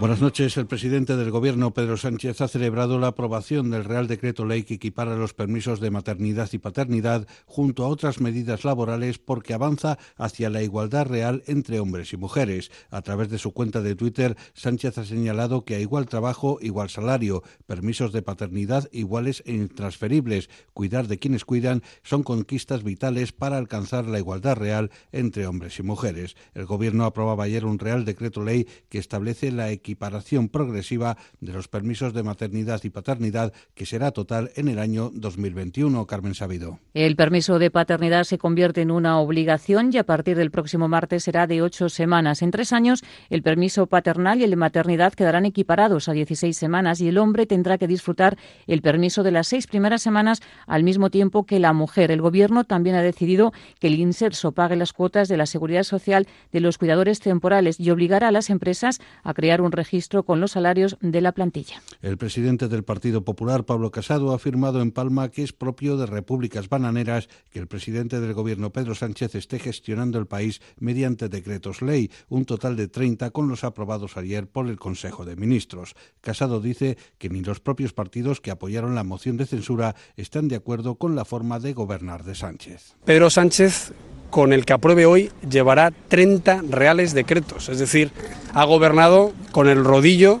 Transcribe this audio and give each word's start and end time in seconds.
Buenas 0.00 0.20
noches. 0.20 0.56
El 0.56 0.68
presidente 0.68 1.16
del 1.16 1.32
Gobierno, 1.32 1.74
Pedro 1.74 1.96
Sánchez, 1.96 2.40
ha 2.40 2.46
celebrado 2.46 3.00
la 3.00 3.08
aprobación 3.08 3.68
del 3.68 3.84
Real 3.84 4.06
Decreto 4.06 4.46
Ley 4.46 4.62
que 4.62 4.74
equipara 4.74 5.16
los 5.16 5.34
permisos 5.34 5.80
de 5.80 5.90
maternidad 5.90 6.48
y 6.52 6.58
paternidad 6.58 7.26
junto 7.46 7.84
a 7.84 7.88
otras 7.88 8.20
medidas 8.20 8.64
laborales 8.64 9.18
porque 9.18 9.54
avanza 9.54 9.98
hacia 10.16 10.50
la 10.50 10.62
igualdad 10.62 11.06
real 11.06 11.42
entre 11.48 11.80
hombres 11.80 12.12
y 12.12 12.16
mujeres. 12.16 12.70
A 12.90 13.02
través 13.02 13.28
de 13.28 13.38
su 13.38 13.50
cuenta 13.50 13.82
de 13.82 13.96
Twitter, 13.96 14.36
Sánchez 14.54 14.98
ha 14.98 15.04
señalado 15.04 15.64
que 15.64 15.74
a 15.74 15.80
igual 15.80 16.06
trabajo, 16.06 16.58
igual 16.60 16.90
salario, 16.90 17.42
permisos 17.66 18.12
de 18.12 18.22
paternidad 18.22 18.88
iguales 18.92 19.42
e 19.46 19.52
intransferibles, 19.54 20.48
cuidar 20.74 21.08
de 21.08 21.18
quienes 21.18 21.44
cuidan, 21.44 21.82
son 22.04 22.22
conquistas 22.22 22.84
vitales 22.84 23.32
para 23.32 23.58
alcanzar 23.58 24.06
la 24.06 24.20
igualdad 24.20 24.56
real 24.56 24.92
entre 25.10 25.48
hombres 25.48 25.76
y 25.80 25.82
mujeres. 25.82 26.36
El 26.54 26.66
Gobierno 26.66 27.04
aprobaba 27.04 27.42
ayer 27.42 27.64
un 27.64 27.80
Real 27.80 28.04
Decreto 28.04 28.44
Ley 28.44 28.68
que 28.88 28.98
establece 28.98 29.50
la 29.50 29.72
equidad 29.72 29.87
equiparación 29.88 30.50
progresiva 30.50 31.16
de 31.40 31.54
los 31.54 31.66
permisos 31.66 32.12
de 32.12 32.22
maternidad 32.22 32.80
y 32.84 32.90
paternidad, 32.90 33.54
que 33.74 33.86
será 33.86 34.10
total 34.10 34.50
en 34.54 34.68
el 34.68 34.78
año 34.78 35.10
2021. 35.14 36.06
Carmen 36.06 36.34
Sabido. 36.34 36.78
El 36.92 37.16
permiso 37.16 37.58
de 37.58 37.70
paternidad 37.70 38.24
se 38.24 38.36
convierte 38.36 38.82
en 38.82 38.90
una 38.90 39.18
obligación 39.18 39.90
y 39.90 39.96
a 39.96 40.04
partir 40.04 40.36
del 40.36 40.50
próximo 40.50 40.88
martes 40.88 41.24
será 41.24 41.46
de 41.46 41.62
ocho 41.62 41.88
semanas. 41.88 42.42
En 42.42 42.50
tres 42.50 42.74
años, 42.74 43.02
el 43.30 43.42
permiso 43.42 43.86
paternal 43.86 44.40
y 44.40 44.44
el 44.44 44.50
de 44.50 44.56
maternidad 44.56 45.14
quedarán 45.14 45.46
equiparados 45.46 46.10
a 46.10 46.12
16 46.12 46.54
semanas 46.54 47.00
y 47.00 47.08
el 47.08 47.16
hombre 47.16 47.46
tendrá 47.46 47.78
que 47.78 47.86
disfrutar 47.86 48.36
el 48.66 48.82
permiso 48.82 49.22
de 49.22 49.30
las 49.30 49.48
seis 49.48 49.66
primeras 49.66 50.02
semanas 50.02 50.42
al 50.66 50.84
mismo 50.84 51.08
tiempo 51.08 51.46
que 51.46 51.60
la 51.60 51.72
mujer. 51.72 52.10
El 52.10 52.20
Gobierno 52.20 52.64
también 52.64 52.96
ha 52.96 53.02
decidido 53.02 53.54
que 53.80 53.86
el 53.86 53.98
INSERSO 53.98 54.52
pague 54.52 54.76
las 54.76 54.92
cuotas 54.92 55.28
de 55.28 55.38
la 55.38 55.46
seguridad 55.46 55.84
social 55.84 56.26
de 56.52 56.60
los 56.60 56.76
cuidadores 56.76 57.20
temporales 57.20 57.80
y 57.80 57.90
obligará 57.90 58.28
a 58.28 58.32
las 58.32 58.50
empresas 58.50 59.00
a 59.22 59.32
crear 59.32 59.62
un 59.62 59.72
registro 59.78 60.24
con 60.24 60.40
los 60.40 60.50
salarios 60.50 60.98
de 61.00 61.22
la 61.22 61.32
plantilla. 61.32 61.80
El 62.02 62.18
presidente 62.18 62.68
del 62.68 62.84
Partido 62.84 63.24
Popular, 63.24 63.64
Pablo 63.64 63.90
Casado, 63.90 64.32
ha 64.32 64.36
afirmado 64.36 64.82
en 64.82 64.90
Palma 64.90 65.30
que 65.30 65.42
es 65.42 65.52
propio 65.52 65.96
de 65.96 66.04
repúblicas 66.04 66.68
bananeras 66.68 67.28
que 67.50 67.60
el 67.60 67.68
presidente 67.68 68.20
del 68.20 68.34
gobierno, 68.34 68.70
Pedro 68.70 68.94
Sánchez, 68.94 69.34
esté 69.34 69.58
gestionando 69.58 70.18
el 70.18 70.26
país 70.26 70.60
mediante 70.78 71.28
decretos 71.28 71.80
ley, 71.80 72.10
un 72.28 72.44
total 72.44 72.76
de 72.76 72.88
30 72.88 73.30
con 73.30 73.48
los 73.48 73.64
aprobados 73.64 74.16
ayer 74.16 74.48
por 74.48 74.68
el 74.68 74.78
Consejo 74.78 75.24
de 75.24 75.36
Ministros. 75.36 75.94
Casado 76.20 76.60
dice 76.60 76.98
que 77.18 77.30
ni 77.30 77.42
los 77.42 77.60
propios 77.60 77.92
partidos 77.92 78.40
que 78.40 78.50
apoyaron 78.50 78.94
la 78.94 79.04
moción 79.04 79.36
de 79.36 79.46
censura 79.46 79.94
están 80.16 80.48
de 80.48 80.56
acuerdo 80.56 80.96
con 80.96 81.14
la 81.14 81.24
forma 81.24 81.60
de 81.60 81.72
gobernar 81.72 82.24
de 82.24 82.34
Sánchez. 82.34 82.96
Pedro 83.04 83.30
Sánchez 83.30 83.92
con 84.30 84.52
el 84.52 84.64
que 84.64 84.72
apruebe 84.72 85.06
hoy 85.06 85.30
llevará 85.48 85.92
30 86.08 86.62
reales 86.68 87.14
decretos, 87.14 87.68
es 87.68 87.78
decir, 87.78 88.10
ha 88.54 88.64
gobernado 88.64 89.32
con 89.52 89.68
el 89.68 89.84
rodillo 89.84 90.40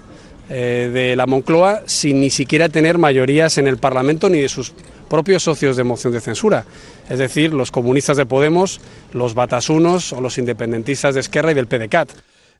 eh, 0.50 0.90
de 0.92 1.16
la 1.16 1.26
Moncloa 1.26 1.82
sin 1.86 2.20
ni 2.20 2.30
siquiera 2.30 2.68
tener 2.68 2.98
mayorías 2.98 3.58
en 3.58 3.66
el 3.66 3.78
Parlamento 3.78 4.28
ni 4.28 4.40
de 4.40 4.48
sus 4.48 4.72
propios 5.08 5.42
socios 5.42 5.76
de 5.76 5.84
moción 5.84 6.12
de 6.12 6.20
censura, 6.20 6.64
es 7.08 7.18
decir, 7.18 7.54
los 7.54 7.70
comunistas 7.70 8.16
de 8.16 8.26
Podemos, 8.26 8.80
los 9.12 9.34
batasunos 9.34 10.12
o 10.12 10.20
los 10.20 10.38
independentistas 10.38 11.14
de 11.14 11.20
Esquerra 11.20 11.52
y 11.52 11.54
del 11.54 11.66
PDCAT. 11.66 12.10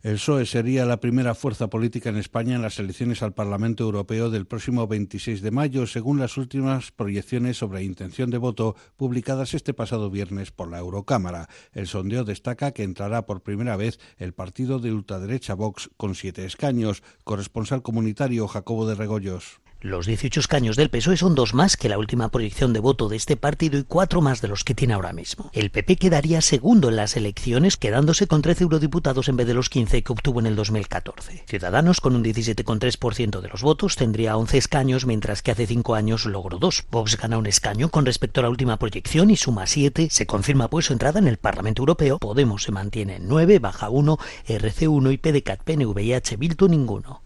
El 0.00 0.14
PSOE 0.14 0.46
sería 0.46 0.86
la 0.86 1.00
primera 1.00 1.34
fuerza 1.34 1.68
política 1.70 2.08
en 2.08 2.18
España 2.18 2.54
en 2.54 2.62
las 2.62 2.78
elecciones 2.78 3.20
al 3.20 3.34
Parlamento 3.34 3.82
Europeo 3.82 4.30
del 4.30 4.46
próximo 4.46 4.86
26 4.86 5.42
de 5.42 5.50
mayo, 5.50 5.88
según 5.88 6.20
las 6.20 6.36
últimas 6.36 6.92
proyecciones 6.92 7.56
sobre 7.56 7.82
intención 7.82 8.30
de 8.30 8.38
voto 8.38 8.76
publicadas 8.96 9.54
este 9.54 9.74
pasado 9.74 10.08
viernes 10.08 10.52
por 10.52 10.70
la 10.70 10.78
Eurocámara. 10.78 11.48
El 11.72 11.88
sondeo 11.88 12.22
destaca 12.22 12.70
que 12.70 12.84
entrará 12.84 13.26
por 13.26 13.42
primera 13.42 13.76
vez 13.76 13.98
el 14.18 14.34
partido 14.34 14.78
de 14.78 14.92
ultraderecha 14.92 15.54
Vox 15.54 15.90
con 15.96 16.14
siete 16.14 16.44
escaños. 16.44 17.02
Corresponsal 17.24 17.82
comunitario 17.82 18.46
Jacobo 18.46 18.86
de 18.86 18.94
Regoyos. 18.94 19.60
Los 19.80 20.06
18 20.06 20.40
escaños 20.40 20.74
del 20.74 20.90
PSOE 20.90 21.16
son 21.16 21.36
dos 21.36 21.54
más 21.54 21.76
que 21.76 21.88
la 21.88 21.98
última 21.98 22.30
proyección 22.30 22.72
de 22.72 22.80
voto 22.80 23.08
de 23.08 23.14
este 23.14 23.36
partido 23.36 23.78
y 23.78 23.84
cuatro 23.84 24.20
más 24.20 24.40
de 24.40 24.48
los 24.48 24.64
que 24.64 24.74
tiene 24.74 24.94
ahora 24.94 25.12
mismo. 25.12 25.50
El 25.52 25.70
PP 25.70 25.94
quedaría 25.98 26.40
segundo 26.40 26.88
en 26.88 26.96
las 26.96 27.16
elecciones, 27.16 27.76
quedándose 27.76 28.26
con 28.26 28.42
13 28.42 28.64
eurodiputados 28.64 29.28
en 29.28 29.36
vez 29.36 29.46
de 29.46 29.54
los 29.54 29.70
15 29.70 30.02
que 30.02 30.12
obtuvo 30.12 30.40
en 30.40 30.46
el 30.46 30.56
2014. 30.56 31.44
Ciudadanos, 31.46 32.00
con 32.00 32.16
un 32.16 32.24
17,3% 32.24 33.40
de 33.40 33.48
los 33.48 33.62
votos, 33.62 33.94
tendría 33.94 34.36
11 34.36 34.58
escaños, 34.58 35.06
mientras 35.06 35.42
que 35.42 35.52
hace 35.52 35.68
5 35.68 35.94
años 35.94 36.26
logró 36.26 36.58
dos. 36.58 36.84
Vox 36.90 37.16
gana 37.16 37.38
un 37.38 37.46
escaño 37.46 37.88
con 37.88 38.04
respecto 38.04 38.40
a 38.40 38.42
la 38.42 38.50
última 38.50 38.80
proyección 38.80 39.30
y 39.30 39.36
suma 39.36 39.68
7. 39.68 40.08
Se 40.10 40.26
confirma 40.26 40.68
pues 40.68 40.86
su 40.86 40.92
entrada 40.92 41.20
en 41.20 41.28
el 41.28 41.36
Parlamento 41.36 41.82
Europeo. 41.82 42.18
Podemos 42.18 42.64
se 42.64 42.72
mantiene 42.72 43.14
en 43.14 43.28
9, 43.28 43.60
baja 43.60 43.90
1, 43.90 44.18
RC1 44.48 45.12
y 45.12 45.18
PDCAT, 45.18 45.62
PNV 45.62 46.00
y 46.00 46.68
ninguno. 46.68 47.22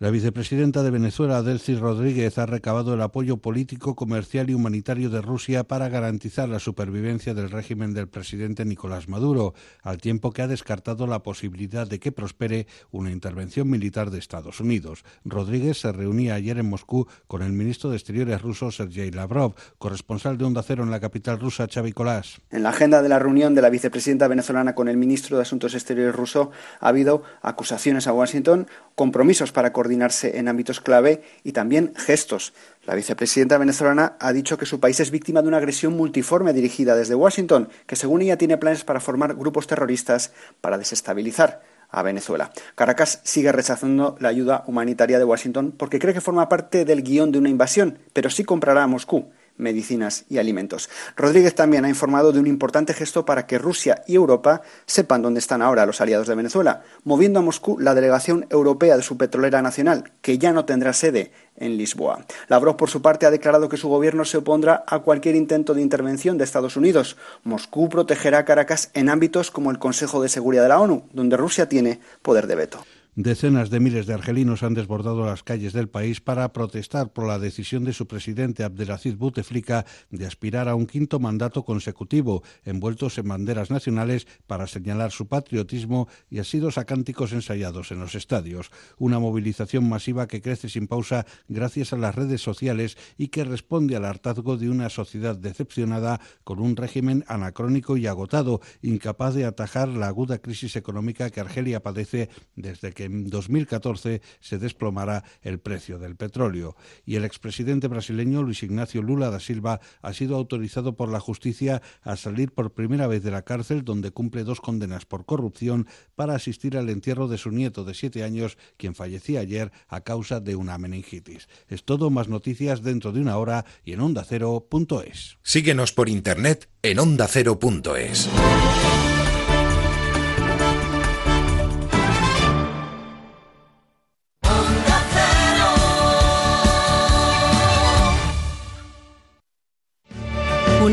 La 0.00 0.08
vicepresidenta 0.08 0.82
de 0.82 0.90
Venezuela, 0.90 1.42
Delcy 1.42 1.74
Rodríguez, 1.74 2.38
ha 2.38 2.46
recabado 2.46 2.94
el 2.94 3.02
apoyo 3.02 3.36
político, 3.36 3.94
comercial 3.94 4.48
y 4.48 4.54
humanitario 4.54 5.10
de 5.10 5.20
Rusia 5.20 5.64
para 5.64 5.90
garantizar 5.90 6.48
la 6.48 6.58
supervivencia 6.58 7.34
del 7.34 7.50
régimen 7.50 7.92
del 7.92 8.08
presidente 8.08 8.64
Nicolás 8.64 9.10
Maduro, 9.10 9.52
al 9.82 9.98
tiempo 9.98 10.32
que 10.32 10.40
ha 10.40 10.48
descartado 10.48 11.06
la 11.06 11.22
posibilidad 11.22 11.86
de 11.86 11.98
que 11.98 12.12
prospere 12.12 12.66
una 12.90 13.10
intervención 13.10 13.68
militar 13.68 14.10
de 14.10 14.20
Estados 14.20 14.60
Unidos. 14.60 15.04
Rodríguez 15.26 15.80
se 15.80 15.92
reunía 15.92 16.32
ayer 16.32 16.56
en 16.56 16.70
Moscú 16.70 17.06
con 17.26 17.42
el 17.42 17.52
ministro 17.52 17.90
de 17.90 17.96
Exteriores 17.96 18.40
ruso, 18.40 18.70
Sergei 18.70 19.10
Lavrov, 19.10 19.54
corresponsal 19.76 20.38
de 20.38 20.46
Onda 20.46 20.62
Cero 20.62 20.82
en 20.82 20.90
la 20.90 21.00
capital 21.00 21.38
rusa, 21.38 21.68
Xavi 21.70 21.92
Colás. 21.92 22.40
En 22.50 22.62
la 22.62 22.70
agenda 22.70 23.02
de 23.02 23.10
la 23.10 23.18
reunión 23.18 23.54
de 23.54 23.60
la 23.60 23.68
vicepresidenta 23.68 24.28
venezolana 24.28 24.74
con 24.74 24.88
el 24.88 24.96
ministro 24.96 25.36
de 25.36 25.42
Asuntos 25.42 25.74
Exteriores 25.74 26.14
ruso 26.14 26.52
ha 26.80 26.88
habido 26.88 27.22
acusaciones 27.42 28.06
a 28.06 28.14
Washington, 28.14 28.66
compromisos 28.94 29.52
para 29.52 29.74
coordinar 29.74 29.89
coordinarse 29.90 30.38
en 30.38 30.46
ámbitos 30.46 30.80
clave 30.80 31.22
y 31.42 31.50
también 31.50 31.92
gestos. 31.96 32.52
La 32.86 32.94
vicepresidenta 32.94 33.58
venezolana 33.58 34.16
ha 34.20 34.32
dicho 34.32 34.56
que 34.56 34.64
su 34.64 34.78
país 34.78 35.00
es 35.00 35.10
víctima 35.10 35.42
de 35.42 35.48
una 35.48 35.56
agresión 35.56 35.96
multiforme 35.96 36.52
dirigida 36.52 36.94
desde 36.94 37.16
Washington, 37.16 37.68
que 37.86 37.96
según 37.96 38.22
ella 38.22 38.38
tiene 38.38 38.56
planes 38.56 38.84
para 38.84 39.00
formar 39.00 39.34
grupos 39.34 39.66
terroristas 39.66 40.32
para 40.60 40.78
desestabilizar 40.78 41.62
a 41.90 42.02
Venezuela. 42.02 42.52
Caracas 42.76 43.20
sigue 43.24 43.50
rechazando 43.50 44.14
la 44.20 44.28
ayuda 44.28 44.62
humanitaria 44.68 45.18
de 45.18 45.24
Washington 45.24 45.74
porque 45.76 45.98
cree 45.98 46.14
que 46.14 46.20
forma 46.20 46.48
parte 46.48 46.84
del 46.84 47.02
guion 47.02 47.32
de 47.32 47.38
una 47.40 47.48
invasión, 47.48 47.98
pero 48.12 48.30
sí 48.30 48.44
comprará 48.44 48.84
a 48.84 48.86
Moscú 48.86 49.32
medicinas 49.60 50.24
y 50.28 50.38
alimentos. 50.38 50.90
Rodríguez 51.16 51.54
también 51.54 51.84
ha 51.84 51.88
informado 51.88 52.32
de 52.32 52.40
un 52.40 52.46
importante 52.46 52.94
gesto 52.94 53.24
para 53.24 53.46
que 53.46 53.58
Rusia 53.58 54.02
y 54.06 54.16
Europa 54.16 54.62
sepan 54.86 55.22
dónde 55.22 55.40
están 55.40 55.62
ahora 55.62 55.86
los 55.86 56.00
aliados 56.00 56.26
de 56.26 56.34
Venezuela, 56.34 56.82
moviendo 57.04 57.38
a 57.38 57.42
Moscú 57.42 57.78
la 57.78 57.94
delegación 57.94 58.46
europea 58.50 58.96
de 58.96 59.02
su 59.02 59.16
petrolera 59.16 59.62
nacional, 59.62 60.12
que 60.22 60.38
ya 60.38 60.52
no 60.52 60.64
tendrá 60.64 60.92
sede 60.92 61.30
en 61.56 61.76
Lisboa. 61.76 62.24
Lavrov, 62.48 62.76
por 62.76 62.90
su 62.90 63.02
parte, 63.02 63.26
ha 63.26 63.30
declarado 63.30 63.68
que 63.68 63.76
su 63.76 63.88
gobierno 63.88 64.24
se 64.24 64.38
opondrá 64.38 64.82
a 64.86 65.00
cualquier 65.00 65.36
intento 65.36 65.74
de 65.74 65.82
intervención 65.82 66.38
de 66.38 66.44
Estados 66.44 66.76
Unidos. 66.76 67.16
Moscú 67.44 67.88
protegerá 67.88 68.38
a 68.38 68.44
Caracas 68.44 68.90
en 68.94 69.08
ámbitos 69.08 69.50
como 69.50 69.70
el 69.70 69.78
Consejo 69.78 70.22
de 70.22 70.28
Seguridad 70.28 70.62
de 70.62 70.70
la 70.70 70.80
ONU, 70.80 71.04
donde 71.12 71.36
Rusia 71.36 71.68
tiene 71.68 72.00
poder 72.22 72.46
de 72.46 72.54
veto. 72.54 72.84
Decenas 73.16 73.70
de 73.70 73.80
miles 73.80 74.06
de 74.06 74.14
argelinos 74.14 74.62
han 74.62 74.74
desbordado 74.74 75.26
las 75.26 75.42
calles 75.42 75.72
del 75.72 75.88
país 75.88 76.20
para 76.20 76.52
protestar 76.52 77.12
por 77.12 77.26
la 77.26 77.40
decisión 77.40 77.82
de 77.82 77.92
su 77.92 78.06
presidente 78.06 78.62
Abdelaziz 78.62 79.16
Bouteflika 79.16 79.84
de 80.10 80.26
aspirar 80.26 80.68
a 80.68 80.76
un 80.76 80.86
quinto 80.86 81.18
mandato 81.18 81.64
consecutivo, 81.64 82.44
envueltos 82.64 83.18
en 83.18 83.26
banderas 83.26 83.68
nacionales 83.68 84.28
para 84.46 84.68
señalar 84.68 85.10
su 85.10 85.26
patriotismo 85.26 86.06
y 86.30 86.38
así 86.38 86.60
dos 86.60 86.78
acánticos 86.78 87.32
ensayados 87.32 87.90
en 87.90 87.98
los 87.98 88.14
estadios. 88.14 88.70
Una 88.96 89.18
movilización 89.18 89.88
masiva 89.88 90.28
que 90.28 90.40
crece 90.40 90.68
sin 90.68 90.86
pausa 90.86 91.26
gracias 91.48 91.92
a 91.92 91.96
las 91.96 92.14
redes 92.14 92.40
sociales 92.40 92.96
y 93.18 93.28
que 93.28 93.42
responde 93.42 93.96
al 93.96 94.04
hartazgo 94.04 94.56
de 94.56 94.70
una 94.70 94.88
sociedad 94.88 95.36
decepcionada 95.36 96.20
con 96.44 96.60
un 96.60 96.76
régimen 96.76 97.24
anacrónico 97.26 97.96
y 97.96 98.06
agotado, 98.06 98.60
incapaz 98.82 99.34
de 99.34 99.46
atajar 99.46 99.88
la 99.88 100.06
aguda 100.06 100.38
crisis 100.38 100.76
económica 100.76 101.28
que 101.30 101.40
Argelia 101.40 101.82
padece 101.82 102.28
desde 102.54 102.92
que 102.92 103.09
en 103.10 103.30
2014 103.30 104.22
se 104.40 104.58
desplomará 104.58 105.24
el 105.42 105.58
precio 105.58 105.98
del 105.98 106.16
petróleo. 106.16 106.76
Y 107.04 107.16
el 107.16 107.24
expresidente 107.24 107.88
brasileño 107.88 108.42
Luis 108.42 108.62
Ignacio 108.62 109.02
Lula 109.02 109.30
da 109.30 109.40
Silva 109.40 109.80
ha 110.02 110.12
sido 110.12 110.36
autorizado 110.36 110.96
por 110.96 111.10
la 111.10 111.20
justicia 111.20 111.82
a 112.02 112.16
salir 112.16 112.52
por 112.52 112.72
primera 112.72 113.06
vez 113.06 113.22
de 113.22 113.30
la 113.30 113.42
cárcel, 113.42 113.84
donde 113.84 114.10
cumple 114.10 114.44
dos 114.44 114.60
condenas 114.60 115.04
por 115.06 115.26
corrupción, 115.26 115.86
para 116.14 116.34
asistir 116.34 116.76
al 116.76 116.88
entierro 116.88 117.28
de 117.28 117.38
su 117.38 117.50
nieto 117.50 117.84
de 117.84 117.94
siete 117.94 118.24
años, 118.24 118.56
quien 118.76 118.94
fallecía 118.94 119.40
ayer 119.40 119.72
a 119.88 120.02
causa 120.02 120.40
de 120.40 120.56
una 120.56 120.78
meningitis. 120.78 121.48
Es 121.68 121.84
todo, 121.84 122.10
más 122.10 122.28
noticias 122.28 122.82
dentro 122.82 123.12
de 123.12 123.20
una 123.20 123.36
hora 123.36 123.64
y 123.84 123.92
en 123.92 124.00
ondacero.es. 124.00 125.38
Síguenos 125.42 125.92
por 125.92 126.08
internet 126.08 126.68
en 126.82 126.98
ondacero.es. 126.98 128.28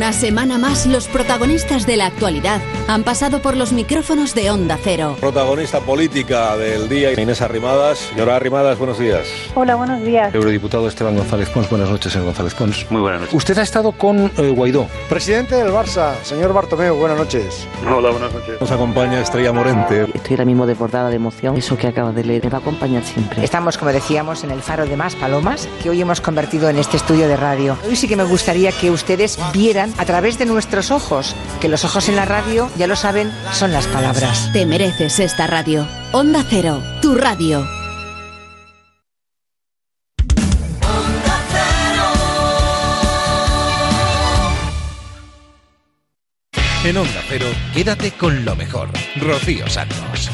Una 0.07 0.13
semana 0.13 0.57
más, 0.57 0.86
los 0.86 1.09
protagonistas 1.09 1.86
de 1.86 1.98
la 1.98 2.06
actualidad 2.06 2.62
han 2.88 3.04
pasado 3.04 3.42
por 3.42 3.57
los 3.57 3.74
micrófonos 3.74 4.33
de 4.33 4.50
Onda 4.50 4.80
Cero. 4.81 5.18
Protagonista 5.19 5.81
política 5.81 6.56
del 6.56 6.88
día, 6.88 7.12
Inés 7.12 7.42
Arrimadas. 7.42 7.98
Señora 7.98 8.38
Arrimadas, 8.38 8.77
buenos 8.77 8.98
días. 9.00 9.27
Hola, 9.54 9.75
buenos 9.75 10.01
días. 10.01 10.33
Eurodiputado 10.33 10.88
Esteban 10.88 11.18
González 11.18 11.50
Pons. 11.50 11.69
Buenas 11.69 11.89
noches, 11.89 12.13
señor 12.13 12.27
González 12.27 12.54
Pons. 12.54 12.89
Muy 12.89 13.01
buenas 13.01 13.19
noches. 13.19 13.36
Usted 13.36 13.57
ha 13.57 13.63
estado 13.63 13.92
con 13.92 14.31
eh, 14.38 14.54
Guaidó. 14.56 14.88
Presidente 15.09 15.56
del 15.56 15.74
Barça, 15.74 16.13
señor 16.24 16.53
Bartomeu, 16.53 16.95
buenas 16.95 17.18
noches. 17.18 17.68
Hola, 17.86 18.10
buenas 18.12 18.31
noches. 18.31 18.62
Nos 18.62 18.71
acompaña 18.71 19.19
Estrella 19.19 19.51
Morente. 19.51 20.03
Estoy 20.13 20.36
ahora 20.36 20.45
mismo 20.45 20.65
desbordada 20.65 21.10
de 21.10 21.18
emoción. 21.18 21.57
Eso 21.57 21.75
que 21.75 21.88
acaba 21.88 22.13
de 22.13 22.24
leer 22.24 22.45
me 22.45 22.50
va 22.50 22.60
a 22.60 22.62
acompañar 22.62 23.03
siempre. 23.03 23.44
Estamos, 23.44 23.77
como 23.77 23.92
decíamos, 23.92 24.45
en 24.45 24.51
el 24.51 24.62
faro 24.62 24.86
de 24.86 24.95
Más 24.95 25.15
Palomas, 25.15 25.68
que 25.83 25.89
hoy 25.89 26.00
hemos 26.00 26.21
convertido 26.21 26.69
en 26.69 26.77
este 26.77 26.95
estudio 26.95 27.27
de 27.27 27.36
radio. 27.36 27.77
Hoy 27.86 27.98
sí 27.98 28.07
que 28.07 28.15
me 28.15 28.24
gustaría 28.24 28.71
que 28.71 28.89
ustedes 28.89 29.38
vieran 29.51 29.96
a 29.97 30.05
través 30.05 30.38
de 30.38 30.45
nuestros 30.45 30.91
ojos, 30.91 31.35
que 31.59 31.67
los 31.67 31.83
ojos 31.83 32.09
en 32.09 32.15
la 32.15 32.25
radio, 32.25 32.69
ya 32.77 32.88
lo 32.88 32.95
saben, 32.95 33.31
son 33.51 33.71
las 33.71 33.88
palabras. 33.88 34.51
Te 34.53 34.65
mereces 34.65 35.19
esta 35.19 35.47
radio. 35.47 35.88
Onda 36.11 36.45
Cero, 36.47 36.81
tu 37.01 37.15
radio. 37.15 37.65
En 46.83 46.95
Onda 46.95 47.21
Cero, 47.27 47.47
quédate 47.73 48.11
con 48.11 48.45
lo 48.45 48.55
mejor. 48.55 48.89
Rocío 49.17 49.67
Santos. 49.67 50.31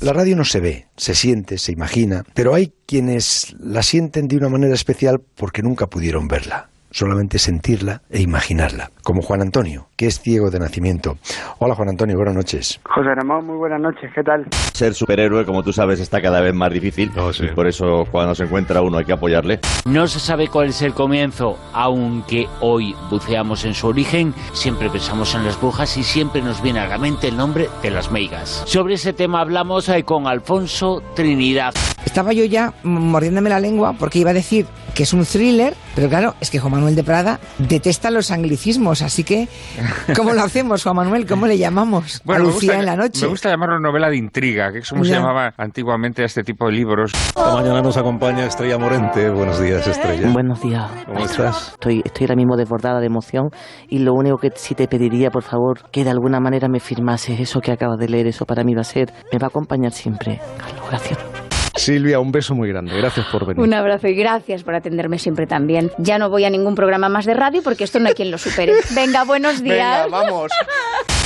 La 0.00 0.12
radio 0.12 0.36
no 0.36 0.44
se 0.44 0.60
ve, 0.60 0.86
se 0.96 1.14
siente, 1.14 1.58
se 1.58 1.72
imagina, 1.72 2.24
pero 2.34 2.54
hay 2.54 2.72
quienes 2.86 3.56
la 3.58 3.82
sienten 3.82 4.28
de 4.28 4.36
una 4.36 4.48
manera 4.48 4.74
especial 4.74 5.20
porque 5.34 5.62
nunca 5.62 5.88
pudieron 5.88 6.28
verla 6.28 6.68
solamente 6.94 7.40
sentirla 7.40 8.02
e 8.08 8.22
imaginarla, 8.22 8.92
como 9.02 9.20
Juan 9.20 9.42
Antonio, 9.42 9.88
que 9.96 10.06
es 10.06 10.20
ciego 10.20 10.50
de 10.50 10.58
nacimiento. 10.58 11.16
Hola 11.58 11.74
Juan 11.74 11.88
Antonio, 11.90 12.16
buenas 12.16 12.34
noches. 12.34 12.80
José 12.84 13.14
Ramón, 13.14 13.46
muy 13.46 13.56
buenas 13.56 13.80
noches, 13.80 14.10
¿qué 14.14 14.22
tal? 14.22 14.46
Ser 14.72 14.94
superhéroe, 14.94 15.44
como 15.44 15.62
tú 15.62 15.72
sabes, 15.72 16.00
está 16.00 16.20
cada 16.20 16.40
vez 16.40 16.52
más 16.54 16.72
difícil, 16.72 17.10
Oh, 17.16 17.32
sí. 17.32 17.46
por 17.54 17.66
eso 17.66 18.04
cuando 18.10 18.34
se 18.34 18.44
encuentra 18.44 18.82
uno 18.82 18.98
hay 18.98 19.04
que 19.04 19.12
apoyarle. 19.12 19.60
No 19.84 20.06
se 20.06 20.18
sabe 20.20 20.48
cuál 20.48 20.68
es 20.68 20.82
el 20.82 20.94
comienzo, 20.94 21.58
aunque 21.72 22.48
hoy 22.60 22.94
buceamos 23.10 23.64
en 23.64 23.74
su 23.74 23.86
origen, 23.86 24.34
siempre 24.52 24.90
pensamos 24.90 25.34
en 25.34 25.44
las 25.44 25.60
brujas 25.60 25.96
y 25.96 26.02
siempre 26.02 26.42
nos 26.42 26.60
viene 26.62 26.80
a 26.80 26.88
la 26.88 26.98
mente 26.98 27.28
el 27.28 27.36
nombre 27.36 27.68
de 27.82 27.90
las 27.90 28.10
meigas. 28.10 28.62
Sobre 28.66 28.94
ese 28.94 29.12
tema 29.12 29.40
hablamos 29.40 29.88
eh, 29.88 30.02
con 30.04 30.26
Alfonso 30.26 31.02
Trinidad. 31.14 31.72
Estaba 32.04 32.32
yo 32.32 32.44
ya 32.44 32.74
mordiéndome 32.82 33.48
la 33.50 33.60
lengua 33.60 33.94
porque 33.98 34.18
iba 34.18 34.30
a 34.30 34.34
decir 34.34 34.66
que 34.94 35.02
es 35.04 35.12
un 35.12 35.24
thriller, 35.24 35.74
pero 35.96 36.08
claro, 36.08 36.34
es 36.40 36.50
que 36.50 36.60
Juan 36.60 36.72
Manuel 36.72 36.94
de 36.94 37.02
Prada 37.02 37.40
detesta 37.58 38.10
los 38.12 38.30
anglicismos, 38.30 39.02
así 39.02 39.24
que 39.24 39.48
¿cómo 40.16 40.32
lo 40.32 40.42
hacemos, 40.42 40.82
Juan 40.82 40.96
Manuel? 40.96 41.26
¿Cómo 41.26 41.46
le 41.46 41.58
llamamos? 41.58 42.20
Bueno, 42.24 42.42
a 42.42 42.46
me 42.46 42.52
Lucía 42.52 42.74
gusta, 42.74 42.80
en 42.80 42.86
la 42.86 42.96
noche. 42.96 43.22
Me 43.22 43.28
gusta 43.28 43.50
llamarlo 43.50 43.78
novela 43.80 44.08
de 44.08 44.16
intriga, 44.16 44.72
que 44.72 44.78
es 44.78 44.88
como 44.88 45.04
se 45.04 45.10
Ya. 45.10 45.18
llamaba 45.18 45.52
antiguamente 45.56 46.22
a 46.22 46.26
este 46.26 46.42
tipo 46.42 46.66
de 46.66 46.72
libros. 46.72 47.12
Esta 47.14 47.54
mañana 47.54 47.82
nos 47.82 47.96
acompaña 47.96 48.44
Estrella 48.46 48.78
Morente. 48.78 49.30
Buenos 49.30 49.60
días, 49.60 49.86
Estrella. 49.86 50.30
Buenos 50.32 50.60
días. 50.62 50.90
¿Cómo 51.06 51.24
estás? 51.24 51.70
Estoy, 51.72 52.02
estoy 52.04 52.24
ahora 52.26 52.36
mismo 52.36 52.56
desbordada 52.56 53.00
de 53.00 53.06
emoción 53.06 53.48
y 53.88 53.98
lo 53.98 54.12
único 54.14 54.36
que 54.38 54.50
sí 54.54 54.74
te 54.74 54.88
pediría, 54.88 55.30
por 55.30 55.42
favor, 55.42 55.90
que 55.90 56.04
de 56.04 56.10
alguna 56.10 56.40
manera 56.40 56.68
me 56.68 56.80
firmases 56.80 57.38
eso 57.40 57.60
que 57.60 57.72
acabas 57.72 57.98
de 57.98 58.08
leer. 58.08 58.26
Eso 58.26 58.44
para 58.44 58.64
mí 58.64 58.74
va 58.74 58.82
a 58.82 58.84
ser, 58.84 59.12
me 59.32 59.38
va 59.38 59.46
a 59.46 59.48
acompañar 59.48 59.92
siempre. 59.92 60.40
Carlos, 60.58 60.84
gracias. 60.88 61.33
Silvia, 61.76 62.20
un 62.20 62.30
beso 62.32 62.54
muy 62.54 62.68
grande. 62.68 62.96
Gracias 62.96 63.26
por 63.26 63.46
venir. 63.46 63.62
Un 63.62 63.74
abrazo 63.74 64.06
y 64.08 64.14
gracias 64.14 64.62
por 64.62 64.74
atenderme 64.74 65.18
siempre 65.18 65.46
tan 65.46 65.66
bien. 65.66 65.90
Ya 65.98 66.18
no 66.18 66.30
voy 66.30 66.44
a 66.44 66.50
ningún 66.50 66.74
programa 66.74 67.08
más 67.08 67.24
de 67.26 67.34
radio 67.34 67.62
porque 67.62 67.84
esto 67.84 67.98
no 67.98 68.08
hay 68.08 68.14
quien 68.14 68.30
lo 68.30 68.38
supere. 68.38 68.74
Venga, 68.94 69.24
buenos 69.24 69.62
días. 69.62 70.04
Venga, 70.04 70.06
vamos. 70.08 70.50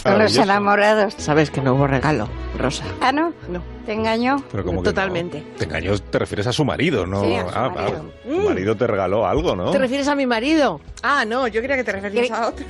Los 0.04 0.14
Maravilloso. 0.14 0.42
enamorados. 0.44 1.14
Sabes 1.18 1.50
que 1.50 1.60
no 1.60 1.74
hubo 1.74 1.86
regalo, 1.86 2.28
Rosa. 2.56 2.84
¿Ah, 3.00 3.12
no? 3.12 3.34
No. 3.50 3.62
¿Te 3.84 3.92
engañó? 3.92 4.42
Pero 4.50 4.64
como 4.64 4.82
que 4.82 4.88
Totalmente. 4.90 5.40
no? 5.40 5.56
Te 5.58 5.64
engañó, 5.64 5.98
te 5.98 6.18
refieres 6.18 6.46
a 6.46 6.52
su 6.52 6.64
marido, 6.64 7.04
¿no? 7.06 7.22
Sí, 7.24 7.34
a 7.34 7.42
su 7.42 7.58
ah, 7.58 7.68
marido. 7.74 8.04
ah, 8.08 8.28
tu 8.28 8.48
marido 8.48 8.76
te 8.76 8.86
regaló 8.86 9.26
algo, 9.26 9.54
¿no? 9.56 9.70
¿Te 9.70 9.78
refieres 9.78 10.08
a 10.08 10.14
mi 10.14 10.24
marido? 10.24 10.80
Ah, 11.02 11.24
no, 11.26 11.46
yo 11.48 11.60
creía 11.60 11.76
que 11.76 11.84
te 11.84 11.92
referías 11.92 12.30
a 12.30 12.48
otro. 12.48 12.64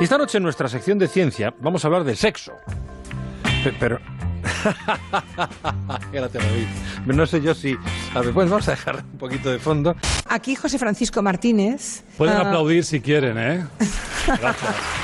Y 0.00 0.04
esta 0.04 0.18
noche 0.18 0.38
en 0.38 0.44
nuestra 0.44 0.66
sección 0.68 0.98
de 0.98 1.06
ciencia 1.08 1.54
vamos 1.60 1.84
a 1.84 1.88
hablar 1.88 2.02
del 2.04 2.16
sexo. 2.16 2.52
Pe- 3.62 3.74
Pero... 3.78 4.00
Gracias, 6.12 6.44
David. 6.44 6.66
No 7.06 7.26
sé 7.26 7.40
yo 7.40 7.54
si... 7.54 7.76
A 8.14 8.20
ver, 8.20 8.32
pues 8.32 8.48
vamos 8.48 8.68
a 8.68 8.72
dejar 8.72 8.96
un 8.96 9.18
poquito 9.18 9.50
de 9.50 9.58
fondo. 9.58 9.96
Aquí 10.28 10.54
José 10.54 10.78
Francisco 10.78 11.22
Martínez. 11.22 12.02
Pueden 12.16 12.36
ah, 12.36 12.42
aplaudir 12.42 12.84
si 12.84 13.00
quieren, 13.00 13.38
¿eh? 13.38 13.64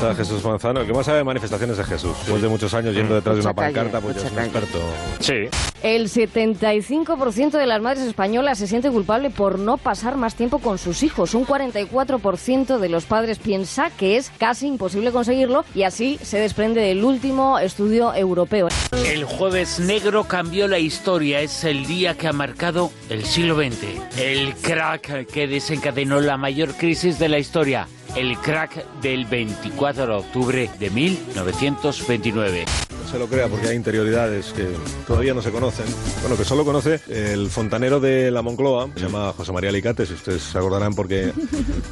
está 0.00 0.14
Jesús 0.14 0.44
Manzano, 0.44 0.86
que 0.86 0.92
más 0.92 1.04
sabe 1.06 1.18
de 1.18 1.24
manifestaciones 1.24 1.76
de 1.76 1.84
Jesús. 1.84 2.16
Después 2.20 2.40
de 2.42 2.48
muchos 2.48 2.72
años 2.74 2.94
yendo 2.94 3.14
detrás 3.14 3.36
de 3.36 3.42
una 3.42 3.50
Mucha 3.50 3.62
calle, 3.62 3.74
pancarta, 3.74 4.00
pues 4.00 4.16
ya 4.16 4.22
es 4.26 4.32
mucha 4.32 4.44
un 4.44 4.50
calle. 4.52 4.66
experto. 4.66 4.86
Sí. 5.20 5.58
El 5.82 6.08
75% 6.08 7.50
de 7.52 7.66
las 7.66 7.80
madres 7.80 8.04
españolas 8.04 8.58
se 8.58 8.66
siente 8.66 8.90
culpable 8.90 9.30
por 9.30 9.58
no 9.58 9.76
pasar 9.76 10.16
más 10.16 10.34
tiempo 10.34 10.58
con 10.58 10.78
sus 10.78 11.02
hijos. 11.02 11.34
Un 11.34 11.46
44% 11.46 12.78
de 12.78 12.88
los 12.88 13.04
padres 13.04 13.38
piensa 13.38 13.90
que 13.90 14.16
es 14.16 14.30
casi 14.38 14.66
imposible 14.66 15.10
conseguirlo 15.12 15.64
y 15.74 15.82
así 15.84 16.18
se 16.22 16.38
desprende 16.38 16.80
del 16.80 17.04
último 17.04 17.58
estudio 17.58 18.14
europeo. 18.14 18.68
El 18.92 19.24
jueves 19.24 19.80
negro 19.80 20.24
cambió 20.24 20.68
la 20.68 20.78
historia, 20.78 21.40
es 21.40 21.64
el 21.64 21.86
día 21.86 22.14
que 22.16 22.28
ha 22.28 22.32
marcado 22.32 22.90
el 23.08 23.24
siglo 23.24 23.56
XX. 23.56 24.18
El 24.18 24.54
crack 24.56 25.26
que 25.26 25.46
desencadenó 25.46 26.20
la 26.20 26.36
mayor 26.36 26.74
crisis 26.74 27.18
de 27.18 27.28
la 27.28 27.38
historia. 27.38 27.86
El 28.16 28.36
crack 28.38 28.84
del 29.00 29.24
24 29.24 30.06
de 30.06 30.12
octubre 30.12 30.70
de 30.78 30.90
1929. 30.90 32.64
No 33.02 33.08
se 33.08 33.18
lo 33.18 33.28
crea 33.28 33.48
porque 33.48 33.68
hay 33.68 33.76
interioridades 33.76 34.52
que 34.52 34.68
todavía 35.06 35.32
no 35.32 35.42
se 35.42 35.52
conocen. 35.52 35.86
Bueno, 36.20 36.36
que 36.36 36.44
solo 36.44 36.64
conoce 36.64 37.00
el 37.08 37.48
fontanero 37.48 38.00
de 38.00 38.30
la 38.30 38.42
Moncloa, 38.42 38.88
se 38.94 39.00
llama 39.00 39.32
José 39.36 39.52
María 39.52 39.70
Alicate, 39.70 40.06
si 40.06 40.14
ustedes 40.14 40.42
se 40.42 40.58
acordarán 40.58 40.94
porque 40.94 41.32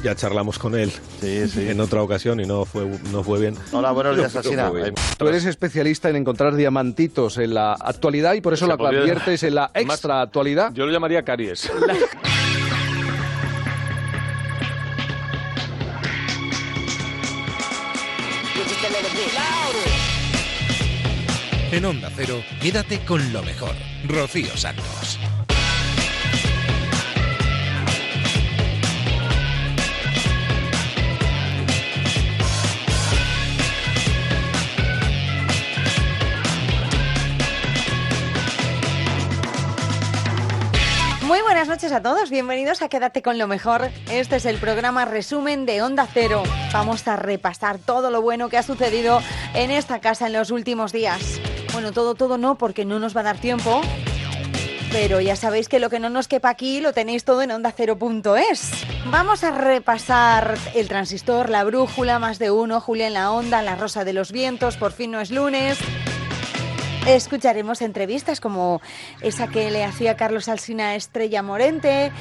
ya 0.03 0.13
charlamos 0.15 0.59
con 0.59 0.75
él 0.75 0.91
en 1.21 1.79
otra 1.79 2.03
ocasión 2.03 2.39
y 2.39 2.45
no 2.45 2.65
fue, 2.65 2.85
no 3.11 3.23
fue 3.23 3.39
bien. 3.39 3.55
Hola, 3.71 3.91
buenos 3.91 4.17
días, 4.17 4.33
bien. 4.73 4.93
Tú 5.17 5.27
eres 5.27 5.45
especialista 5.45 6.09
en 6.09 6.17
encontrar 6.17 6.55
diamantitos 6.55 7.37
en 7.37 7.53
la 7.53 7.73
actualidad 7.73 8.33
y 8.33 8.41
por 8.41 8.53
eso 8.53 8.65
Se 8.65 8.71
la 8.71 8.77
conviertes 8.77 9.43
en 9.43 9.55
la 9.55 9.71
extra 9.73 10.21
actualidad. 10.21 10.73
Yo 10.73 10.85
lo 10.85 10.91
llamaría 10.91 11.23
caries. 11.23 11.71
En 21.71 21.85
Onda 21.85 22.09
Cero, 22.15 22.43
quédate 22.59 22.97
con 23.05 23.31
lo 23.31 23.43
mejor. 23.43 23.75
Rocío 24.07 24.57
Santos. 24.57 25.19
Muy 41.21 41.41
buenas 41.41 41.67
noches 41.67 41.91
a 41.91 42.01
todos, 42.01 42.31
bienvenidos 42.31 42.81
a 42.81 42.89
Quédate 42.89 43.21
con 43.21 43.37
lo 43.37 43.45
mejor. 43.45 43.91
Este 44.09 44.37
es 44.37 44.45
el 44.45 44.57
programa 44.57 45.05
resumen 45.05 45.67
de 45.67 45.83
Onda 45.83 46.07
Cero. 46.11 46.41
Vamos 46.73 47.07
a 47.07 47.15
repasar 47.15 47.77
todo 47.77 48.09
lo 48.09 48.23
bueno 48.23 48.49
que 48.49 48.57
ha 48.57 48.63
sucedido 48.63 49.21
en 49.53 49.69
esta 49.69 49.99
casa 49.99 50.25
en 50.25 50.33
los 50.33 50.49
últimos 50.49 50.91
días. 50.91 51.39
Bueno, 51.73 51.91
todo, 51.91 52.15
todo 52.15 52.37
no, 52.37 52.57
porque 52.57 52.85
no 52.85 52.99
nos 52.99 53.15
va 53.15 53.21
a 53.21 53.25
dar 53.25 53.37
tiempo. 53.37 53.81
Pero 54.91 55.21
ya 55.21 55.35
sabéis 55.35 55.69
que 55.69 55.79
lo 55.79 55.89
que 55.89 55.99
no 55.99 56.09
nos 56.09 56.27
quepa 56.27 56.49
aquí 56.49 56.81
lo 56.81 56.93
tenéis 56.93 57.23
todo 57.23 57.43
en 57.43 57.51
ondacero.es. 57.51 58.71
Vamos 59.11 59.43
a 59.43 59.51
repasar 59.51 60.57
el 60.73 60.87
transistor, 60.87 61.49
la 61.49 61.63
brújula, 61.63 62.17
más 62.17 62.39
de 62.39 62.49
uno, 62.49 62.81
Julia 62.81 63.07
en 63.07 63.13
la 63.13 63.31
onda, 63.31 63.61
la 63.61 63.75
rosa 63.75 64.03
de 64.03 64.13
los 64.13 64.31
vientos, 64.31 64.77
por 64.77 64.91
fin 64.91 65.11
no 65.11 65.21
es 65.21 65.29
lunes. 65.29 65.77
Escucharemos 67.07 67.81
entrevistas 67.81 68.39
como 68.39 68.81
esa 69.21 69.47
que 69.47 69.71
le 69.71 69.83
hacía 69.83 70.15
Carlos 70.15 70.47
Alsina 70.47 70.89
a 70.89 70.95
Estrella 70.95 71.41
Morente. 71.41 72.11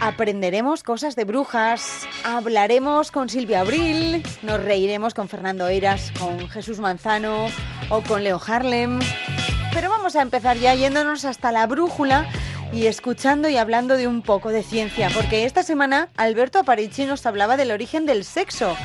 Aprenderemos 0.00 0.82
cosas 0.82 1.16
de 1.16 1.24
brujas. 1.24 2.06
Hablaremos 2.24 3.10
con 3.10 3.28
Silvia 3.28 3.60
Abril. 3.60 4.22
Nos 4.42 4.62
reiremos 4.62 5.14
con 5.14 5.28
Fernando 5.28 5.68
Eiras, 5.68 6.12
con 6.18 6.48
Jesús 6.48 6.78
Manzano 6.78 7.46
o 7.88 8.02
con 8.02 8.24
Leo 8.24 8.40
Harlem. 8.44 9.00
Pero 9.72 9.88
vamos 9.88 10.14
a 10.16 10.22
empezar 10.22 10.56
ya 10.58 10.74
yéndonos 10.74 11.24
hasta 11.24 11.50
la 11.50 11.66
brújula 11.66 12.28
y 12.72 12.86
escuchando 12.86 13.48
y 13.48 13.56
hablando 13.56 13.96
de 13.96 14.08
un 14.08 14.22
poco 14.22 14.50
de 14.50 14.62
ciencia, 14.62 15.08
porque 15.14 15.44
esta 15.44 15.62
semana 15.62 16.08
Alberto 16.16 16.58
Aparici 16.58 17.04
nos 17.04 17.24
hablaba 17.24 17.56
del 17.56 17.70
origen 17.70 18.04
del 18.04 18.24
sexo 18.24 18.76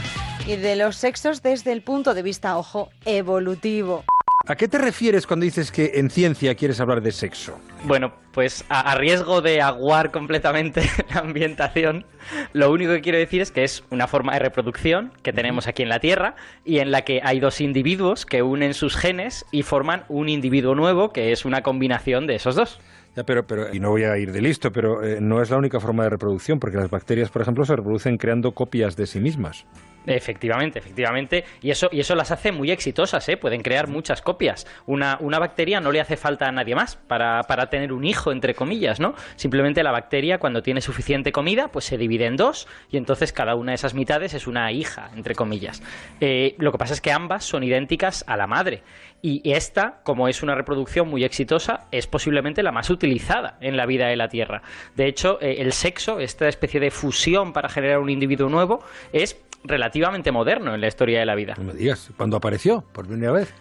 y 0.46 0.56
de 0.56 0.76
los 0.76 0.96
sexos 0.96 1.42
desde 1.42 1.72
el 1.72 1.82
punto 1.82 2.14
de 2.14 2.22
vista, 2.22 2.58
ojo, 2.58 2.90
evolutivo. 3.06 4.04
¿A 4.50 4.56
qué 4.56 4.68
te 4.68 4.80
refieres 4.80 5.28
cuando 5.28 5.44
dices 5.44 5.72
que 5.72 5.92
en 5.94 6.10
ciencia 6.10 6.56
quieres 6.56 6.80
hablar 6.80 7.04
de 7.04 7.12
sexo? 7.12 7.60
Bueno, 7.84 8.14
pues 8.32 8.66
a, 8.68 8.80
a, 8.80 8.96
riesgo 8.96 9.42
de 9.42 9.62
aguar 9.62 10.10
completamente 10.10 10.82
la 11.14 11.20
ambientación, 11.20 12.04
lo 12.54 12.72
único 12.72 12.92
que 12.94 13.02
quiero 13.02 13.20
decir 13.20 13.44
es 13.44 13.52
que 13.52 13.64
es 13.64 13.84
una 13.92 14.08
forma 14.08 14.34
de 14.34 14.40
reproducción 14.40 15.14
que 15.22 15.34
tenemos 15.34 15.68
aquí 15.68 15.84
en 15.84 15.90
la 15.90 16.00
Tierra 16.00 16.36
y 16.66 16.80
en 16.80 16.90
la 16.90 17.04
que 17.04 17.22
hay 17.24 17.40
dos 17.40 17.62
individuos 17.62 18.26
que 18.26 18.42
unen 18.42 18.74
sus 18.74 18.96
genes 18.96 19.46
y 19.52 19.62
forman 19.62 20.04
un 20.10 20.30
individuo 20.30 20.74
nuevo 20.74 21.14
que 21.14 21.32
es 21.32 21.46
una 21.46 21.62
combinación 21.62 22.26
de 22.26 22.34
esos 22.34 22.56
dos. 22.56 22.80
Ya, 23.16 23.24
pero, 23.26 23.46
pero, 23.46 23.72
y 23.72 23.80
no 23.80 23.92
voy 23.92 24.06
a 24.06 24.18
ir 24.18 24.32
de 24.32 24.42
listo, 24.42 24.72
pero 24.72 25.04
eh, 25.04 25.20
no 25.22 25.44
es 25.44 25.52
la 25.52 25.58
única 25.58 25.80
forma 25.80 26.06
de 26.06 26.10
reproducción, 26.10 26.60
porque 26.60 26.78
las 26.78 26.90
bacterias, 26.90 27.30
por 27.30 27.44
ejemplo, 27.44 27.66
se 27.66 27.76
reproducen 27.76 28.18
creando 28.18 28.54
copias 28.54 28.96
de 28.96 29.06
sí 29.06 29.20
mismas. 29.20 29.68
Efectivamente, 30.06 30.80
efectivamente. 30.80 31.44
Y 31.62 31.72
eso, 31.72 31.90
y 31.92 32.00
eso 32.00 32.16
las 32.16 32.32
hace 32.32 32.52
muy 32.52 32.72
exitosas, 32.72 33.28
¿eh? 33.30 33.38
Pueden 33.38 33.62
crear 33.62 33.88
muchas 33.88 34.22
copias. 34.22 34.66
Una, 34.86 35.18
una 35.20 35.40
bacteria 35.40 35.80
no 35.80 35.92
le 35.92 36.02
hace 36.02 36.18
falta 36.18 36.48
a 36.48 36.52
nadie 36.52 36.76
más 36.76 36.96
para, 36.96 37.44
para, 37.44 37.70
tener 37.70 37.94
un 37.94 38.06
hijo, 38.06 38.32
entre 38.32 38.56
comillas, 38.56 39.00
¿no? 39.00 39.14
Simplemente 39.36 39.84
la 39.84 39.92
bacteria, 39.92 40.40
cuando 40.40 40.64
tiene 40.64 40.82
suficiente 40.82 41.32
comida, 41.32 41.68
pues 41.68 41.86
se 41.86 41.98
divide 41.98 42.26
en 42.26 42.38
dos 42.38 42.68
y 42.90 42.98
entonces 42.98 43.34
cada 43.34 43.56
una 43.56 43.72
de 43.72 43.76
esas 43.76 43.94
mitades 43.94 44.34
es 44.34 44.48
una 44.48 44.72
hija, 44.72 45.12
entre 45.16 45.36
comillas. 45.36 45.84
Eh, 46.22 46.56
lo 46.58 46.72
que 46.72 46.78
pasa 46.78 46.94
es 46.94 47.02
que 47.02 47.12
ambas 47.12 47.44
son 47.44 47.64
idénticas 47.64 48.24
a 48.28 48.38
la 48.38 48.48
madre. 48.48 48.84
Y 49.22 49.42
esta, 49.52 50.00
como 50.04 50.30
es 50.30 50.42
una 50.44 50.56
reproducción 50.56 51.10
muy 51.10 51.26
exitosa, 51.26 51.88
es 51.92 52.08
posiblemente 52.08 52.64
la 52.64 52.72
más 52.72 52.90
utilizada 52.90 53.58
en 53.60 53.76
la 53.76 53.86
vida 53.86 54.08
de 54.08 54.16
la 54.16 54.30
Tierra. 54.30 54.62
De 54.96 55.08
hecho, 55.08 55.40
eh, 55.42 55.58
el 55.60 55.74
sexo, 55.74 56.20
esta 56.20 56.48
especie 56.48 56.80
de 56.80 56.90
fusión 56.90 57.52
para 57.52 57.68
generar 57.68 58.00
un 58.00 58.10
individuo 58.10 58.48
nuevo, 58.48 58.82
es 59.12 59.36
relativamente 59.64 60.32
moderno 60.32 60.74
en 60.74 60.82
la 60.82 60.88
historia 60.88 61.20
de 61.20 61.26
la 61.26 61.36
vida. 61.36 61.56
No 61.58 61.66
me 61.66 61.74
digas, 61.74 62.12
¿cuándo 62.18 62.38
apareció? 62.38 62.82
¿Por 62.94 63.08
primera 63.08 63.32
vez? 63.32 63.54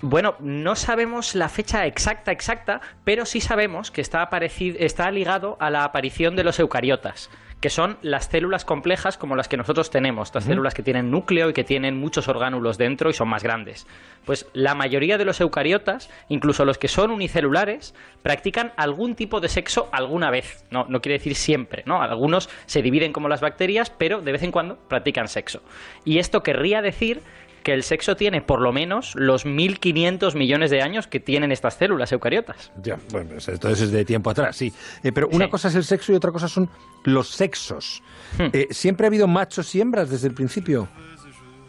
Bueno, 0.00 0.36
no 0.38 0.76
sabemos 0.76 1.34
la 1.34 1.48
fecha 1.48 1.84
exacta, 1.86 2.30
exacta, 2.30 2.80
pero 3.02 3.26
sí 3.26 3.40
sabemos 3.40 3.90
que 3.90 4.00
está, 4.00 4.28
está 4.32 5.10
ligado 5.10 5.56
a 5.58 5.70
la 5.70 5.82
aparición 5.82 6.36
de 6.36 6.44
los 6.44 6.60
eucariotas, 6.60 7.30
que 7.60 7.70
son 7.70 7.98
las 8.02 8.26
células 8.26 8.64
complejas 8.64 9.18
como 9.18 9.34
las 9.34 9.48
que 9.48 9.56
nosotros 9.56 9.90
tenemos, 9.90 10.28
estas 10.28 10.44
uh 10.44 10.46
-huh. 10.46 10.50
células 10.50 10.74
que 10.74 10.82
tienen 10.82 11.10
núcleo 11.10 11.50
y 11.50 11.52
que 11.52 11.64
tienen 11.64 11.98
muchos 11.98 12.28
orgánulos 12.28 12.78
dentro 12.78 13.10
y 13.10 13.12
son 13.12 13.28
más 13.28 13.42
grandes. 13.42 13.86
Pues 14.24 14.46
la 14.52 14.74
mayoría 14.74 15.18
de 15.18 15.24
los 15.24 15.40
eucariotas, 15.40 16.10
incluso 16.28 16.64
los 16.64 16.78
que 16.78 16.88
son 16.88 17.10
unicelulares, 17.10 17.94
practican 18.22 18.72
algún 18.76 19.14
tipo 19.14 19.40
de 19.40 19.48
sexo 19.48 19.88
alguna 19.90 20.30
vez. 20.30 20.64
No, 20.70 20.84
no 20.88 21.00
quiere 21.00 21.18
decir 21.18 21.34
siempre, 21.34 21.82
¿no? 21.86 22.00
Algunos 22.02 22.48
se 22.66 22.82
dividen 22.82 23.12
como 23.12 23.28
las 23.28 23.40
bacterias, 23.40 23.90
pero 23.90 24.20
de 24.20 24.32
vez 24.32 24.42
en 24.42 24.52
cuando 24.52 24.76
practican 24.88 25.28
sexo. 25.28 25.62
Y 26.04 26.18
esto 26.18 26.42
querría 26.42 26.82
decir 26.82 27.22
que 27.62 27.72
el 27.72 27.82
sexo 27.82 28.16
tiene 28.16 28.40
por 28.40 28.60
lo 28.60 28.72
menos 28.72 29.14
los 29.14 29.46
1.500 29.46 30.34
millones 30.34 30.70
de 30.70 30.82
años 30.82 31.06
que 31.06 31.20
tienen 31.20 31.52
estas 31.52 31.74
células 31.74 32.12
eucariotas. 32.12 32.72
Ya, 32.82 32.98
bueno, 33.10 33.30
entonces 33.34 33.80
es 33.80 33.90
de 33.92 34.04
tiempo 34.04 34.30
atrás, 34.30 34.56
sí. 34.56 34.72
Eh, 35.02 35.12
pero 35.12 35.28
una 35.28 35.46
sí. 35.46 35.50
cosa 35.50 35.68
es 35.68 35.74
el 35.74 35.84
sexo 35.84 36.12
y 36.12 36.16
otra 36.16 36.32
cosa 36.32 36.48
son 36.48 36.68
los 37.04 37.28
sexos. 37.28 38.02
Hmm. 38.36 38.46
Eh, 38.52 38.68
¿Siempre 38.70 39.06
ha 39.06 39.08
habido 39.08 39.26
machos 39.26 39.74
y 39.74 39.80
hembras 39.80 40.10
desde 40.10 40.28
el 40.28 40.34
principio? 40.34 40.88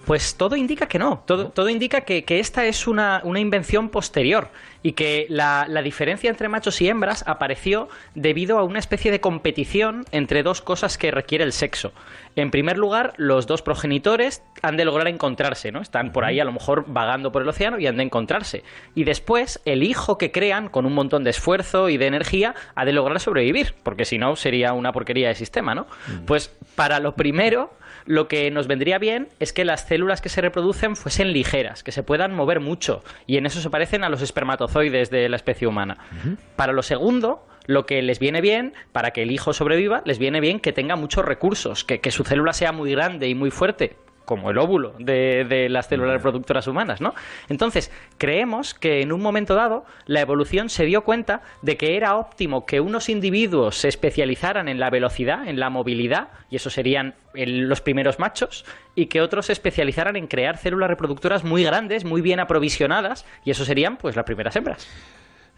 Pues 0.10 0.38
todo 0.38 0.56
indica 0.56 0.88
que 0.88 0.98
no, 0.98 1.22
todo, 1.28 1.50
todo 1.50 1.70
indica 1.70 2.01
que, 2.01 2.25
que, 2.25 2.39
esta 2.39 2.66
es 2.66 2.88
una, 2.88 3.22
una, 3.24 3.39
invención 3.39 3.89
posterior 3.89 4.50
y 4.82 4.94
que 4.94 5.28
la, 5.30 5.68
la, 5.70 5.84
diferencia 5.84 6.32
entre 6.32 6.50
machos 6.50 6.82
y 6.82 6.89
hembras 6.89 7.24
apareció 7.28 7.89
debido 8.16 8.58
a 8.58 8.63
una 8.63 8.80
especie 8.80 9.12
de 9.12 9.22
competición 9.22 10.06
entre 10.12 10.42
dos 10.42 10.63
cosas 10.63 10.98
que 10.98 11.12
requiere 11.12 11.44
el 11.44 11.54
sexo. 11.54 11.94
En 12.36 12.50
primer 12.50 12.80
lugar, 12.80 13.13
los 13.18 13.46
dos 13.46 13.62
progenitores 13.62 14.42
han 14.63 14.78
de 14.78 14.86
lograr 14.86 15.08
encontrarse, 15.08 15.72
¿no? 15.72 15.80
Están 15.80 16.12
por 16.12 16.25
ahí 16.25 16.39
a 16.39 16.44
lo 16.44 16.54
mejor 16.54 16.86
vagando 16.88 17.32
por 17.32 17.44
el 17.44 17.50
océano 17.50 17.78
y 17.78 17.86
han 17.86 17.98
de 17.98 18.04
encontrarse. 18.04 18.63
Y 18.96 19.04
después, 19.04 19.62
el 19.66 19.84
hijo 19.84 20.18
que 20.18 20.32
crean, 20.32 20.70
con 20.70 20.88
un 20.88 20.94
montón 20.94 21.24
de 21.24 21.30
esfuerzo 21.30 21.88
y 21.88 21.98
de 21.98 22.08
energía, 22.08 22.56
ha 22.74 22.84
de 22.84 22.94
lograr 22.94 23.20
sobrevivir, 23.20 23.75
porque 23.84 24.06
si 24.06 24.18
no 24.18 24.36
sería 24.36 24.74
una 24.74 24.92
porquería 24.92 25.28
de 25.28 25.36
sistema, 25.36 25.75
¿no? 25.75 25.86
Pues 26.25 26.48
para 26.75 27.00
lo 27.00 27.13
primero 27.13 27.78
lo 28.06 28.27
que 28.27 28.51
nos 28.51 28.68
vendría 28.68 28.98
bien 29.00 29.29
es 29.39 29.53
que 29.53 29.65
las 29.65 29.88
células 29.88 30.22
que 30.22 30.29
se 30.29 30.41
reproducen 30.41 30.96
fuesen 30.96 31.34
ligeras, 31.34 31.84
que 31.84 31.91
se 31.91 32.03
puedan 32.03 32.34
mover 32.34 32.60
mucho, 32.60 33.03
y 33.27 33.38
en 33.38 33.46
eso 33.46 33.62
se 33.62 33.70
parecen 33.70 34.03
a 34.03 34.10
los 34.10 34.22
espermatozoides 34.22 35.10
de 35.10 35.29
la 35.29 35.36
especie 35.36 35.68
humana. 35.68 35.98
Uh 36.12 36.29
-huh. 36.29 36.38
Para 36.56 36.74
lo 36.74 36.84
segundo, 36.84 37.46
lo 37.65 37.86
que 37.86 38.01
les 38.01 38.20
viene 38.20 38.41
bien, 38.41 38.74
para 38.91 39.12
que 39.12 39.22
el 39.22 39.32
hijo 39.32 39.53
sobreviva, 39.53 40.01
les 40.06 40.18
viene 40.18 40.39
bien 40.39 40.60
que 40.60 40.74
tenga 40.74 40.96
muchos 40.96 41.24
recursos, 41.25 41.84
que, 41.84 42.00
que 42.00 42.12
su 42.12 42.24
célula 42.24 42.53
sea 42.53 42.72
muy 42.72 42.91
grande 42.91 43.27
y 43.27 43.36
muy 43.36 43.51
fuerte, 43.51 43.96
como 44.29 44.51
el 44.51 44.59
óvulo 44.59 44.93
de, 45.00 45.43
de, 45.43 45.69
las 45.69 45.88
células 45.88 46.13
reproductoras 46.13 46.67
humanas, 46.67 47.01
¿no? 47.01 47.15
Entonces, 47.48 47.91
creemos 48.19 48.75
que 48.75 49.01
en 49.01 49.12
un 49.12 49.21
momento 49.21 49.55
dado 49.55 49.86
la 50.05 50.21
evolución 50.21 50.69
se 50.69 50.86
dio 50.86 51.03
cuenta 51.03 51.41
de 51.63 51.77
que 51.77 51.98
era 51.98 52.15
óptimo 52.15 52.63
que 52.63 52.79
unos 52.79 53.09
individuos 53.09 53.77
se 53.77 53.88
especializaran 53.88 54.67
en 54.67 54.79
la 54.79 54.91
velocidad, 54.91 55.48
en 55.48 55.59
la 55.59 55.71
movilidad, 55.71 56.27
y 56.51 56.57
eso 56.57 56.69
serían 56.69 57.15
el, 57.33 57.62
los 57.62 57.81
primeros 57.81 58.19
machos, 58.19 58.65
y 58.93 59.07
que 59.07 59.19
otros 59.19 59.48
se 59.48 59.53
especializaran 59.53 60.15
en 60.15 60.27
crear 60.27 60.57
células 60.57 60.91
reproductoras 60.91 61.43
muy 61.43 61.63
grandes, 61.63 62.05
muy 62.05 62.21
bien 62.21 62.39
aprovisionadas, 62.39 63.25
y 63.43 63.50
eso 63.50 63.65
serían 63.65 63.98
pues 63.98 64.15
las 64.15 64.25
primeras 64.25 64.55
hembras. 64.55 64.88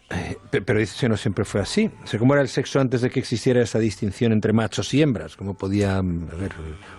Eh, 0.08 0.38
pero 0.64 0.80
eso 0.80 1.10
no 1.10 1.18
siempre 1.18 1.44
fue 1.44 1.60
así. 1.60 1.90
O 2.02 2.06
sea, 2.06 2.18
¿Cómo 2.18 2.32
era 2.32 2.40
el 2.40 2.48
sexo 2.48 2.80
antes 2.80 3.02
de 3.02 3.10
que 3.10 3.20
existiera 3.20 3.60
esa 3.60 3.78
distinción 3.78 4.32
entre 4.32 4.54
machos 4.54 4.94
y 4.94 5.02
hembras? 5.02 5.36
¿Cómo 5.36 5.52
podía, 5.52 5.98
a 5.98 6.02
ver, 6.02 6.52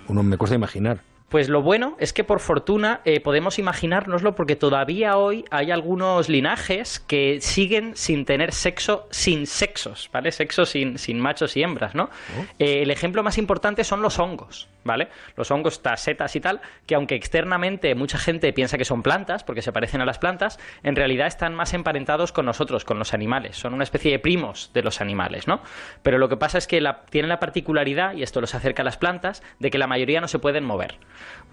uno 0.07 0.21
me 0.21 0.37
cuesta 0.37 0.55
imaginar? 0.55 1.01
Pues 1.33 1.49
lo 1.49 1.63
bueno 1.63 1.95
es 1.97 2.13
que 2.13 2.23
por 2.23 2.41
fortuna 2.41 3.01
eh, 3.05 3.19
podemos 3.19 3.57
imaginárnoslo 3.57 4.35
porque 4.35 4.55
todavía 4.55 5.17
hoy 5.17 5.45
hay 5.49 5.71
algunos 5.71 6.29
linajes 6.29 6.99
que 6.99 7.41
siguen 7.41 7.93
sin 7.95 8.23
tener 8.23 8.53
sexo 8.53 9.07
sin 9.09 9.47
sexos, 9.47 10.11
¿vale? 10.13 10.31
Sexo 10.31 10.67
sin, 10.67 10.99
sin 10.99 11.19
machos 11.19 11.57
y 11.57 11.63
hembras, 11.63 11.95
¿no? 11.95 12.03
Oh. 12.03 12.45
Eh, 12.59 12.83
el 12.83 12.91
ejemplo 12.91 13.23
más 13.23 13.39
importante 13.39 13.83
son 13.83 14.03
los 14.03 14.19
hongos, 14.19 14.69
¿vale? 14.83 15.09
Los 15.35 15.51
hongos, 15.51 15.81
setas 15.95 16.35
y 16.35 16.39
tal, 16.39 16.61
que 16.85 16.95
aunque 16.95 17.15
externamente 17.15 17.95
mucha 17.95 18.17
gente 18.17 18.51
piensa 18.53 18.77
que 18.77 18.85
son 18.85 19.03
plantas, 19.03 19.43
porque 19.43 19.61
se 19.61 19.71
parecen 19.71 20.01
a 20.01 20.05
las 20.05 20.19
plantas, 20.19 20.59
en 20.83 20.95
realidad 20.95 21.27
están 21.27 21.55
más 21.55 21.73
emparentados 21.73 22.31
con 22.31 22.45
nosotros, 22.45 22.85
con 22.85 22.99
los 22.99 23.13
animales. 23.13 23.57
Son 23.57 23.73
una 23.73 23.83
especie 23.83 24.11
de 24.11 24.19
primos 24.19 24.71
de 24.73 24.83
los 24.83 25.01
animales, 25.01 25.47
¿no? 25.47 25.61
Pero 26.01 26.17
lo 26.17 26.29
que 26.29 26.37
pasa 26.37 26.57
es 26.57 26.67
que 26.67 26.83
tienen 27.09 27.29
la 27.29 27.39
particularidad, 27.39 28.13
y 28.13 28.23
esto 28.23 28.41
los 28.41 28.55
acerca 28.55 28.81
a 28.81 28.85
las 28.85 28.97
plantas, 28.97 29.43
de 29.59 29.69
que 29.69 29.77
la 29.77 29.87
mayoría 29.87 30.21
no 30.21 30.27
se 30.27 30.39
pueden 30.39 30.63
mover. 30.63 30.97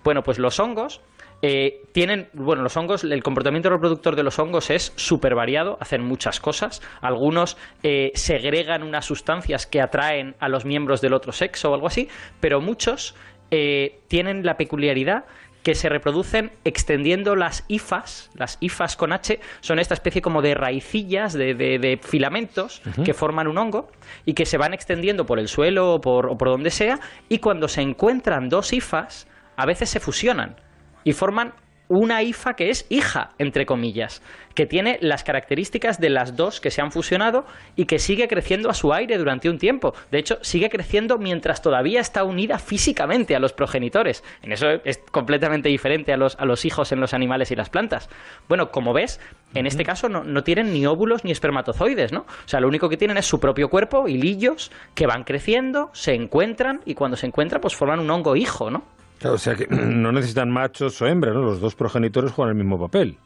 Bueno, 0.05 0.23
pues 0.23 0.39
los 0.39 0.59
hongos 0.59 1.01
eh, 1.43 1.83
tienen, 1.93 2.29
bueno, 2.35 2.63
los 2.63 2.77
hongos, 2.77 3.05
el 3.05 3.23
comportamiento 3.23 3.71
reproductor 3.71 4.15
de 4.15 4.23
los 4.23 4.39
hongos 4.39 4.71
es 4.71 4.93
súper 4.97 5.35
variado, 5.35 5.79
hacen 5.81 6.03
muchas 6.03 6.39
cosas. 6.41 6.83
Algunos 7.01 7.57
eh, 7.83 8.13
segregan 8.15 8.83
unas 8.83 9.07
sustancias 9.07 9.67
que 9.67 9.81
atraen 9.81 10.37
a 10.39 10.49
los 10.49 10.65
miembros 10.65 11.01
del 11.01 11.15
otro 11.15 11.33
sexo 11.33 11.71
o 11.71 11.75
algo 11.75 11.87
así, 11.87 12.09
pero 12.41 12.61
muchos 12.61 13.15
eh, 13.51 14.01
tienen 14.09 14.45
la 14.45 14.57
peculiaridad 14.57 15.25
que 15.63 15.75
se 15.75 15.91
reproducen 15.91 16.53
extendiendo 16.65 17.37
las 17.37 17.65
hifas, 17.69 18.31
las 18.35 18.57
hifas 18.61 18.97
con 18.97 19.13
H, 19.13 19.41
son 19.61 19.79
esta 19.79 19.93
especie 19.93 20.23
como 20.23 20.41
de 20.41 20.55
raicillas, 20.55 21.35
de, 21.35 21.55
de, 21.55 21.79
de 21.79 21.99
filamentos 22.03 22.81
uh 22.87 22.91
-huh. 22.91 23.05
que 23.05 23.13
forman 23.13 23.47
un 23.47 23.59
hongo 23.59 23.91
y 24.25 24.33
que 24.33 24.47
se 24.47 24.57
van 24.57 24.73
extendiendo 24.73 25.27
por 25.27 25.39
el 25.39 25.49
suelo 25.49 25.95
o 25.95 26.01
por, 26.01 26.27
o 26.31 26.39
por 26.39 26.49
donde 26.49 26.71
sea, 26.71 26.99
y 27.29 27.41
cuando 27.41 27.69
se 27.69 27.83
encuentran 27.83 28.49
dos 28.49 28.73
hifas, 28.73 29.29
a 29.57 29.67
veces 29.67 29.91
se 29.91 30.01
fusionan 30.01 30.57
y 31.05 31.13
forman 31.13 31.55
una 31.91 32.23
IFA 32.23 32.55
que 32.55 32.71
es 32.71 32.87
hija, 32.89 33.31
entre 33.39 33.67
comillas, 33.67 34.23
que 34.55 34.65
tiene 34.65 34.99
las 35.03 35.25
características 35.25 35.99
de 35.99 36.09
las 36.09 36.37
dos 36.37 36.61
que 36.61 36.71
se 36.71 36.81
han 36.81 36.93
fusionado 36.93 37.45
y 37.75 37.87
que 37.87 37.99
sigue 37.99 38.29
creciendo 38.29 38.71
a 38.71 38.75
su 38.75 38.93
aire 38.93 39.19
durante 39.19 39.51
un 39.51 39.59
tiempo. 39.59 39.93
De 40.13 40.21
hecho, 40.21 40.39
sigue 40.41 40.71
creciendo 40.71 41.19
mientras 41.19 41.63
todavía 41.63 42.01
está 42.01 42.23
unida 42.23 42.61
físicamente 42.61 43.35
a 43.35 43.41
los 43.41 43.53
progenitores. 43.53 44.23
En 44.43 44.53
eso 44.53 44.69
es 44.85 44.99
completamente 45.11 45.69
diferente 45.69 46.13
a 46.13 46.17
los, 46.17 46.37
a 46.39 46.45
los 46.45 46.65
hijos 46.65 46.93
en 46.93 47.01
los 47.01 47.13
animales 47.13 47.51
y 47.51 47.57
las 47.57 47.71
plantas. 47.71 48.09
Bueno, 48.49 48.71
como 48.71 48.93
ves, 48.93 49.21
en 49.55 49.67
este 49.67 49.83
caso 49.83 50.09
no, 50.09 50.23
no 50.23 50.45
tienen 50.45 50.73
ni 50.73 50.87
óvulos 50.87 51.25
ni 51.25 51.33
espermatozoides, 51.33 52.13
¿no? 52.13 52.21
O 52.21 52.49
sea, 52.49 52.61
lo 52.61 52.69
único 52.69 52.89
que 52.89 52.99
tienen 52.99 53.17
es 53.17 53.27
su 53.27 53.41
propio 53.41 53.69
cuerpo, 53.69 54.07
hilillos, 54.07 54.71
que 54.95 55.09
van 55.09 55.25
creciendo, 55.25 55.91
se 55.93 56.15
encuentran 56.15 56.83
y 56.85 56.95
cuando 56.95 57.17
se 57.17 57.27
encuentran, 57.27 57.61
pues 57.61 57.75
forman 57.75 57.99
un 57.99 58.11
hongo 58.11 58.37
hijo, 58.37 58.71
¿no? 58.71 58.85
Claro, 59.21 59.37
o 59.37 59.39
sea 59.39 59.55
que 59.55 59.67
no 59.71 60.11
necesitan 60.11 60.51
machos 60.51 61.01
o 61.01 61.07
hembras, 61.07 61.35
¿no? 61.35 61.43
Los 61.43 61.61
dos 61.61 61.75
progenitores 61.75 62.33
juegan 62.33 62.57
el 62.57 62.63
mismo 62.63 62.81
papel. 62.81 63.17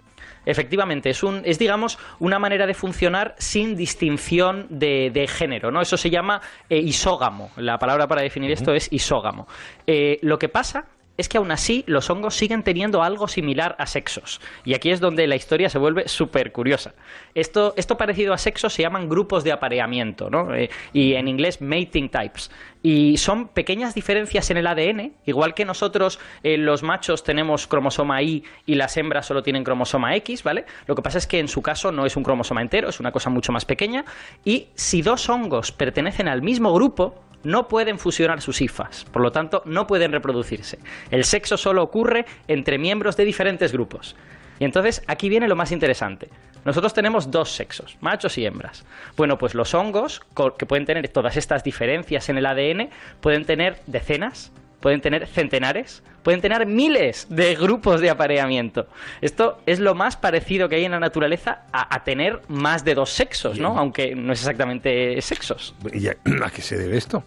Efectivamente, 0.47 1.09
es, 1.09 1.23
un, 1.23 1.41
es 1.45 1.59
digamos 1.59 1.99
una 2.19 2.39
manera 2.39 2.67
de 2.67 2.75
funcionar 2.75 3.35
sin 3.39 3.77
distinción 3.77 4.67
de, 4.69 5.11
de 5.11 5.27
género, 5.27 5.71
¿no? 5.71 5.81
Eso 5.81 5.97
se 5.97 6.11
llama 6.11 6.43
eh, 6.69 6.79
isógamo. 6.79 7.51
La 7.57 7.79
palabra 7.79 8.07
para 8.07 8.21
definir 8.21 8.51
esto 8.51 8.75
es 8.75 8.93
isógamo. 8.93 9.47
Eh, 9.87 10.19
lo 10.21 10.39
que 10.39 10.51
pasa 10.51 10.85
es 11.17 11.29
que 11.29 11.39
aún 11.39 11.51
así 11.51 11.85
los 11.87 12.11
hongos 12.11 12.35
siguen 12.35 12.63
teniendo 12.63 13.03
algo 13.03 13.29
similar 13.29 13.77
a 13.79 13.87
sexos. 13.87 14.41
Y 14.65 14.75
aquí 14.75 14.91
es 14.91 15.01
donde 15.01 15.27
la 15.27 15.37
historia 15.37 15.69
se 15.69 15.79
vuelve 15.79 16.09
súper 16.09 16.53
curiosa. 16.53 16.95
Esto, 17.35 17.75
esto 17.77 17.97
parecido 17.97 18.33
a 18.33 18.39
sexos 18.39 18.73
se 18.73 18.83
llaman 18.83 19.09
grupos 19.09 19.45
de 19.45 19.53
apareamiento, 19.53 20.31
¿no? 20.31 20.55
Eh, 20.55 20.71
y 20.93 21.15
en 21.15 21.29
inglés 21.29 21.61
mating 21.61 22.09
types. 22.09 22.51
Y 22.83 23.17
son 23.17 23.49
pequeñas 23.49 23.95
diferencias 23.95 24.51
en 24.51 24.59
el 24.59 24.67
ADN, 24.67 25.13
igual 25.25 25.55
que 25.55 25.65
nosotros 25.65 26.19
eh, 26.43 26.59
los 26.59 26.83
machos 26.83 27.25
tenemos 27.25 27.67
cromosoma 27.67 28.23
Y 28.23 28.45
y 28.67 28.75
las 28.75 28.97
hembras 28.97 29.27
solo 29.27 29.43
tienen 29.43 29.65
cromosoma 29.65 30.15
X, 30.17 30.43
¿vale? 30.43 30.67
Lo 30.87 30.95
que 30.95 31.03
pasa 31.03 31.19
es 31.19 31.27
que 31.27 31.39
en 31.39 31.49
su 31.49 31.63
caso 31.63 31.93
no 31.93 32.05
es 32.05 32.17
un 32.17 32.23
cromosoma 32.23 32.61
entero, 32.61 32.89
es 32.89 33.01
una 33.01 33.13
cosa 33.13 33.31
mucho 33.31 33.53
más 33.53 33.65
pequeña. 33.65 34.05
Y 34.45 34.69
si 34.75 35.01
dos 35.01 35.29
hongos 35.29 35.73
pertenecen 35.73 36.29
al 36.29 36.43
mismo 36.43 36.75
grupo, 36.75 37.15
no 37.45 37.69
pueden 37.69 37.99
fusionar 37.99 38.41
sus 38.41 38.61
hifas, 38.61 39.05
por 39.13 39.23
lo 39.23 39.31
tanto 39.31 39.63
no 39.65 39.87
pueden 39.87 40.13
reproducirse. 40.13 40.79
El 41.11 41.25
sexo 41.25 41.57
solo 41.57 41.83
ocurre 41.83 42.27
entre 42.49 42.79
miembros 42.79 43.17
de 43.17 43.25
diferentes 43.25 43.73
grupos. 43.73 44.17
Y 44.59 44.65
entonces 44.65 45.03
aquí 45.07 45.29
viene 45.29 45.49
lo 45.49 45.57
más 45.57 45.73
interesante. 45.73 46.29
Nosotros 46.65 46.95
tenemos 46.95 47.31
dos 47.31 47.51
sexos, 47.51 47.99
machos 48.01 48.39
y 48.39 48.47
hembras. 48.47 48.85
Bueno, 49.17 49.37
pues 49.37 49.55
los 49.55 49.75
hongos, 49.75 50.23
que 50.59 50.67
pueden 50.67 50.87
tener 50.87 51.09
todas 51.09 51.37
estas 51.37 51.63
diferencias 51.63 52.29
en 52.29 52.39
el 52.39 52.47
ADN, 52.47 52.89
pueden 53.21 53.45
tener 53.45 53.81
decenas, 53.87 54.53
pueden 54.85 55.01
tener 55.01 55.27
centenares, 55.27 56.03
pueden 56.23 56.43
tener 56.43 56.67
miles 56.67 57.27
de 57.31 57.55
grupos 57.55 58.03
de 58.03 58.11
apareamiento. 58.11 58.87
Esto 59.23 59.63
es 59.65 59.81
lo 59.81 59.95
más 59.95 60.19
parecido 60.19 60.69
que 60.69 60.77
hay 60.77 60.85
en 60.85 60.91
la 60.91 61.01
naturaleza 61.01 61.63
a, 61.73 62.05
tener 62.05 62.43
más 62.49 62.85
de 62.85 62.95
dos 62.95 63.09
sexos, 63.09 63.59
¿no? 63.59 63.79
Aunque 63.79 64.15
no 64.15 64.35
es 64.35 64.41
exactamente 64.41 65.19
sexos. 65.23 65.75
¿Y 65.91 66.07
a 66.09 66.51
qué 66.55 66.61
se 66.61 66.77
debe 66.77 66.99
esto? 66.99 67.25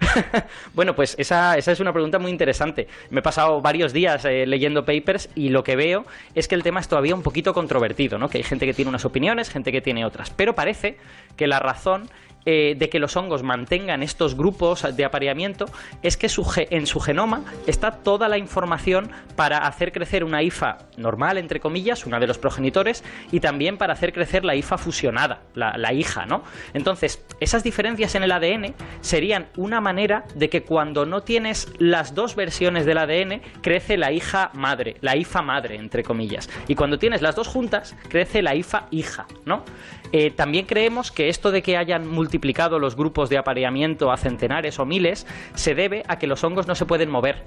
bueno, 0.74 0.94
pues 0.94 1.14
esa, 1.18 1.56
esa, 1.56 1.72
es 1.72 1.80
una 1.80 1.94
pregunta 1.94 2.18
muy 2.18 2.30
interesante. 2.30 2.88
Me 3.08 3.20
he 3.20 3.22
pasado 3.22 3.62
varios 3.62 3.94
días 3.94 4.26
eh, 4.26 4.44
leyendo 4.46 4.84
papers 4.84 5.30
y 5.34 5.48
lo 5.48 5.64
que 5.64 5.76
veo 5.76 6.04
es 6.34 6.46
que 6.46 6.56
el 6.56 6.62
tema 6.62 6.80
es 6.80 6.88
todavía 6.88 7.14
un 7.14 7.22
poquito 7.22 7.54
controvertido, 7.54 8.18
¿no? 8.18 8.28
Que 8.28 8.36
hay 8.36 8.44
gente 8.44 8.66
que 8.66 8.74
tiene 8.74 8.90
unas 8.90 9.06
opiniones, 9.06 9.48
gente 9.48 9.72
que 9.72 9.80
tiene 9.80 10.04
otras. 10.04 10.28
Pero 10.28 10.54
parece 10.54 10.98
que 11.38 11.46
la 11.46 11.58
razón 11.58 12.10
eh, 12.50 12.76
de 12.78 12.88
que 12.88 12.98
los 12.98 13.14
hongos 13.14 13.42
mantengan 13.42 14.02
estos 14.02 14.34
grupos 14.34 14.96
de 14.96 15.04
apareamiento 15.04 15.66
es 16.02 16.16
que 16.16 16.28
en 16.70 16.86
su 16.86 16.98
genoma 16.98 17.44
está 17.66 17.90
toda 17.90 18.26
la 18.26 18.38
información 18.38 19.10
para 19.36 19.58
hacer 19.58 19.92
crecer 19.92 20.24
una 20.24 20.42
hifa 20.42 20.78
normal, 20.96 21.36
entre 21.36 21.60
comillas, 21.60 22.06
una 22.06 22.18
de 22.18 22.26
los 22.26 22.38
progenitores, 22.38 23.04
y 23.32 23.40
también 23.40 23.76
para 23.76 23.92
hacer 23.92 24.14
crecer 24.14 24.46
la 24.46 24.54
hifa 24.54 24.78
fusionada, 24.78 25.42
la, 25.54 25.92
hija, 25.92 26.24
¿no? 26.24 26.42
Entonces, 26.72 27.22
esas 27.38 27.62
diferencias 27.64 28.14
en 28.14 28.22
el 28.22 28.32
ADN 28.32 28.74
serían 29.02 29.48
una 29.58 29.82
manera 29.82 30.24
de 30.34 30.48
que 30.48 30.62
cuando 30.62 31.04
no 31.04 31.24
tienes 31.24 31.68
las 31.78 32.14
dos 32.14 32.34
versiones 32.34 32.86
del 32.86 32.96
ADN, 32.96 33.42
crece 33.60 33.98
la 33.98 34.10
hija 34.10 34.52
madre, 34.54 34.96
la 35.02 35.16
hifa 35.16 35.42
madre, 35.42 35.76
entre 35.76 36.02
comillas. 36.02 36.48
Y 36.66 36.76
cuando 36.76 36.98
tienes 36.98 37.20
las 37.20 37.36
dos 37.36 37.46
juntas, 37.46 37.94
crece 38.08 38.40
la 38.40 38.54
hifa 38.54 38.86
hija, 38.90 39.26
¿no? 39.44 39.64
Eh, 40.12 40.30
también 40.30 40.64
creemos 40.64 41.12
que 41.12 41.28
esto 41.28 41.50
de 41.50 41.62
que 41.62 41.76
hayan 41.76 42.06
multiplicado 42.38 42.78
los 42.78 42.94
grupos 42.94 43.30
de 43.30 43.36
apareamiento 43.36 44.12
a 44.12 44.16
centenares 44.16 44.78
o 44.78 44.86
miles 44.86 45.26
se 45.54 45.74
debe 45.74 46.04
a 46.06 46.20
que 46.20 46.28
los 46.28 46.44
hongos 46.44 46.68
no 46.68 46.76
se 46.76 46.86
pueden 46.86 47.10
mover. 47.10 47.42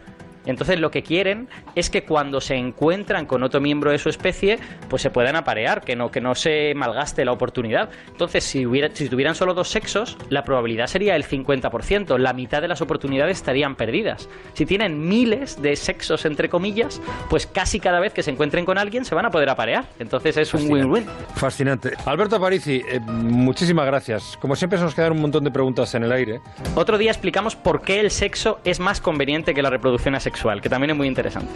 Entonces 0.46 0.80
lo 0.80 0.92
que 0.92 1.04
quieren 1.04 1.48
es 1.76 1.90
que 1.90 2.04
cuando 2.04 2.42
se 2.42 2.56
encuentran 2.56 3.26
con 3.26 3.44
otro 3.44 3.62
miembro 3.62 3.92
de 3.92 3.98
su 3.98 4.10
especie, 4.10 4.60
pues 4.90 5.02
se 5.02 5.10
puedan 5.10 5.36
aparear, 5.36 5.82
que 5.82 5.96
no, 5.96 6.10
que 6.10 6.22
no 6.22 6.36
se 6.36 6.74
malgaste 6.76 7.26
la 7.26 7.32
oportunidad. 7.32 7.90
Entonces, 8.08 8.44
si, 8.44 8.66
hubiera, 8.66 8.90
si 8.94 9.08
tuvieran 9.10 9.36
solo 9.36 9.54
dos 9.54 9.70
sexos, 9.70 10.18
la 10.30 10.44
probabilidad 10.44 10.88
sería 10.88 11.16
el 11.16 11.26
50%, 11.26 12.18
la 12.18 12.34
mitad 12.34 12.62
de 12.62 12.68
las 12.68 12.82
oportunidades 12.82 13.38
estarían 13.38 13.76
perdidas. 13.76 14.30
Si 14.54 14.66
tienen 14.66 15.08
miles 15.08 15.62
de 15.62 15.76
sexos, 15.76 16.26
entre 16.26 16.50
comillas, 16.50 17.02
pues 17.30 17.46
casi 17.46 17.80
cada 17.80 18.00
vez 18.00 18.14
que 18.14 18.24
se 18.24 18.32
encuentren 18.32 18.66
con 18.66 18.78
alguien 18.78 19.06
se 19.06 19.16
van 19.16 19.26
a 19.26 19.32
poder 19.32 19.50
aparear. 19.50 19.86
Entonces 20.00 20.38
es 20.38 20.54
un 20.54 20.72
win-win. 20.72 21.06
Fascinante. 21.36 21.94
Alberto 22.06 22.36
Aparici, 22.38 22.82
eh, 22.88 23.00
muchísimas 23.00 23.86
gracias. 23.86 24.38
Como 24.42 24.56
siempre 24.56 24.78
se 24.78 24.86
nos 24.86 24.96
quedan 24.96 25.14
un 25.14 25.22
montón 25.22 25.44
de 25.44 25.52
preguntas 25.52 25.94
en 25.96 26.04
el 26.04 26.12
aire. 26.12 26.42
Otro 26.76 26.98
día 26.98 27.12
explicamos 27.12 27.56
por 27.56 27.82
qué 27.82 28.00
el 28.00 28.12
sexo 28.12 28.60
es 28.64 28.80
más 28.80 29.02
conveniente 29.02 29.54
que 29.54 29.62
la 29.62 29.70
reproducción 29.70 30.16
asexual 30.16 30.31
que 30.62 30.70
también 30.70 30.92
es 30.92 30.98
muy 30.98 31.08
interesante. 31.08 31.54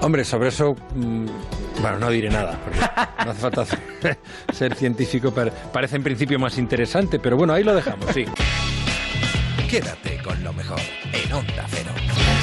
Hombre, 0.00 0.24
sobre 0.24 0.48
eso, 0.48 0.76
mm, 0.94 1.26
bueno, 1.80 1.98
no 1.98 2.10
diré 2.10 2.30
nada, 2.30 2.58
porque 2.62 2.78
no 3.24 3.30
hace 3.30 3.40
falta 3.40 3.64
ser 4.52 4.74
científico, 4.74 5.32
pero 5.34 5.50
parece 5.72 5.96
en 5.96 6.02
principio 6.02 6.38
más 6.38 6.58
interesante, 6.58 7.18
pero 7.18 7.36
bueno, 7.36 7.52
ahí 7.52 7.64
lo 7.64 7.74
dejamos, 7.74 8.06
sí. 8.12 8.24
Quédate 9.68 10.18
con 10.22 10.42
lo 10.42 10.52
mejor 10.52 10.80
en 11.12 11.32
Onda 11.32 11.66
Cero. 11.68 12.37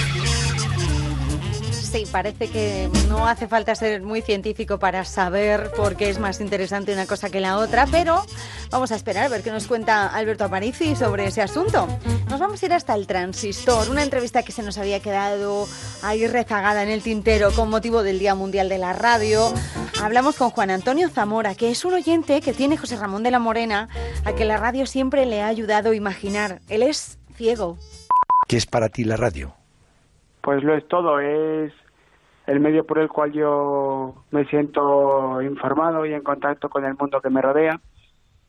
Sí, 1.95 2.03
parece 2.11 2.49
que 2.49 2.89
no 3.07 3.25
hace 3.25 3.47
falta 3.47 3.73
ser 3.73 4.01
muy 4.01 4.21
científico 4.21 4.79
para 4.79 5.05
saber 5.05 5.71
por 5.77 5.95
qué 5.95 6.09
es 6.09 6.19
más 6.19 6.41
interesante 6.41 6.91
una 6.91 7.05
cosa 7.05 7.29
que 7.29 7.39
la 7.39 7.57
otra, 7.57 7.85
pero 7.89 8.21
vamos 8.69 8.91
a 8.91 8.95
esperar 8.95 9.27
a 9.27 9.29
ver 9.29 9.43
qué 9.43 9.49
nos 9.49 9.65
cuenta 9.65 10.07
Alberto 10.07 10.43
Aparici 10.43 10.93
sobre 10.97 11.27
ese 11.27 11.41
asunto. 11.41 11.87
Nos 12.29 12.41
vamos 12.41 12.61
a 12.61 12.65
ir 12.65 12.73
hasta 12.73 12.95
el 12.95 13.07
transistor, 13.07 13.89
una 13.89 14.03
entrevista 14.03 14.43
que 14.43 14.51
se 14.51 14.61
nos 14.61 14.77
había 14.77 14.99
quedado 14.99 15.67
ahí 16.03 16.27
rezagada 16.27 16.83
en 16.83 16.89
el 16.89 17.01
tintero 17.01 17.51
con 17.53 17.69
motivo 17.69 18.03
del 18.03 18.19
Día 18.19 18.35
Mundial 18.35 18.67
de 18.67 18.77
la 18.77 18.91
Radio. 18.91 19.53
Hablamos 20.03 20.35
con 20.35 20.49
Juan 20.49 20.71
Antonio 20.71 21.07
Zamora, 21.07 21.55
que 21.55 21.71
es 21.71 21.85
un 21.85 21.93
oyente 21.93 22.41
que 22.41 22.51
tiene 22.51 22.75
José 22.75 22.97
Ramón 22.97 23.23
de 23.23 23.31
la 23.31 23.39
Morena, 23.39 23.87
a 24.25 24.33
que 24.33 24.43
la 24.43 24.57
radio 24.57 24.85
siempre 24.85 25.25
le 25.25 25.41
ha 25.41 25.47
ayudado 25.47 25.91
a 25.91 25.95
imaginar. 25.95 26.59
Él 26.67 26.83
es 26.83 27.19
ciego. 27.35 27.77
¿Qué 28.49 28.57
es 28.57 28.65
para 28.65 28.89
ti 28.89 29.05
la 29.05 29.15
radio? 29.15 29.53
Pues 30.41 30.61
lo 30.61 30.75
es 30.75 30.85
todo, 30.89 31.21
es 31.21 31.71
el 32.47 32.59
medio 32.59 32.85
por 32.85 32.99
el 32.99 33.09
cual 33.09 33.31
yo 33.31 34.23
me 34.31 34.45
siento 34.45 35.41
informado 35.41 36.05
y 36.05 36.13
en 36.13 36.23
contacto 36.23 36.69
con 36.69 36.85
el 36.85 36.95
mundo 36.95 37.21
que 37.21 37.29
me 37.29 37.41
rodea 37.41 37.79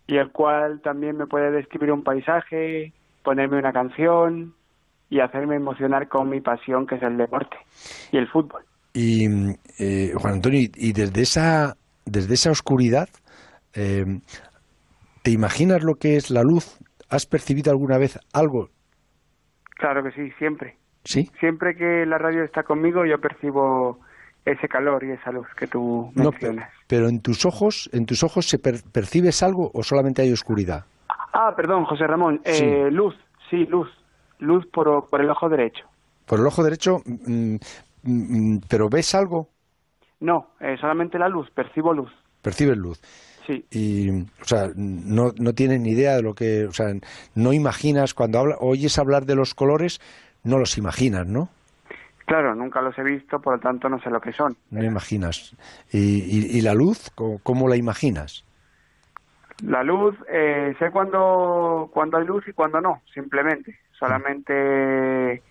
y 0.07 0.17
el 0.17 0.31
cual 0.31 0.81
también 0.83 1.17
me 1.17 1.27
puede 1.27 1.51
describir 1.51 1.93
un 1.93 2.05
paisaje, 2.05 2.93
ponerme 3.23 3.59
una 3.59 3.73
canción 3.73 4.55
y 5.09 5.21
hacerme 5.21 5.57
emocionar 5.57 6.09
con 6.09 6.29
mi 6.29 6.41
pasión 6.41 6.87
que 6.87 6.97
es 6.97 7.03
el 7.03 7.17
deporte 7.17 7.57
y 8.13 8.19
el 8.19 8.29
fútbol. 8.29 8.63
Y 8.93 9.27
eh, 9.79 10.13
Juan 10.17 10.35
Antonio, 10.35 10.61
y 10.75 10.93
desde 10.93 11.23
esa 11.23 11.77
desde 12.07 12.35
esa 12.35 12.51
oscuridad, 12.51 13.09
eh, 13.75 14.21
¿te 15.23 15.31
imaginas 15.33 15.83
lo 15.83 15.97
que 15.97 16.17
es 16.17 16.31
la 16.31 16.43
luz? 16.43 16.79
¿Has 17.11 17.27
percibido 17.27 17.71
alguna 17.71 17.99
vez 17.99 18.19
algo? 18.33 18.71
Claro 19.77 20.03
que 20.03 20.13
sí, 20.13 20.31
siempre. 20.39 20.77
Siempre 21.07 21.75
que 21.77 22.05
la 22.07 22.19
radio 22.19 22.45
está 22.45 22.62
conmigo 22.62 23.05
yo 23.07 23.19
percibo 23.19 23.99
ese 24.45 24.69
calor 24.69 25.03
y 25.05 25.11
esa 25.11 25.33
luz 25.33 25.47
que 25.57 25.66
tú 25.66 26.11
mencionas. 26.14 26.71
pero, 26.87 27.09
en 27.09 27.21
tus 27.21 27.45
ojos, 27.45 27.90
en 27.92 28.07
tus 28.07 28.23
ojos 28.23 28.47
se 28.47 28.59
percibes 28.59 29.42
algo 29.42 29.71
o 29.75 29.83
solamente 29.83 30.23
hay 30.23 30.33
oscuridad? 30.33 30.85
Ah, 31.33 31.53
perdón, 31.57 31.85
José 31.85 32.07
Ramón, 32.07 32.40
eh, 32.45 32.88
luz, 32.90 33.14
sí, 33.51 33.66
luz, 33.66 33.88
luz 34.38 34.66
por, 34.73 35.09
por 35.09 35.21
el 35.21 35.29
ojo 35.29 35.49
derecho. 35.49 35.85
Por 36.27 36.40
el 36.40 36.47
ojo 36.47 36.62
derecho, 36.62 36.99
mm, 37.05 37.57
mm, 38.05 38.55
mm, 38.55 38.61
pero 38.69 38.88
¿ves 38.88 39.14
algo? 39.14 39.49
No, 40.21 40.51
eh, 40.61 40.77
solamente 40.81 41.19
la 41.19 41.29
luz, 41.29 41.51
percibo 41.51 41.92
luz. 41.92 42.11
Percibes 42.40 42.77
luz. 42.77 43.01
Sí. 43.47 43.64
Y, 43.71 44.11
o 44.23 44.45
sea, 44.45 44.71
no, 44.75 45.33
no 45.38 45.53
tienes 45.53 45.81
ni 45.81 45.90
idea 45.90 46.16
de 46.16 46.23
lo 46.23 46.35
que, 46.35 46.64
o 46.66 46.73
sea, 46.73 46.87
no 47.35 47.53
imaginas 47.53 48.14
cuando 48.14 48.38
habla, 48.38 48.57
oyes 48.61 48.99
hablar 48.99 49.25
de 49.25 49.37
los 49.37 49.55
colores, 49.55 50.01
no 50.47 50.59
los 50.59 50.79
imaginas, 50.79 51.27
¿no? 51.27 51.49
Claro, 52.25 52.55
nunca 52.55 52.81
los 52.81 52.97
he 52.99 53.03
visto, 53.03 53.41
por 53.41 53.55
lo 53.55 53.61
tanto 53.61 53.89
no 53.89 54.01
sé 54.01 54.11
lo 54.11 54.21
que 54.21 54.33
son. 54.33 54.57
No 54.71 54.83
imaginas. 54.83 55.55
¿Y, 55.93 56.61
la 56.61 56.75
luz, 56.75 57.11
¿cómo, 57.43 57.69
la 57.69 57.77
imaginas? 57.77 58.45
La 59.63 59.83
luz, 59.83 60.17
eh, 60.29 60.75
sé 60.79 60.91
cuándo, 60.91 61.89
cuando 61.93 62.19
hay 62.19 62.27
luz 62.27 62.47
y 62.49 62.53
cuándo 62.53 62.81
no, 62.81 63.03
simplemente. 63.15 63.79
Solamente 63.93 65.43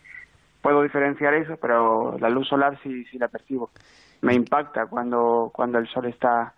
puedo 0.62 0.84
diferenciar 0.84 1.34
eso, 1.34 1.58
pero 1.58 2.18
la 2.20 2.30
luz 2.30 2.48
solar 2.48 2.78
sí, 2.84 3.06
sí 3.06 3.18
la 3.18 3.30
percibo. 3.30 3.72
Me 4.22 4.34
impacta 4.34 4.86
cuando, 4.88 5.52
cuando 5.54 5.78
el 5.80 5.88
sol 5.88 6.06
está 6.06 6.54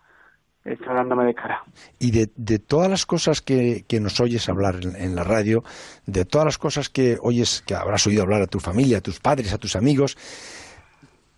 está 0.68 0.94
dándome 0.94 1.26
de 1.26 1.34
cara. 1.34 1.64
Y 2.00 2.12
de, 2.12 2.30
de 2.36 2.60
todas 2.60 2.90
las 2.90 3.06
cosas 3.06 3.42
que, 3.42 3.86
que 3.88 4.00
nos 4.00 4.20
oyes 4.20 4.48
hablar 4.50 4.76
en, 4.84 5.16
la 5.16 5.24
radio, 5.24 5.64
de 6.06 6.26
todas 6.26 6.46
las 6.46 6.58
cosas 6.58 6.90
que 6.90 7.18
oyes, 7.22 7.64
que 7.66 7.74
habrás 7.74 8.06
oído 8.06 8.24
hablar 8.24 8.42
a 8.42 8.48
tu 8.48 8.60
familia, 8.60 8.98
a 8.98 9.02
tus 9.02 9.20
padres, 9.20 9.54
a 9.54 9.58
tus 9.58 9.76
amigos, 9.76 10.18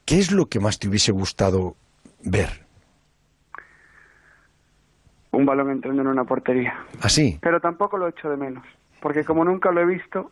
¿qué 0.06 0.20
es 0.20 0.32
lo 0.32 0.48
que 0.48 0.60
más 0.60 0.80
te 0.80 0.88
hubiese 0.88 1.12
gustado 1.12 1.76
ver? 2.24 2.66
Un 5.32 5.46
balón 5.46 5.70
entrando 5.70 6.02
en 6.02 6.08
una 6.08 6.24
portería. 6.24 6.74
¿Así? 7.02 7.34
¿Ah, 7.36 7.40
pero 7.42 7.60
tampoco 7.60 7.98
lo 7.98 8.08
echo 8.08 8.30
de 8.30 8.38
menos, 8.38 8.66
porque 9.00 9.24
como 9.24 9.46
nunca 9.46 9.72
lo 9.72 9.82
he 9.82 9.86
visto, 9.86 10.32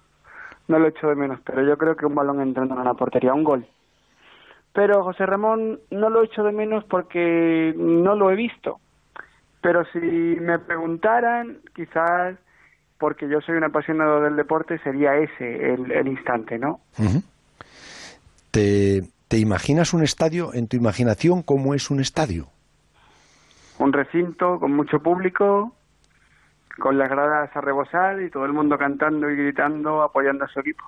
no 0.67 0.79
lo 0.79 0.87
echo 0.87 1.07
de 1.07 1.15
menos, 1.15 1.39
pero 1.45 1.63
yo 1.63 1.77
creo 1.77 1.95
que 1.95 2.07
un 2.07 2.15
balón 2.15 2.41
entrando 2.41 2.73
en 2.73 2.81
una 2.81 2.95
portería, 2.95 3.33
un 3.33 3.43
gol. 3.43 3.67
Pero 4.73 5.03
José 5.03 5.25
Ramón 5.25 5.79
no 5.91 6.09
lo 6.09 6.23
echo 6.23 6.43
de 6.43 6.51
menos 6.51 6.83
porque 6.85 7.73
no 7.77 8.15
lo 8.15 8.31
he 8.31 8.35
visto. 8.35 8.79
Pero 9.61 9.85
si 9.91 9.99
me 9.99 10.59
preguntaran, 10.59 11.59
quizás 11.75 12.35
porque 12.97 13.27
yo 13.29 13.41
soy 13.41 13.55
un 13.55 13.63
apasionado 13.63 14.21
del 14.21 14.35
deporte, 14.35 14.79
sería 14.79 15.15
ese 15.15 15.73
el, 15.73 16.07
instante, 16.07 16.57
¿no? 16.57 16.79
¿Te, 18.51 19.03
¿Te 19.27 19.37
imaginas 19.37 19.93
un 19.93 20.03
estadio 20.03 20.53
en 20.53 20.67
tu 20.67 20.77
imaginación 20.77 21.43
cómo 21.43 21.73
es 21.73 21.91
un 21.91 21.99
estadio? 21.99 22.47
Un 23.77 23.93
recinto 23.93 24.59
con 24.59 24.73
mucho 24.73 24.99
público, 24.99 25.73
con 26.79 26.97
las 26.97 27.09
gradas 27.09 27.55
a 27.55 27.61
rebosar 27.61 28.21
y 28.21 28.29
todo 28.29 28.45
el 28.45 28.53
mundo 28.53 28.77
cantando 28.77 29.29
y 29.29 29.35
gritando, 29.35 30.01
apoyando 30.01 30.45
a 30.45 30.47
su 30.47 30.59
equipo. 30.59 30.83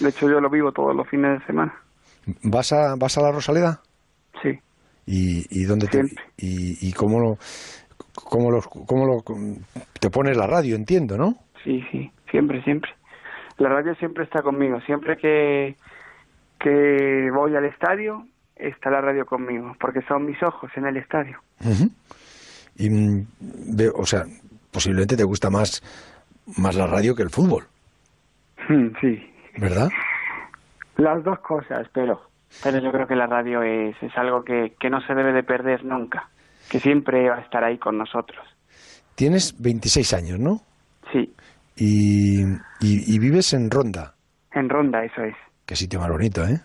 De 0.00 0.08
hecho, 0.08 0.28
yo 0.28 0.40
lo 0.40 0.50
vivo 0.50 0.72
todos 0.72 0.94
los 0.94 1.08
fines 1.08 1.40
de 1.40 1.46
semana. 1.46 1.74
¿Vas 2.42 2.72
a, 2.72 2.96
vas 2.96 3.16
a 3.16 3.22
la 3.22 3.32
Rosaleda? 3.32 3.80
¿Y, 5.10 5.46
y 5.48 5.64
dónde 5.64 5.86
te, 5.86 6.00
y, 6.36 6.86
y 6.86 6.92
cómo 6.92 7.18
lo, 7.18 7.38
cómo 8.12 8.50
lo, 8.50 8.60
cómo 8.60 9.06
lo, 9.06 9.24
te 9.98 10.10
pones 10.10 10.36
la 10.36 10.46
radio, 10.46 10.76
entiendo, 10.76 11.16
¿no? 11.16 11.34
Sí, 11.64 11.82
sí, 11.90 12.10
siempre, 12.30 12.62
siempre. 12.62 12.90
La 13.56 13.70
radio 13.70 13.94
siempre 13.94 14.24
está 14.24 14.42
conmigo. 14.42 14.80
Siempre 14.82 15.16
que, 15.16 15.76
que 16.60 17.30
voy 17.34 17.56
al 17.56 17.64
estadio, 17.64 18.26
está 18.54 18.90
la 18.90 19.00
radio 19.00 19.24
conmigo, 19.24 19.74
porque 19.80 20.02
son 20.02 20.26
mis 20.26 20.40
ojos 20.42 20.70
en 20.76 20.86
el 20.86 20.98
estadio. 20.98 21.38
Ujú. 21.64 21.90
Y 22.76 22.90
mm, 22.90 23.26
veo, 23.76 23.92
o 23.96 24.04
sea, 24.04 24.24
posiblemente 24.70 25.16
te 25.16 25.24
gusta 25.24 25.48
más, 25.48 25.82
más 26.58 26.76
la 26.76 26.86
radio 26.86 27.14
que 27.14 27.22
el 27.22 27.30
fútbol, 27.30 27.64
Sí, 29.00 29.32
¿verdad? 29.56 29.88
las 30.96 31.24
dos 31.24 31.38
cosas, 31.40 31.88
pero, 31.94 32.27
pero 32.62 32.78
yo 32.78 32.90
creo 32.92 33.06
que 33.06 33.16
la 33.16 33.26
radio 33.26 33.62
es, 33.62 33.96
es 34.02 34.16
algo 34.16 34.42
que, 34.44 34.74
que 34.78 34.90
no 34.90 35.00
se 35.02 35.14
debe 35.14 35.32
de 35.32 35.42
perder 35.42 35.84
nunca, 35.84 36.28
que 36.70 36.80
siempre 36.80 37.28
va 37.28 37.36
a 37.36 37.40
estar 37.40 37.62
ahí 37.64 37.78
con 37.78 37.98
nosotros. 37.98 38.44
Tienes 39.14 39.54
26 39.60 40.12
años, 40.14 40.38
¿no? 40.38 40.60
Sí, 41.12 41.32
Y, 41.76 42.42
y, 42.80 43.14
y 43.14 43.18
vives 43.18 43.52
en 43.52 43.70
Ronda. 43.70 44.14
en 44.52 44.68
Ronda, 44.68 45.04
eso 45.04 45.22
es. 45.22 45.34
Qué 45.66 45.76
sitio 45.76 46.00
más 46.00 46.08
bonito, 46.10 46.44
¿eh? 46.44 46.60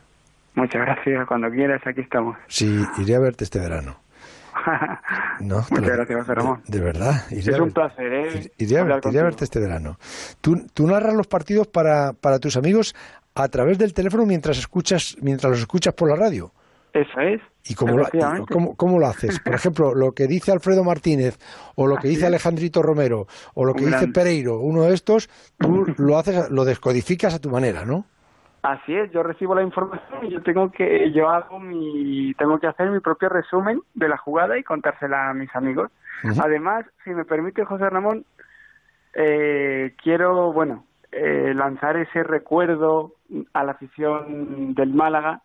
Muchas 0.56 0.82
gracias, 0.82 1.28
cuando 1.28 1.50
quieras, 1.50 1.82
aquí 1.86 2.02
estamos. 2.02 2.38
Sí, 2.48 2.84
iré 3.00 3.16
a 3.16 3.20
verte 3.20 3.44
este 3.44 3.60
verano. 3.60 3.98
No, 5.40 5.58
Muchas 5.72 5.80
lo- 5.88 5.96
gracias, 5.96 6.28
Ramón. 6.28 6.62
De, 6.68 6.78
de 6.78 6.86
verdad. 6.86 7.14
iré 7.32 7.40
Es 7.40 7.50
a 7.60 7.64
un 7.64 7.66
ver- 7.66 7.74
placer, 7.74 8.14
¿eh? 8.14 8.52
Iré 8.60 8.78
a, 8.80 9.00
iré 9.10 9.20
a 9.20 9.24
verte 9.24 9.44
este 9.46 9.60
verano. 9.60 9.98
¿Tú, 10.42 10.68
tú 10.74 10.86
narras 10.88 11.16
los 11.16 11.28
partidos 11.28 11.68
para, 11.68 12.14
para 12.14 12.38
tus 12.40 12.56
amigos 12.56 12.96
a 13.36 13.48
través 13.48 13.78
del 13.78 13.94
teléfono 13.94 14.26
mientras 14.26 14.58
escuchas 14.58 15.16
mientras 15.22 15.52
los 15.52 15.60
escuchas 15.60 15.94
por 15.94 16.10
la 16.10 16.16
radio. 16.16 16.52
Eso 16.94 17.20
es. 17.22 17.42
¿Y 17.68 17.74
cómo, 17.76 17.98
lo, 17.98 18.06
cómo- 18.52 18.76
cómo 18.76 19.00
lo 19.00 19.08
haces? 19.08 19.40
Por 19.40 19.56
ejemplo, 19.56 19.96
lo 19.96 20.12
que 20.12 20.28
dice 20.28 20.52
Alfredo 20.52 20.84
Martínez, 20.84 21.40
o 21.76 21.88
lo 21.88 21.96
que 21.96 22.02
Así 22.02 22.10
dice 22.10 22.22
es. 22.22 22.28
Alejandrito 22.28 22.84
Romero, 22.84 23.26
o 23.56 23.66
lo 23.66 23.74
que 23.74 23.86
Un 23.86 23.92
dice 23.92 24.08
Pereiro, 24.10 24.60
uno 24.60 24.84
de 24.84 24.94
estos, 24.94 25.28
tú 25.58 25.86
lo 25.98 26.18
haces, 26.18 26.52
lo 26.52 26.66
descodificas 26.66 27.34
a 27.34 27.40
tu 27.40 27.50
manera, 27.50 27.84
¿no? 27.86 28.06
Así 28.62 28.94
es, 28.96 29.12
yo 29.12 29.24
recibo 29.24 29.56
la 29.56 29.64
información 29.64 30.24
y 30.26 30.32
yo 30.32 30.42
tengo 30.44 30.72
que, 30.72 31.12
yo 31.14 31.30
hago 31.30 31.60
mi, 31.60 32.34
tengo 32.36 32.60
que 32.60 32.68
hacer 32.68 32.90
mi 32.92 33.00
propio 33.00 33.28
resumen 33.30 33.82
de 33.96 34.08
la 34.08 34.18
jugada 34.18 34.58
y 34.58 34.64
contársela 34.64 35.30
a 35.30 35.34
mis 35.34 35.54
amigos. 35.56 35.90
Además, 36.42 36.86
si 37.04 37.10
me 37.10 37.26
permite, 37.26 37.66
José 37.66 37.90
Ramón, 37.90 38.24
eh, 39.16 39.94
quiero, 40.02 40.54
bueno, 40.54 40.86
eh, 41.12 41.54
lanzar 41.56 41.98
ese 41.98 42.24
recuerdo 42.24 43.16
a 43.54 43.64
la 43.64 43.72
afición 43.74 44.74
del 44.74 44.94
Málaga 44.94 45.42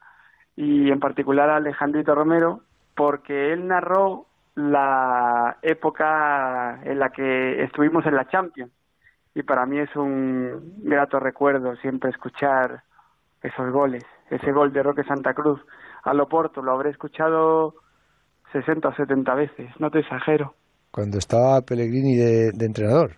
y 0.56 0.90
en 0.90 1.00
particular 1.00 1.50
a 1.50 1.56
Alejandrito 1.56 2.14
Romero, 2.14 2.60
porque 2.94 3.52
él 3.52 3.66
narró 3.68 4.26
la 4.54 5.58
época 5.62 6.80
en 6.84 6.98
la 6.98 7.10
que 7.10 7.62
estuvimos 7.62 8.04
en 8.06 8.16
la 8.16 8.26
Champions 8.28 8.72
y 9.34 9.42
para 9.44 9.66
mí 9.66 9.78
es 9.78 9.94
un 9.94 10.74
grato 10.78 11.20
recuerdo 11.20 11.76
siempre 11.76 12.10
escuchar 12.10 12.82
esos 13.40 13.70
goles, 13.72 14.02
ese 14.30 14.50
gol 14.50 14.72
de 14.72 14.82
Roque 14.82 15.04
Santa 15.04 15.32
Cruz 15.32 15.60
a 16.02 16.12
Loporto, 16.12 16.60
lo 16.60 16.72
habré 16.72 16.90
escuchado 16.90 17.74
60 18.52 18.88
o 18.88 18.94
70 18.94 19.34
veces, 19.34 19.70
no 19.78 19.90
te 19.90 20.00
exagero. 20.00 20.54
Cuando 20.90 21.18
estaba 21.18 21.60
Pellegrini 21.60 22.16
de, 22.16 22.50
de 22.52 22.66
entrenador. 22.66 23.12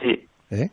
Sí. 0.00 0.28
¿eh? 0.50 0.70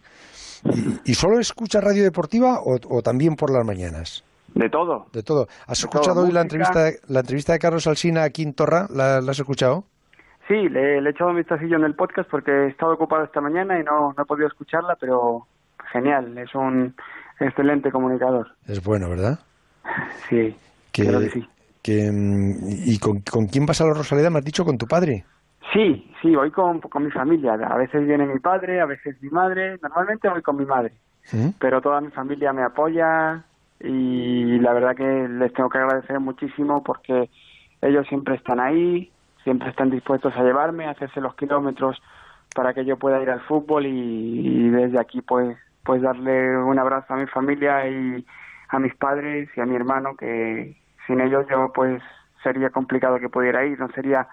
¿Y, 0.73 1.12
y 1.12 1.13
solo 1.13 1.39
escuchas 1.39 1.84
radio 1.84 2.04
deportiva 2.04 2.60
o, 2.62 2.78
o 2.89 3.01
también 3.01 3.36
por 3.36 3.51
las 3.51 3.65
mañanas? 3.65 4.23
De 4.54 4.69
todo. 4.69 5.08
De 5.12 5.21
todo. 5.21 5.47
¿Has 5.67 5.80
De 5.80 5.86
escuchado 5.88 6.15
todo, 6.15 6.25
hoy 6.25 6.32
la 6.32 6.41
entrevista, 6.41 6.89
la 7.08 7.19
entrevista 7.19 7.54
de 7.54 7.60
Carlos 7.60 7.88
Alsina 7.88 8.23
aquí 8.23 8.43
en 8.43 8.54
Torra? 8.54 8.88
¿La, 8.89 9.19
la 9.21 9.32
has 9.32 9.39
escuchado? 9.39 9.84
Sí, 10.47 10.54
le, 10.69 11.01
le 11.01 11.10
he 11.10 11.12
echado 11.12 11.32
un 11.32 11.38
vistacillo 11.38 11.75
en 11.75 11.84
el 11.84 11.95
podcast 11.95 12.30
porque 12.30 12.51
he 12.51 12.67
estado 12.67 12.93
ocupado 12.93 13.23
esta 13.23 13.41
mañana 13.41 13.80
y 13.80 13.84
no, 13.84 14.13
no 14.15 14.23
he 14.23 14.25
podido 14.25 14.47
escucharla, 14.47 14.95
pero 14.99 15.47
genial, 15.91 16.38
es 16.38 16.54
un 16.56 16.95
excelente 17.39 17.91
comunicador. 17.91 18.47
Es 18.67 18.82
bueno, 18.84 19.10
¿verdad? 19.10 19.39
Sí, 20.30 20.56
Que, 20.91 21.04
que 21.04 21.30
sí. 21.32 21.49
que, 21.82 22.12
mm, 22.12 22.56
¿Y 22.86 22.97
con, 22.99 23.21
con 23.21 23.47
quién 23.47 23.65
vas 23.65 23.82
a 23.82 23.86
la 23.86 23.93
Rosaleda? 23.93 24.30
Me 24.30 24.39
has 24.39 24.45
dicho 24.45 24.63
con 24.63 24.78
tu 24.78 24.86
padre. 24.88 25.25
Sí, 25.73 26.10
sí, 26.21 26.36
voy 26.36 26.51
con, 26.51 26.80
con 26.80 27.04
mi 27.04 27.12
familia. 27.12 27.54
A 27.54 27.78
veces 27.78 28.06
viene 28.06 28.25
mi 28.25 28.39
padre, 28.39 28.82
a 28.82 28.86
veces 28.86 29.21
mi 29.21 29.30
madre. 29.30 29.78
Normalmente 29.82 30.30
voy 30.30 30.41
con 30.41 30.58
mi 30.58 30.65
madre, 30.65 30.93
pero 31.60 31.82
toda 31.82 32.01
mi 32.01 32.12
familia 32.12 32.54
me 32.54 32.63
apoya 32.63 33.43
y 33.80 34.60
la 34.60 34.73
verdad 34.73 34.95
que 34.95 35.28
les 35.28 35.54
tengo 35.54 35.69
que 35.69 35.78
agradecer 35.78 36.19
muchísimo 36.19 36.84
porque 36.84 37.30
ellos 37.82 38.08
siempre 38.08 38.36
están 38.36 38.60
ahí, 38.60 39.12
siempre 39.43 39.69
están 39.69 39.89
dispuestos 39.89 40.34
a 40.36 40.43
llevarme, 40.43 40.86
a 40.86 40.91
hacerse 40.91 41.19
los 41.19 41.36
kilómetros 41.36 42.01
para 42.56 42.73
que 42.73 42.86
yo 42.86 42.97
pueda 42.97 43.21
ir 43.21 43.30
al 43.30 43.41
fútbol 43.41 43.86
y, 43.86 43.89
y 43.89 44.69
desde 44.69 44.99
aquí 44.99 45.21
pues 45.21 45.58
pues 45.84 46.01
darle 46.01 46.58
un 46.58 46.80
abrazo 46.80 47.13
a 47.13 47.17
mi 47.17 47.28
familia 47.28 47.88
y 47.88 48.25
a 48.69 48.80
mis 48.80 48.95
padres 48.95 49.49
y 49.56 49.62
a 49.62 49.65
mi 49.65 49.75
hermano 49.75 50.15
que 50.15 50.75
sin 51.06 51.21
ellos 51.21 51.45
yo 51.49 51.71
pues 51.73 52.01
sería 52.41 52.71
complicado 52.71 53.19
que 53.19 53.30
pudiera 53.30 53.65
ir, 53.65 53.80
no 53.80 53.89
sería 53.89 54.28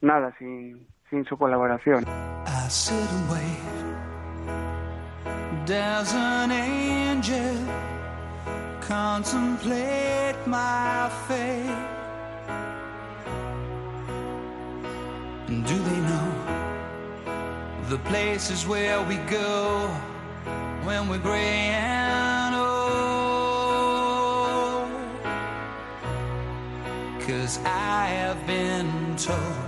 nada 0.00 0.34
sin, 0.38 0.86
sin 1.10 1.24
su 1.24 1.36
colaboración. 1.36 2.04
Do 15.48 15.78
they 15.78 16.00
know 16.00 16.32
the 17.88 17.98
places 18.04 18.66
where 18.66 19.02
we 19.04 19.16
go 19.30 19.88
when 20.84 21.08
we're 21.08 21.18
gray 21.18 21.70
and 21.72 22.54
old? 22.54 22.68
Cause 27.26 27.58
I 27.64 28.08
have 28.08 28.46
been 28.46 29.16
told 29.16 29.67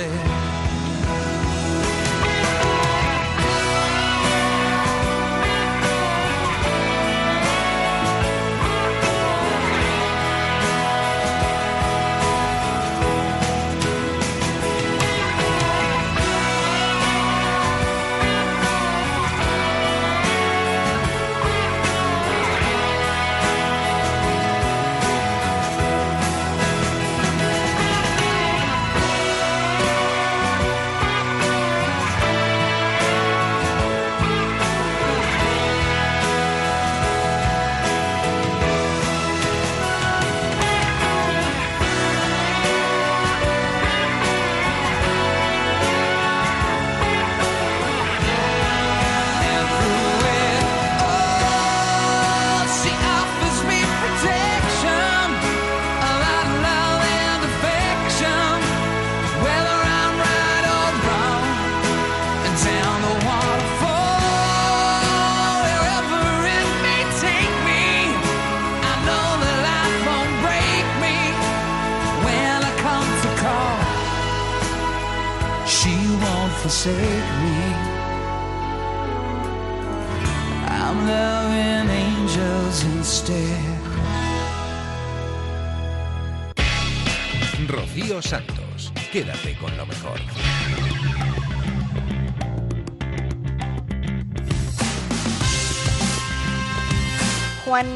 angels 0.00 0.27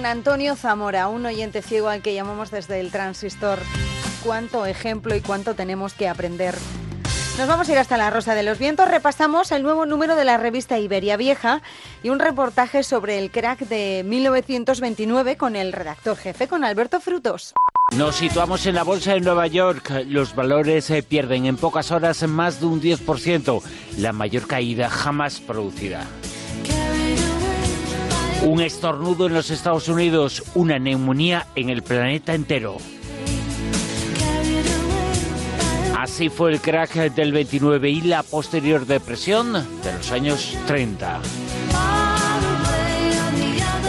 Antonio 0.07 0.57
Zamora, 0.57 1.09
un 1.09 1.27
oyente 1.27 1.63
ciego 1.63 1.89
al 1.89 2.03
que 2.03 2.15
llamamos 2.15 2.51
desde 2.51 2.81
el 2.81 2.91
transistor. 2.91 3.59
Cuánto 4.25 4.67
ejemplo 4.67 5.15
y 5.15 5.21
cuánto 5.21 5.55
tenemos 5.55 5.95
que 5.95 6.09
aprender. 6.09 6.55
Nos 7.39 7.49
vamos 7.49 7.69
a 7.69 7.73
ir 7.73 7.79
hasta 7.79 7.97
la 7.97 8.11
Rosa 8.11 8.35
de 8.35 8.43
los 8.43 8.59
Vientos. 8.59 8.89
Repasamos 8.89 9.53
el 9.53 9.63
nuevo 9.63 9.87
número 9.87 10.17
de 10.17 10.25
la 10.25 10.37
revista 10.37 10.79
Iberia 10.79 11.17
Vieja 11.17 11.63
y 12.03 12.11
un 12.11 12.19
reportaje 12.19 12.83
sobre 12.83 13.19
el 13.19 13.31
crack 13.31 13.61
de 13.61 14.03
1929 14.05 15.37
con 15.37 15.57
el 15.57 15.73
redactor 15.73 16.17
jefe, 16.17 16.47
con 16.47 16.65
Alberto 16.65 17.01
Frutos. 17.01 17.55
Nos 17.97 18.17
situamos 18.17 18.67
en 18.67 18.75
la 18.75 18.85
bolsa 18.85 19.15
de 19.15 19.21
Nueva 19.21 19.47
York. 19.47 20.05
Los 20.07 20.35
valores 20.35 20.87
se 20.87 21.03
pierden 21.03 21.47
en 21.47 21.57
pocas 21.57 21.91
horas 21.91 22.23
más 22.29 22.61
de 22.61 22.67
un 22.67 22.81
10%, 22.81 23.63
la 23.99 24.13
mayor 24.13 24.47
caída 24.47 24.89
jamás 24.89 25.41
producida. 25.41 26.07
Un 28.45 28.61
estornudo 28.61 29.27
en 29.27 29.35
los 29.35 29.51
Estados 29.51 29.89
Unidos, 29.89 30.43
una 30.55 30.79
neumonía 30.79 31.47
en 31.55 31.71
el 31.71 31.83
planeta 31.83 32.35
entero. 32.35 32.77
Así 35.97 36.29
fue 36.29 36.53
el 36.53 36.61
crack 36.61 36.95
del 37.15 37.31
29 37.31 37.89
y 37.89 38.01
la 38.01 38.25
posterior 38.25 38.85
depresión 38.85 39.53
de 39.53 39.93
los 39.97 40.11
años 40.11 40.57
30. 40.67 41.21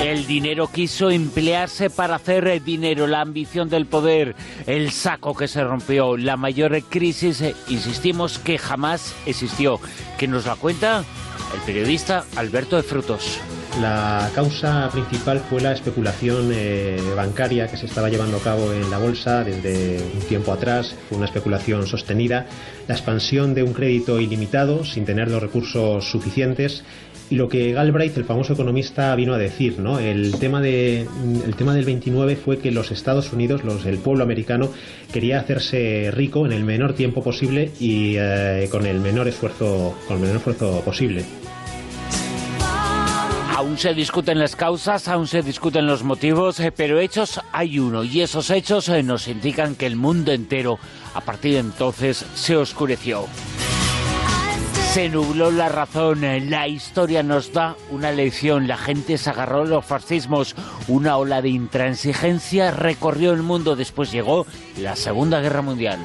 El 0.04 0.28
dinero 0.28 0.68
quiso 0.68 1.10
emplearse 1.10 1.90
para 1.90 2.16
hacer 2.16 2.62
dinero, 2.62 3.08
la 3.08 3.22
ambición 3.22 3.70
del 3.70 3.88
poder, 3.88 4.36
el 4.68 4.92
saco 4.92 5.34
que 5.34 5.48
se 5.48 5.64
rompió, 5.64 6.16
la 6.16 6.38
mayor 6.38 6.80
crisis, 6.84 7.44
insistimos, 7.70 8.38
que 8.38 8.60
jamás 8.60 9.16
existió. 9.26 9.80
Que 10.20 10.28
nos 10.28 10.46
la 10.46 10.56
cuenta 10.56 11.04
el 11.56 11.62
periodista 11.62 12.26
Alberto 12.36 12.76
de 12.76 12.84
Frutos. 12.84 13.40
La 13.82 14.30
causa 14.36 14.88
principal 14.92 15.40
fue 15.40 15.60
la 15.60 15.74
especulación 15.74 16.52
eh, 16.54 17.02
bancaria 17.16 17.68
que 17.68 17.76
se 17.76 17.88
estaba 17.88 18.08
llevando 18.08 18.38
a 18.38 18.40
cabo 18.40 18.72
en 18.72 18.90
la 18.92 19.00
bolsa 19.00 19.44
desde 19.44 19.98
un 20.14 20.22
tiempo 20.28 20.54
atrás. 20.54 20.96
Fue 21.10 21.18
una 21.18 21.26
especulación 21.26 21.88
sostenida. 21.88 22.46
La 22.88 22.94
expansión 22.94 23.56
de 23.56 23.64
un 23.64 23.74
crédito 23.74 24.20
ilimitado 24.20 24.86
sin 24.86 25.06
tener 25.06 25.32
los 25.32 25.42
recursos 25.42 26.06
suficientes. 26.06 26.84
Y 27.32 27.36
lo 27.36 27.50
que 27.50 27.74
Galbraith, 27.74 28.16
el 28.16 28.26
famoso 28.26 28.54
economista, 28.54 29.16
vino 29.16 29.34
a 29.34 29.40
decir, 29.40 29.80
¿no? 29.80 29.98
El 29.98 30.38
tema, 30.38 30.62
de, 30.62 31.08
el 31.44 31.56
tema 31.56 31.74
del 31.74 31.86
29 31.86 32.36
fue 32.36 32.60
que 32.60 32.70
los 32.70 32.92
Estados 32.92 33.34
Unidos, 33.34 33.62
el 33.86 33.98
pueblo 33.98 34.24
americano, 34.24 34.70
quería 35.12 35.40
hacerse 35.40 36.12
rico 36.12 36.46
en 36.46 36.52
el 36.52 36.64
menor 36.64 36.94
tiempo 36.94 37.24
posible 37.24 37.72
y 37.80 38.18
eh, 38.20 38.68
con 38.70 38.86
el 38.86 39.00
menor 39.00 39.28
esfuerzo, 39.28 39.96
con 40.08 40.18
el 40.18 40.22
menor 40.22 40.38
esfuerzo 40.38 40.82
posible. 40.86 41.26
Aún 43.56 43.78
se 43.78 43.94
discuten 43.94 44.40
las 44.40 44.56
causas, 44.56 45.08
aún 45.08 45.28
se 45.28 45.44
discuten 45.44 45.86
los 45.86 46.04
motivos, 46.04 46.60
eh, 46.60 46.72
pero 46.72 47.00
hechos 47.00 47.40
hay 47.52 47.78
uno 47.78 48.04
y 48.04 48.22
esos 48.22 48.50
hechos 48.50 48.90
eh, 48.90 49.04
nos 49.04 49.28
indican 49.28 49.76
que 49.76 49.86
el 49.86 49.96
mundo 49.96 50.32
entero 50.32 50.80
a 51.14 51.22
partir 51.22 51.54
de 51.54 51.60
entonces 51.60 52.26
se 52.34 52.58
oscureció. 52.58 53.28
Se 54.92 55.08
nubló 55.08 55.52
la 55.52 55.70
razón, 55.70 56.24
eh, 56.24 56.42
la 56.42 56.68
historia 56.68 57.22
nos 57.22 57.54
da 57.54 57.76
una 57.92 58.12
lección, 58.12 58.68
la 58.68 58.78
gente 58.78 59.20
se 59.20 59.30
agarró 59.30 59.62
a 59.62 59.66
los 59.66 59.86
fascismos, 59.86 60.56
una 60.88 61.18
ola 61.18 61.44
de 61.44 61.50
intransigencia 61.50 62.72
recorrió 62.72 63.34
el 63.34 63.44
mundo, 63.44 63.76
después 63.76 64.12
llegó 64.12 64.48
la 64.80 64.96
Segunda 64.96 65.42
Guerra 65.42 65.62
Mundial. 65.62 66.00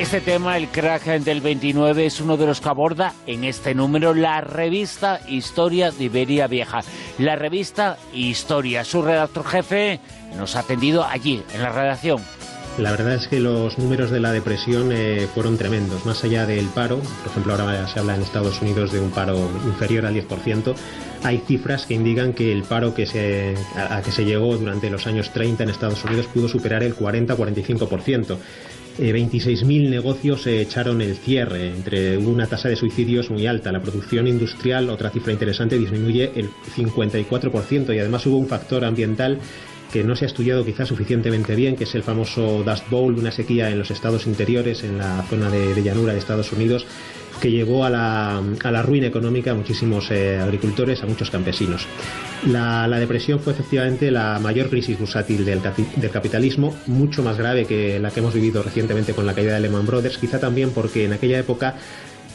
Este 0.00 0.22
tema, 0.22 0.56
el 0.56 0.68
crack 0.68 1.04
del 1.20 1.42
29, 1.42 2.06
es 2.06 2.22
uno 2.22 2.38
de 2.38 2.46
los 2.46 2.62
que 2.62 2.70
aborda 2.70 3.12
en 3.26 3.44
este 3.44 3.74
número 3.74 4.14
la 4.14 4.40
revista 4.40 5.20
Historia 5.28 5.90
de 5.90 6.04
Iberia 6.04 6.46
Vieja. 6.46 6.80
La 7.18 7.36
revista 7.36 7.98
Historia. 8.14 8.82
Su 8.82 9.02
redactor 9.02 9.44
jefe 9.44 10.00
nos 10.38 10.56
ha 10.56 10.60
atendido 10.60 11.04
allí, 11.04 11.42
en 11.52 11.62
la 11.62 11.68
redacción. 11.68 12.22
La 12.78 12.92
verdad 12.92 13.12
es 13.12 13.28
que 13.28 13.40
los 13.40 13.76
números 13.76 14.10
de 14.10 14.20
la 14.20 14.32
depresión 14.32 14.90
eh, 14.90 15.28
fueron 15.34 15.58
tremendos. 15.58 16.06
Más 16.06 16.24
allá 16.24 16.46
del 16.46 16.66
paro, 16.68 16.96
por 16.96 17.32
ejemplo, 17.32 17.52
ahora 17.52 17.86
se 17.86 17.98
habla 17.98 18.14
en 18.14 18.22
Estados 18.22 18.62
Unidos 18.62 18.92
de 18.92 19.00
un 19.00 19.10
paro 19.10 19.36
inferior 19.66 20.06
al 20.06 20.14
10%, 20.14 20.74
hay 21.22 21.38
cifras 21.46 21.84
que 21.84 21.92
indican 21.92 22.32
que 22.32 22.50
el 22.52 22.62
paro 22.62 22.88
a 22.88 22.94
que 22.94 23.04
se 24.12 24.24
llegó 24.24 24.56
durante 24.56 24.88
los 24.88 25.06
años 25.06 25.30
30 25.30 25.64
en 25.64 25.68
Estados 25.68 26.02
Unidos 26.06 26.26
pudo 26.32 26.48
superar 26.48 26.82
el 26.82 26.96
40-45%. 26.96 28.38
Eh, 28.98 29.12
26.000 29.14 29.88
negocios 29.88 30.42
se 30.42 30.60
echaron 30.60 31.00
el 31.00 31.16
cierre, 31.16 31.68
entre 31.68 32.18
una 32.18 32.46
tasa 32.46 32.68
de 32.68 32.76
suicidios 32.76 33.30
muy 33.30 33.46
alta. 33.46 33.72
La 33.72 33.80
producción 33.80 34.26
industrial, 34.26 34.90
otra 34.90 35.10
cifra 35.10 35.32
interesante, 35.32 35.78
disminuye 35.78 36.32
el 36.34 36.50
54% 36.76 37.94
y 37.94 37.98
además 37.98 38.26
hubo 38.26 38.36
un 38.36 38.46
factor 38.46 38.84
ambiental 38.84 39.38
que 39.92 40.04
no 40.04 40.14
se 40.14 40.24
ha 40.24 40.28
estudiado 40.28 40.64
quizás 40.64 40.88
suficientemente 40.88 41.54
bien, 41.56 41.76
que 41.76 41.84
es 41.84 41.94
el 41.94 42.02
famoso 42.02 42.62
Dust 42.62 42.88
Bowl, 42.90 43.18
una 43.18 43.32
sequía 43.32 43.70
en 43.70 43.78
los 43.78 43.90
estados 43.90 44.26
interiores, 44.26 44.84
en 44.84 44.98
la 44.98 45.22
zona 45.28 45.50
de, 45.50 45.74
de 45.74 45.82
llanura 45.82 46.12
de 46.12 46.20
Estados 46.20 46.52
Unidos, 46.52 46.86
que 47.40 47.50
llevó 47.50 47.84
a 47.84 47.90
la, 47.90 48.38
a 48.38 48.70
la 48.70 48.82
ruina 48.82 49.06
económica 49.06 49.50
a 49.52 49.54
muchísimos 49.54 50.10
eh, 50.10 50.38
agricultores, 50.38 51.02
a 51.02 51.06
muchos 51.06 51.30
campesinos. 51.30 51.86
La, 52.46 52.86
la, 52.86 52.98
depresión 52.98 53.40
fue 53.40 53.54
efectivamente 53.54 54.10
la 54.10 54.38
mayor 54.38 54.68
crisis 54.68 54.98
bursátil 54.98 55.44
del, 55.44 55.60
del, 55.62 56.10
capitalismo, 56.10 56.76
mucho 56.86 57.22
más 57.22 57.38
grave 57.38 57.64
que 57.64 57.98
la 57.98 58.10
que 58.10 58.20
hemos 58.20 58.34
vivido 58.34 58.62
recientemente 58.62 59.14
con 59.14 59.26
la 59.26 59.34
caída 59.34 59.54
de 59.54 59.60
Lehman 59.60 59.86
Brothers, 59.86 60.18
quizá 60.18 60.38
también 60.38 60.70
porque 60.70 61.04
en 61.04 61.12
aquella 61.12 61.38
época 61.38 61.76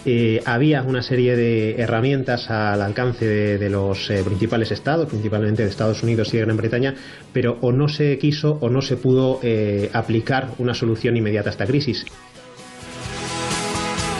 eh, 0.05 0.41
había 0.45 0.83
una 0.83 1.01
serie 1.01 1.35
de 1.35 1.75
herramientas 1.81 2.49
al 2.49 2.81
alcance 2.81 3.25
de, 3.25 3.69
los 3.69 4.09
eh, 4.09 4.23
principales 4.23 4.71
estados, 4.71 5.09
principalmente 5.09 5.63
de 5.63 5.69
Estados 5.69 6.03
Unidos 6.03 6.33
y 6.33 6.37
de 6.37 6.45
Gran 6.45 6.57
Bretaña, 6.57 6.95
pero 7.33 7.57
o 7.61 7.71
no 7.71 7.87
se 7.87 8.17
quiso 8.17 8.57
o 8.61 8.69
no 8.69 8.81
se 8.81 8.97
pudo 8.97 9.39
aplicar 9.93 10.49
una 10.57 10.73
solución 10.73 11.17
inmediata 11.17 11.49
a 11.49 11.51
esta 11.51 11.65
crisis. 11.65 12.05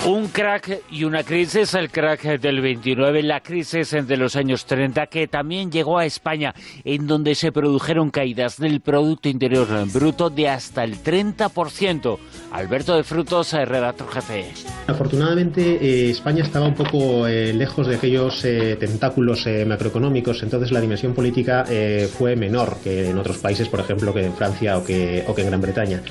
Un 0.07 0.27
crack 0.27 0.83
y 0.91 1.03
una 1.03 1.23
crisis, 1.23 1.73
el 1.73 1.89
crack 1.89 2.39
del 2.39 2.61
29, 2.61 3.23
la 3.23 3.39
crisis 3.39 3.89
de 3.89 4.17
los 4.17 4.35
años 4.35 4.67
30, 4.67 5.07
que 5.07 5.27
también 5.27 5.71
llegó 5.71 5.97
a 5.97 6.05
España, 6.05 6.53
en 6.83 7.07
donde 7.07 7.33
se 7.33 7.51
produjeron 7.51 8.11
caídas 8.11 8.57
del 8.57 8.81
Producto 8.81 9.29
Interior 9.29 9.67
Bruto 9.91 10.29
de 10.29 10.47
hasta 10.47 10.83
el 10.83 11.01
30%. 11.01 12.19
Alberto 12.51 12.95
de 12.95 13.03
Frutos, 13.03 13.53
redactor 13.53 14.11
jefe. 14.11 14.45
Afortunadamente, 14.85 15.79
eh, 15.81 16.11
España 16.11 16.43
estaba 16.43 16.67
un 16.67 16.75
poco 16.75 17.25
eh, 17.25 17.51
lejos 17.51 17.87
de 17.87 17.95
aquellos 17.95 18.45
eh, 18.45 18.77
tentáculos 18.79 19.47
eh, 19.47 19.65
macroeconómicos, 19.65 20.43
entonces 20.43 20.71
la 20.71 20.81
dimensión 20.81 21.15
política 21.15 21.65
eh, 21.67 22.07
fue 22.15 22.35
menor 22.35 22.77
que 22.83 23.09
en 23.09 23.17
otros 23.17 23.39
países, 23.39 23.67
por 23.69 23.79
ejemplo, 23.79 24.13
que 24.13 24.23
en 24.23 24.35
Francia 24.35 24.77
o 24.77 24.83
que, 24.83 25.23
o 25.27 25.33
que 25.33 25.41
en 25.41 25.47
Gran 25.47 25.61
Bretaña. 25.61 26.03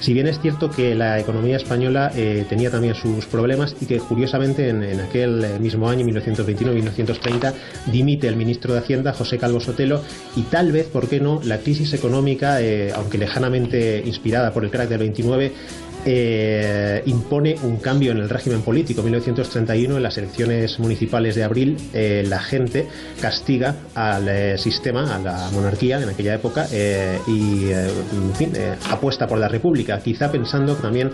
Si 0.00 0.14
bien 0.14 0.26
es 0.26 0.40
cierto 0.40 0.70
que 0.70 0.94
la 0.94 1.20
economía 1.20 1.58
española 1.58 2.10
eh, 2.16 2.46
tenía 2.48 2.70
también 2.70 2.94
sus 2.94 3.26
problemas 3.26 3.41
y 3.80 3.86
que 3.86 3.98
curiosamente 3.98 4.68
en, 4.68 5.00
aquel 5.00 5.60
mismo 5.60 5.88
año, 5.88 6.06
1929-1930, 6.06 7.52
dimite 7.86 8.28
el 8.28 8.36
ministro 8.36 8.72
de 8.72 8.80
Hacienda, 8.80 9.12
José 9.12 9.38
Calvo 9.38 9.60
Sotelo, 9.60 10.00
y 10.36 10.42
tal 10.42 10.72
vez, 10.72 10.86
¿por 10.86 11.08
qué 11.08 11.20
no?, 11.20 11.40
la 11.44 11.58
crisis 11.58 11.92
económica, 11.92 12.60
eh, 12.60 12.92
aunque 12.94 13.18
lejanamente 13.18 14.02
inspirada 14.04 14.52
por 14.52 14.64
el 14.64 14.70
crack 14.70 14.88
del 14.88 14.98
29, 14.98 15.52
eh, 16.04 17.02
impone 17.06 17.56
un 17.62 17.76
cambio 17.76 18.12
en 18.12 18.18
el 18.18 18.28
régimen 18.28 18.62
político. 18.62 19.00
En 19.00 19.06
1931, 19.06 19.96
en 19.96 20.02
las 20.02 20.18
elecciones 20.18 20.78
municipales 20.78 21.34
de 21.34 21.44
abril, 21.44 21.76
eh, 21.92 22.24
la 22.26 22.40
gente 22.40 22.88
castiga 23.20 23.76
al 23.94 24.28
eh, 24.28 24.58
sistema, 24.58 25.14
a 25.14 25.18
la 25.18 25.50
monarquía 25.52 26.00
en 26.00 26.08
aquella 26.08 26.34
época, 26.34 26.66
y, 27.26 27.70
en 27.70 28.34
fin, 28.36 28.52
apuesta 28.90 29.26
por 29.26 29.38
la 29.38 29.48
república, 29.48 30.00
quizá 30.00 30.30
pensando 30.30 30.74
también 30.76 31.10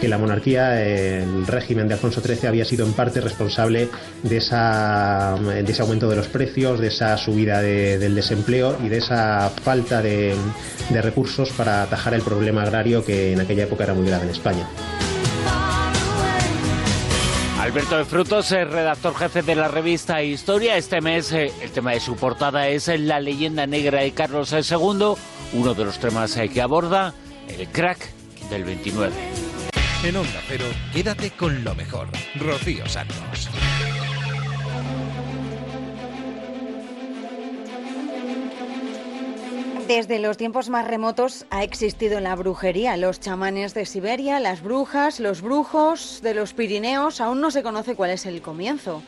que 0.00 0.08
la 0.08 0.18
monarquía, 0.18 0.82
el 0.82 1.46
régimen 1.46 1.86
de 1.86 1.94
Alfonso 1.94 2.20
XIII, 2.20 2.48
había 2.48 2.64
sido 2.64 2.84
en 2.84 2.92
parte 2.92 3.20
responsable 3.20 3.88
de, 4.22 4.36
ese 4.36 5.82
aumento 5.82 6.08
de 6.08 6.16
los 6.16 6.26
precios, 6.26 6.80
de 6.80 6.88
esa 6.88 7.16
subida 7.16 7.62
de, 7.62 7.98
del 7.98 8.14
desempleo 8.14 8.76
y 8.84 8.88
de 8.88 8.98
esa 8.98 9.50
falta 9.50 10.02
de, 10.02 10.34
recursos 10.90 11.50
para 11.50 11.82
atajar 11.84 12.14
el 12.14 12.22
problema 12.22 12.62
agrario 12.62 13.04
que 13.04 13.32
en 13.32 13.40
aquella 13.40 13.64
época 13.64 13.84
era 13.84 13.94
muy 13.94 14.06
grave 14.06 14.26
España. 14.32 14.66
Alberto 17.60 17.96
de 17.96 18.04
Frutos 18.04 18.50
es 18.50 18.68
redactor 18.68 19.14
jefe 19.14 19.42
de 19.42 19.54
la 19.54 19.68
revista 19.68 20.20
Historia. 20.20 20.76
Este 20.76 21.00
mes 21.00 21.30
eh, 21.30 21.52
el 21.62 21.70
tema 21.70 21.92
de 21.92 22.00
su 22.00 22.16
portada 22.16 22.66
es 22.66 22.88
la 22.88 23.20
leyenda 23.20 23.68
negra 23.68 24.00
de 24.00 24.10
Carlos 24.10 24.52
II, 24.52 25.14
uno 25.52 25.74
de 25.74 25.84
los 25.84 26.00
temas 26.00 26.36
eh, 26.36 26.48
que 26.48 26.60
aborda 26.60 27.14
el 27.46 27.68
crack 27.68 28.10
del 28.50 28.64
29. 28.64 29.14
En 30.02 30.16
Onda 30.16 30.40
Cero, 30.48 30.64
quédate 30.92 31.30
con 31.30 31.62
lo 31.62 31.76
mejor. 31.76 32.08
Rocío 32.34 32.88
Santos. 32.88 33.48
Desde 39.94 40.18
los 40.18 40.38
tiempos 40.38 40.70
más 40.70 40.88
remotos 40.88 41.44
ha 41.50 41.62
existido 41.62 42.18
la 42.18 42.34
brujería, 42.34 42.96
los 42.96 43.20
chamanes 43.20 43.74
de 43.74 43.84
Siberia, 43.84 44.40
las 44.40 44.62
brujas, 44.62 45.20
los 45.20 45.42
brujos 45.42 46.20
de 46.22 46.32
los 46.32 46.54
Pirineos, 46.54 47.20
aún 47.20 47.42
no 47.42 47.50
se 47.50 47.62
conoce 47.62 47.94
cuál 47.94 48.12
es 48.12 48.24
el 48.24 48.40
comienzo. 48.40 49.02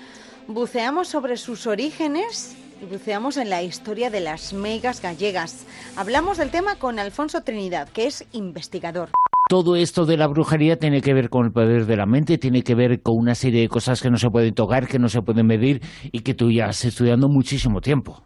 Buceamos 0.47 1.09
sobre 1.09 1.39
sus 1.39 1.67
orígenes 1.67 2.55
y 2.83 2.85
buceamos 2.85 3.39
en 3.39 3.49
la 3.49 3.63
historia 3.63 4.11
de 4.11 4.21
las 4.21 4.53
megas 4.53 5.01
gallegas. 5.01 5.67
Hablamos 5.97 6.37
del 6.37 6.51
tema 6.51 6.77
con 6.77 6.99
Alfonso 6.99 7.41
Trinidad, 7.41 7.89
que 7.89 8.07
es 8.07 8.27
investigador. 8.33 9.09
Todo 9.49 9.77
esto 9.77 10.05
de 10.05 10.19
la 10.19 10.27
brujería 10.27 10.77
tiene 10.77 11.01
que 11.01 11.15
ver 11.15 11.31
con 11.31 11.47
el 11.47 11.53
poder 11.53 11.87
de 11.87 11.97
la 11.97 12.05
mente, 12.05 12.37
tiene 12.37 12.63
que 12.63 12.75
ver 12.75 13.01
con 13.01 13.17
una 13.17 13.35
serie 13.35 13.63
de 13.63 13.69
cosas 13.69 14.03
que 14.03 14.11
no 14.11 14.19
se 14.19 14.29
pueden 14.29 14.53
tocar, 14.53 14.87
que 14.87 14.99
no 14.99 15.09
se 15.09 15.23
pueden 15.23 15.47
medir 15.47 15.81
y 16.13 16.21
que 16.21 16.35
tú 16.35 16.51
ya 16.51 16.67
has 16.67 16.85
estudiando 16.85 17.31
muchísimo 17.31 17.81
tiempo. 17.81 18.23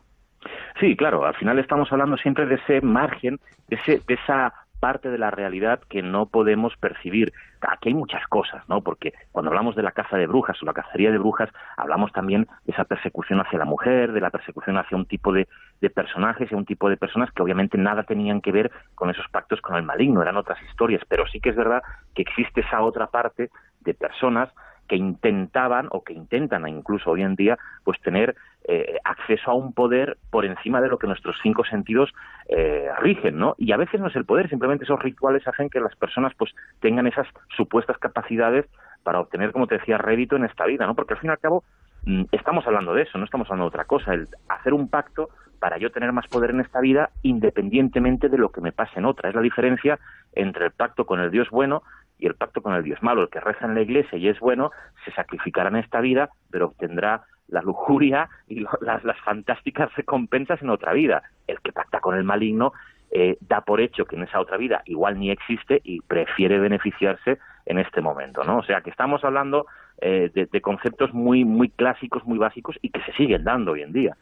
Sí, 0.81 0.97
claro, 0.97 1.27
al 1.27 1.35
final 1.35 1.59
estamos 1.59 1.91
hablando 1.93 2.17
siempre 2.17 2.47
de 2.47 2.55
ese 2.55 2.81
margen, 2.81 3.41
de, 3.69 3.77
ese, 3.77 4.01
de 4.07 4.15
esa 4.15 4.55
parte 4.79 5.11
de 5.11 5.19
la 5.19 5.33
realidad 5.33 5.81
que 5.89 6.03
no 6.03 6.27
podemos 6.27 6.77
percibir. 6.77 7.33
Aquí 7.61 7.89
hay 7.89 7.95
muchas 7.95 8.25
cosas, 8.29 8.63
¿no? 8.69 8.81
Porque 8.81 9.13
cuando 9.33 9.51
hablamos 9.51 9.75
de 9.75 9.83
la 9.83 9.91
caza 9.91 10.17
de 10.17 10.29
brujas 10.29 10.63
o 10.63 10.67
la 10.67 10.73
cacería 10.73 11.11
de 11.11 11.19
brujas, 11.19 11.51
hablamos 11.77 12.13
también 12.13 12.47
de 12.65 12.73
esa 12.73 12.85
persecución 12.85 13.41
hacia 13.41 13.59
la 13.59 13.65
mujer, 13.65 14.13
de 14.13 14.21
la 14.21 14.31
persecución 14.31 14.79
hacia 14.79 14.97
un 14.97 15.07
tipo 15.07 15.33
de, 15.33 15.49
de 15.81 15.91
personajes 15.91 16.51
y 16.53 16.55
un 16.55 16.65
tipo 16.65 16.89
de 16.89 16.97
personas 16.97 17.33
que 17.33 17.43
obviamente 17.43 17.77
nada 17.77 18.05
tenían 18.05 18.41
que 18.41 18.53
ver 18.53 18.71
con 18.95 19.11
esos 19.11 19.27
pactos 19.31 19.61
con 19.61 19.75
el 19.75 19.83
maligno, 19.83 20.23
eran 20.23 20.37
otras 20.37 20.63
historias, 20.63 21.03
pero 21.09 21.27
sí 21.27 21.41
que 21.41 21.51
es 21.51 21.57
verdad 21.57 21.83
que 22.15 22.23
existe 22.23 22.61
esa 22.61 22.83
otra 22.83 23.09
parte 23.09 23.51
de 23.81 23.95
personas 23.95 24.51
que 24.89 24.97
intentaban 24.97 25.89
o 25.91 26.03
que 26.03 26.13
intentan 26.13 26.67
incluso 26.67 27.11
hoy 27.11 27.23
en 27.23 27.37
día 27.37 27.59
pues 27.85 28.01
tener 28.01 28.35
eh, 28.65 28.99
acceso 29.05 29.51
a 29.51 29.55
un 29.55 29.73
poder 29.73 30.19
por 30.31 30.45
encima 30.45 30.81
de 30.81 30.89
lo 30.89 30.99
que 30.99 31.07
nuestros 31.07 31.37
cinco 31.43 31.65
sentidos 31.65 32.13
eh, 32.49 32.89
rigen, 33.01 33.39
¿no? 33.39 33.55
Y 33.57 33.73
a 33.73 33.77
veces 33.77 34.01
no 34.01 34.09
es 34.09 34.17
el 34.17 34.25
poder, 34.25 34.49
simplemente 34.49 34.85
esos 34.85 35.01
rituales 35.01 35.47
hacen 35.47 35.71
que 35.71 35.81
las 35.81 35.95
personas 35.97 36.33
pues 36.37 36.55
tengan 36.81 37.07
esas 37.07 37.27
supuestas 37.57 37.99
capacidades 37.99 38.67
para 39.05 39.21
obtener, 39.21 39.53
como 39.53 39.67
te 39.67 39.79
decía, 39.79 39.97
rédito 39.97 40.37
en 40.37 40.45
esta 40.45 40.67
vida, 40.67 40.87
¿no? 40.87 40.95
Porque 40.95 41.15
al 41.15 41.21
fin 41.21 41.31
y 41.31 41.33
al 41.33 41.39
cabo 41.39 41.65
mm, 42.05 42.25
estamos 42.33 42.67
hablando 42.67 42.93
de 42.95 43.03
eso, 43.03 43.17
no 43.17 43.25
estamos 43.25 43.47
hablando 43.47 43.65
de 43.65 43.75
otra 43.75 43.85
cosa, 43.85 44.13
el 44.13 44.29
hacer 44.49 44.75
un 44.75 44.89
pacto 44.89 45.31
para 45.59 45.79
yo 45.79 45.91
tener 45.91 46.13
más 46.13 46.27
poder 46.29 46.51
en 46.51 46.61
esta 46.61 46.81
vida 46.81 47.11
independientemente 47.23 48.29
de 48.29 48.39
lo 48.39 48.51
que 48.51 48.61
me 48.61 48.73
pase 48.73 48.99
en 48.99 49.07
otra. 49.07 49.29
Es 49.29 49.35
la 49.35 49.41
diferencia 49.41 49.99
entre 50.35 50.67
el 50.67 50.73
pacto 50.73 51.05
con 51.05 51.21
el 51.21 51.31
Dios 51.31 51.49
bueno 51.51 51.83
y 52.19 52.27
el 52.27 52.35
pacto 52.35 52.63
con 52.63 52.75
el 52.75 52.83
Dios 52.83 53.03
malo. 53.03 53.23
El 53.23 53.29
que 53.29 53.41
reza 53.41 53.67
en 53.67 53.75
la 53.75 53.83
iglesia 53.83 54.19
y 54.19 54.29
es 54.29 54.39
bueno, 54.41 54.71
se 55.05 55.13
sacrificará 55.13 55.69
en 55.69 55.77
esta 55.77 56.01
vida, 56.01 56.31
pero 56.51 56.67
obtendrá 56.67 57.25
la 57.49 57.63
lujuria 57.63 58.29
y 58.47 58.61
lo, 58.61 58.71
las, 58.81 59.03
las, 59.05 59.19
fantásticas 59.21 59.95
recompensas 59.95 60.61
en 60.63 60.71
otra 60.71 60.93
vida. 60.93 61.23
El 61.47 61.61
que 61.61 61.73
pacta 61.73 62.01
con 62.01 62.17
el 62.17 62.25
maligno 62.25 62.73
eh, 63.11 63.39
da 63.41 63.63
por 63.63 63.81
hecho 63.81 64.05
que 64.05 64.17
en 64.17 64.25
esa 64.25 64.41
otra 64.41 64.59
vida 64.59 64.83
igual 64.85 65.19
ni 65.19 65.31
existe 65.31 65.81
y 65.83 66.01
prefiere 66.03 66.59
beneficiarse 66.59 67.39
en 67.65 67.79
este 67.79 68.01
momento, 68.01 68.45
¿no? 68.45 68.59
O 68.59 68.63
sea 68.63 68.83
que 68.83 68.91
estamos 68.91 69.25
hablando 69.25 69.67
eh, 70.01 70.31
de, 70.35 70.47
de, 70.47 70.61
conceptos 70.61 71.13
muy 71.15 71.45
muy 71.45 71.71
clásicos, 71.71 72.25
muy 72.25 72.39
básicos 72.39 72.77
y 72.83 72.91
que 72.91 73.01
se 73.03 73.13
siguen 73.13 73.45
dando 73.45 73.73
hoy 73.73 73.83
en 73.83 73.93
día. 73.93 74.17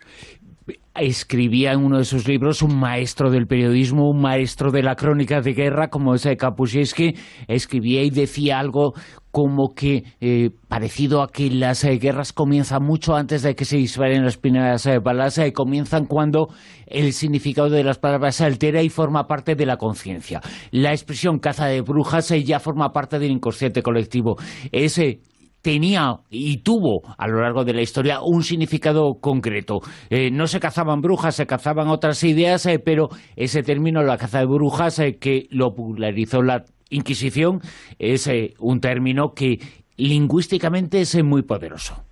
Escribía 0.95 1.73
en 1.73 1.85
uno 1.85 1.99
de 1.99 2.05
sus 2.05 2.27
libros 2.27 2.63
un 2.63 2.79
maestro 2.79 3.31
del 3.31 3.47
periodismo, 3.47 4.09
un 4.09 4.21
maestro 4.21 4.71
de 4.73 4.83
la 4.83 4.97
crónica 4.97 5.41
de 5.41 5.53
guerra, 5.53 5.89
como 5.89 6.15
es 6.15 6.27
Kapuscinski, 6.39 7.15
escribía 7.47 8.03
y 8.03 8.11
decía 8.11 8.59
algo 8.59 8.95
como 9.31 9.75
que 9.75 10.05
eh, 10.21 10.49
parecido 10.67 11.23
a 11.23 11.29
que 11.29 11.51
las 11.51 11.85
eh, 11.85 11.99
guerras 11.99 12.33
comienzan 12.33 12.83
mucho 12.83 13.15
antes 13.15 13.43
de 13.43 13.55
que 13.55 13.67
se 13.67 13.77
disparen 13.77 14.25
las 14.25 14.39
primeras 14.39 14.87
eh, 14.87 14.99
balas, 14.99 15.39
comienzan 15.53 16.07
cuando 16.07 16.49
el 16.87 17.13
significado 17.13 17.69
de 17.69 17.85
las 17.85 17.99
palabras 17.99 18.37
se 18.37 18.45
altera 18.47 18.83
y 18.83 18.89
forma 18.89 19.27
parte 19.27 19.55
de 19.55 19.67
la 19.67 19.77
conciencia. 19.77 20.41
La 20.71 20.93
expresión 20.93 21.39
caza 21.39 21.67
de 21.67 21.83
brujas 21.83 22.33
ya 22.45 22.59
forma 22.59 22.93
parte 22.93 23.19
del 23.19 23.33
inconsciente 23.33 23.83
colectivo. 23.83 24.37
Ese 24.73 25.21
tenía 25.67 26.21
y 26.31 26.59
tuvo 26.59 27.03
a 27.19 27.27
lo 27.27 27.41
largo 27.41 27.65
de 27.65 27.75
la 27.75 27.83
historia 27.83 28.21
un 28.23 28.45
significado 28.45 29.15
concreto. 29.21 29.81
Eh, 30.11 30.31
no 30.31 30.47
se 30.47 30.61
cazaban 30.61 31.01
brujas, 31.01 31.35
se 31.35 31.47
cazaban 31.47 31.89
otras 31.89 32.23
ideas, 32.23 32.65
eh, 32.67 32.79
pero 32.79 33.09
ese 33.35 33.65
término, 33.65 34.05
la 34.05 34.17
caza 34.17 34.39
de 34.39 34.47
brujas, 34.47 35.01
eh, 35.01 35.19
que 35.19 35.49
lo 35.51 35.75
popularizó 35.75 36.41
la 36.41 36.63
Inquisición, 36.89 37.59
es 37.99 38.31
un 38.61 38.79
término 38.79 39.33
que 39.35 39.59
lingüísticamente 39.97 41.01
es 41.01 41.21
muy 41.25 41.43
poderoso. 41.43 42.06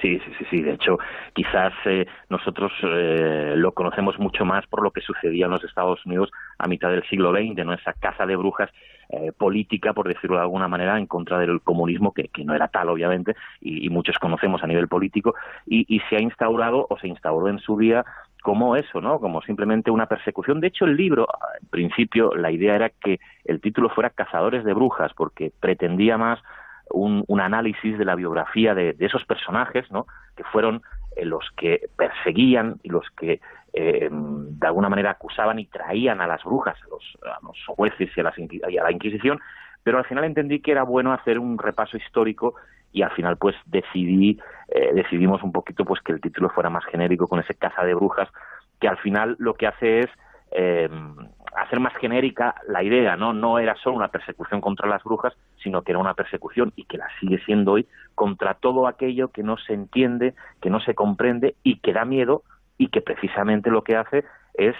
Sí, 0.00 0.18
sí, 0.18 0.32
sí, 0.38 0.44
sí. 0.50 0.62
De 0.62 0.72
hecho, 0.72 0.98
quizás 1.32 1.72
eh, 1.86 2.06
nosotros 2.28 2.72
eh, 2.82 3.54
lo 3.56 3.72
conocemos 3.72 4.18
mucho 4.18 4.44
más 4.44 4.66
por 4.66 4.82
lo 4.82 4.90
que 4.90 5.00
sucedía 5.00 5.46
en 5.46 5.52
los 5.52 5.64
Estados 5.64 6.04
Unidos 6.04 6.30
a 6.58 6.68
mitad 6.68 6.90
del 6.90 7.02
siglo 7.08 7.32
XX, 7.32 7.64
¿no? 7.64 7.72
Esa 7.72 7.94
caza 7.94 8.26
de 8.26 8.36
brujas 8.36 8.70
eh, 9.08 9.32
política, 9.32 9.94
por 9.94 10.08
decirlo 10.08 10.36
de 10.36 10.42
alguna 10.42 10.68
manera, 10.68 10.98
en 10.98 11.06
contra 11.06 11.38
del 11.38 11.60
comunismo, 11.62 12.12
que, 12.12 12.28
que 12.28 12.44
no 12.44 12.54
era 12.54 12.68
tal, 12.68 12.90
obviamente, 12.90 13.36
y, 13.60 13.86
y, 13.86 13.88
muchos 13.88 14.18
conocemos 14.18 14.62
a 14.62 14.66
nivel 14.66 14.88
político, 14.88 15.34
y, 15.64 15.86
y 15.88 16.00
se 16.10 16.16
ha 16.16 16.20
instaurado 16.20 16.86
o 16.90 16.98
se 16.98 17.08
instauró 17.08 17.48
en 17.48 17.58
su 17.58 17.78
día 17.78 18.04
como 18.42 18.76
eso, 18.76 19.00
¿no? 19.00 19.18
Como 19.18 19.42
simplemente 19.42 19.90
una 19.90 20.06
persecución. 20.06 20.60
De 20.60 20.68
hecho, 20.68 20.84
el 20.84 20.96
libro, 20.96 21.26
en 21.60 21.68
principio, 21.68 22.34
la 22.34 22.50
idea 22.50 22.76
era 22.76 22.90
que 22.90 23.18
el 23.44 23.60
título 23.60 23.88
fuera 23.88 24.10
Cazadores 24.10 24.64
de 24.64 24.74
Brujas, 24.74 25.12
porque 25.14 25.52
pretendía 25.58 26.16
más 26.18 26.40
un, 26.90 27.24
un 27.26 27.40
análisis 27.40 27.98
de 27.98 28.04
la 28.04 28.14
biografía 28.14 28.74
de, 28.74 28.94
esos 28.98 29.24
personajes, 29.24 29.90
¿no? 29.90 30.06
Que 30.36 30.44
fueron 30.44 30.82
eh, 31.16 31.24
los 31.24 31.50
que 31.56 31.88
perseguían 31.96 32.76
y 32.82 32.90
los 32.90 33.08
que 33.10 33.40
eh, 33.72 34.08
de 34.10 34.66
alguna 34.66 34.88
manera 34.88 35.10
acusaban 35.10 35.58
y 35.58 35.66
traían 35.66 36.20
a 36.20 36.26
las 36.26 36.42
brujas, 36.44 36.76
a 36.82 36.88
los, 36.88 37.18
a 37.22 37.38
los 37.44 37.58
jueces 37.66 38.10
y 38.16 38.20
a, 38.20 38.24
las 38.24 38.34
a 38.38 38.84
la 38.84 38.92
Inquisición, 38.92 39.40
pero 39.82 39.98
al 39.98 40.04
final 40.04 40.24
entendí 40.24 40.60
que 40.60 40.72
era 40.72 40.82
bueno 40.82 41.12
hacer 41.12 41.38
un 41.38 41.58
repaso 41.58 41.96
histórico 41.96 42.54
y 42.92 43.02
al 43.02 43.10
final 43.12 43.36
pues 43.36 43.54
decidí 43.66 44.38
eh, 44.68 44.90
decidimos 44.94 45.42
un 45.42 45.52
poquito 45.52 45.84
pues 45.84 46.00
que 46.00 46.12
el 46.12 46.20
título 46.20 46.48
fuera 46.50 46.70
más 46.70 46.84
genérico 46.86 47.28
con 47.28 47.40
ese 47.40 47.54
caza 47.54 47.84
de 47.84 47.94
brujas 47.94 48.28
que 48.80 48.88
al 48.88 48.96
final 48.98 49.36
lo 49.38 49.54
que 49.54 49.66
hace 49.66 50.00
es 50.00 50.06
eh, 50.52 50.88
hacer 51.56 51.80
más 51.80 51.94
genérica 51.96 52.54
la 52.68 52.82
idea, 52.82 53.16
¿no? 53.16 53.32
No 53.32 53.58
era 53.58 53.74
solo 53.76 53.96
una 53.96 54.08
persecución 54.08 54.60
contra 54.60 54.88
las 54.88 55.02
brujas, 55.02 55.34
sino 55.62 55.82
que 55.82 55.92
era 55.92 55.98
una 55.98 56.14
persecución, 56.14 56.72
y 56.76 56.84
que 56.84 56.98
la 56.98 57.08
sigue 57.18 57.38
siendo 57.44 57.72
hoy, 57.72 57.86
contra 58.14 58.54
todo 58.54 58.86
aquello 58.86 59.28
que 59.28 59.42
no 59.42 59.56
se 59.56 59.72
entiende, 59.72 60.34
que 60.60 60.70
no 60.70 60.80
se 60.80 60.94
comprende 60.94 61.56
y 61.62 61.78
que 61.78 61.92
da 61.92 62.04
miedo 62.04 62.42
y 62.78 62.88
que 62.88 63.00
precisamente 63.00 63.70
lo 63.70 63.82
que 63.82 63.96
hace 63.96 64.24
es 64.54 64.76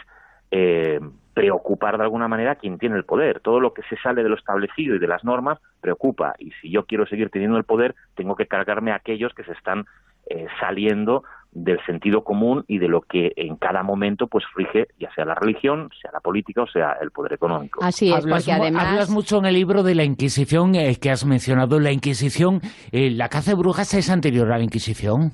eh, 0.50 1.00
preocupar 1.34 1.98
de 1.98 2.04
alguna 2.04 2.28
manera 2.28 2.52
a 2.52 2.56
quien 2.56 2.78
tiene 2.78 2.96
el 2.96 3.04
poder. 3.04 3.40
Todo 3.40 3.60
lo 3.60 3.74
que 3.74 3.82
se 3.82 3.96
sale 3.96 4.22
de 4.22 4.28
lo 4.28 4.36
establecido 4.36 4.94
y 4.94 4.98
de 4.98 5.08
las 5.08 5.24
normas 5.24 5.58
preocupa. 5.80 6.34
Y 6.38 6.52
si 6.60 6.70
yo 6.70 6.84
quiero 6.86 7.06
seguir 7.06 7.30
teniendo 7.30 7.58
el 7.58 7.64
poder, 7.64 7.94
tengo 8.14 8.36
que 8.36 8.46
cargarme 8.46 8.92
a 8.92 8.96
aquellos 8.96 9.34
que 9.34 9.44
se 9.44 9.52
están 9.52 9.86
eh, 10.28 10.46
saliendo 10.60 11.24
del 11.56 11.78
sentido 11.86 12.22
común 12.22 12.64
y 12.68 12.78
de 12.78 12.86
lo 12.86 13.00
que 13.00 13.32
en 13.36 13.56
cada 13.56 13.82
momento 13.82 14.26
pues 14.26 14.44
rige 14.54 14.88
ya 15.00 15.10
sea 15.14 15.24
la 15.24 15.34
religión, 15.34 15.88
sea 16.00 16.10
la 16.12 16.20
política 16.20 16.62
o 16.62 16.66
sea 16.66 16.96
el 17.00 17.10
poder 17.10 17.32
económico. 17.32 17.82
Así 17.82 18.08
es, 18.08 18.14
hablas, 18.14 18.44
porque 18.44 18.60
además... 18.60 18.86
hablas 18.86 19.10
mucho 19.10 19.38
en 19.38 19.46
el 19.46 19.54
libro 19.54 19.82
de 19.82 19.94
la 19.94 20.04
Inquisición 20.04 20.74
eh, 20.74 20.96
que 21.00 21.10
has 21.10 21.24
mencionado. 21.24 21.80
La 21.80 21.92
Inquisición, 21.92 22.60
eh, 22.92 23.10
la 23.10 23.28
caza 23.30 23.52
de 23.52 23.56
brujas 23.56 23.94
es 23.94 24.10
anterior 24.10 24.52
a 24.52 24.58
la 24.58 24.64
Inquisición. 24.64 25.32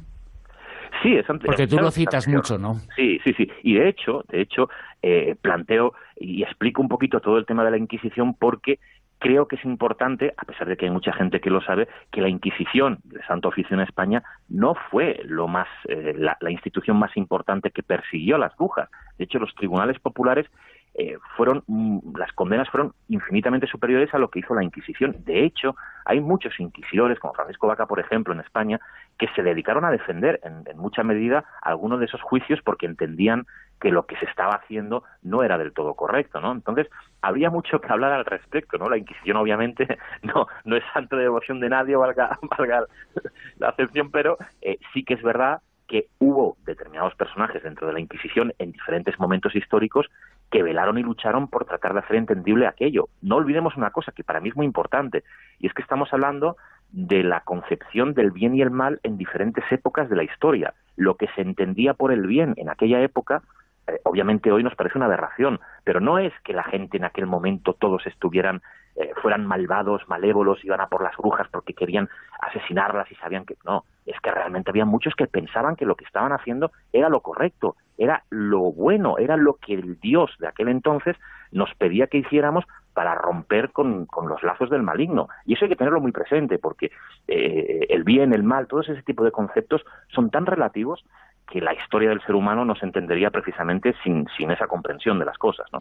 Sí, 1.03 1.13
es 1.15 1.29
ante- 1.29 1.47
Porque 1.47 1.67
tú 1.67 1.79
lo 1.79 1.91
citas 1.91 2.29
mucho, 2.29 2.57
¿no? 2.57 2.75
Sí, 2.95 3.19
sí, 3.25 3.33
sí. 3.37 3.49
Y 3.65 3.75
de 3.75 3.89
hecho, 3.89 4.23
de 4.29 4.43
hecho, 4.43 4.69
eh, 5.03 5.35
planteo 5.43 5.95
y 6.17 6.45
explico 6.45 6.81
un 6.81 6.89
poquito 6.89 7.19
todo 7.19 7.39
el 7.39 7.47
tema 7.47 7.65
de 7.65 7.73
la 7.73 7.79
Inquisición 7.79 8.35
porque 8.35 8.79
creo 9.23 9.47
que 9.47 9.55
es 9.55 9.65
importante, 9.65 10.35
a 10.37 10.45
pesar 10.45 10.67
de 10.67 10.77
que 10.77 10.87
hay 10.87 10.91
mucha 10.91 11.13
gente 11.13 11.41
que 11.41 11.49
lo 11.49 11.61
sabe, 11.61 11.87
que 12.11 12.21
la 12.21 12.29
Inquisición 12.29 12.99
del 13.05 13.25
Santo 13.25 13.49
Oficio 13.49 13.75
en 13.75 13.83
España 13.83 14.25
no 14.49 14.75
fue 14.91 15.21
lo 15.25 15.47
más 15.47 15.69
eh, 15.89 16.13
la, 16.19 16.37
la 16.41 16.51
institución 16.51 16.97
más 16.97 17.17
importante 17.17 17.71
que 17.71 17.85
persiguió 17.85 18.35
a 18.35 18.41
las 18.41 18.57
brujas. 18.57 18.91
De 19.19 19.25
hecho, 19.25 19.39
los 19.39 19.55
tribunales 19.55 20.01
populares 20.01 20.47
eh, 20.95 21.17
fueron 21.37 21.63
mm, 21.67 22.17
las 22.19 22.33
condenas 22.33 22.69
fueron 22.69 22.93
infinitamente 23.09 23.67
superiores 23.67 24.13
a 24.15 24.19
lo 24.19 24.29
que 24.29 24.41
hizo 24.41 24.55
la 24.55 24.65
Inquisición. 24.65 25.17
De 25.25 25.45
hecho, 25.45 25.75
hay 26.05 26.21
muchos 26.21 26.59
inquisidores, 26.61 27.19
como 27.19 27.35
Francisco 27.35 27.67
Vaca, 27.67 27.87
por 27.87 28.01
ejemplo, 28.01 28.35
en 28.35 28.41
España, 28.41 28.81
que 29.19 29.29
se 29.35 29.43
dedicaron 29.43 29.85
a 29.85 29.91
defender 29.91 30.41
en, 30.43 30.65
en 30.67 30.79
mucha 30.79 31.03
medida 31.03 31.45
algunos 31.63 31.99
de 31.99 32.07
esos 32.07 32.21
juicios 32.21 32.61
porque 32.63 32.87
entendían 32.87 33.47
que 33.81 33.91
lo 33.91 34.07
que 34.07 34.17
se 34.17 34.27
estaba 34.27 34.55
haciendo 34.55 35.03
no 35.23 35.43
era 35.43 35.59
del 35.59 35.73
todo 35.73 35.95
correcto, 35.95 36.41
¿no? 36.41 36.53
Entonces, 36.53 36.89
habría 37.21 37.51
mucho 37.51 37.81
que 37.81 37.93
hablar 37.93 38.13
al 38.13 38.25
respecto, 38.25 38.79
¿no? 38.79 38.89
La 38.89 38.97
Inquisición, 38.97 39.37
obviamente, 39.37 39.99
no, 40.23 40.47
no 40.65 40.77
es 40.77 40.85
santo 40.95 41.17
de 41.17 41.23
devoción 41.23 41.59
de 41.59 41.69
nadie, 41.69 41.97
valga, 41.97 42.39
valga 42.59 42.85
la 43.59 43.69
acepción, 43.71 44.11
pero 44.11 44.39
eh, 44.61 44.79
sí 44.93 45.05
que 45.05 45.15
es 45.15 45.23
verdad 45.23 45.61
que 45.89 46.07
hubo 46.21 46.57
determinados 46.65 47.15
personajes 47.17 47.63
dentro 47.63 47.87
de 47.87 47.93
la 47.93 48.01
Inquisición 48.01 48.55
en 48.59 48.73
diferentes 48.73 49.19
momentos 49.19 49.55
históricos 49.55 50.07
que 50.53 50.63
velaron 50.63 50.99
y 50.99 51.03
lucharon 51.03 51.49
por 51.49 51.65
tratar 51.65 51.95
de 51.95 52.01
hacer 52.01 52.17
entendible 52.17 52.67
aquello. 52.67 53.09
No 53.23 53.37
olvidemos 53.37 53.75
una 53.77 53.91
cosa 53.91 54.13
que 54.13 54.23
para 54.23 54.39
mí 54.39 54.51
es 54.51 54.57
muy 54.57 54.67
importante, 54.67 55.25
y 55.59 55.67
es 55.67 55.73
que 55.73 55.83
estamos 55.83 56.13
hablando 56.13 56.57
de 56.93 57.25
la 57.25 57.41
concepción 57.41 58.13
del 58.13 58.31
bien 58.31 58.55
y 58.55 58.61
el 58.61 58.71
mal 58.71 59.01
en 59.03 59.17
diferentes 59.17 59.65
épocas 59.73 60.11
de 60.11 60.17
la 60.17 60.25
historia. 60.25 60.75
Lo 60.95 61.17
que 61.17 61.27
se 61.35 61.41
entendía 61.41 61.95
por 61.95 62.13
el 62.13 62.27
bien 62.27 62.53
en 62.59 62.69
aquella 62.69 63.01
época, 63.01 63.43
eh, 63.87 63.99
obviamente 64.05 64.53
hoy 64.53 64.63
nos 64.63 64.75
parece 64.75 64.99
una 64.99 65.07
aberración, 65.07 65.59
pero 65.85 66.01
no 66.01 66.19
es 66.19 66.35
que 66.45 66.53
la 66.53 66.65
gente 66.65 66.99
en 66.99 67.05
aquel 67.05 67.27
momento 67.27 67.73
todos 67.73 68.07
estuvieran 68.07 68.61
eh, 68.97 69.13
fueran 69.23 69.47
malvados, 69.47 70.03
malévolos, 70.09 70.65
iban 70.65 70.81
a 70.81 70.89
por 70.89 71.03
las 71.03 71.17
brujas 71.17 71.49
porque 71.51 71.75
querían 71.75 72.09
asesinarlas 72.41 73.11
y 73.11 73.15
sabían 73.17 73.45
que 73.47 73.57
no, 73.65 73.85
es 74.05 74.21
que 74.21 74.31
realmente 74.31 74.71
había 74.71 74.85
muchos 74.85 75.15
que 75.15 75.27
pensaban 75.27 75.77
que 75.77 75.87
lo 75.87 75.95
que 75.95 76.05
estaban 76.05 76.33
haciendo 76.33 76.73
era 76.93 77.09
lo 77.09 77.21
correcto, 77.21 77.77
era 77.97 78.25
lo 78.31 78.73
bueno, 78.73 79.19
era 79.19 79.37
lo 79.37 79.55
que 79.55 79.75
el 79.75 79.99
Dios 80.01 80.31
de 80.39 80.49
aquel 80.49 80.69
entonces 80.69 81.17
nos 81.53 81.75
pedía 81.75 82.07
que 82.07 82.19
hiciéramos 82.19 82.65
para 82.95 83.15
romper 83.15 83.71
con, 83.71 84.07
con 84.07 84.29
los 84.29 84.43
lazos 84.43 84.69
del 84.71 84.83
maligno. 84.83 85.29
Y 85.47 85.55
eso 85.55 85.65
hay 85.65 85.71
que 85.71 85.77
tenerlo 85.77 86.01
muy 86.01 86.13
presente, 86.13 86.59
porque 86.59 86.91
eh, 87.29 87.87
el 87.89 88.05
bien, 88.05 88.35
el 88.35 88.43
mal, 88.43 88.67
todos 88.67 88.89
ese 88.89 89.03
tipo 89.03 89.25
de 89.25 89.33
conceptos 89.33 89.83
son 90.09 90.31
tan 90.31 90.47
relativos 90.47 91.05
que 91.51 91.61
la 91.61 91.75
historia 91.75 92.11
del 92.11 92.23
ser 92.23 92.35
humano 92.35 92.65
no 92.65 92.75
se 92.75 92.87
entendería 92.87 93.31
precisamente 93.31 93.95
sin, 94.03 94.27
sin 94.37 94.51
esa 94.51 94.67
comprensión 94.67 95.19
de 95.19 95.25
las 95.25 95.39
cosas, 95.39 95.67
¿no? 95.73 95.81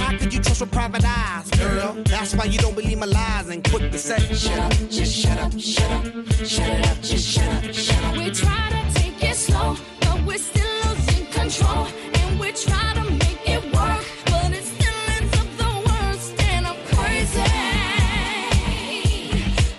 How 0.00 0.16
could 0.18 0.32
you 0.34 0.40
trust 0.40 0.60
with 0.60 0.72
private 0.72 1.04
eyes, 1.04 1.50
girl? 1.50 2.02
That's 2.06 2.34
why 2.34 2.44
you 2.44 2.58
don't 2.58 2.74
believe 2.74 2.98
my 2.98 3.06
lies 3.06 3.48
and 3.48 3.62
quick 3.68 3.92
to 3.92 3.98
say, 3.98 4.18
shut 4.34 4.58
up, 4.58 4.72
just 4.90 5.14
shut 5.14 5.38
up, 5.38 5.52
shut 5.58 5.90
up, 5.90 6.04
shut 6.46 6.68
it 6.68 6.88
up, 6.88 7.00
just 7.02 7.26
shut 7.28 7.48
up, 7.64 7.74
shut 7.74 8.04
up. 8.04 8.16
We 8.16 8.30
try 8.30 8.70
to 8.70 9.00
take 9.00 9.22
it 9.22 9.36
slow, 9.36 9.76
but 10.00 10.22
we're 10.24 10.38
still 10.38 10.64
losing 10.88 11.26
control. 11.26 11.86
And 12.14 12.40
we 12.40 12.52
try 12.52 12.94
to 12.94 13.04
make 13.10 13.42
it 13.48 13.62
work, 13.74 14.04
but 14.26 14.52
it 14.52 14.64
still 14.64 15.00
ends 15.16 15.38
up 15.38 15.48
the 15.62 15.70
worst. 15.88 16.42
And 16.50 16.66
I'm 16.66 16.80
crazy. 16.92 17.40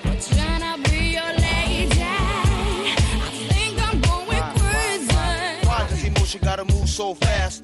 We're 0.05 0.21
trying 0.21 0.63
to 0.67 0.73
be 0.89 0.99
your 1.17 1.33
lady. 1.47 2.03
I 2.03 3.29
think 3.51 3.73
I'm 3.87 3.99
going 4.01 4.45
crazy. 4.59 5.67
Why 5.67 5.87
does 5.89 6.03
emotion 6.03 6.41
gotta 6.43 6.65
move 6.65 6.87
so 6.89 7.15
fast? 7.15 7.63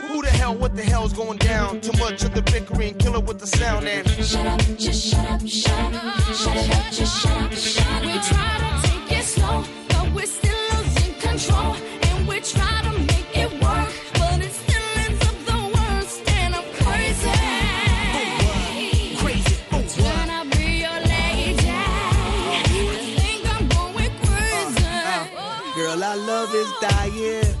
who 0.11 0.21
the 0.21 0.29
hell, 0.29 0.53
what 0.55 0.75
the 0.75 0.83
hell's 0.83 1.13
going 1.13 1.37
down? 1.37 1.79
Too 1.81 1.97
much 1.97 2.23
of 2.23 2.33
the 2.33 2.41
bickering, 2.41 2.95
kill 2.95 3.15
it 3.15 3.23
with 3.23 3.39
the 3.39 3.47
sound 3.47 3.87
and 3.87 4.07
Shut 4.09 4.45
up, 4.45 4.59
just 4.77 5.07
shut 5.07 5.25
up, 5.29 5.47
shut 5.47 5.93
up, 5.93 6.19
shut 6.35 6.57
up, 6.57 6.91
just 6.91 7.21
shut 7.21 7.41
up, 7.41 7.53
shut 7.53 7.87
up. 7.87 8.01
We 8.01 8.13
try 8.31 8.51
to 8.63 8.71
take 8.87 9.19
it 9.19 9.23
slow, 9.23 9.63
but 9.89 10.11
we're 10.13 10.25
still 10.25 10.63
losing 10.73 11.13
control. 11.15 11.75
And 12.07 12.27
we 12.27 12.39
try 12.41 12.81
to 12.87 12.91
make 13.11 13.37
it 13.43 13.51
work, 13.63 13.91
but 14.19 14.41
it 14.45 14.51
still 14.51 14.89
ends 15.05 15.21
up 15.29 15.37
the 15.51 15.59
worst. 15.75 16.19
And 16.39 16.55
I'm 16.55 16.67
crazy. 16.81 17.31
Crazy. 19.21 19.55
To 19.95 20.57
be 20.57 20.67
your 20.85 20.99
lady. 21.13 21.69
I 21.69 22.97
think 23.21 23.41
I'm 23.53 23.65
going 23.77 24.13
crazy. 24.27 24.89
Girl, 25.75 25.97
love 25.97 26.53
is 26.53 26.71
dying. 26.81 27.60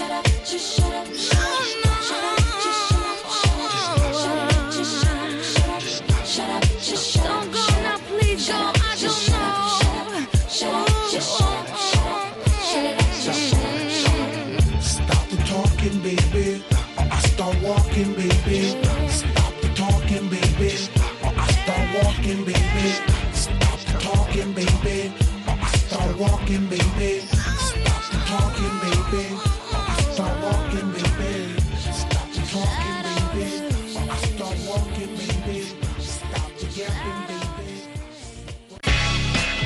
Shut 0.00 0.12
up, 0.12 0.24
just 0.46 0.76
shut 0.78 0.94
up. 0.94 1.06
Shut 1.14 1.36
up, 1.36 1.79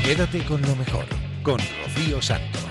Quédate 0.05 0.44
con 0.44 0.61
lo 0.61 0.76
mejor, 0.76 1.07
con 1.42 1.57
Rocío 1.57 2.20
Santos. 2.20 2.64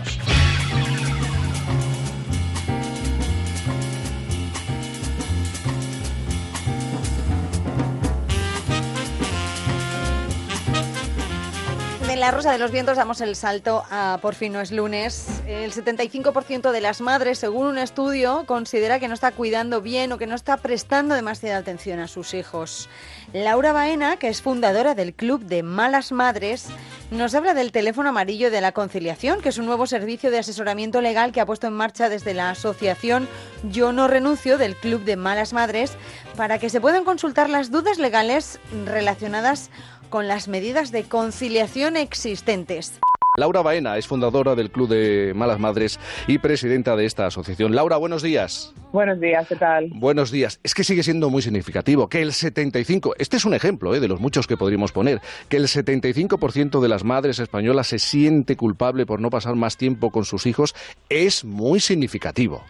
De 12.14 12.20
la 12.20 12.30
Rosa 12.30 12.52
de 12.52 12.60
los 12.60 12.70
Vientos 12.70 12.96
damos 12.96 13.22
el 13.22 13.36
salto 13.36 13.84
a 13.90 14.20
Por 14.22 14.36
fin 14.36 14.54
no 14.54 14.62
es 14.62 14.72
lunes. 14.72 15.26
El 15.48 15.74
75% 15.74 16.72
de 16.72 16.80
las 16.80 17.02
madres, 17.02 17.40
según 17.40 17.66
un 17.66 17.80
estudio, 17.80 18.44
considera 18.46 19.00
que 19.00 19.08
no 19.08 19.16
está 19.16 19.32
cuidando 19.32 19.82
bien 19.82 20.12
o 20.12 20.20
que 20.20 20.28
no 20.28 20.36
está 20.36 20.58
prestando 20.58 21.16
demasiada 21.16 21.58
atención 21.58 22.00
a 22.00 22.08
sus 22.08 22.36
hijos. 22.36 22.88
Laura 23.34 23.74
Baena, 23.74 24.18
que 24.18 24.28
es 24.28 24.44
fundadora 24.44 24.94
del 24.94 25.16
Club 25.16 25.44
de 25.44 25.64
Malas 25.64 26.12
Madres, 26.12 26.68
nos 27.10 27.34
habla 27.34 27.56
del 27.56 27.72
teléfono 27.72 28.10
amarillo 28.10 28.52
de 28.52 28.62
la 28.62 28.74
conciliación, 28.74 29.42
que 29.42 29.50
es 29.50 29.58
un 29.58 29.66
nuevo 29.66 29.88
servicio 29.88 30.30
de 30.30 30.38
asesoramiento 30.38 31.02
legal 31.02 31.32
que 31.32 31.42
ha 31.42 31.48
puesto 31.48 31.66
en 31.66 31.74
marcha 31.74 32.10
desde 32.10 32.36
la 32.36 32.52
asociación 32.52 33.28
Yo 33.64 33.92
no 33.92 34.08
renuncio 34.08 34.60
del 34.60 34.76
Club 34.76 35.04
de 35.04 35.16
Malas 35.16 35.52
Madres 35.52 35.94
para 36.36 36.60
que 36.60 36.70
se 36.70 36.80
puedan 36.80 37.06
consultar 37.06 37.50
las 37.50 37.72
dudas 37.72 37.98
legales 37.98 38.60
relacionadas 38.86 39.72
con 39.72 39.93
las 40.22 40.48
medidas 40.48 40.92
de 40.92 41.06
conciliación 41.06 41.98
existentes. 41.98 43.00
Laura 43.36 43.64
Baena 43.64 43.98
es 43.98 44.06
fundadora 44.06 44.54
del 44.54 44.70
Club 44.70 44.90
de 44.90 45.34
Malas 45.36 45.58
Madres 45.60 46.00
y 46.28 46.38
presidenta 46.38 46.96
de 46.96 47.06
esta 47.06 47.26
asociación. 47.26 47.74
Laura, 47.74 47.98
buenos 47.98 48.22
días. 48.22 48.76
Buenos 48.92 49.20
días, 49.20 49.48
¿qué 49.48 49.56
tal? 49.56 49.90
Buenos 49.96 50.30
días. 50.30 50.60
Es 50.62 50.76
que 50.76 50.84
sigue 50.84 51.02
siendo 51.02 51.32
muy 51.32 51.42
significativo 51.42 52.10
que 52.10 52.22
el 52.22 52.32
75, 52.32 53.16
este 53.18 53.38
es 53.38 53.46
un 53.46 53.56
ejemplo 53.56 53.96
¿eh? 53.96 54.00
de 54.00 54.08
los 54.08 54.20
muchos 54.20 54.46
que 54.46 54.56
podríamos 54.56 54.92
poner, 54.92 55.20
que 55.50 55.58
el 55.58 55.64
75% 55.64 56.80
de 56.80 56.88
las 56.88 57.04
madres 57.04 57.40
españolas 57.40 57.88
se 57.88 57.98
siente 57.98 58.56
culpable 58.56 59.08
por 59.08 59.20
no 59.20 59.32
pasar 59.32 59.56
más 59.56 59.78
tiempo 59.78 60.12
con 60.12 60.26
sus 60.26 60.46
hijos 60.46 60.76
es 61.10 61.44
muy 61.44 61.80
significativo. 61.80 62.64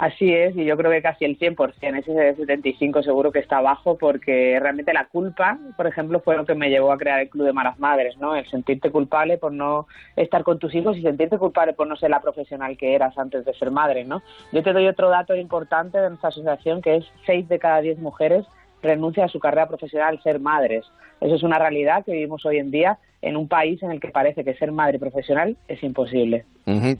Así 0.00 0.32
es, 0.32 0.56
y 0.56 0.64
yo 0.64 0.76
creo 0.76 0.92
que 0.92 1.02
casi 1.02 1.24
el 1.24 1.36
100%, 1.36 1.98
ese 1.98 2.36
75 2.36 3.02
seguro 3.02 3.32
que 3.32 3.40
está 3.40 3.60
bajo, 3.60 3.98
porque 3.98 4.56
realmente 4.60 4.92
la 4.92 5.08
culpa, 5.08 5.58
por 5.76 5.88
ejemplo, 5.88 6.20
fue 6.20 6.36
lo 6.36 6.46
que 6.46 6.54
me 6.54 6.70
llevó 6.70 6.92
a 6.92 6.98
crear 6.98 7.18
el 7.18 7.28
Club 7.28 7.46
de 7.46 7.52
Malas 7.52 7.80
Madres, 7.80 8.16
¿no? 8.16 8.36
El 8.36 8.48
sentirte 8.48 8.92
culpable 8.92 9.38
por 9.38 9.50
no 9.50 9.88
estar 10.14 10.44
con 10.44 10.60
tus 10.60 10.72
hijos 10.76 10.96
y 10.96 11.02
sentirte 11.02 11.36
culpable 11.36 11.72
por 11.72 11.88
no 11.88 11.96
ser 11.96 12.10
la 12.10 12.20
profesional 12.20 12.76
que 12.76 12.94
eras 12.94 13.18
antes 13.18 13.44
de 13.44 13.52
ser 13.54 13.72
madre, 13.72 14.04
¿no? 14.04 14.22
Yo 14.52 14.62
te 14.62 14.72
doy 14.72 14.86
otro 14.86 15.08
dato 15.08 15.34
importante 15.34 15.98
de 15.98 16.10
nuestra 16.10 16.28
asociación, 16.28 16.80
que 16.80 16.98
es 16.98 17.04
6 17.26 17.48
de 17.48 17.58
cada 17.58 17.80
10 17.80 17.98
mujeres 17.98 18.46
renuncia 18.82 19.24
a 19.24 19.28
su 19.28 19.38
carrera 19.38 19.68
profesional 19.68 20.16
al 20.16 20.22
ser 20.22 20.40
madres. 20.40 20.84
Eso 21.20 21.34
es 21.34 21.42
una 21.42 21.58
realidad 21.58 22.04
que 22.04 22.12
vivimos 22.12 22.44
hoy 22.46 22.58
en 22.58 22.70
día 22.70 22.98
en 23.20 23.36
un 23.36 23.48
país 23.48 23.82
en 23.82 23.90
el 23.90 24.00
que 24.00 24.08
parece 24.08 24.44
que 24.44 24.54
ser 24.54 24.70
madre 24.70 24.98
profesional 24.98 25.56
es 25.66 25.82
imposible. 25.82 26.44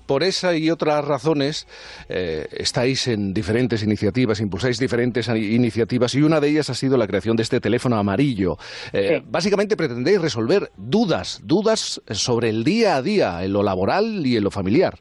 Por 0.06 0.22
esa 0.22 0.56
y 0.56 0.70
otras 0.70 1.04
razones 1.06 1.68
eh, 2.08 2.46
estáis 2.52 3.06
en 3.06 3.34
diferentes 3.34 3.82
iniciativas, 3.82 4.40
impulsáis 4.40 4.78
diferentes 4.78 5.28
iniciativas 5.28 6.14
y 6.14 6.22
una 6.22 6.40
de 6.40 6.48
ellas 6.48 6.70
ha 6.70 6.74
sido 6.74 6.96
la 6.96 7.06
creación 7.06 7.36
de 7.36 7.42
este 7.42 7.60
teléfono 7.60 7.96
amarillo. 7.96 8.56
Eh, 8.92 9.06
Sí. 9.08 9.24
Básicamente 9.28 9.76
pretendéis 9.76 10.20
resolver 10.20 10.70
dudas, 10.76 11.40
dudas 11.44 12.02
sobre 12.10 12.50
el 12.50 12.64
día 12.64 12.96
a 12.96 13.02
día, 13.02 13.42
en 13.44 13.52
lo 13.52 13.62
laboral 13.62 14.26
y 14.26 14.36
en 14.36 14.44
lo 14.44 14.50
familiar. 14.50 14.98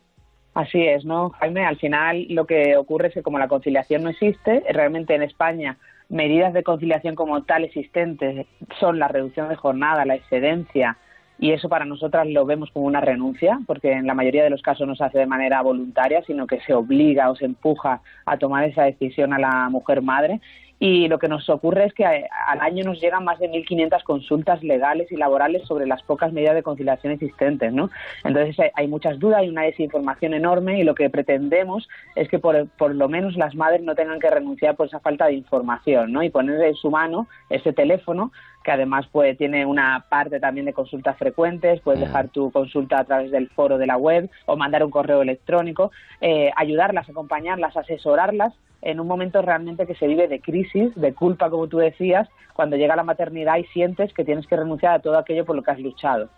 Así 0.54 0.82
es, 0.82 1.06
¿no, 1.06 1.30
Jaime? 1.40 1.66
Al 1.66 1.78
final 1.78 2.26
lo 2.30 2.46
que 2.48 2.78
ocurre 2.78 3.10
es 3.10 3.14
que 3.14 3.22
como 3.22 3.38
la 3.38 3.48
conciliación 3.48 4.04
no 4.04 4.10
existe, 4.10 4.64
realmente 4.72 5.14
en 5.14 5.24
España 5.24 5.78
medidas 6.10 6.54
de 6.54 6.64
conciliación 6.64 7.16
como 7.16 7.44
tal 7.44 7.64
existentes 7.64 8.46
son 8.80 9.00
la 9.00 9.08
reducción 9.08 9.50
de 9.50 9.56
jornada, 9.56 10.06
la 10.06 10.16
excedencia, 10.16 10.98
y 11.40 11.52
eso 11.52 11.70
para 11.70 11.86
nosotras 11.86 12.28
lo 12.28 12.46
vemos 12.46 12.72
como 12.72 12.86
una 12.86 13.02
renuncia, 13.02 13.60
porque 13.68 13.92
en 13.92 14.08
la 14.08 14.16
mayoría 14.16 14.44
de 14.44 14.50
los 14.50 14.64
casos 14.64 14.88
no 14.88 14.96
se 14.96 15.04
hace 15.04 15.20
de 15.20 15.28
manera 15.28 15.62
voluntaria, 15.62 16.24
sino 16.24 16.48
que 16.48 16.60
se 16.62 16.74
obliga 16.74 17.30
o 17.30 17.36
se 17.36 17.46
empuja 17.46 18.02
a 18.26 18.38
tomar 18.38 18.64
esa 18.64 18.84
decisión 18.84 19.34
a 19.34 19.40
la 19.40 19.70
mujer 19.70 20.02
madre. 20.02 20.42
Y 20.80 21.08
lo 21.08 21.18
que 21.18 21.28
nos 21.28 21.50
ocurre 21.50 21.86
es 21.86 21.94
que 21.94 22.06
a- 22.06 22.22
al 22.48 22.62
año 22.62 22.84
nos 22.84 23.02
llegan 23.02 23.24
más 23.24 23.40
de 23.40 23.48
1.500 23.50 24.04
consultas 24.04 24.62
legales 24.64 25.12
y 25.12 25.16
laborales 25.18 25.64
sobre 25.68 25.88
las 25.88 26.04
pocas 26.04 26.32
medidas 26.32 26.54
de 26.54 26.62
conciliación 26.62 27.14
existentes, 27.14 27.74
¿no? 27.74 27.90
Entonces 28.24 28.56
hay- 28.76 28.88
muchas 28.88 29.18
dudas, 29.20 29.40
hay 29.40 29.50
una 29.50 29.64
desinformación 29.64 30.34
enorme 30.36 30.80
y 30.80 30.84
lo 30.84 30.94
que 30.96 31.10
pretendemos 31.10 31.90
es 32.16 32.30
que 32.30 32.40
por, 32.40 32.68
por 32.78 32.94
lo 32.96 33.10
menos 33.10 33.36
las 33.38 33.56
madres 33.56 33.82
no 33.82 33.96
tengan 33.96 34.20
que 34.20 34.30
renunciar 34.30 34.76
por 34.76 34.88
esa 34.88 35.00
falta 35.00 35.26
de 35.26 35.34
información, 35.34 36.12
¿no? 36.12 36.22
Y 36.24 36.30
poner 36.30 36.62
en 36.62 36.76
su 36.76 36.92
mano 36.92 37.28
ese 37.50 37.74
teléfono 37.74 38.32
que 38.64 38.72
además 38.72 39.08
pues, 39.12 39.38
tiene 39.38 39.66
una 39.66 40.06
parte 40.10 40.40
también 40.40 40.66
de 40.66 40.74
consultas 40.74 41.18
frecuentes, 41.18 41.80
puedes 41.82 42.02
dejar 42.02 42.28
tu 42.30 42.52
consulta 42.52 43.00
a 43.00 43.04
través 43.06 43.32
del 43.32 43.50
foro 43.50 43.78
de 43.78 43.88
la 43.88 43.98
web 43.98 44.30
o 44.46 44.58
mandar 44.58 44.84
un 44.84 44.92
correo 44.92 45.22
electrónico, 45.22 45.92
eh, 46.22 46.52
ayudarlas, 46.56 47.10
acompañarlas, 47.10 47.76
asesorarlas 47.78 48.54
en 48.82 49.00
un 49.00 49.08
momento 49.08 49.42
realmente 49.42 49.86
que 49.88 49.96
se 49.96 50.08
vive 50.08 50.28
de 50.28 50.40
crisis, 50.40 50.94
de 50.96 51.14
culpa, 51.14 51.50
como 51.50 51.68
tú 51.68 51.78
decías, 51.78 52.28
cuando 52.54 52.76
llega 52.78 52.96
la 52.96 53.04
maternidad 53.04 53.58
y 53.58 53.64
sientes 53.66 54.14
que 54.14 54.24
tienes 54.24 54.48
que 54.48 54.56
renunciar 54.56 54.94
a 54.94 55.00
todo 55.00 55.18
aquello 55.18 55.46
por 55.46 55.56
lo 55.56 55.64
que 55.64 55.72
has 55.72 55.80
luchado. 55.80 56.30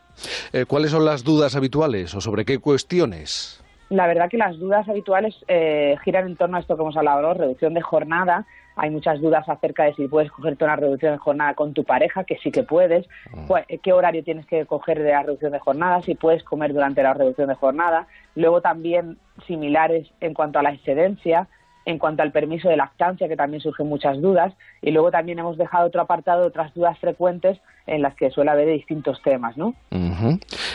Eh, 0.53 0.65
¿Cuáles 0.65 0.91
son 0.91 1.05
las 1.05 1.23
dudas 1.23 1.55
habituales 1.55 2.13
o 2.15 2.21
sobre 2.21 2.45
qué 2.45 2.59
cuestiones? 2.59 3.63
La 3.89 4.05
verdad 4.05 4.29
que 4.29 4.37
las 4.37 4.57
dudas 4.59 4.87
habituales 4.87 5.35
eh, 5.47 5.95
giran 6.03 6.27
en 6.27 6.35
torno 6.35 6.57
a 6.57 6.59
esto 6.59 6.75
que 6.75 6.81
hemos 6.81 6.97
hablado, 6.97 7.21
¿no? 7.21 7.33
reducción 7.33 7.73
de 7.73 7.81
jornada. 7.81 8.45
Hay 8.75 8.91
muchas 8.91 9.19
dudas 9.19 9.47
acerca 9.49 9.83
de 9.85 9.93
si 9.95 10.07
puedes 10.07 10.31
cogerte 10.31 10.63
una 10.63 10.75
reducción 10.75 11.13
de 11.13 11.17
jornada 11.17 11.53
con 11.53 11.73
tu 11.73 11.83
pareja, 11.83 12.23
que 12.23 12.37
sí 12.37 12.51
que 12.51 12.63
puedes. 12.63 13.07
Cu- 13.47 13.55
¿Qué 13.81 13.91
horario 13.91 14.23
tienes 14.23 14.45
que 14.45 14.65
coger 14.65 15.01
de 15.01 15.11
la 15.11 15.23
reducción 15.23 15.51
de 15.51 15.59
jornada? 15.59 16.01
Si 16.03 16.15
puedes 16.15 16.43
comer 16.43 16.71
durante 16.73 17.01
la 17.03 17.13
reducción 17.13 17.49
de 17.49 17.55
jornada. 17.55 18.07
Luego 18.35 18.61
también 18.61 19.17
similares 19.47 20.07
en 20.21 20.33
cuanto 20.33 20.59
a 20.59 20.63
la 20.63 20.71
excedencia, 20.71 21.47
en 21.89 21.97
cuanto 21.97 22.21
al 22.21 22.31
permiso 22.31 22.69
de 22.69 22.77
lactancia, 22.77 23.27
que 23.27 23.35
también 23.35 23.61
surgen 23.61 23.87
muchas 23.87 24.21
dudas. 24.21 24.53
Y 24.81 24.91
luego 24.91 25.09
también 25.09 25.39
hemos 25.39 25.57
dejado 25.57 25.87
otro 25.87 26.01
apartado 26.01 26.41
de 26.41 26.47
otras 26.47 26.73
dudas 26.73 26.97
frecuentes 26.99 27.59
en 27.89 28.01
las 28.01 28.15
que 28.15 28.29
suele 28.29 28.51
haber 28.51 28.67
de 28.67 28.73
distintos 28.73 29.21
temas, 29.21 29.57
¿no? 29.57 29.75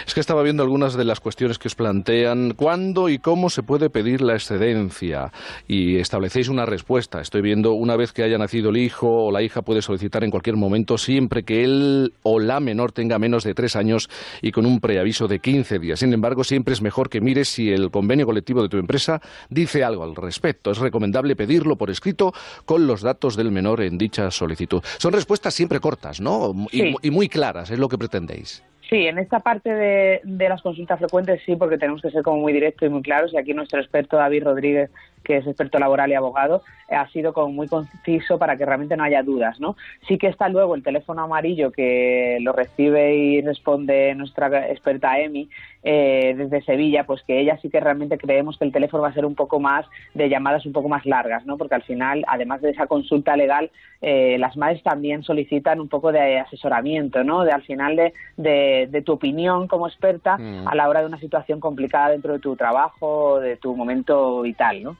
Es 0.06 0.14
que 0.14 0.20
estaba 0.20 0.42
viendo 0.42 0.62
algunas 0.62 0.94
de 0.94 1.04
las 1.04 1.20
cuestiones 1.20 1.58
que 1.58 1.68
os 1.68 1.74
plantean. 1.74 2.54
¿Cuándo 2.54 3.08
y 3.08 3.18
cómo 3.18 3.50
se 3.50 3.62
puede 3.62 3.90
pedir 3.90 4.20
la 4.20 4.34
excedencia? 4.34 5.32
Y 5.68 5.96
establecéis 5.96 6.48
una 6.48 6.66
respuesta. 6.66 7.20
Estoy 7.20 7.42
viendo 7.42 7.72
una 7.72 7.96
vez 7.96 8.12
que 8.12 8.22
haya 8.22 8.38
nacido 8.38 8.70
el 8.70 8.76
hijo 8.76 9.26
o 9.26 9.32
la 9.32 9.42
hija 9.42 9.62
puede 9.62 9.82
solicitar 9.82 10.24
en 10.24 10.30
cualquier 10.30 10.56
momento 10.56 10.98
siempre 10.98 11.44
que 11.44 11.64
él 11.64 12.14
o 12.22 12.40
la 12.40 12.60
menor 12.60 12.92
tenga 12.92 13.18
menos 13.18 13.44
de 13.44 13.54
tres 13.54 13.76
años 13.76 14.10
y 14.42 14.52
con 14.52 14.66
un 14.66 14.80
preaviso 14.80 15.28
de 15.28 15.38
15 15.38 15.78
días. 15.78 16.00
Sin 16.00 16.12
embargo, 16.12 16.44
siempre 16.44 16.74
es 16.74 16.82
mejor 16.82 17.08
que 17.08 17.20
mires 17.20 17.48
si 17.48 17.70
el 17.70 17.90
convenio 17.90 18.26
colectivo 18.26 18.62
de 18.62 18.68
tu 18.68 18.78
empresa 18.78 19.20
dice 19.48 19.84
algo 19.84 20.04
al 20.04 20.16
respecto. 20.16 20.70
Es 20.70 20.78
recomendable 20.78 21.36
pedirlo 21.36 21.76
por 21.76 21.90
escrito 21.90 22.32
con 22.64 22.86
los 22.86 23.02
datos 23.02 23.36
del 23.36 23.50
menor 23.50 23.82
en 23.82 23.98
dicha 23.98 24.30
solicitud. 24.30 24.82
Son 24.98 25.12
respuestas 25.12 25.54
siempre 25.54 25.80
cortas, 25.80 26.20
¿no? 26.20 26.54
Sí. 26.70 26.94
Y 27.04 27.10
muy 27.10 27.28
claras, 27.28 27.70
es 27.70 27.78
lo 27.78 27.88
que 27.88 27.98
pretendéis. 27.98 28.62
Sí, 28.90 29.06
en 29.06 29.18
esta 29.18 29.40
parte 29.40 29.72
de, 29.72 30.20
las 30.48 30.60
consultas 30.60 30.98
frecuentes 30.98 31.40
sí, 31.46 31.56
porque 31.56 31.78
tenemos 31.78 32.02
que 32.02 32.10
ser 32.10 32.22
como 32.22 32.42
muy 32.42 32.52
directos 32.52 32.86
y 32.86 32.90
muy 32.90 33.02
claros. 33.02 33.32
Y 33.32 33.38
aquí 33.38 33.54
nuestro 33.54 33.80
experto 33.80 34.16
David 34.16 34.44
Rodríguez, 34.44 34.90
que 35.22 35.38
es 35.38 35.46
experto 35.46 35.78
laboral 35.78 36.10
y 36.10 36.14
abogado, 36.14 36.62
eh, 36.90 36.94
ha 36.94 37.08
sido 37.08 37.32
como 37.32 37.50
muy 37.50 37.66
conciso 37.66 38.38
para 38.38 38.56
que 38.56 38.66
realmente 38.66 38.94
no 38.94 39.04
haya 39.04 39.22
dudas, 39.22 39.58
¿no? 39.58 39.76
Sí 40.06 40.18
que 40.18 40.26
está 40.26 40.50
luego 40.50 40.74
el 40.74 40.82
teléfono 40.82 41.22
amarillo 41.22 41.72
que 41.72 42.36
lo 42.42 42.52
recibe 42.52 43.16
y 43.16 43.40
responde 43.40 44.14
nuestra 44.14 44.68
experta 44.68 45.18
Emi 45.18 45.48
eh, 45.82 46.34
desde 46.36 46.62
Sevilla, 46.62 47.04
pues 47.04 47.22
que 47.22 47.40
ella 47.40 47.58
sí 47.62 47.70
que 47.70 47.80
realmente 47.80 48.18
creemos 48.18 48.58
que 48.58 48.64
el 48.64 48.72
teléfono 48.72 49.02
va 49.02 49.08
a 49.08 49.14
ser 49.14 49.24
un 49.24 49.34
poco 49.34 49.60
más 49.60 49.86
de 50.12 50.28
llamadas 50.28 50.66
un 50.66 50.72
poco 50.72 50.88
más 50.90 51.06
largas, 51.06 51.46
¿no? 51.46 51.56
Porque 51.56 51.74
al 51.74 51.82
final, 51.82 52.24
además 52.28 52.60
de 52.60 52.70
esa 52.70 52.86
consulta 52.86 53.34
legal, 53.36 53.70
eh, 54.06 54.36
las 54.38 54.56
madres 54.56 54.82
también 54.82 55.22
solicitan 55.22 55.80
un 55.80 55.88
poco 55.88 56.12
de 56.12 56.38
asesoramiento, 56.38 57.24
¿no? 57.24 57.44
De 57.44 57.52
al 57.52 57.62
final 57.62 57.96
de, 57.96 58.12
de, 58.36 58.73
de 58.90 59.02
tu 59.02 59.12
opinión 59.12 59.66
como 59.68 59.86
experta 59.86 60.36
Mm. 60.38 60.68
a 60.68 60.74
la 60.74 60.88
hora 60.88 61.00
de 61.00 61.06
una 61.06 61.18
situación 61.18 61.60
complicada 61.60 62.10
dentro 62.10 62.32
de 62.32 62.38
tu 62.38 62.56
trabajo, 62.56 63.40
de 63.40 63.56
tu 63.56 63.74
momento 63.76 64.42
vital, 64.42 64.82
¿no? 64.82 64.96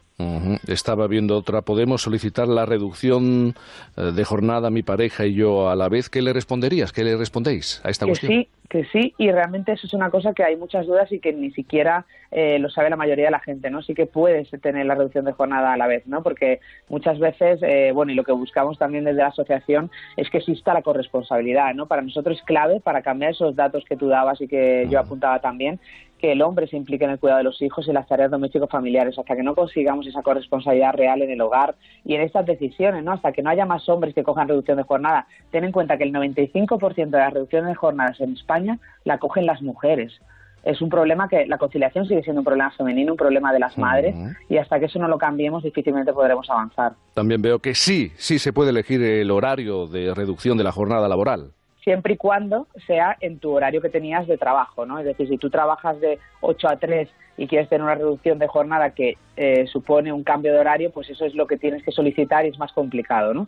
Estaba 0.68 1.08
viendo 1.08 1.36
otra. 1.36 1.62
¿Podemos 1.62 2.02
solicitar 2.02 2.46
la 2.46 2.64
reducción 2.66 3.54
eh, 3.96 4.12
de 4.14 4.24
jornada 4.24 4.70
mi 4.70 4.84
pareja 4.84 5.26
y 5.26 5.34
yo 5.34 5.68
a 5.68 5.74
la 5.74 5.88
vez? 5.88 6.08
¿Qué 6.08 6.22
le 6.22 6.32
responderías? 6.32 6.92
¿Qué 6.92 7.02
le 7.02 7.16
respondéis 7.16 7.80
a 7.84 7.90
esta 7.90 8.06
que 8.06 8.10
cuestión? 8.12 8.32
sí, 8.32 8.48
que 8.68 8.84
sí, 8.86 9.14
y 9.18 9.32
realmente 9.32 9.72
eso 9.72 9.88
es 9.88 9.92
una 9.92 10.10
cosa 10.10 10.32
que 10.32 10.44
hay 10.44 10.56
muchas 10.56 10.86
dudas 10.86 11.10
y 11.10 11.18
que 11.18 11.32
ni 11.32 11.50
siquiera 11.50 12.06
eh, 12.30 12.58
lo 12.60 12.70
sabe 12.70 12.90
la 12.90 12.96
mayoría 12.96 13.24
de 13.24 13.30
la 13.32 13.40
gente, 13.40 13.70
¿no? 13.70 13.82
Sí 13.82 13.94
que 13.94 14.06
puedes 14.06 14.48
tener 14.62 14.86
la 14.86 14.94
reducción 14.94 15.24
de 15.24 15.32
jornada 15.32 15.72
a 15.72 15.76
la 15.76 15.88
vez, 15.88 16.06
¿no? 16.06 16.22
Porque 16.22 16.60
muchas 16.88 17.18
veces, 17.18 17.60
eh, 17.62 17.90
bueno, 17.92 18.12
y 18.12 18.14
lo 18.14 18.24
que 18.24 18.32
buscamos 18.32 18.78
también 18.78 19.04
desde 19.04 19.18
la 19.18 19.28
asociación 19.28 19.90
es 20.16 20.30
que 20.30 20.38
exista 20.38 20.74
la 20.74 20.82
corresponsabilidad, 20.82 21.74
¿no? 21.74 21.86
Para 21.86 22.02
nosotros 22.02 22.38
es 22.38 22.44
clave 22.44 22.80
para 22.80 23.02
cambiar 23.02 23.32
esos 23.32 23.56
datos 23.56 23.84
que 23.88 23.96
tú 23.96 24.08
dabas 24.08 24.40
y 24.40 24.46
que 24.46 24.86
yo 24.88 25.00
apuntaba 25.00 25.40
también, 25.40 25.80
que 26.24 26.32
el 26.32 26.40
hombre 26.40 26.66
se 26.66 26.78
implique 26.78 27.04
en 27.04 27.10
el 27.10 27.18
cuidado 27.18 27.36
de 27.36 27.44
los 27.44 27.60
hijos 27.60 27.86
y 27.86 27.92
las 27.92 28.08
tareas 28.08 28.30
domésticos 28.30 28.70
familiares, 28.70 29.18
hasta 29.18 29.36
que 29.36 29.42
no 29.42 29.54
consigamos 29.54 30.06
esa 30.06 30.22
corresponsabilidad 30.22 30.94
real 30.94 31.20
en 31.20 31.30
el 31.30 31.40
hogar 31.42 31.74
y 32.02 32.14
en 32.14 32.22
estas 32.22 32.46
decisiones, 32.46 33.04
¿no? 33.04 33.12
Hasta 33.12 33.30
que 33.32 33.42
no 33.42 33.50
haya 33.50 33.66
más 33.66 33.86
hombres 33.90 34.14
que 34.14 34.22
cojan 34.22 34.48
reducción 34.48 34.78
de 34.78 34.84
jornada. 34.84 35.26
Ten 35.50 35.64
en 35.64 35.72
cuenta 35.72 35.98
que 35.98 36.04
el 36.04 36.14
95% 36.14 37.10
de 37.10 37.18
las 37.18 37.30
reducciones 37.30 37.68
de 37.68 37.74
jornadas 37.74 38.18
en 38.22 38.32
España 38.32 38.78
la 39.04 39.18
cogen 39.18 39.44
las 39.44 39.60
mujeres. 39.60 40.18
Es 40.62 40.80
un 40.80 40.88
problema 40.88 41.28
que 41.28 41.44
la 41.44 41.58
conciliación 41.58 42.06
sigue 42.06 42.22
siendo 42.22 42.40
un 42.40 42.46
problema 42.46 42.70
femenino, 42.70 43.12
un 43.12 43.18
problema 43.18 43.52
de 43.52 43.58
las 43.58 43.76
madres, 43.76 44.16
y 44.48 44.56
hasta 44.56 44.80
que 44.80 44.86
eso 44.86 44.98
no 44.98 45.08
lo 45.08 45.18
cambiemos 45.18 45.62
difícilmente 45.62 46.14
podremos 46.14 46.48
avanzar. 46.48 46.94
También 47.12 47.42
veo 47.42 47.58
que 47.58 47.74
sí, 47.74 48.12
sí 48.16 48.38
se 48.38 48.54
puede 48.54 48.70
elegir 48.70 49.02
el 49.02 49.30
horario 49.30 49.86
de 49.86 50.14
reducción 50.14 50.56
de 50.56 50.64
la 50.64 50.72
jornada 50.72 51.06
laboral. 51.06 51.50
Siempre 51.84 52.14
y 52.14 52.16
cuando 52.16 52.66
sea 52.86 53.16
en 53.20 53.38
tu 53.38 53.52
horario 53.52 53.82
que 53.82 53.90
tenías 53.90 54.26
de 54.26 54.38
trabajo, 54.38 54.86
¿no? 54.86 54.98
Es 54.98 55.04
decir, 55.04 55.28
si 55.28 55.36
tú 55.36 55.50
trabajas 55.50 56.00
de 56.00 56.18
8 56.40 56.68
a 56.68 56.76
3 56.76 57.08
y 57.36 57.46
quieres 57.46 57.68
tener 57.68 57.82
una 57.82 57.94
reducción 57.94 58.38
de 58.38 58.48
jornada 58.48 58.90
que 58.90 59.18
eh, 59.36 59.66
supone 59.66 60.12
un 60.12 60.24
cambio 60.24 60.52
de 60.52 60.58
horario, 60.58 60.90
pues 60.90 61.10
eso 61.10 61.26
es 61.26 61.34
lo 61.34 61.46
que 61.46 61.58
tienes 61.58 61.82
que 61.84 61.92
solicitar 61.92 62.46
y 62.46 62.48
es 62.48 62.58
más 62.58 62.72
complicado, 62.72 63.34
¿no? 63.34 63.46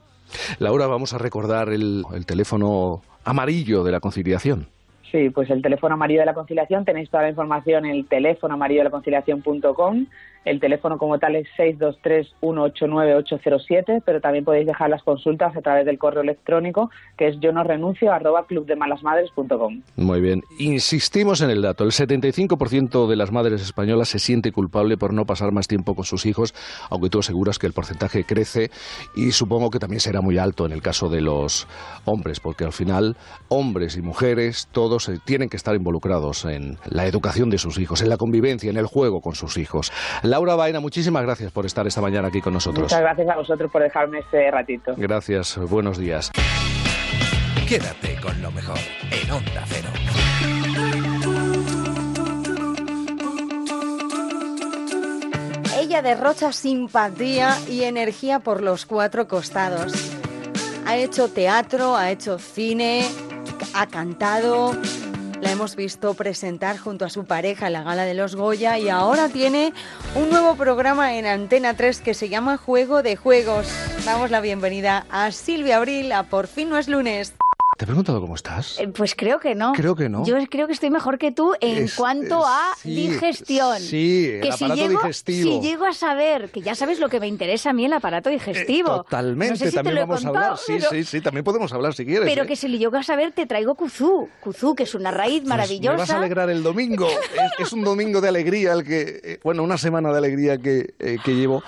Laura, 0.59 0.87
vamos 0.87 1.15
a 1.15 1.19
recordar 1.19 1.71
el, 1.71 2.05
el 2.15 2.27
teléfono 2.27 3.03
amarillo 3.25 3.85
de 3.85 3.93
la 3.93 4.01
conciliación. 4.01 4.69
Sí, 5.11 5.31
pues 5.31 5.51
el 5.51 5.63
teléfono 5.63 5.95
amarillo 5.95 6.21
de 6.21 6.27
la 6.27 6.35
conciliación, 6.35 6.85
tenéis 6.85 7.11
toda 7.11 7.25
la 7.25 7.31
información 7.31 7.87
en 7.87 7.93
el 7.93 8.07
teléfono 8.07 8.55
amarillo 8.55 8.81
de 8.81 8.85
la 8.85 8.91
conciliación.com. 8.91 10.07
El 10.47 10.61
teléfono 10.61 10.97
como 10.97 11.19
tal 11.19 11.35
es 11.35 11.49
623-189-807, 11.59 14.03
pero 14.07 14.21
también 14.21 14.45
podéis 14.45 14.69
dejar 14.69 14.89
las 14.89 15.03
consultas 15.03 15.57
a 15.57 15.61
través 15.61 15.85
del 15.85 15.99
correo 15.99 16.23
electrónico 16.23 16.89
que 17.19 17.27
es 17.27 17.41
yo 17.41 17.51
no 17.51 17.65
renuncio 17.65 18.13
arroba 18.13 18.47
clubdemalasmadres.com. 18.47 19.83
Muy 19.97 20.21
bien. 20.21 20.45
Insistimos 20.61 21.41
en 21.41 21.51
el 21.51 21.63
dato. 21.63 21.83
El 21.83 21.91
75% 21.91 23.09
de 23.09 23.17
las 23.17 23.33
madres 23.33 23.61
españolas 23.61 24.09
se 24.09 24.21
siente 24.21 24.53
culpable 24.53 24.97
por 24.97 25.13
no 25.13 25.27
pasar 25.27 25.51
más 25.51 25.67
tiempo 25.67 25.97
con 25.97 26.05
sus 26.05 26.27
hijos, 26.27 26.55
aunque 26.91 27.11
tú 27.11 27.19
aseguras 27.19 27.59
que 27.59 27.67
el 27.67 27.73
porcentaje 27.73 28.23
crece 28.23 28.71
y 29.17 29.33
supongo 29.33 29.71
que 29.71 29.81
también 29.81 29.99
será 29.99 30.21
muy 30.21 30.39
alto 30.39 30.65
en 30.65 30.71
el 30.71 30.81
caso 30.81 31.09
de 31.09 31.23
los 31.23 31.67
hombres, 32.05 32.39
porque 32.39 32.63
al 32.63 32.73
final 32.73 33.17
hombres 33.49 33.97
y 33.97 34.03
mujeres 34.03 34.69
todos 34.71 34.96
eh, 35.09 35.19
tienen 35.25 35.49
que 35.49 35.57
estar 35.57 35.75
involucrados 35.75 36.45
en 36.45 36.79
la 36.87 37.07
educación 37.07 37.51
de 37.51 37.59
sus 37.59 37.79
hijos, 37.79 38.03
en 38.03 38.09
la 38.09 38.17
convivencia, 38.17 38.71
en 38.71 38.77
el 38.77 38.87
juego 38.87 39.21
con 39.21 39.35
sus 39.35 39.57
hijos. 39.57 39.93
Laura 40.23 40.55
Baena, 40.55 40.81
muchísimas 40.81 41.23
gracias 41.23 41.53
por 41.53 41.67
estar 41.67 41.87
esta 41.87 42.01
mañana 42.01 42.29
aquí 42.29 42.41
con 42.41 42.53
nosotros. 42.53 42.85
Muchas 42.85 43.01
gracias 43.01 43.29
a 43.29 43.37
vosotros 43.37 43.71
por 43.71 43.83
dejarme 43.83 44.21
este 44.21 44.51
ratito. 44.51 44.95
Gracias, 44.97 45.59
buenos 45.59 45.99
días. 45.99 46.33
Quédate 47.69 48.17
con 48.23 48.41
lo 48.43 48.51
mejor 48.53 48.79
en 49.11 49.31
Onda 49.31 49.65
Cero. 49.67 49.91
Ella 55.79 56.03
derrocha 56.03 56.53
simpatía 56.53 57.57
y 57.69 57.83
energía 57.83 58.41
por 58.41 58.63
los 58.63 58.87
cuatro 58.87 59.29
costados. 59.29 59.93
Ha 60.87 60.97
hecho 60.97 61.29
teatro, 61.29 61.97
ha 61.97 62.11
hecho 62.11 62.39
cine, 62.39 63.05
ha 63.75 63.87
cantado. 63.87 64.75
La 65.41 65.53
hemos 65.53 65.77
visto 65.77 66.15
presentar 66.15 66.79
junto 66.79 67.05
a 67.05 67.11
su 67.11 67.25
pareja 67.25 67.67
en 67.67 67.75
la 67.75 67.83
gala 67.83 68.05
de 68.05 68.15
los 68.15 68.37
Goya 68.37 68.79
y 68.79 68.89
ahora 68.89 69.29
tiene 69.29 69.73
un 70.15 70.31
nuevo 70.31 70.57
programa 70.57 71.15
en 71.17 71.27
Antena 71.27 71.75
3 71.75 72.01
que 72.01 72.15
se 72.15 72.29
llama 72.29 72.57
Juego 72.57 73.03
de 73.03 73.17
Juegos. 73.17 73.69
Damos 74.05 74.31
la 74.31 74.41
bienvenida 74.41 75.07
a 75.11 75.31
Silvia 75.33 75.77
Abril 75.77 76.13
a 76.13 76.25
Por 76.25 76.47
fin 76.47 76.71
no 76.71 76.79
es 76.79 76.89
lunes. 76.89 77.35
¿Te 77.77 77.85
he 77.85 77.87
preguntado 77.87 78.21
cómo 78.23 78.35
estás? 78.35 78.79
Eh, 78.81 78.89
Pues 78.89 79.15
creo 79.15 79.39
que 79.39 79.55
no. 79.55 79.73
Creo 79.75 79.95
que 79.95 80.09
no. 80.09 80.25
Yo 80.25 80.37
creo 80.49 80.67
que 80.67 80.73
estoy 80.73 80.89
mejor 80.89 81.19
que 81.19 81.31
tú 81.31 81.53
en 81.61 81.85
Es- 81.85 81.95
cuanto 81.95 82.41
es- 82.41 82.47
a 82.47 82.71
sí, 82.81 82.95
digestión. 82.95 83.79
sí, 83.81 84.31
el 84.33 84.41
que 84.41 84.53
si 84.53 84.65
aparato 84.65 84.89
llego, 84.89 85.01
digestivo. 85.03 85.51
Si 85.51 85.61
llego 85.69 85.85
a 85.85 85.93
saber, 85.93 86.49
que 86.51 86.63
ya 86.63 86.75
sabes 86.75 86.99
lo 87.01 87.11
que 87.11 87.21
me 87.21 87.27
interesa 87.29 87.71
a 87.71 87.73
mí 87.75 87.85
el 87.85 87.93
aparato 87.93 88.31
digestivo. 88.31 88.89
Eh, 88.89 88.97
Totalmente, 89.05 89.51
No 89.53 89.57
sé 89.59 89.65
si 89.67 89.71
te 89.73 89.77
también 89.77 89.97
vamos 90.09 90.25
a 90.25 90.29
hablar. 90.29 90.57
Sí, 90.57 90.73
pero- 90.79 90.91
sí, 90.91 91.05
sí, 91.05 91.21
también 91.21 91.45
podemos 91.45 91.71
hablar 91.75 91.93
si 91.95 92.07
quieres. 92.07 92.27
Pero 92.27 92.45
¿eh? 92.45 92.47
que 92.47 92.57
si 92.57 92.67
le 92.69 92.79
llego 92.79 92.97
a 92.97 93.03
saber, 93.03 93.33
te 93.33 93.45
traigo 93.45 93.75
kuzú. 93.75 94.29
Kuzú, 94.41 94.75
que 94.75 94.85
es 94.85 94.95
una 94.95 95.11
raíz 95.11 95.41
Pues 95.41 95.49
maravillosa. 95.51 95.93
Me 95.97 95.99
vas 96.01 96.11
a 96.11 96.17
alegrar 96.19 96.49
el 96.49 96.63
domingo. 96.63 97.07
es, 97.59 97.67
es 97.67 97.73
un 97.75 97.85
domingo 97.85 98.23
de 98.23 98.29
alegría, 98.29 98.73
el 98.73 98.85
que, 98.85 99.39
bueno, 99.45 99.63
una 99.63 99.77
semana 99.77 100.11
de 100.13 100.19
alegría 100.19 100.57
que, 100.57 100.95
que 101.23 101.35
llevo. 101.35 101.63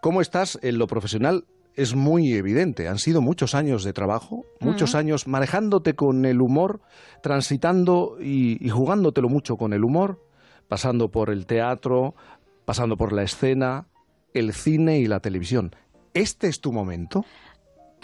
¿Cómo 0.00 0.20
estás 0.22 0.58
en 0.62 0.78
lo 0.78 0.86
profesional? 0.86 1.44
Es 1.74 1.94
muy 1.94 2.34
evidente. 2.34 2.88
Han 2.88 2.98
sido 2.98 3.20
muchos 3.20 3.54
años 3.54 3.82
de 3.84 3.92
trabajo, 3.92 4.44
muchos 4.60 4.94
años 4.94 5.26
manejándote 5.26 5.94
con 5.94 6.24
el 6.24 6.40
humor, 6.40 6.80
transitando 7.22 8.16
y, 8.20 8.64
y 8.64 8.70
jugándotelo 8.70 9.28
mucho 9.28 9.56
con 9.56 9.72
el 9.72 9.82
humor, 9.84 10.24
pasando 10.68 11.10
por 11.10 11.30
el 11.30 11.46
teatro, 11.46 12.14
pasando 12.64 12.96
por 12.96 13.12
la 13.12 13.22
escena, 13.22 13.88
el 14.32 14.52
cine 14.52 14.98
y 14.98 15.06
la 15.06 15.20
televisión. 15.20 15.74
¿Este 16.14 16.46
es 16.46 16.60
tu 16.60 16.72
momento? 16.72 17.24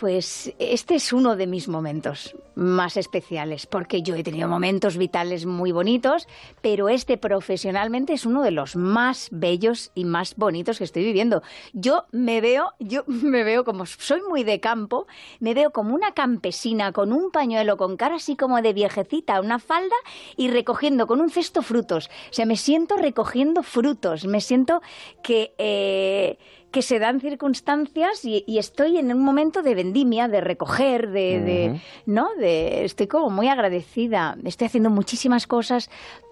Pues 0.01 0.55
este 0.59 0.95
es 0.95 1.13
uno 1.13 1.37
de 1.37 1.47
mis 1.47 1.69
momentos 1.69 2.35
más 2.55 2.97
especiales, 2.97 3.67
porque 3.67 4.01
yo 4.01 4.15
he 4.15 4.23
tenido 4.23 4.49
momentos 4.49 4.97
vitales 4.97 5.45
muy 5.45 5.73
bonitos, 5.73 6.27
pero 6.63 6.89
este 6.89 7.19
profesionalmente 7.19 8.15
es 8.15 8.25
uno 8.25 8.43
de 8.43 8.51
los 8.51 8.77
más 8.77 9.29
bellos 9.31 9.93
y 9.95 10.07
más 10.07 10.37
bonitos 10.37 10.79
que 10.79 10.85
estoy 10.85 11.05
viviendo. 11.05 11.43
Yo 11.75 12.07
me 12.13 12.41
veo, 12.41 12.73
yo 12.79 13.05
me 13.09 13.45
veo 13.45 13.63
como 13.63 13.85
soy 13.85 14.23
muy 14.27 14.43
de 14.43 14.59
campo, 14.59 15.07
me 15.39 15.53
veo 15.53 15.71
como 15.71 15.95
una 15.95 16.13
campesina 16.13 16.93
con 16.93 17.13
un 17.13 17.31
pañuelo 17.31 17.77
con 17.77 17.99
cara 17.99 18.15
así 18.15 18.37
como 18.37 18.63
de 18.63 18.73
viejecita, 18.73 19.39
una 19.39 19.59
falda 19.59 19.97
y 20.35 20.49
recogiendo 20.49 21.07
con 21.07 21.21
un 21.21 21.29
cesto 21.29 21.61
frutos. 21.61 22.09
O 22.31 22.33
sea, 22.33 22.47
me 22.47 22.57
siento 22.57 22.97
recogiendo 22.97 23.63
frutos, 23.63 24.25
me 24.25 24.41
siento 24.41 24.81
que 25.23 25.53
eh, 25.59 26.39
que 26.71 26.83
se 26.83 26.99
dan 26.99 27.21
circunstancias 27.21 28.25
y, 28.25 28.45
y 28.47 28.59
estoy 28.59 28.99
en 28.99 29.13
un 29.13 29.23
momento 29.23 29.63
de 29.63 29.75
vendimia, 29.75 30.29
de 30.29 30.41
recoger, 30.41 31.11
de, 31.11 31.41
de-. 31.41 31.81
¿no? 32.07 32.29
De, 32.39 32.85
estoy 32.85 33.07
como 33.07 33.31
muy 33.31 33.49
agradecida. 33.49 34.37
Estoy 34.45 34.67
haciendo 34.67 34.91
muchísimas 34.91 35.47
cosas, 35.47 35.91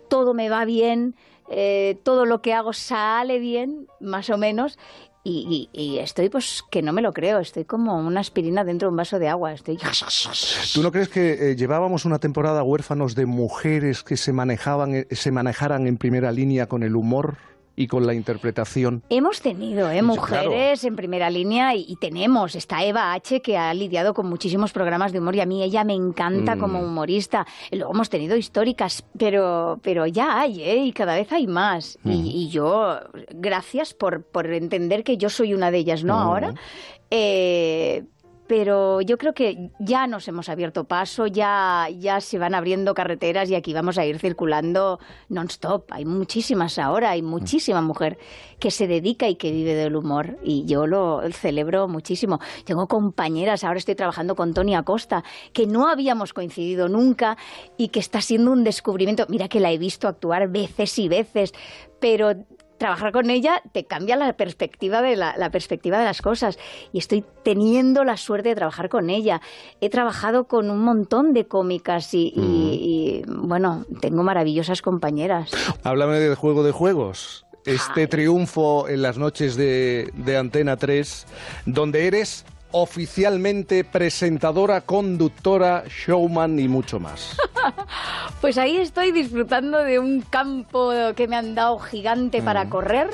todo 0.08 0.34
me 0.34 0.48
va 0.48 0.64
bien, 0.64 1.14
eh, 1.50 1.98
todo 2.02 2.24
lo 2.24 2.40
que 2.42 2.54
hago 2.54 2.72
sale 2.72 3.38
bien, 3.38 3.86
más 4.00 4.30
o 4.30 4.38
menos. 4.38 4.78
Y, 5.24 5.68
y- 5.74 5.78
y 5.82 5.98
estoy, 5.98 6.30
pues, 6.30 6.62
que 6.70 6.80
no 6.80 6.92
me 6.92 7.02
lo 7.02 7.12
creo. 7.12 7.38
Estoy 7.40 7.64
como 7.64 7.98
una 7.98 8.20
aspirina 8.20 8.64
dentro 8.64 8.86
de 8.88 8.90
un 8.92 8.96
vaso 8.96 9.18
de 9.18 9.28
agua. 9.28 9.52
Estoy. 9.52 9.76
¿Tú 10.74 10.82
no 10.82 10.90
crees 10.92 11.08
que 11.08 11.50
eh, 11.50 11.56
llevábamos 11.56 12.04
una 12.04 12.18
temporada 12.18 12.62
huérfanos 12.62 13.14
de 13.14 13.26
mujeres 13.26 14.02
que 14.04 14.16
se 14.16 14.32
manejaban, 14.32 14.94
eh, 14.94 15.06
se 15.10 15.30
manejaran 15.32 15.86
en 15.86 15.98
primera 15.98 16.32
línea 16.32 16.66
con 16.66 16.82
el 16.82 16.96
humor 16.96 17.36
y 17.78 17.86
con 17.86 18.06
la 18.06 18.12
interpretación? 18.14 19.02
Hemos 19.08 19.40
tenido 19.40 19.90
¿eh? 19.90 20.02
Mujeres 20.02 20.82
en 20.84 20.96
primera 20.96 21.30
línea 21.30 21.74
y, 21.74 21.84
y 21.88 21.96
tenemos. 21.96 22.56
Está 22.56 22.82
Eva 22.84 23.12
H., 23.12 23.40
que 23.40 23.56
ha 23.56 23.72
lidiado 23.72 24.14
con 24.14 24.26
muchísimos 24.28 24.72
programas 24.72 25.12
de 25.12 25.20
humor 25.20 25.36
y 25.36 25.40
a 25.40 25.46
mí 25.46 25.62
ella 25.62 25.84
me 25.84 25.94
encanta 25.94 26.56
Mm. 26.56 26.58
como 26.60 26.80
humorista. 26.80 27.46
Luego 27.70 27.92
hemos 27.94 28.10
tenido 28.10 28.36
históricas, 28.36 29.04
pero, 29.16 29.78
pero 29.82 30.06
ya 30.06 30.40
hay, 30.40 30.62
¿eh? 30.62 30.76
y 30.84 30.92
cada 30.92 31.14
vez 31.14 31.30
hay 31.32 31.46
más. 31.46 31.98
Mm. 32.02 32.10
Y, 32.10 32.30
y 32.44 32.48
yo, 32.48 32.98
gracias 33.30 33.94
por, 33.94 34.24
por 34.24 34.46
entender 34.52 35.04
que 35.04 35.16
yo 35.16 35.30
soy 35.30 35.54
una 35.54 35.70
de 35.70 35.78
ellas, 35.78 36.02
¿no? 36.04 36.16
Mm. 36.16 36.20
Ahora. 36.20 36.54
Eh, 37.10 38.04
pero 38.48 39.02
yo 39.02 39.18
creo 39.18 39.34
que 39.34 39.70
ya 39.78 40.06
nos 40.06 40.26
hemos 40.26 40.48
abierto 40.48 40.84
paso, 40.84 41.26
ya, 41.26 41.86
ya 41.96 42.20
se 42.20 42.38
van 42.38 42.54
abriendo 42.54 42.94
carreteras 42.94 43.50
y 43.50 43.54
aquí 43.54 43.74
vamos 43.74 43.98
a 43.98 44.06
ir 44.06 44.18
circulando 44.18 44.98
non-stop. 45.28 45.84
Hay 45.90 46.06
muchísimas 46.06 46.78
ahora, 46.78 47.10
hay 47.10 47.20
muchísima 47.20 47.82
mujer 47.82 48.18
que 48.58 48.70
se 48.70 48.86
dedica 48.86 49.28
y 49.28 49.36
que 49.36 49.52
vive 49.52 49.74
del 49.74 49.94
humor 49.94 50.38
y 50.42 50.64
yo 50.64 50.86
lo 50.86 51.20
celebro 51.30 51.88
muchísimo. 51.88 52.40
Tengo 52.64 52.88
compañeras, 52.88 53.64
ahora 53.64 53.78
estoy 53.78 53.94
trabajando 53.94 54.34
con 54.34 54.54
Tony 54.54 54.74
Acosta, 54.74 55.22
que 55.52 55.66
no 55.66 55.88
habíamos 55.88 56.32
coincidido 56.32 56.88
nunca 56.88 57.36
y 57.76 57.88
que 57.88 58.00
está 58.00 58.22
siendo 58.22 58.50
un 58.50 58.64
descubrimiento. 58.64 59.26
Mira 59.28 59.48
que 59.48 59.60
la 59.60 59.70
he 59.70 59.78
visto 59.78 60.08
actuar 60.08 60.48
veces 60.48 60.98
y 60.98 61.08
veces, 61.08 61.52
pero 62.00 62.32
trabajar 62.78 63.12
con 63.12 63.28
ella 63.30 63.62
te 63.72 63.84
cambia 63.84 64.16
la 64.16 64.32
perspectiva 64.34 65.02
de 65.02 65.16
la, 65.16 65.34
la 65.36 65.50
perspectiva 65.50 65.98
de 65.98 66.04
las 66.04 66.22
cosas. 66.22 66.58
Y 66.92 66.98
estoy 66.98 67.24
teniendo 67.42 68.04
la 68.04 68.16
suerte 68.16 68.50
de 68.50 68.54
trabajar 68.54 68.88
con 68.88 69.10
ella. 69.10 69.40
He 69.80 69.90
trabajado 69.90 70.44
con 70.44 70.70
un 70.70 70.78
montón 70.82 71.32
de 71.34 71.46
cómicas 71.46 72.14
y, 72.14 72.32
y- 72.36 72.38
y, 72.38 73.22
bueno 73.26 73.84
tengo 74.00 74.22
maravillosas 74.22 74.80
compañeras. 74.82 75.50
Háblame 75.82 76.18
del 76.20 76.34
juego 76.34 76.62
de 76.62 76.72
juegos. 76.72 77.44
Este 77.64 78.06
triunfo 78.06 78.88
en 78.88 79.02
las 79.02 79.18
noches 79.18 79.56
de, 79.56 80.10
de 80.14 80.36
Antena 80.38 80.76
3, 80.78 81.26
donde 81.66 82.06
eres 82.06 82.46
oficialmente 82.72 83.84
presentadora, 83.84 84.80
conductora, 84.82 85.84
showman 85.88 86.58
y 86.58 86.68
mucho 86.68 86.98
más. 87.00 87.36
Pues 88.40 88.56
ahí 88.56 88.76
estoy 88.76 89.10
disfrutando 89.10 89.78
de 89.78 89.98
un 89.98 90.20
campo 90.20 90.92
que 91.16 91.26
me 91.26 91.34
han 91.34 91.56
dado 91.56 91.78
gigante 91.80 92.40
para 92.40 92.64
Mm. 92.66 92.68
correr. 92.68 93.10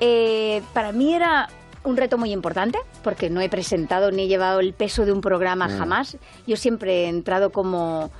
Eh, 0.00 0.62
para 0.72 0.92
mí 0.92 1.12
era 1.14 1.48
un 1.84 1.96
reto 1.96 2.16
muy 2.16 2.32
importante 2.32 2.78
porque 3.04 3.28
no 3.28 3.40
he 3.42 3.48
presentado 3.50 4.10
ni 4.10 4.22
he 4.22 4.28
llevado 4.28 4.60
el 4.60 4.72
peso 4.72 5.04
de 5.04 5.12
un 5.12 5.20
programa 5.20 5.68
Mm. 5.68 5.78
jamás. 5.78 6.16
Yo 6.46 6.56
siempre 6.56 7.04
he 7.04 7.08
entrado 7.08 7.50
como 7.52 8.10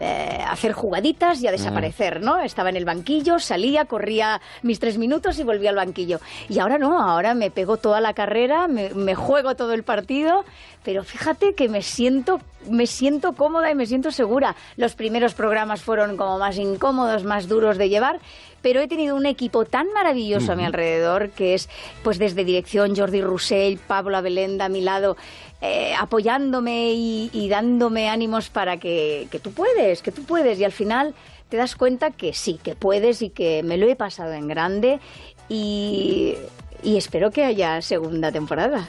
eh, 0.00 0.44
hacer 0.46 0.72
jugaditas 0.72 1.42
y 1.42 1.48
a 1.48 1.52
desaparecer, 1.52 2.20
¿no? 2.20 2.38
Estaba 2.38 2.68
en 2.68 2.76
el 2.76 2.84
banquillo, 2.84 3.38
salía, 3.38 3.84
corría 3.84 4.40
mis 4.62 4.78
tres 4.78 4.98
minutos 4.98 5.38
y 5.38 5.42
volvía 5.42 5.70
al 5.70 5.76
banquillo. 5.76 6.20
Y 6.48 6.58
ahora 6.60 6.78
no, 6.78 7.00
ahora 7.00 7.34
me 7.34 7.50
pego 7.50 7.76
toda 7.76 8.00
la 8.00 8.14
carrera, 8.14 8.68
me, 8.68 8.90
me 8.90 9.14
juego 9.14 9.56
todo 9.56 9.72
el 9.72 9.82
partido, 9.82 10.44
pero 10.84 11.04
fíjate 11.04 11.54
que 11.54 11.68
me 11.68 11.82
siento, 11.82 12.40
me 12.70 12.86
siento 12.86 13.32
cómoda 13.32 13.70
y 13.70 13.74
me 13.74 13.86
siento 13.86 14.10
segura. 14.10 14.54
Los 14.76 14.94
primeros 14.94 15.34
programas 15.34 15.82
fueron 15.82 16.16
como 16.16 16.38
más 16.38 16.56
incómodos, 16.58 17.24
más 17.24 17.48
duros 17.48 17.76
de 17.76 17.88
llevar, 17.88 18.20
pero 18.62 18.80
he 18.80 18.88
tenido 18.88 19.16
un 19.16 19.26
equipo 19.26 19.64
tan 19.64 19.92
maravilloso 19.92 20.52
a 20.52 20.56
mi 20.56 20.64
alrededor 20.64 21.30
que 21.30 21.54
es, 21.54 21.68
pues 22.02 22.18
desde 22.18 22.44
dirección, 22.44 22.96
Jordi 22.96 23.20
Roussel, 23.20 23.78
Pablo 23.78 24.16
Abelenda 24.16 24.66
a 24.66 24.68
mi 24.68 24.80
lado, 24.80 25.16
eh, 25.60 25.92
apoyándome 25.98 26.92
y, 26.92 27.30
y 27.32 27.48
dándome 27.48 28.08
ánimos 28.08 28.50
para 28.50 28.78
que, 28.78 29.28
que 29.30 29.38
tú 29.38 29.52
puedes, 29.52 30.02
que 30.02 30.12
tú 30.12 30.24
puedes. 30.24 30.58
Y 30.60 30.64
al 30.64 30.72
final 30.72 31.14
te 31.48 31.56
das 31.56 31.76
cuenta 31.76 32.10
que 32.10 32.34
sí, 32.34 32.60
que 32.62 32.74
puedes 32.74 33.22
y 33.22 33.30
que 33.30 33.62
me 33.62 33.76
lo 33.76 33.88
he 33.88 33.96
pasado 33.96 34.32
en 34.32 34.48
grande 34.48 35.00
y, 35.48 36.34
y 36.82 36.96
espero 36.96 37.30
que 37.30 37.44
haya 37.44 37.80
segunda 37.82 38.30
temporada. 38.32 38.88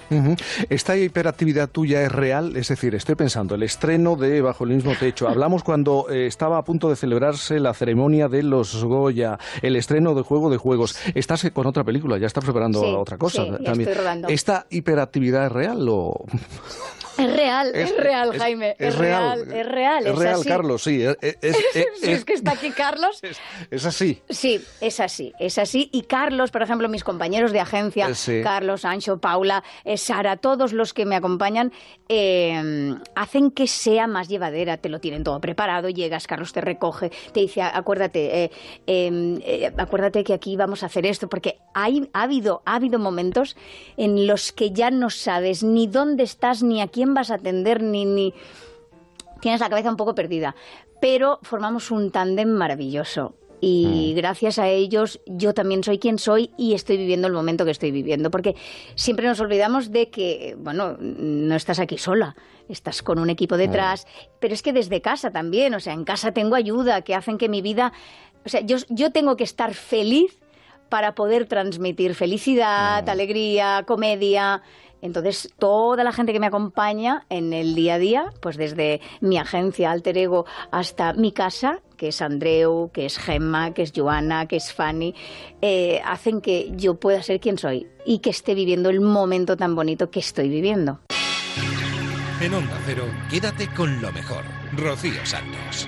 ¿Esta 0.70 0.98
hiperactividad 0.98 1.70
tuya 1.70 2.04
es 2.04 2.12
real? 2.12 2.56
Es 2.56 2.70
decir, 2.70 2.96
estoy 2.96 3.16
pensando, 3.16 3.56
el 3.56 3.64
estreno 3.64 4.16
de 4.16 4.42
Bajo 4.42 4.64
el 4.64 4.72
mismo 4.72 4.94
techo. 5.00 5.28
Hablamos 5.28 5.64
cuando 5.64 6.08
eh, 6.10 6.28
estaba 6.28 6.58
a 6.58 6.64
punto 6.64 6.90
de 6.90 6.96
celebrarse 6.96 7.60
la 7.60 7.74
ceremonia 7.74 8.28
de 8.28 8.44
los 8.44 8.84
Goya, 8.84 9.38
el 9.62 9.76
estreno 9.76 10.14
de 10.16 10.22
Juego 10.22 10.50
de 10.50 10.58
Juegos. 10.58 10.98
Estás 11.16 11.50
con 11.54 11.68
otra 11.68 11.84
película, 11.84 12.18
ya 12.18 12.28
estás 12.28 12.44
preparando 12.44 12.82
Sí, 12.82 12.94
otra 12.98 13.18
cosa 13.18 13.44
sí, 13.46 13.64
también. 13.64 13.90
estoy. 13.90 14.30
¿Esta 14.30 14.66
hiperactividad 14.70 15.46
es 15.48 15.52
real 15.52 15.88
o...? 15.90 16.26
Es 17.20 17.34
real, 17.34 17.72
Es- 17.76 17.92
es, 17.92 17.98
real, 17.98 18.32
es- 18.36 18.42
Jaime. 18.42 18.76
es 18.80 18.88
Es, 18.94 18.98
real. 18.98 19.46
real, 19.46 19.58
es 19.60 19.66
real. 19.68 20.08
Es 20.08 20.16
real, 20.18 20.36
así. 20.40 20.48
Carlos, 20.50 20.84
sí. 20.84 21.04
Es, 21.04 21.18
es- 21.22 21.38
es- 21.42 21.56
Sí, 21.74 21.80
es- 22.02 22.04
es 22.20 22.26
que 22.26 22.34
está 22.34 22.52
aquí 22.52 22.72
Carlos. 22.72 23.20
es 23.72 23.86
así. 23.86 24.22
Sí, 24.30 24.64
es 24.82 25.00
así, 25.00 25.34
es 25.40 25.58
así. 25.58 25.90
Y 25.92 26.04
Carlos, 26.04 26.52
por 26.52 26.62
ejemplo, 26.62 26.90
mis 26.90 27.04
compañeros 27.04 27.52
de 27.52 27.60
agencia, 27.60 28.08
Eh, 28.10 28.16
sí. 28.16 28.42
Carlos, 28.44 28.86
Ancho, 28.86 29.20
Paula, 29.20 29.64
eh, 29.84 29.98
Sara, 29.98 30.38
todos 30.38 30.74
los 30.74 30.94
que 30.94 31.06
me 31.06 31.16
acompañan, 31.16 31.72
eh, 32.08 32.96
hacen 33.16 33.52
que 33.52 33.68
sea 33.68 34.08
más 34.08 34.28
llevadera. 34.28 34.78
Te 34.78 34.90
lo 34.90 35.00
tienen 35.00 35.24
todo 35.24 35.40
preparado, 35.40 35.90
llegas, 35.90 36.28
Carlos 36.28 36.54
te 36.54 36.62
recoge, 36.62 37.12
te 37.34 37.42
dice, 37.42 37.62
acuérdate, 37.62 38.44
eh, 38.46 38.52
eh, 38.88 39.72
acuérdate 39.78 40.24
que 40.24 40.34
aquí 40.34 40.56
vamos 40.56 40.84
a 40.84 40.88
hacer 40.88 41.06
esto, 41.06 41.28
porque 41.30 41.58
hay, 41.74 42.10
ha, 42.14 42.24
habido, 42.24 42.62
ha 42.66 42.76
habido 42.76 43.00
momentos 43.00 43.56
en 43.98 44.28
los 44.28 44.52
que 44.52 44.72
ya 44.72 44.92
no 44.92 45.10
sabes 45.10 45.64
ni 45.64 45.88
dónde 45.88 46.24
estás, 46.24 46.64
ni 46.64 46.82
a 46.82 46.88
quién 46.88 47.09
vas 47.14 47.32
a 47.32 47.36
atender, 47.36 47.82
ni... 47.82 48.06
ni 48.06 48.34
tienes 49.42 49.62
la 49.62 49.70
cabeza 49.70 49.90
un 49.90 49.98
poco 49.98 50.16
perdida. 50.16 50.56
Pero 51.02 51.40
formamos 51.44 51.92
un 51.92 52.12
tándem 52.12 52.50
maravilloso. 52.50 53.36
Y 53.62 54.14
gracias 54.16 54.58
a 54.58 54.70
ellos 54.70 55.20
yo 55.26 55.54
también 55.54 55.84
soy 55.84 56.00
quien 56.00 56.18
soy 56.18 56.52
y 56.58 56.76
estoy 56.76 56.96
viviendo 56.96 57.28
el 57.28 57.34
momento 57.34 57.66
que 57.66 57.72
estoy 57.72 57.92
viviendo. 57.92 58.32
Porque 58.32 58.56
siempre 58.96 59.28
nos 59.28 59.40
olvidamos 59.42 59.92
de 59.92 60.10
que, 60.10 60.56
bueno, 60.58 60.96
no 61.00 61.56
estás 61.56 61.80
aquí 61.80 61.98
sola, 61.98 62.38
estás 62.70 63.04
con 63.04 63.20
un 63.20 63.30
equipo 63.30 63.58
detrás, 63.58 64.08
pero 64.40 64.54
es 64.54 64.62
que 64.62 64.72
desde 64.72 65.02
casa 65.02 65.32
también, 65.32 65.74
o 65.74 65.82
sea, 65.82 65.94
en 65.94 66.06
casa 66.06 66.32
tengo 66.32 66.56
ayuda 66.56 67.02
que 67.02 67.16
hacen 67.16 67.38
que 67.38 67.50
mi 67.50 67.62
vida, 67.62 67.92
o 68.46 68.50
sea, 68.50 68.62
yo, 68.62 68.78
yo 68.88 69.12
tengo 69.12 69.36
que 69.36 69.44
estar 69.44 69.74
feliz 69.74 70.40
para 70.90 71.16
poder 71.16 71.46
transmitir 71.46 72.16
felicidad, 72.16 73.08
alegría, 73.08 73.84
comedia. 73.88 74.62
Entonces, 75.02 75.54
toda 75.58 76.04
la 76.04 76.12
gente 76.12 76.34
que 76.34 76.40
me 76.40 76.48
acompaña 76.48 77.26
en 77.30 77.54
el 77.54 77.74
día 77.76 77.96
a 77.96 78.00
día, 78.00 78.34
pues 78.42 78.58
desde 78.58 79.00
mi 79.22 79.38
agencia 79.38 79.92
Alter 79.92 80.18
Ego 80.18 80.46
hasta 80.72 81.14
mi 81.14 81.32
casa, 81.32 81.80
que 81.96 82.10
es 82.10 82.22
Andreu, 82.22 82.92
que 82.92 83.06
es 83.06 83.18
Gemma, 83.18 83.74
que 83.74 83.84
es 83.84 83.94
Joana, 83.96 84.48
que 84.48 84.58
es 84.58 84.74
Fanny, 84.74 85.16
eh, 85.62 86.02
hacen 86.04 86.42
que 86.42 86.72
yo 86.76 86.96
pueda 86.96 87.24
ser 87.24 87.40
quien 87.40 87.58
soy 87.58 87.88
y 88.06 88.20
que 88.20 88.30
esté 88.30 88.56
viviendo 88.56 88.90
el 88.90 89.00
momento 89.00 89.56
tan 89.56 89.76
bonito 89.76 90.10
que 90.12 90.20
estoy 90.20 90.50
viviendo. 90.50 91.00
En 92.42 92.54
Onda 92.54 92.78
Cero, 92.86 93.04
quédate 93.30 93.68
con 93.74 94.02
lo 94.02 94.12
mejor. 94.12 94.44
Rocío 94.74 95.26
Santos. 95.26 95.88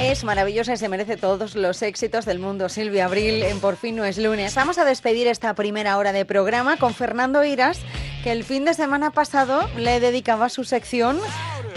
Es 0.00 0.24
maravillosa 0.24 0.74
y 0.74 0.76
se 0.76 0.88
merece 0.88 1.16
todos 1.16 1.54
los 1.54 1.80
éxitos 1.82 2.24
del 2.24 2.38
mundo. 2.38 2.68
Silvia 2.68 3.06
Abril 3.06 3.42
en 3.42 3.60
Por 3.60 3.76
fin 3.76 3.96
no 3.96 4.04
es 4.04 4.18
lunes. 4.18 4.54
Vamos 4.54 4.78
a 4.78 4.84
despedir 4.84 5.26
esta 5.26 5.54
primera 5.54 5.96
hora 5.96 6.12
de 6.12 6.24
programa 6.24 6.76
con 6.76 6.92
Fernando 6.92 7.44
Iras, 7.44 7.80
que 8.22 8.32
el 8.32 8.44
fin 8.44 8.64
de 8.64 8.74
semana 8.74 9.10
pasado 9.10 9.68
le 9.76 10.00
dedicaba 10.00 10.48
su 10.48 10.64
sección 10.64 11.18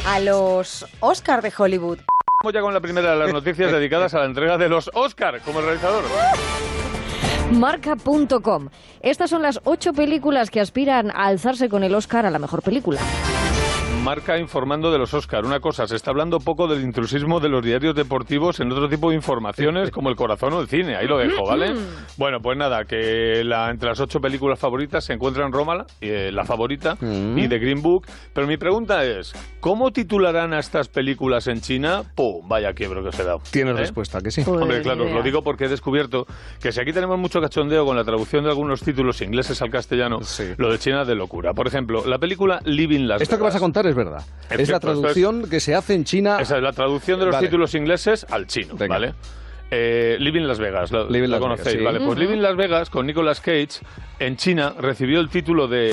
a 0.08 0.20
los 0.20 0.86
Oscar 1.00 1.42
de 1.42 1.54
Hollywood. 1.56 2.00
Vamos 2.44 2.54
ya 2.54 2.62
con 2.62 2.74
la 2.74 2.82
primera 2.82 3.12
de 3.12 3.18
las 3.18 3.32
noticias 3.32 3.72
dedicadas 3.72 4.14
a 4.14 4.20
la 4.20 4.26
entrega 4.26 4.58
de 4.58 4.70
los 4.70 4.90
Oscar 4.94 5.40
como 5.42 5.60
el 5.60 5.66
realizador. 5.66 6.04
Marca.com. 7.52 8.70
Estas 9.02 9.30
son 9.30 9.44
las 9.44 9.62
ocho 9.64 9.94
películas 9.94 10.50
que 10.50 10.60
aspiran 10.60 11.12
a 11.12 11.28
alzarse 11.28 11.70
con 11.70 11.84
el 11.84 11.96
Oscar 11.96 12.26
a 12.26 12.32
la 12.32 12.40
mejor 12.40 12.62
película. 12.62 13.00
Marca 14.06 14.38
informando 14.38 14.92
de 14.92 15.00
los 15.00 15.16
Oscar. 15.16 15.46
Una 15.46 15.60
cosa, 15.60 15.88
se 15.88 15.96
está 15.96 16.12
hablando 16.12 16.40
poco 16.40 16.68
del 16.68 16.84
intrusismo 16.84 17.40
de 17.40 17.50
los 17.50 17.66
diarios 17.66 17.96
deportivos 17.96 18.60
en 18.60 18.72
otro 18.72 18.88
tipo 18.88 19.10
de 19.10 19.16
informaciones 19.16 19.90
como 19.90 20.10
el 20.10 20.16
corazón 20.16 20.54
o 20.54 20.62
el 20.62 20.68
cine. 20.68 20.96
Ahí 20.96 21.08
lo 21.08 21.18
dejo, 21.18 21.44
¿vale? 21.44 21.74
Bueno, 22.16 22.38
pues 22.40 22.56
nada, 22.56 22.86
que 22.86 23.44
la, 23.44 23.72
entre 23.72 23.90
las 23.90 24.00
ocho 24.00 24.20
películas 24.22 24.60
favoritas 24.60 25.06
se 25.06 25.14
encuentran 25.14 25.52
Rómala, 25.52 25.88
eh, 26.02 26.30
la 26.32 26.46
favorita, 26.46 27.00
y 27.02 27.48
The 27.48 27.58
Green 27.58 27.82
Book. 27.82 28.06
Pero 28.32 28.46
mi 28.46 28.58
pregunta 28.58 29.04
es, 29.04 29.34
¿cómo 29.60 29.90
titularán 29.90 30.54
a 30.54 30.60
estas 30.60 30.88
películas 30.88 31.48
en 31.48 31.62
China? 31.62 32.04
¡Pum! 32.14 32.48
Vaya 32.48 32.74
quiebro 32.74 33.02
que 33.02 33.10
os 33.10 33.20
he 33.20 33.24
dado. 33.24 33.42
Tienes 33.50 33.74
¿Eh? 33.74 33.80
respuesta, 33.80 34.22
que 34.22 34.30
sí. 34.30 34.44
Hombre, 34.46 34.84
claro, 34.84 35.06
os 35.06 35.14
lo 35.14 35.24
digo 35.24 35.42
porque 35.42 35.66
he 35.66 35.70
descubierto 35.70 36.28
que 36.62 36.72
si 36.72 36.80
aquí 36.80 36.94
tenemos 36.94 37.18
mucho 37.18 37.42
cachondeo 37.42 37.88
con 37.88 37.96
la 37.96 38.04
traducción 38.04 38.44
de 38.44 38.52
algunos 38.52 38.82
títulos 38.82 39.20
ingleses 39.24 39.64
al 39.64 39.72
castellano, 39.72 40.20
lo 40.58 40.72
de 40.72 40.78
China 40.78 41.02
es 41.02 41.08
de 41.08 41.16
locura. 41.16 41.56
Por 41.56 41.66
ejemplo, 41.66 42.06
la 42.06 42.20
película 42.20 42.60
Living 42.66 43.08
Las 43.08 43.20
Esto 43.20 43.38
que 43.38 43.44
vas 43.44 43.56
a 43.56 43.60
contar 43.60 43.88
es 43.88 43.95
verdad. 43.96 44.22
Es 44.50 44.60
Es 44.60 44.70
la 44.70 44.80
traducción 44.80 45.50
que 45.50 45.60
se 45.60 45.74
hace 45.74 45.94
en 45.96 46.04
China. 46.04 46.38
Esa 46.40 46.58
es 46.58 46.64
la 46.64 46.72
traducción 46.74 47.20
de 47.20 47.26
los 47.26 47.34
Vale. 47.36 47.48
títulos 47.48 47.74
ingleses 47.74 48.26
al 48.30 48.46
chino, 48.48 48.76
¿vale? 48.88 49.14
Eh, 49.72 50.18
Living 50.20 50.44
Las 50.44 50.60
Vegas, 50.60 50.92
la, 50.92 51.06
Living 51.06 51.30
la 51.30 51.38
Las 51.38 51.40
conocéis, 51.40 51.78
Vegas, 51.78 51.80
sí. 51.80 51.84
¿vale? 52.00 52.06
Pues. 52.06 52.20
Living 52.20 52.38
Las 52.42 52.56
Vegas 52.56 52.90
con 52.92 53.08
Nicolas 53.08 53.42
Cage 53.42 53.80
en 54.20 54.38
China 54.38 54.74
recibió 54.80 55.20
el 55.20 55.30
título 55.30 55.68
de 55.68 55.92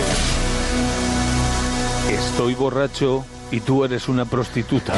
Estoy 2.11 2.55
borracho 2.55 3.25
y 3.51 3.61
tú 3.61 3.85
eres 3.85 4.09
una 4.09 4.25
prostituta. 4.27 4.93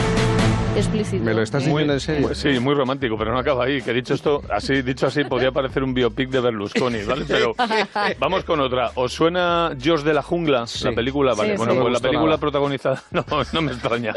Explícito. 0.77 1.23
¿Me 1.25 1.35
lo 1.35 1.43
estás 1.43 1.63
Muy- 1.67 1.85
diciendo 1.85 1.93
en 1.95 2.01
serio? 2.01 2.35
sí, 2.35 2.59
muy 2.61 2.75
romántico, 2.75 3.17
pero 3.19 3.33
no 3.33 3.39
acaba 3.39 3.65
ahí. 3.65 3.81
Que 3.83 3.93
dicho 3.93 4.15
esto, 4.15 4.43
así, 4.51 4.83
dicho 4.83 5.07
así, 5.07 5.25
podría 5.25 5.53
parecer 5.53 5.83
un 5.83 5.95
biopic 5.95 6.31
de 6.31 6.41
Berlusconi, 6.41 7.03
¿vale? 7.05 7.25
Pero 7.27 7.55
vamos 8.19 8.45
con 8.45 8.61
otra. 8.61 8.91
¿Os 8.95 9.13
suena 9.13 9.73
George 9.81 10.05
de 10.05 10.15
la 10.15 10.23
jungla? 10.23 10.65
La 10.83 10.93
película, 10.93 11.35
vale. 11.35 11.53
Sí, 11.53 11.57
bueno, 11.59 11.73
sí. 11.75 11.79
pues 11.81 11.93
la 11.93 12.01
película 12.01 12.27
nada. 12.27 12.39
protagonizada, 12.39 13.03
no, 13.13 13.25
no 13.53 13.63
me 13.63 13.73
extraña. 13.73 14.13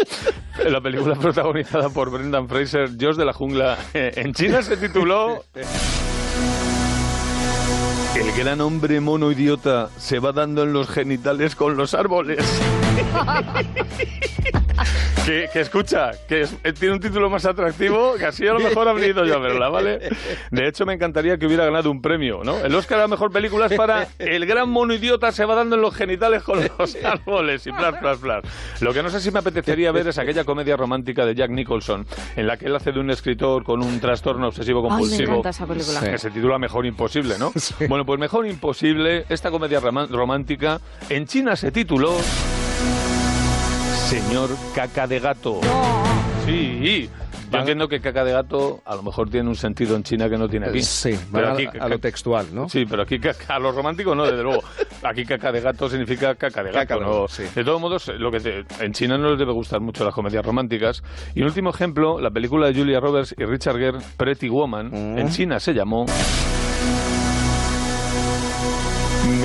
La 0.70 0.82
película 0.82 1.16
protagonizada 1.16 1.90
por 1.90 2.10
Brendan 2.12 2.48
Fraser, 2.48 2.90
George 2.98 3.20
de 3.20 3.26
la 3.26 3.34
jungla, 3.34 3.78
eh, 3.94 4.12
en 4.16 4.34
China 4.34 4.62
se 4.62 4.78
tituló 4.78 5.44
El 8.16 8.32
gran 8.38 8.62
hombre 8.62 9.00
mono 9.00 9.32
idiota 9.32 9.90
se 9.98 10.20
va 10.20 10.32
dando 10.32 10.64
en 10.64 10.74
los 10.74 10.90
genitales 10.90 11.56
con 11.56 11.78
los 11.78 11.94
árboles. 11.94 12.40
que, 15.26 15.50
que 15.52 15.60
escucha, 15.62 16.12
que 16.28 16.42
es- 16.42 16.56
eh, 16.64 16.74
tiene 16.74 16.94
un 16.96 17.00
título 17.00 17.30
más 17.30 17.46
atractivo, 17.46 18.16
que 18.18 18.26
así 18.26 18.48
a 18.48 18.54
lo 18.54 18.60
mejor 18.60 18.88
habría 18.88 19.08
ido 19.08 19.26
yo 19.26 19.36
a 19.36 19.40
verla, 19.40 19.70
¿vale? 19.70 20.00
De 20.52 20.68
hecho, 20.68 20.86
me 20.86 20.94
encantaría 20.94 21.38
que 21.38 21.46
hubiera 21.46 21.66
ganado 21.66 21.92
un 21.92 22.02
premio, 22.02 22.42
¿no? 22.44 22.58
El 22.60 22.74
Oscar 22.76 23.00
a 23.00 23.02
la 23.04 23.08
mejor 23.08 23.32
película 23.32 23.66
es 23.68 23.74
para 23.74 24.08
El 24.20 24.46
gran 24.46 24.70
mono 24.70 24.94
idiota 24.94 25.32
se 25.32 25.46
va 25.46 25.56
dando 25.56 25.76
en 25.76 25.82
los 25.82 25.94
genitales 25.96 26.44
con 26.44 26.60
los 26.78 26.96
árboles 27.04 27.66
y 27.68 27.72
plas, 27.72 27.96
plas, 28.00 28.18
plas. 28.20 28.44
Lo 28.82 28.94
que 28.94 29.04
no 29.04 29.10
sé 29.10 29.20
si 29.20 29.32
me 29.32 29.40
apetecería 29.40 29.92
ver 29.92 30.08
es 30.08 30.18
aquella 30.18 30.44
comedia 30.44 30.78
romántica 30.78 31.26
de 31.26 31.36
Jack 31.36 31.52
Nicholson, 31.52 32.06
en 32.36 32.48
la 32.48 32.58
que 32.58 32.66
él 32.68 32.76
hace 32.76 32.92
de 32.92 33.00
un 33.00 33.10
escritor 33.12 33.64
con 33.64 33.84
un 33.84 34.00
trastorno 34.00 34.48
obsesivo 34.48 34.80
Ay, 34.80 34.84
me 34.84 34.90
compulsivo. 34.90 35.30
encanta 35.32 35.50
esa 35.50 35.66
película. 35.68 36.00
Que 36.02 36.18
se 36.18 36.32
titula 36.32 36.58
Mejor 36.58 36.86
Imposible, 36.86 37.36
¿no? 37.38 37.52
Bueno, 37.90 38.06
pues 38.06 38.20
Mejor 38.20 38.48
Imposible, 38.48 39.26
esta 39.30 39.52
comedia 39.52 39.80
romántica, 39.80 40.80
en 41.10 41.26
China 41.26 41.56
se 41.56 41.72
tituló 41.72 42.16
Señor 44.08 44.50
Caca 44.74 45.06
de 45.08 45.20
Gato. 45.20 45.60
Sí. 46.46 47.10
Yo 47.52 47.60
entiendo 47.60 47.88
que 47.88 48.02
caca 48.02 48.26
de 48.26 48.34
gato 48.34 48.82
a 48.86 48.96
lo 48.96 49.04
mejor 49.04 49.30
tiene 49.30 49.48
un 49.48 49.56
sentido 49.56 49.96
en 49.96 50.04
China 50.04 50.30
que 50.30 50.38
no 50.38 50.50
tiene 50.50 50.68
aquí. 50.68 50.82
Sí, 50.82 51.18
Pero 51.32 51.54
aquí 51.54 51.66
a, 51.80 51.88
lo 51.88 51.98
textual, 51.98 52.48
¿no? 52.54 52.68
Sí, 52.68 52.86
pero 52.86 53.04
aquí 53.04 53.20
caca- 53.20 53.56
a 53.56 53.60
lo 53.60 53.72
romántico 53.72 54.14
no, 54.14 54.26
desde 54.26 54.44
luego. 54.44 54.62
Aquí 55.02 55.24
caca 55.26 55.50
de 55.54 55.62
gato 55.62 55.88
significa 55.90 56.36
caca 56.36 56.62
de 56.62 56.72
gato. 56.74 56.88
Caca 56.88 57.00
¿no? 57.06 57.28
sí. 57.30 57.44
De 57.56 57.64
todos 57.64 57.80
modos, 57.80 58.10
lo 58.18 58.32
que 58.32 58.40
te- 58.42 58.66
en 58.84 58.92
China 58.92 59.18
no 59.18 59.30
les 59.30 59.40
debe 59.40 59.54
gustar 59.54 59.80
mucho 59.80 60.04
las 60.04 60.14
comedias 60.14 60.46
románticas. 60.46 61.02
Y 61.36 61.40
un 61.42 61.48
último 61.48 61.70
ejemplo, 61.70 62.20
la 62.20 62.32
película 62.32 62.68
de 62.68 62.74
Julia 62.78 63.00
Roberts 63.00 63.34
y 63.38 63.46
Richard 63.46 63.78
Gere, 63.78 64.00
Pretty 64.18 64.50
Woman, 64.50 64.88
Mm. 64.92 65.18
en 65.20 65.30
China 65.30 65.60
se 65.62 65.74
llamó 65.74 66.06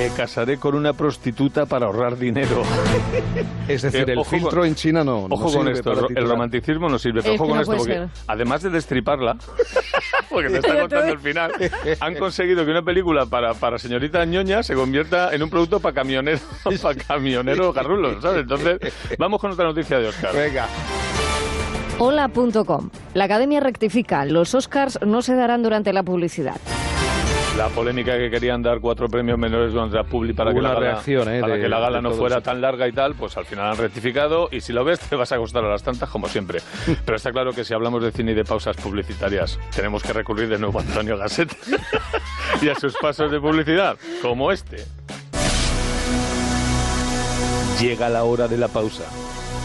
Me 0.03 0.09
casaré 0.09 0.57
con 0.57 0.75
una 0.75 0.91
prostituta 0.91 1.65
para 1.65 1.85
ahorrar 1.85 2.17
dinero. 2.17 2.63
Es 3.69 3.81
decir, 3.83 4.09
Eh, 4.09 4.13
el 4.13 4.25
filtro 4.25 4.59
con- 4.61 4.67
en 4.67 4.75
China 4.75 5.03
no. 5.05 5.29
no 5.29 5.35
Ojo 5.35 5.49
con 5.53 5.69
esto, 5.69 5.93
para 5.93 6.07
el, 6.19 6.27
romanticismo 6.27 6.89
no 6.89 6.99
sirve. 6.99 7.21
Pero 7.21 7.35
Es 7.35 7.39
ojo 7.39 7.47
con 7.47 7.55
no 7.55 7.61
esto, 7.61 7.77
porque 7.77 7.93
ser. 7.93 8.07
además 8.27 8.61
de 8.63 8.69
destriparla, 8.71 9.37
porque 10.29 10.49
te 10.49 10.57
está 10.57 10.77
contando 10.81 11.13
el 11.13 11.19
final, 11.19 11.51
han 12.01 12.15
conseguido 12.15 12.65
que 12.65 12.71
una 12.71 12.81
película 12.81 13.25
para, 13.25 13.53
para 13.53 13.77
señorita 13.79 14.25
ñoña 14.25 14.61
se 14.63 14.73
convierta 14.75 15.33
en 15.33 15.41
un 15.43 15.49
producto 15.49 15.79
para 15.79 15.95
camionero, 15.95 16.39
para 16.81 16.95
camionero 16.95 17.71
garrulos, 17.71 18.21
¿sabes? 18.21 18.41
Entonces, 18.41 18.79
vamos 19.17 19.39
con 19.39 19.51
otra 19.51 19.63
noticia 19.65 19.97
de 19.99 20.09
Oscar. 20.09 20.35
Venga. 20.35 20.67
Hola.com. 21.99 22.89
La 23.13 23.23
Academia 23.23 23.61
rectifica. 23.61 24.25
Los 24.25 24.53
Oscars 24.55 24.99
no 25.05 25.21
se 25.21 25.35
darán 25.35 25.63
durante 25.63 25.93
la 25.93 26.03
publicidad. 26.03 26.55
La 27.57 27.67
polémica 27.69 28.17
que 28.17 28.31
querían 28.31 28.63
dar 28.63 28.79
cuatro 28.79 29.07
premios 29.07 29.37
menores 29.37 29.71
durante 29.73 29.95
la 29.95 30.03
publi 30.03 30.33
para, 30.33 30.49
Hubo 30.49 30.55
que 30.57 30.61
la, 30.63 30.69
una 30.71 30.79
gala, 30.79 30.91
reacción, 30.93 31.31
¿eh? 31.31 31.39
para 31.39 31.53
de- 31.55 31.61
que 31.61 31.69
la 31.69 31.79
gala 31.79 32.01
no 32.01 32.11
fuera 32.11 32.41
tan 32.41 32.59
larga 32.61 32.87
y 32.87 32.91
tal, 32.91 33.13
pues 33.13 33.37
al 33.37 33.45
final 33.45 33.67
han 33.71 33.77
rectificado 33.77 34.49
y 34.51 34.59
si 34.61 34.73
lo 34.73 34.83
ves 34.83 34.99
te 35.09 35.15
vas 35.15 35.31
a 35.31 35.37
gustar 35.37 35.63
a 35.63 35.69
las 35.69 35.83
tantas 35.83 36.09
como 36.09 36.27
siempre. 36.27 36.59
Pero 37.05 37.15
está 37.15 37.31
claro 37.31 37.51
que 37.53 37.63
si 37.63 37.75
hablamos 37.75 38.01
de 38.03 38.11
cine 38.11 38.31
y 38.31 38.35
de 38.35 38.43
pausas 38.43 38.75
publicitarias 38.77 39.59
tenemos 39.75 40.01
que 40.01 40.13
recurrir 40.13 40.49
de 40.49 40.57
nuevo 40.57 40.79
a 40.79 40.81
Antonio 40.81 41.15
Gasset 41.15 41.55
y 42.61 42.69
a 42.69 42.75
sus 42.75 42.95
pasos 42.97 43.31
de 43.31 43.39
publicidad, 43.39 43.97
como 44.23 44.51
este. 44.51 44.77
Llega 47.79 48.09
la 48.09 48.23
hora 48.23 48.47
de 48.47 48.57
la 48.57 48.67
pausa. 48.67 49.03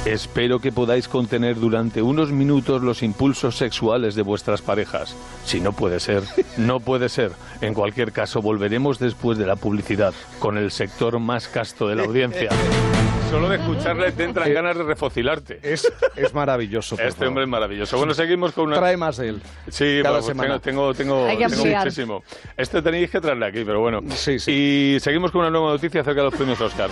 Espero 0.04 0.58
que 0.60 0.72
podáis 0.72 1.06
contener 1.06 1.56
durante 1.56 2.00
unos 2.00 2.30
minutos 2.32 2.82
los 2.82 3.02
impulsos 3.02 3.56
sexuales 3.56 4.14
de 4.14 4.22
vuestras 4.22 4.62
parejas. 4.62 5.14
Si 5.44 5.60
no 5.60 5.72
puede 5.72 6.00
ser, 6.00 6.22
no 6.56 6.80
puede 6.80 7.08
ser. 7.08 7.32
En 7.60 7.74
cualquier 7.74 8.12
caso, 8.12 8.40
volveremos 8.40 8.98
después 8.98 9.36
de 9.38 9.46
la 9.46 9.56
publicidad 9.56 10.14
con 10.38 10.56
el 10.56 10.70
sector 10.70 11.18
más 11.18 11.48
casto 11.48 11.88
de 11.88 11.96
la 11.96 12.04
audiencia. 12.04 12.48
Solo 13.30 13.50
de 13.50 13.56
escucharle 13.56 14.10
te 14.12 14.24
entran 14.24 14.50
ganas 14.54 14.78
de 14.78 14.84
refocilarte. 14.84 15.60
Es, 15.62 15.92
es 16.16 16.32
maravilloso. 16.32 16.96
por 16.96 17.04
Este 17.04 17.16
favor. 17.18 17.28
hombre 17.28 17.44
es 17.44 17.50
maravilloso. 17.50 17.98
Bueno, 17.98 18.14
seguimos 18.14 18.52
con 18.52 18.68
una... 18.68 18.76
Trae 18.78 18.96
más 18.96 19.18
de 19.18 19.28
él. 19.28 19.42
Sí, 19.68 19.98
cada 20.02 20.20
bueno, 20.20 20.24
pues 20.24 20.26
semana. 20.26 20.58
tengo, 20.60 20.94
tengo, 20.94 21.26
Hay 21.26 21.36
que 21.36 21.46
tengo 21.48 21.66
muchísimo. 21.66 22.22
Este 22.56 22.80
tenéis 22.80 23.10
que 23.10 23.20
traerle 23.20 23.44
aquí, 23.46 23.64
pero 23.66 23.80
bueno. 23.80 24.00
Y 24.46 24.96
seguimos 25.00 25.30
con 25.30 25.42
una 25.42 25.50
nueva 25.50 25.72
noticia 25.72 26.00
acerca 26.00 26.22
de 26.22 26.24
los 26.30 26.34
premios 26.34 26.58
Oscar. 26.62 26.88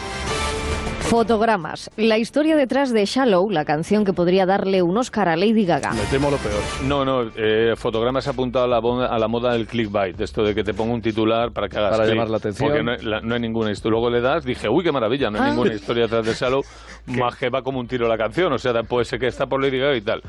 Fotogramas. 1.09 1.89
La 1.97 2.19
historia 2.19 2.57
detrás 2.57 2.93
de 2.93 3.05
Shallow, 3.05 3.49
la 3.49 3.65
canción 3.65 4.05
que 4.05 4.13
podría 4.13 4.45
darle 4.45 4.83
un 4.83 4.97
Oscar 4.99 5.29
a 5.29 5.37
Lady 5.37 5.65
Gaga. 5.65 5.93
Me 5.93 6.03
temo 6.11 6.31
lo 6.33 6.37
peor. 6.39 6.61
No, 6.83 7.05
no, 7.05 7.31
eh, 7.37 7.75
fotogramas 7.77 8.27
apuntado 8.27 8.65
a 8.65 8.69
la, 8.69 8.81
moda, 8.81 9.07
a 9.07 9.17
la 9.19 9.29
moda 9.29 9.53
del 9.53 9.67
clickbait, 9.69 10.21
esto 10.21 10.43
de 10.43 10.53
que 10.53 10.65
te 10.65 10.75
ponga 10.75 10.93
un 10.95 11.01
titular 11.01 11.53
para 11.53 11.69
que 11.69 11.79
hagas 11.79 11.93
Para 11.93 12.05
clic, 12.05 12.15
llamar 12.17 12.31
la 12.31 12.37
atención. 12.39 12.69
Porque 12.69 12.83
no, 12.83 12.91
hay- 12.91 13.03
la- 13.03 13.21
no 13.21 13.35
hay 13.35 13.41
ninguna 13.41 13.71
historia. 13.71 13.93
Luego 13.93 14.11
le 14.11 14.21
das, 14.21 14.45
dije, 14.45 14.69
uy, 14.69 14.83
qué 14.83 14.91
maravilla, 14.91 15.31
no 15.31 15.39
hay 15.39 15.45
Ah. 15.45 15.51
ninguna 15.51 15.75
historia 15.75 16.03
detrás 16.05 16.27
de 16.27 16.35
Shallow, 16.35 16.63
más 17.07 17.37
que 17.37 17.51
va 17.51 17.63
como 17.63 17.79
un 17.79 17.87
tiro 17.87 18.09
la 18.09 18.19
canción, 18.19 18.53
o 18.53 18.59
sea, 18.59 18.73
puede 18.83 19.05
ser 19.05 19.21
que 19.21 19.29
está 19.29 19.47
por 19.47 19.63
Lady 19.63 19.79
Gaga 19.79 19.97
y 19.97 20.01
tal. 20.01 20.23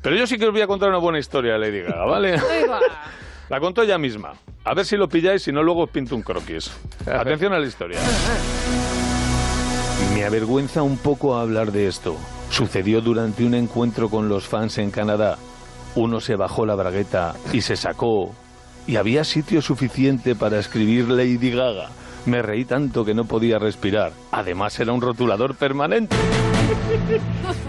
Pero 0.00 0.16
yo 0.16 0.26
sí 0.26 0.38
que 0.38 0.46
os 0.46 0.52
voy 0.52 0.62
a 0.62 0.66
contar 0.66 0.88
una 0.88 0.98
buena 0.98 1.18
historia 1.18 1.52
de 1.52 1.58
Lady 1.58 1.82
Gaga, 1.82 2.06
¿vale? 2.06 2.36
La 3.50 3.60
contó 3.60 3.82
ella 3.82 3.98
misma. 3.98 4.32
A 4.64 4.72
ver 4.72 4.86
si 4.86 4.96
lo 4.96 5.06
pilláis, 5.06 5.42
si 5.42 5.52
no, 5.52 5.62
luego 5.62 5.82
os 5.82 5.90
pinto 5.90 6.16
un 6.16 6.22
croquis. 6.22 6.72
Atención 7.06 7.52
a 7.52 7.58
la 7.58 7.66
historia. 7.66 7.98
Me 10.14 10.24
avergüenza 10.24 10.82
un 10.84 10.96
poco 10.96 11.34
hablar 11.34 11.72
de 11.72 11.88
esto. 11.88 12.16
Sucedió 12.48 13.00
durante 13.00 13.44
un 13.44 13.52
encuentro 13.52 14.08
con 14.08 14.28
los 14.28 14.46
fans 14.46 14.78
en 14.78 14.92
Canadá. 14.92 15.38
Uno 15.96 16.20
se 16.20 16.36
bajó 16.36 16.64
la 16.66 16.76
bragueta 16.76 17.34
y 17.52 17.62
se 17.62 17.74
sacó. 17.74 18.32
Y 18.86 18.94
había 18.94 19.24
sitio 19.24 19.60
suficiente 19.60 20.36
para 20.36 20.60
escribir 20.60 21.08
Lady 21.08 21.50
Gaga. 21.50 21.88
Me 22.26 22.42
reí 22.42 22.64
tanto 22.64 23.04
que 23.04 23.12
no 23.12 23.24
podía 23.24 23.58
respirar. 23.58 24.12
Además 24.30 24.78
era 24.78 24.92
un 24.92 25.00
rotulador 25.00 25.56
permanente. 25.56 26.14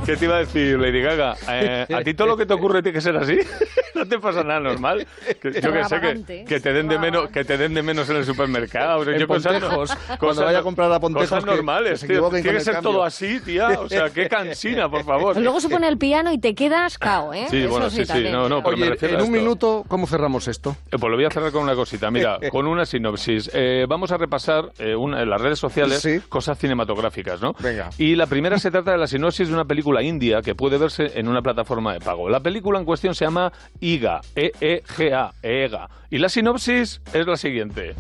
¿Qué 0.06 0.16
te 0.18 0.26
iba 0.26 0.36
a 0.36 0.40
decir, 0.40 0.80
Lady 0.80 1.02
Gaga? 1.02 1.36
Eh, 1.50 1.86
¿A 1.94 2.02
ti 2.02 2.14
todo 2.14 2.28
lo 2.28 2.38
que 2.38 2.46
te 2.46 2.54
ocurre 2.54 2.82
tiene 2.84 2.94
que 2.96 3.02
ser 3.02 3.16
así? 3.18 3.38
¿No 3.96 4.06
te 4.06 4.20
pasa 4.20 4.44
nada 4.44 4.60
normal? 4.60 5.08
Que- 5.42 5.54
yo 5.62 5.72
que 5.72 5.84
sé, 5.86 6.00
que, 6.02 6.46
que 6.46 6.60
te 6.60 6.74
den 6.74 6.88
de 6.88 7.00
menos 7.00 7.30
que 7.30 7.44
te 7.46 7.58
den 7.58 7.74
de 7.74 7.82
menos 7.82 8.10
en 8.10 8.18
el 8.18 8.26
supermercado. 8.26 9.00
O 9.00 9.04
sea, 9.06 9.14
En 9.14 9.20
yo 9.20 9.28
cosas, 9.28 9.54
Pontejos, 9.54 9.90
cosas 9.96 10.18
cuando 10.20 10.44
vaya 10.46 10.60
a 10.60 10.64
comprar 10.64 10.92
a 10.92 11.00
Pontejos, 11.00 11.30
Cosas 11.30 11.46
normales, 11.46 12.02
que 12.02 12.08
tío. 12.08 12.30
Tiene 12.30 12.52
que 12.52 12.60
ser 12.60 12.82
todo 12.82 13.04
así, 13.04 13.40
tía. 13.40 13.70
O 13.80 13.88
sea, 13.90 14.10
qué 14.10 14.28
cansina, 14.28 14.90
por 14.90 15.04
favor. 15.06 15.38
Luego 15.38 15.60
se 15.60 15.70
pone 15.70 15.88
el 15.88 15.98
piano 15.98 16.32
y 16.32 16.38
te 16.40 16.54
quedas 16.54 16.98
cao, 16.98 17.34
¿eh? 17.34 17.48
Sí, 17.50 17.60
Eso 17.62 17.70
bueno, 17.70 17.90
sí, 17.90 18.02
sí, 18.02 18.06
también. 18.08 18.34
no, 18.34 18.50
no, 18.50 18.62
pero 18.64 18.76
Oye, 18.76 18.98
en 19.02 19.22
un 19.22 19.32
minuto, 19.32 19.86
¿cómo 19.88 20.08
cerramos 20.08 20.48
esto? 20.48 20.76
Eh, 20.92 20.98
Pues 21.00 21.10
lo 21.10 21.16
voy 21.16 21.26
a 21.26 21.30
cerrar 21.32 21.52
con 21.52 21.64
una 21.64 21.74
cosita. 21.76 22.12
Mira, 22.12 22.38
con 22.52 22.68
una 22.68 22.86
sinopsis. 22.86 23.50
Eh, 23.54 23.86
vamos 23.88 24.12
a 24.12 24.18
repasar 24.18 24.72
eh, 24.78 24.94
una- 24.96 25.22
en 25.24 25.30
las 25.30 25.42
redes 25.42 25.58
sociales 25.60 26.06
cosas 26.30 26.58
cinematográficas, 26.60 27.42
¿no? 27.42 27.56
Venga. 27.60 27.90
Y 27.98 28.16
la 28.16 28.28
primera 28.28 28.60
se 28.60 28.70
trata 28.72 28.95
de 28.96 29.02
la 29.02 29.08
sinopsis 29.08 29.50
de 29.50 29.54
una 29.54 29.66
película 29.66 30.02
india 30.02 30.42
que 30.42 30.56
puede 30.56 30.78
verse 30.78 31.20
en 31.20 31.28
una 31.28 31.42
plataforma 31.42 31.94
de 31.94 32.00
pago. 32.00 32.30
La 32.30 32.40
película 32.40 32.80
en 32.80 32.86
cuestión 32.86 33.14
se 33.14 33.26
llama 33.26 33.52
IGA, 33.82 34.22
E-E-G-A, 34.36 35.34
EGA. 35.44 35.90
Y 36.10 36.18
la 36.18 36.30
sinopsis 36.30 37.02
es 37.14 37.28
la 37.28 37.36
siguiente. 37.36 37.94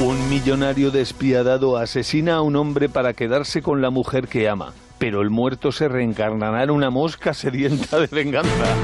Un 0.00 0.28
millonario 0.30 0.90
despiadado 0.90 1.76
asesina 1.76 2.36
a 2.36 2.40
un 2.40 2.56
hombre 2.56 2.88
para 2.88 3.12
quedarse 3.12 3.62
con 3.62 3.82
la 3.82 3.90
mujer 3.90 4.26
que 4.26 4.48
ama, 4.48 4.72
pero 4.98 5.20
el 5.20 5.30
muerto 5.30 5.70
se 5.70 5.88
reencarnará 5.88 6.62
en 6.64 6.70
una 6.70 6.90
mosca 6.90 7.34
sedienta 7.34 8.00
de 8.00 8.06
venganza. 8.06 8.74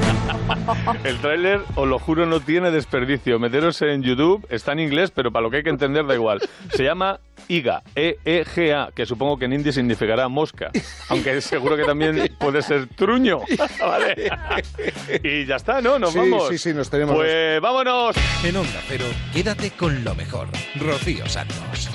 El 1.05 1.19
tráiler, 1.19 1.63
os 1.75 1.89
lo 1.89 1.99
juro, 1.99 2.27
no 2.27 2.41
tiene 2.41 2.71
desperdicio. 2.71 3.39
Meteros 3.39 3.81
en 3.83 4.03
YouTube, 4.03 4.47
está 4.51 4.73
en 4.73 4.81
inglés, 4.81 5.11
pero 5.11 5.33
para 5.33 5.43
lo 5.43 5.51
que 5.51 5.57
hay 5.59 5.63
que 5.63 5.71
entender 5.71 6.07
da 6.07 6.15
igual. 6.15 6.41
Se 6.71 6.85
llama 6.85 7.19
IGA, 7.49 7.83
E-E-G-A, 7.95 8.91
que 8.95 9.07
supongo 9.07 9.39
que 9.39 9.47
en 9.47 9.55
hindi 9.55 9.73
significará 9.73 10.29
mosca, 10.29 10.71
aunque 11.09 11.41
seguro 11.41 11.77
que 11.77 11.85
también 11.85 12.37
puede 12.39 12.63
ser 12.63 12.87
truño. 12.89 13.41
¿Vale? 13.81 14.31
Y 15.23 15.47
ya 15.47 15.57
está, 15.57 15.81
¿no? 15.81 15.99
Nos 15.99 16.13
Sí, 16.13 16.19
vamos. 16.19 16.49
sí, 16.49 16.59
sí, 16.59 16.73
nos 16.75 16.89
tenemos. 16.91 17.17
Pues 17.17 17.61
vámonos. 17.61 18.17
En 18.45 18.57
Onda 18.57 18.81
Cero, 18.87 19.05
quédate 19.33 19.71
con 19.73 20.05
lo 20.05 20.15
mejor. 20.15 20.49
Rocío 20.77 21.27
Santos. 21.27 21.89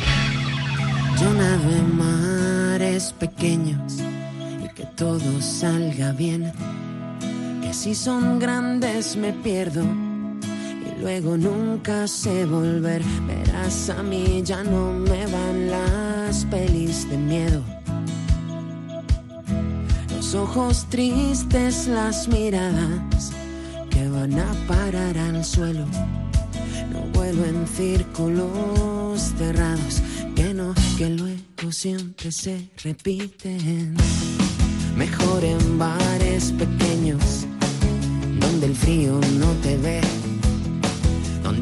Yo 1.21 1.29
nado 1.33 1.69
en 1.71 1.97
mares 1.97 3.13
pequeños 3.13 3.99
y 4.63 4.73
que 4.73 4.85
todo 4.97 5.41
salga 5.41 6.11
bien. 6.13 6.51
Que 7.61 7.73
si 7.73 7.95
son 7.95 8.39
grandes 8.39 9.15
me 9.15 9.31
pierdo 9.31 9.83
luego 10.99 11.37
nunca 11.37 12.07
sé 12.07 12.45
volver. 12.45 13.01
Verás, 13.27 13.89
a 13.89 14.01
mí 14.03 14.41
ya 14.43 14.63
no 14.63 14.93
me 14.93 15.25
van 15.27 15.69
las 15.69 16.45
pelis 16.45 17.09
de 17.09 17.17
miedo. 17.17 17.63
Tus 20.07 20.35
ojos 20.35 20.87
tristes, 20.89 21.87
las 21.87 22.27
miradas 22.27 23.31
que 23.89 24.07
van 24.09 24.39
a 24.39 24.51
parar 24.67 25.17
al 25.17 25.43
suelo. 25.45 25.85
No 26.91 27.01
vuelo 27.13 27.45
en 27.45 27.67
círculos 27.67 29.33
cerrados, 29.37 30.01
que 30.35 30.53
no, 30.53 30.73
que 30.97 31.09
luego 31.09 31.71
siempre 31.71 32.31
se 32.31 32.69
repiten. 32.83 33.95
Mejor 34.97 35.43
en 35.43 35.79
bares 35.79 36.51
pequeños, 36.51 37.45
donde 38.39 38.67
el 38.67 38.75
frío 38.75 39.19
no 39.39 39.51
te 39.63 39.77
ve, 39.77 40.01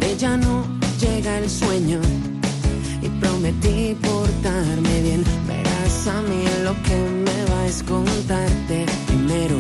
donde 0.01 0.17
ya 0.17 0.37
no 0.37 0.65
llega 0.99 1.37
el 1.37 1.49
sueño. 1.49 1.99
Y 3.01 3.09
prometí 3.19 3.95
portarme 4.01 5.01
bien, 5.01 5.23
verás 5.47 6.07
a 6.07 6.21
mí 6.21 6.43
lo 6.63 6.73
que 6.83 6.95
me 6.95 7.45
va 7.51 7.65
es 7.67 7.83
contarte 7.83 8.85
primero. 9.07 9.57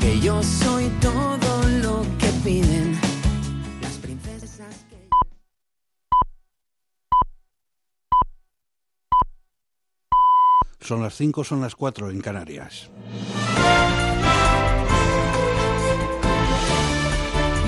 Que 0.00 0.20
yo 0.20 0.42
soy 0.42 0.88
todo 1.00 1.68
lo 1.82 2.02
que 2.18 2.28
piden 2.44 2.98
las 3.80 3.92
princesas 3.98 4.74
que... 4.88 5.08
Son 10.80 11.02
las 11.02 11.14
5, 11.14 11.44
son 11.44 11.60
las 11.60 11.74
4 11.76 12.10
en 12.10 12.20
Canarias. 12.20 12.90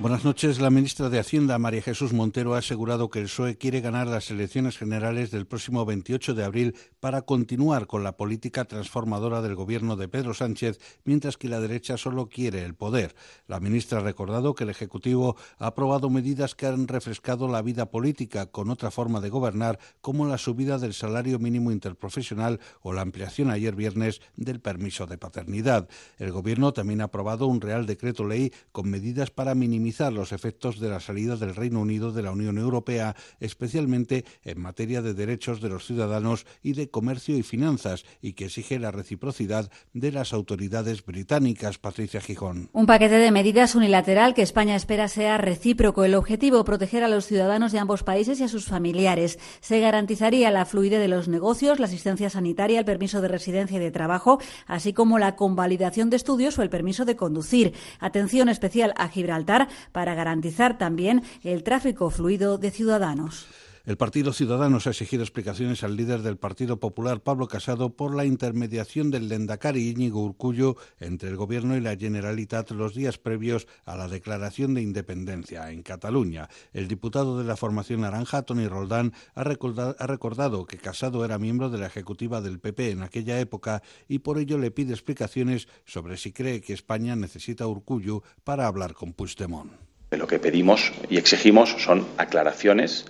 Buenas 0.00 0.24
noches. 0.24 0.60
La 0.60 0.70
ministra 0.70 1.08
de 1.08 1.18
Hacienda, 1.18 1.58
María 1.58 1.82
Jesús 1.82 2.12
Montero, 2.12 2.54
ha 2.54 2.58
asegurado 2.58 3.10
que 3.10 3.18
el 3.18 3.24
PSOE 3.24 3.58
quiere 3.58 3.80
ganar 3.80 4.06
las 4.06 4.30
elecciones 4.30 4.78
generales 4.78 5.32
del 5.32 5.48
próximo 5.48 5.84
28 5.84 6.34
de 6.34 6.44
abril 6.44 6.76
para 7.00 7.22
continuar 7.22 7.88
con 7.88 8.04
la 8.04 8.16
política 8.16 8.64
transformadora 8.64 9.42
del 9.42 9.56
gobierno 9.56 9.96
de 9.96 10.06
Pedro 10.06 10.34
Sánchez, 10.34 10.78
mientras 11.02 11.36
que 11.36 11.48
la 11.48 11.58
derecha 11.58 11.96
solo 11.96 12.28
quiere 12.28 12.64
el 12.64 12.76
poder. 12.76 13.16
La 13.48 13.58
ministra 13.58 13.98
ha 13.98 14.02
recordado 14.04 14.54
que 14.54 14.62
el 14.62 14.70
Ejecutivo 14.70 15.34
ha 15.58 15.66
aprobado 15.66 16.10
medidas 16.10 16.54
que 16.54 16.66
han 16.66 16.86
refrescado 16.86 17.48
la 17.48 17.60
vida 17.60 17.90
política 17.90 18.46
con 18.46 18.70
otra 18.70 18.92
forma 18.92 19.20
de 19.20 19.30
gobernar, 19.30 19.80
como 20.00 20.26
la 20.26 20.38
subida 20.38 20.78
del 20.78 20.94
salario 20.94 21.40
mínimo 21.40 21.72
interprofesional 21.72 22.60
o 22.82 22.92
la 22.92 23.02
ampliación 23.02 23.50
ayer 23.50 23.74
viernes 23.74 24.20
del 24.36 24.60
permiso 24.60 25.06
de 25.06 25.18
paternidad. 25.18 25.88
El 26.18 26.30
Gobierno 26.30 26.72
también 26.72 27.00
ha 27.00 27.06
aprobado 27.06 27.48
un 27.48 27.60
Real 27.60 27.84
Decreto 27.84 28.24
Ley 28.24 28.52
con 28.70 28.88
medidas 28.88 29.32
para 29.32 29.56
minimizar 29.56 29.87
los 30.12 30.32
efectos 30.32 30.80
de 30.80 30.88
la 30.88 31.00
salida 31.00 31.36
del 31.36 31.54
Reino 31.54 31.80
Unido 31.80 32.12
de 32.12 32.22
la 32.22 32.32
Unión 32.32 32.58
Europea, 32.58 33.16
especialmente 33.40 34.24
en 34.44 34.60
materia 34.60 35.02
de 35.02 35.14
derechos 35.14 35.60
de 35.60 35.68
los 35.68 35.86
ciudadanos 35.86 36.46
y 36.62 36.74
de 36.74 36.90
comercio 36.90 37.36
y 37.36 37.42
finanzas, 37.42 38.04
y 38.20 38.34
que 38.34 38.46
exige 38.46 38.78
la 38.78 38.90
reciprocidad 38.90 39.70
de 39.94 40.12
las 40.12 40.32
autoridades 40.32 41.04
británicas. 41.04 41.78
Patricia 41.78 42.20
Gijón. 42.20 42.68
Un 42.72 42.86
paquete 42.86 43.16
de 43.16 43.30
medidas 43.30 43.74
unilateral 43.74 44.34
que 44.34 44.42
España 44.42 44.76
espera 44.76 45.08
sea 45.08 45.38
recíproco. 45.38 46.04
El 46.04 46.14
objetivo, 46.14 46.64
proteger 46.64 47.02
a 47.02 47.08
los 47.08 47.26
ciudadanos 47.26 47.72
de 47.72 47.78
ambos 47.78 48.02
países 48.02 48.40
y 48.40 48.44
a 48.44 48.48
sus 48.48 48.66
familiares. 48.66 49.38
Se 49.60 49.80
garantizaría 49.80 50.50
la 50.50 50.66
fluidez 50.66 51.00
de 51.00 51.08
los 51.08 51.28
negocios, 51.28 51.80
la 51.80 51.86
asistencia 51.86 52.30
sanitaria, 52.30 52.78
el 52.80 52.84
permiso 52.84 53.20
de 53.20 53.28
residencia 53.28 53.78
y 53.78 53.80
de 53.80 53.90
trabajo, 53.90 54.40
así 54.66 54.92
como 54.92 55.18
la 55.18 55.36
convalidación 55.36 56.10
de 56.10 56.16
estudios 56.16 56.58
o 56.58 56.62
el 56.62 56.70
permiso 56.70 57.04
de 57.04 57.16
conducir. 57.16 57.74
Atención 58.00 58.48
especial 58.48 58.92
a 58.96 59.08
Gibraltar 59.08 59.68
para 59.92 60.14
garantizar 60.14 60.78
también 60.78 61.22
el 61.42 61.62
tráfico 61.62 62.10
fluido 62.10 62.58
de 62.58 62.70
ciudadanos. 62.70 63.46
El 63.88 63.96
Partido 63.96 64.34
Ciudadanos 64.34 64.86
ha 64.86 64.90
exigido 64.90 65.22
explicaciones 65.22 65.82
al 65.82 65.96
líder 65.96 66.20
del 66.20 66.36
Partido 66.36 66.78
Popular, 66.78 67.22
Pablo 67.22 67.48
Casado, 67.48 67.96
por 67.96 68.14
la 68.14 68.26
intermediación 68.26 69.10
del 69.10 69.30
Lendakari 69.30 69.88
Íñigo 69.88 70.22
Urcullo 70.22 70.76
entre 71.00 71.30
el 71.30 71.36
Gobierno 71.36 71.74
y 71.74 71.80
la 71.80 71.96
Generalitat 71.96 72.70
los 72.72 72.94
días 72.94 73.16
previos 73.16 73.66
a 73.86 73.96
la 73.96 74.06
declaración 74.06 74.74
de 74.74 74.82
independencia 74.82 75.70
en 75.70 75.82
Cataluña. 75.82 76.50
El 76.74 76.86
diputado 76.86 77.38
de 77.38 77.44
la 77.44 77.56
formación 77.56 78.02
naranja, 78.02 78.42
Tony 78.42 78.68
Roldán, 78.68 79.14
ha 79.34 79.42
recordado, 79.44 80.66
que 80.66 80.76
Casado 80.76 81.24
era 81.24 81.38
miembro 81.38 81.70
de 81.70 81.78
la 81.78 81.86
ejecutiva 81.86 82.42
del 82.42 82.60
PP 82.60 82.90
en 82.90 83.02
aquella 83.02 83.40
época 83.40 83.82
y 84.06 84.18
por 84.18 84.36
ello 84.36 84.58
le 84.58 84.70
pide 84.70 84.92
explicaciones 84.92 85.66
sobre 85.86 86.18
si 86.18 86.32
cree 86.32 86.60
que 86.60 86.74
España 86.74 87.16
necesita 87.16 87.66
Urcullo 87.66 88.22
para 88.44 88.66
hablar 88.66 88.92
con 88.92 89.14
Puigdemont. 89.14 89.72
Lo 90.10 90.26
que 90.26 90.38
pedimos 90.38 90.92
y 91.08 91.16
exigimos 91.16 91.74
son 91.78 92.06
aclaraciones 92.18 93.06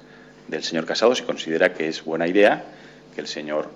del 0.48 0.64
señor 0.64 0.86
Casado 0.86 1.14
si 1.14 1.22
considera 1.22 1.72
que 1.72 1.88
es 1.88 2.04
buena 2.04 2.26
idea 2.26 2.64
que 3.14 3.20
el 3.20 3.28
señor 3.28 3.68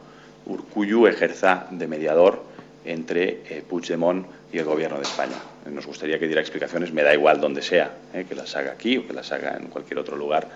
Urcullu 0.46 1.06
ejerza 1.06 1.66
de 1.70 1.86
mediador 1.86 2.42
entre 2.84 3.42
eh, 3.48 3.62
Puigdemont 3.68 4.26
y 4.52 4.58
el 4.58 4.64
gobierno 4.64 4.96
de 4.96 5.04
España. 5.04 5.36
Nos 5.70 5.86
gustaría 5.86 6.18
que 6.18 6.26
diera 6.26 6.40
explicaciones, 6.40 6.92
me 6.92 7.02
da 7.02 7.14
igual 7.14 7.40
donde 7.40 7.62
sea, 7.62 7.92
eh, 8.12 8.26
que 8.28 8.34
las 8.34 8.56
haga 8.56 8.72
aquí 8.72 8.98
o 8.98 9.06
que 9.06 9.12
las 9.12 9.30
haga 9.30 9.56
en 9.56 9.68
cualquier 9.68 9.98
otro 9.98 10.16
lugar 10.16 10.48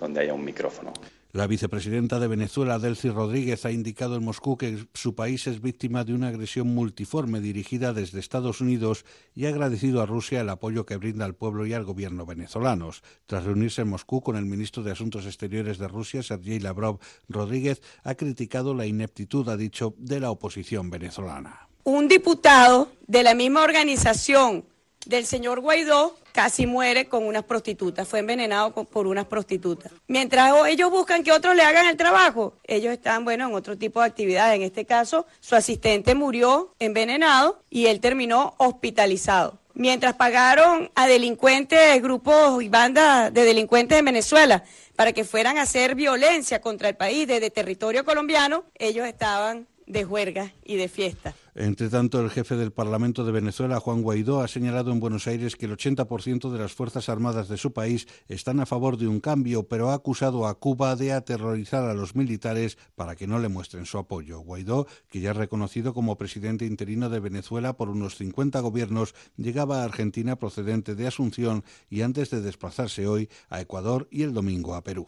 donde 0.00 0.20
haya 0.20 0.32
un 0.32 0.44
micrófono. 0.44 0.92
La 1.34 1.48
vicepresidenta 1.48 2.20
de 2.20 2.28
Venezuela, 2.28 2.78
Delcy 2.78 3.10
Rodríguez, 3.10 3.64
ha 3.64 3.72
indicado 3.72 4.14
en 4.14 4.24
Moscú 4.24 4.56
que 4.56 4.86
su 4.94 5.16
país 5.16 5.48
es 5.48 5.60
víctima 5.60 6.04
de 6.04 6.14
una 6.14 6.28
agresión 6.28 6.68
multiforme 6.68 7.40
dirigida 7.40 7.92
desde 7.92 8.20
Estados 8.20 8.60
Unidos 8.60 9.04
y 9.34 9.46
ha 9.46 9.48
agradecido 9.48 10.00
a 10.00 10.06
Rusia 10.06 10.42
el 10.42 10.48
apoyo 10.48 10.86
que 10.86 10.96
brinda 10.96 11.24
al 11.24 11.34
pueblo 11.34 11.66
y 11.66 11.72
al 11.72 11.82
gobierno 11.82 12.24
venezolanos. 12.24 13.02
Tras 13.26 13.42
reunirse 13.42 13.82
en 13.82 13.88
Moscú 13.88 14.22
con 14.22 14.36
el 14.36 14.44
ministro 14.44 14.84
de 14.84 14.92
Asuntos 14.92 15.26
Exteriores 15.26 15.78
de 15.78 15.88
Rusia, 15.88 16.22
Sergei 16.22 16.60
Lavrov, 16.60 17.00
Rodríguez 17.28 17.82
ha 18.04 18.14
criticado 18.14 18.72
la 18.72 18.86
ineptitud, 18.86 19.48
ha 19.48 19.56
dicho, 19.56 19.96
de 19.98 20.20
la 20.20 20.30
oposición 20.30 20.88
venezolana. 20.88 21.68
Un 21.82 22.06
diputado 22.06 22.92
de 23.08 23.24
la 23.24 23.34
misma 23.34 23.64
organización 23.64 24.66
del 25.06 25.26
señor 25.26 25.60
Guaidó 25.60 26.16
casi 26.32 26.66
muere 26.66 27.08
con 27.08 27.24
unas 27.24 27.44
prostitutas, 27.44 28.08
fue 28.08 28.18
envenenado 28.18 28.72
por 28.72 29.06
unas 29.06 29.26
prostitutas. 29.26 29.92
Mientras 30.08 30.52
ellos 30.66 30.90
buscan 30.90 31.22
que 31.22 31.30
otros 31.30 31.54
le 31.54 31.62
hagan 31.62 31.86
el 31.86 31.96
trabajo, 31.96 32.54
ellos 32.64 32.92
están, 32.92 33.24
bueno, 33.24 33.46
en 33.48 33.54
otro 33.54 33.78
tipo 33.78 34.00
de 34.00 34.06
actividades. 34.06 34.56
En 34.56 34.62
este 34.62 34.84
caso, 34.84 35.26
su 35.38 35.54
asistente 35.54 36.14
murió 36.16 36.74
envenenado 36.80 37.62
y 37.70 37.86
él 37.86 38.00
terminó 38.00 38.54
hospitalizado. 38.58 39.60
Mientras 39.74 40.14
pagaron 40.14 40.90
a 40.94 41.06
delincuentes, 41.06 42.00
grupos 42.00 42.62
y 42.62 42.68
bandas 42.68 43.32
de 43.32 43.44
delincuentes 43.44 43.98
de 43.98 44.02
Venezuela 44.02 44.64
para 44.94 45.12
que 45.12 45.24
fueran 45.24 45.58
a 45.58 45.62
hacer 45.62 45.96
violencia 45.96 46.60
contra 46.60 46.88
el 46.88 46.96
país 46.96 47.26
desde 47.26 47.50
territorio 47.50 48.04
colombiano, 48.04 48.64
ellos 48.76 49.06
estaban 49.06 49.66
de 49.86 50.04
juerga 50.04 50.52
y 50.64 50.76
de 50.76 50.88
fiesta. 50.88 51.34
Entre 51.56 51.88
tanto, 51.88 52.20
el 52.20 52.30
jefe 52.30 52.56
del 52.56 52.72
Parlamento 52.72 53.24
de 53.24 53.30
Venezuela, 53.30 53.78
Juan 53.78 54.02
Guaidó, 54.02 54.40
ha 54.40 54.48
señalado 54.48 54.90
en 54.90 54.98
Buenos 54.98 55.28
Aires 55.28 55.54
que 55.54 55.66
el 55.66 55.76
80% 55.76 56.50
de 56.50 56.58
las 56.58 56.72
Fuerzas 56.72 57.08
Armadas 57.08 57.48
de 57.48 57.58
su 57.58 57.72
país 57.72 58.08
están 58.26 58.58
a 58.58 58.66
favor 58.66 58.96
de 58.96 59.06
un 59.06 59.20
cambio, 59.20 59.68
pero 59.68 59.90
ha 59.90 59.94
acusado 59.94 60.48
a 60.48 60.58
Cuba 60.58 60.96
de 60.96 61.12
aterrorizar 61.12 61.84
a 61.84 61.94
los 61.94 62.16
militares 62.16 62.76
para 62.96 63.14
que 63.14 63.28
no 63.28 63.38
le 63.38 63.48
muestren 63.48 63.86
su 63.86 63.98
apoyo. 63.98 64.40
Guaidó, 64.40 64.88
que 65.08 65.20
ya 65.20 65.30
es 65.30 65.36
reconocido 65.36 65.94
como 65.94 66.18
presidente 66.18 66.66
interino 66.66 67.08
de 67.08 67.20
Venezuela 67.20 67.76
por 67.76 67.88
unos 67.88 68.16
50 68.16 68.58
gobiernos, 68.60 69.14
llegaba 69.36 69.82
a 69.82 69.84
Argentina 69.84 70.36
procedente 70.36 70.96
de 70.96 71.06
Asunción 71.06 71.64
y 71.88 72.02
antes 72.02 72.30
de 72.30 72.40
desplazarse 72.40 73.06
hoy 73.06 73.28
a 73.48 73.60
Ecuador 73.60 74.08
y 74.10 74.22
el 74.22 74.32
domingo 74.32 74.74
a 74.74 74.82
Perú. 74.82 75.06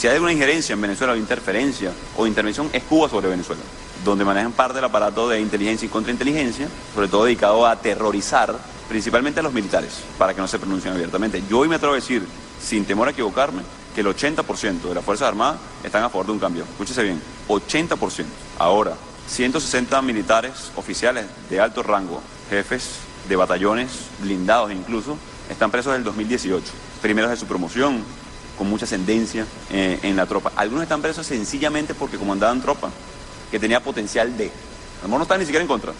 Si 0.00 0.06
hay 0.06 0.14
alguna 0.14 0.32
injerencia 0.32 0.72
en 0.72 0.80
Venezuela 0.80 1.12
o 1.12 1.16
interferencia 1.16 1.92
o 2.16 2.26
intervención 2.26 2.70
es 2.72 2.82
Cuba 2.84 3.10
sobre 3.10 3.28
Venezuela, 3.28 3.60
donde 4.02 4.24
manejan 4.24 4.52
parte 4.52 4.76
del 4.76 4.84
aparato 4.84 5.28
de 5.28 5.38
inteligencia 5.38 5.84
y 5.84 5.90
contrainteligencia, 5.90 6.68
sobre 6.94 7.08
todo 7.08 7.26
dedicado 7.26 7.66
a 7.66 7.72
aterrorizar 7.72 8.56
principalmente 8.88 9.40
a 9.40 9.42
los 9.42 9.52
militares, 9.52 10.00
para 10.16 10.32
que 10.32 10.40
no 10.40 10.48
se 10.48 10.58
pronuncien 10.58 10.94
abiertamente. 10.94 11.42
Yo 11.50 11.58
hoy 11.58 11.68
me 11.68 11.74
atrevo 11.74 11.92
a 11.92 11.96
decir, 11.96 12.26
sin 12.62 12.86
temor 12.86 13.08
a 13.08 13.10
equivocarme, 13.10 13.60
que 13.94 14.00
el 14.00 14.06
80% 14.06 14.88
de 14.88 14.94
las 14.94 15.04
Fuerzas 15.04 15.28
Armadas 15.28 15.60
están 15.84 16.02
a 16.02 16.08
favor 16.08 16.24
de 16.24 16.32
un 16.32 16.38
cambio. 16.38 16.64
Escúchese 16.64 17.02
bien, 17.02 17.20
80%. 17.48 18.24
Ahora, 18.58 18.94
160 19.28 20.00
militares 20.00 20.72
oficiales 20.76 21.26
de 21.50 21.60
alto 21.60 21.82
rango, 21.82 22.22
jefes 22.48 23.00
de 23.28 23.36
batallones, 23.36 23.90
blindados 24.22 24.72
incluso, 24.72 25.18
están 25.50 25.70
presos 25.70 25.92
desde 25.92 25.98
el 25.98 26.04
2018. 26.04 26.64
Primeros 27.02 27.30
de 27.30 27.36
su 27.36 27.44
promoción, 27.44 28.02
con 28.60 28.68
mucha 28.68 28.84
ascendencia 28.84 29.46
eh, 29.70 29.98
en 30.02 30.16
la 30.16 30.26
tropa. 30.26 30.52
Algunos 30.54 30.82
están 30.82 31.00
presos 31.00 31.26
sencillamente 31.26 31.94
porque 31.94 32.18
comandaban 32.18 32.60
tropa, 32.60 32.90
que 33.50 33.58
tenía 33.58 33.80
potencial 33.82 34.36
de. 34.36 34.50
A 35.02 35.08
no 35.08 35.22
están 35.22 35.40
ni 35.40 35.46
siquiera 35.46 35.62
en 35.62 35.66
contra. 35.66 35.94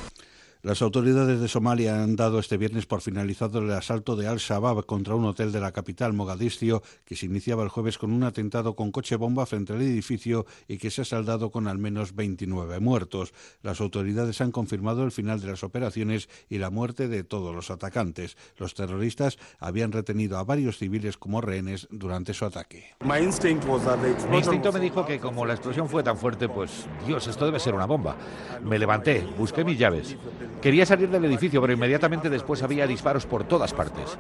Las 0.63 0.83
autoridades 0.83 1.41
de 1.41 1.49
Somalia 1.49 2.03
han 2.03 2.17
dado 2.17 2.39
este 2.39 2.59
viernes 2.59 2.85
por 2.85 3.01
finalizado 3.01 3.61
el 3.61 3.71
asalto 3.73 4.15
de 4.15 4.29
Al-Shabaab 4.29 4.85
contra 4.85 5.15
un 5.15 5.25
hotel 5.25 5.53
de 5.53 5.61
la 5.61 5.73
capital, 5.73 6.13
Mogadiscio, 6.13 6.83
que 7.07 7.17
se 7.17 7.25
iniciaba 7.25 7.63
el 7.63 7.71
jueves 7.71 7.97
con 7.97 8.13
un 8.13 8.25
atentado 8.25 8.77
con 8.77 8.93
coche 8.93 9.17
bomba 9.17 9.47
frente 9.47 9.73
al 9.73 9.81
edificio 9.81 10.45
y 10.69 10.77
que 10.77 10.91
se 10.91 11.01
ha 11.01 11.05
saldado 11.07 11.51
con 11.51 11.67
al 11.67 11.79
menos 11.79 12.15
29 12.15 12.79
muertos. 12.79 13.33
Las 13.63 13.81
autoridades 13.81 14.43
han 14.43 14.53
confirmado 14.53 15.03
el 15.03 15.13
final 15.13 15.41
de 15.41 15.47
las 15.47 15.65
operaciones 15.65 16.29
y 16.51 16.59
la 16.59 16.69
muerte 16.69 17.09
de 17.09 17.25
todos 17.25 17.55
los 17.55 17.71
atacantes. 17.71 18.37
Los 18.59 18.75
terroristas 18.75 19.39
habían 19.61 19.93
retenido 19.93 20.37
a 20.37 20.45
varios 20.45 20.77
civiles 20.77 21.17
como 21.17 21.41
rehenes 21.41 21.89
durante 21.91 22.35
su 22.35 22.45
ataque. 22.45 22.85
Mi 23.03 23.17
instinto 23.17 24.73
me 24.75 24.81
dijo 24.81 25.07
que 25.07 25.19
como 25.19 25.47
la 25.47 25.55
explosión 25.55 25.89
fue 25.89 26.03
tan 26.03 26.19
fuerte, 26.19 26.51
pues 26.51 26.85
Dios, 27.07 27.27
esto 27.29 27.47
debe 27.47 27.59
ser 27.59 27.75
una 27.75 27.87
bomba. 27.87 28.15
Me 28.63 28.79
levanté, 28.79 29.27
busqué 29.39 29.65
mis 29.65 29.79
llaves. 29.79 30.19
Quería 30.61 30.85
salir 30.85 31.09
del 31.09 31.25
edificio, 31.25 31.61
pero 31.61 31.73
inmediatamente 31.73 32.29
después 32.29 32.63
había 32.63 32.87
disparos 32.87 33.27
por 33.27 33.45
todas 33.45 33.73
partes. 33.73 34.19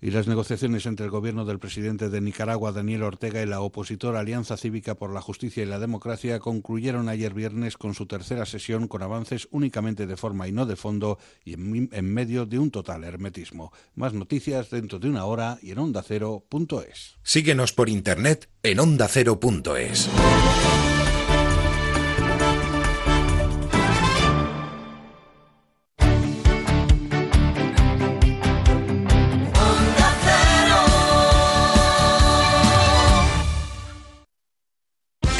Y 0.00 0.10
las 0.10 0.28
negociaciones 0.28 0.84
entre 0.86 1.06
el 1.06 1.10
gobierno 1.10 1.44
del 1.44 1.58
presidente 1.58 2.10
de 2.10 2.20
Nicaragua, 2.20 2.72
Daniel 2.72 3.02
Ortega, 3.02 3.42
y 3.42 3.46
la 3.46 3.60
opositora 3.60 4.20
Alianza 4.20 4.56
Cívica 4.56 4.94
por 4.94 5.12
la 5.12 5.22
Justicia 5.22 5.62
y 5.62 5.66
la 5.66 5.78
Democracia 5.78 6.38
concluyeron 6.38 7.08
ayer 7.08 7.32
viernes 7.32 7.76
con 7.76 7.94
su 7.94 8.06
tercera 8.06 8.44
sesión 8.44 8.88
con 8.88 9.02
avances 9.02 9.48
únicamente 9.50 10.06
de 10.06 10.16
forma 10.16 10.48
y 10.48 10.52
no 10.52 10.66
de 10.66 10.76
fondo 10.76 11.18
y 11.44 11.54
en, 11.54 11.88
en 11.92 12.12
medio 12.12 12.44
de 12.44 12.58
un 12.58 12.70
total 12.70 13.04
hermetismo. 13.04 13.72
Más 13.94 14.12
noticias 14.12 14.70
dentro 14.70 14.98
de 14.98 15.08
una 15.08 15.24
hora 15.24 15.58
y 15.62 15.70
en 15.70 15.78
ondacero.es. 15.78 17.16
Síguenos 17.22 17.72
por 17.72 17.88
internet 17.88 18.50
en 18.62 18.80
ondacero.es. 18.80 20.10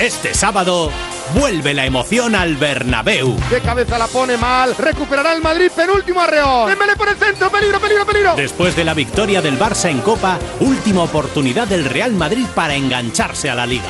Este 0.06 0.34
sábado 0.34 0.92
vuelve 1.34 1.74
la 1.74 1.84
emoción 1.84 2.36
al 2.36 2.54
Bernabéu. 2.54 3.36
De 3.50 3.60
cabeza 3.60 3.98
la 3.98 4.06
pone 4.06 4.36
mal, 4.36 4.76
recuperará 4.76 5.32
el 5.32 5.42
Madrid, 5.42 5.68
penúltimo 5.74 6.20
arreón. 6.20 6.68
Dembélé 6.68 6.94
por 6.94 7.08
el 7.08 7.16
centro, 7.16 7.50
peligro, 7.50 7.80
peligro, 7.80 8.06
peligro. 8.06 8.36
Después 8.36 8.76
de 8.76 8.84
la 8.84 8.94
victoria 8.94 9.42
del 9.42 9.58
Barça 9.58 9.90
en 9.90 10.00
Copa, 10.02 10.38
última 10.60 11.02
oportunidad 11.02 11.66
del 11.66 11.84
Real 11.84 12.12
Madrid 12.12 12.46
para 12.54 12.76
engancharse 12.76 13.50
a 13.50 13.56
la 13.56 13.66
Liga. 13.66 13.88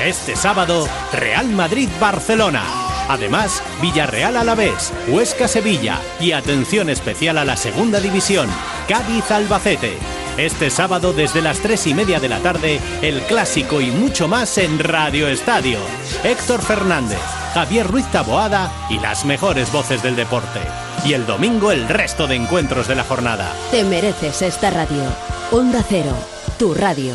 Este 0.00 0.36
sábado, 0.36 0.88
Real 1.12 1.46
Madrid-Barcelona. 1.48 2.62
Además, 3.10 3.62
Villarreal 3.82 4.38
Alavés, 4.38 4.94
Huesca 5.06 5.48
Sevilla 5.48 6.00
y 6.18 6.32
atención 6.32 6.88
especial 6.88 7.36
a 7.36 7.44
la 7.44 7.58
Segunda 7.58 8.00
División, 8.00 8.48
Cádiz 8.88 9.30
Albacete. 9.30 9.98
Este 10.38 10.70
sábado 10.70 11.12
desde 11.12 11.42
las 11.42 11.58
tres 11.58 11.88
y 11.88 11.94
media 11.94 12.20
de 12.20 12.28
la 12.28 12.38
tarde, 12.38 12.80
el 13.02 13.20
clásico 13.22 13.80
y 13.80 13.90
mucho 13.90 14.28
más 14.28 14.56
en 14.58 14.78
Radio 14.78 15.26
Estadio. 15.26 15.80
Héctor 16.22 16.62
Fernández, 16.62 17.18
Javier 17.54 17.88
Ruiz 17.88 18.06
Taboada 18.12 18.72
y 18.88 19.00
las 19.00 19.24
mejores 19.24 19.72
voces 19.72 20.00
del 20.00 20.14
deporte. 20.14 20.60
Y 21.04 21.14
el 21.14 21.26
domingo 21.26 21.72
el 21.72 21.88
resto 21.88 22.28
de 22.28 22.36
encuentros 22.36 22.86
de 22.86 22.94
la 22.94 23.02
jornada. 23.02 23.52
Te 23.72 23.82
mereces 23.82 24.42
esta 24.42 24.70
radio. 24.70 25.02
Onda 25.50 25.84
Cero, 25.88 26.14
tu 26.56 26.72
radio. 26.72 27.14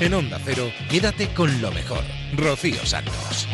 En 0.00 0.14
Onda 0.14 0.38
Cero, 0.44 0.70
quédate 0.88 1.26
con 1.34 1.60
lo 1.60 1.72
mejor. 1.72 2.04
Rocío 2.36 2.86
Santos. 2.86 3.48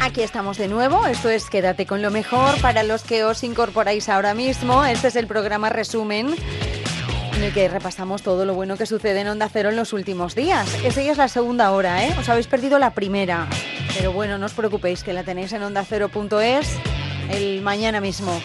Aquí 0.00 0.22
estamos 0.22 0.56
de 0.56 0.68
nuevo, 0.68 1.04
esto 1.08 1.28
es 1.30 1.50
Quédate 1.50 1.84
con 1.84 2.00
lo 2.00 2.12
mejor 2.12 2.58
para 2.60 2.84
los 2.84 3.02
que 3.02 3.24
os 3.24 3.42
incorporáis 3.42 4.08
ahora 4.08 4.34
mismo. 4.34 4.84
Este 4.84 5.08
es 5.08 5.16
el 5.16 5.26
programa 5.26 5.68
resumen 5.68 6.36
el 7.42 7.52
que 7.52 7.68
repasamos 7.68 8.22
todo 8.22 8.44
lo 8.44 8.54
bueno 8.54 8.76
que 8.76 8.86
sucede 8.86 9.20
en 9.20 9.28
Onda 9.28 9.48
Cero 9.52 9.70
en 9.70 9.76
los 9.76 9.92
últimos 9.92 10.34
días. 10.34 10.68
Esa 10.84 11.02
ya 11.02 11.12
es 11.12 11.18
la 11.18 11.28
segunda 11.28 11.70
hora, 11.70 12.04
¿eh? 12.04 12.14
Os 12.18 12.28
habéis 12.28 12.46
perdido 12.46 12.78
la 12.78 12.94
primera. 12.94 13.46
Pero 13.96 14.12
bueno, 14.12 14.38
no 14.38 14.46
os 14.46 14.52
preocupéis 14.52 15.02
que 15.02 15.12
la 15.12 15.24
tenéis 15.24 15.52
en 15.52 15.62
ondacero.es 15.62 16.76
el 17.30 17.60
mañana 17.62 18.00
mismo. 18.00 18.40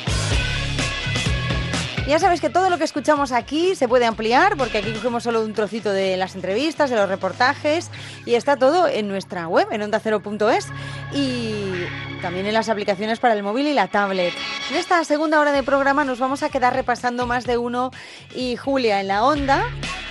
Ya 2.07 2.19
sabéis 2.19 2.41
que 2.41 2.49
todo 2.49 2.69
lo 2.69 2.77
que 2.77 2.83
escuchamos 2.83 3.31
aquí 3.31 3.75
se 3.75 3.87
puede 3.87 4.05
ampliar 4.05 4.57
porque 4.57 4.79
aquí 4.79 4.91
cogemos 4.91 5.23
solo 5.23 5.43
un 5.45 5.53
trocito 5.53 5.91
de 5.93 6.17
las 6.17 6.35
entrevistas, 6.35 6.89
de 6.89 6.95
los 6.95 7.07
reportajes 7.07 7.89
y 8.25 8.33
está 8.33 8.57
todo 8.57 8.87
en 8.87 9.07
nuestra 9.07 9.47
web, 9.47 9.67
en 9.71 9.83
ondacero.es 9.83 10.67
y 11.13 11.85
también 12.21 12.47
en 12.47 12.53
las 12.53 12.69
aplicaciones 12.69 13.19
para 13.19 13.33
el 13.35 13.43
móvil 13.43 13.67
y 13.67 13.73
la 13.73 13.87
tablet. 13.87 14.33
En 14.71 14.77
esta 14.77 15.03
segunda 15.05 15.39
hora 15.39 15.51
de 15.51 15.63
programa 15.63 16.03
nos 16.03 16.19
vamos 16.19 16.43
a 16.43 16.49
quedar 16.49 16.73
repasando 16.73 17.27
más 17.27 17.45
de 17.45 17.57
uno 17.57 17.91
y 18.35 18.55
Julia 18.57 18.99
en 18.99 19.07
la 19.07 19.23
onda 19.23 19.63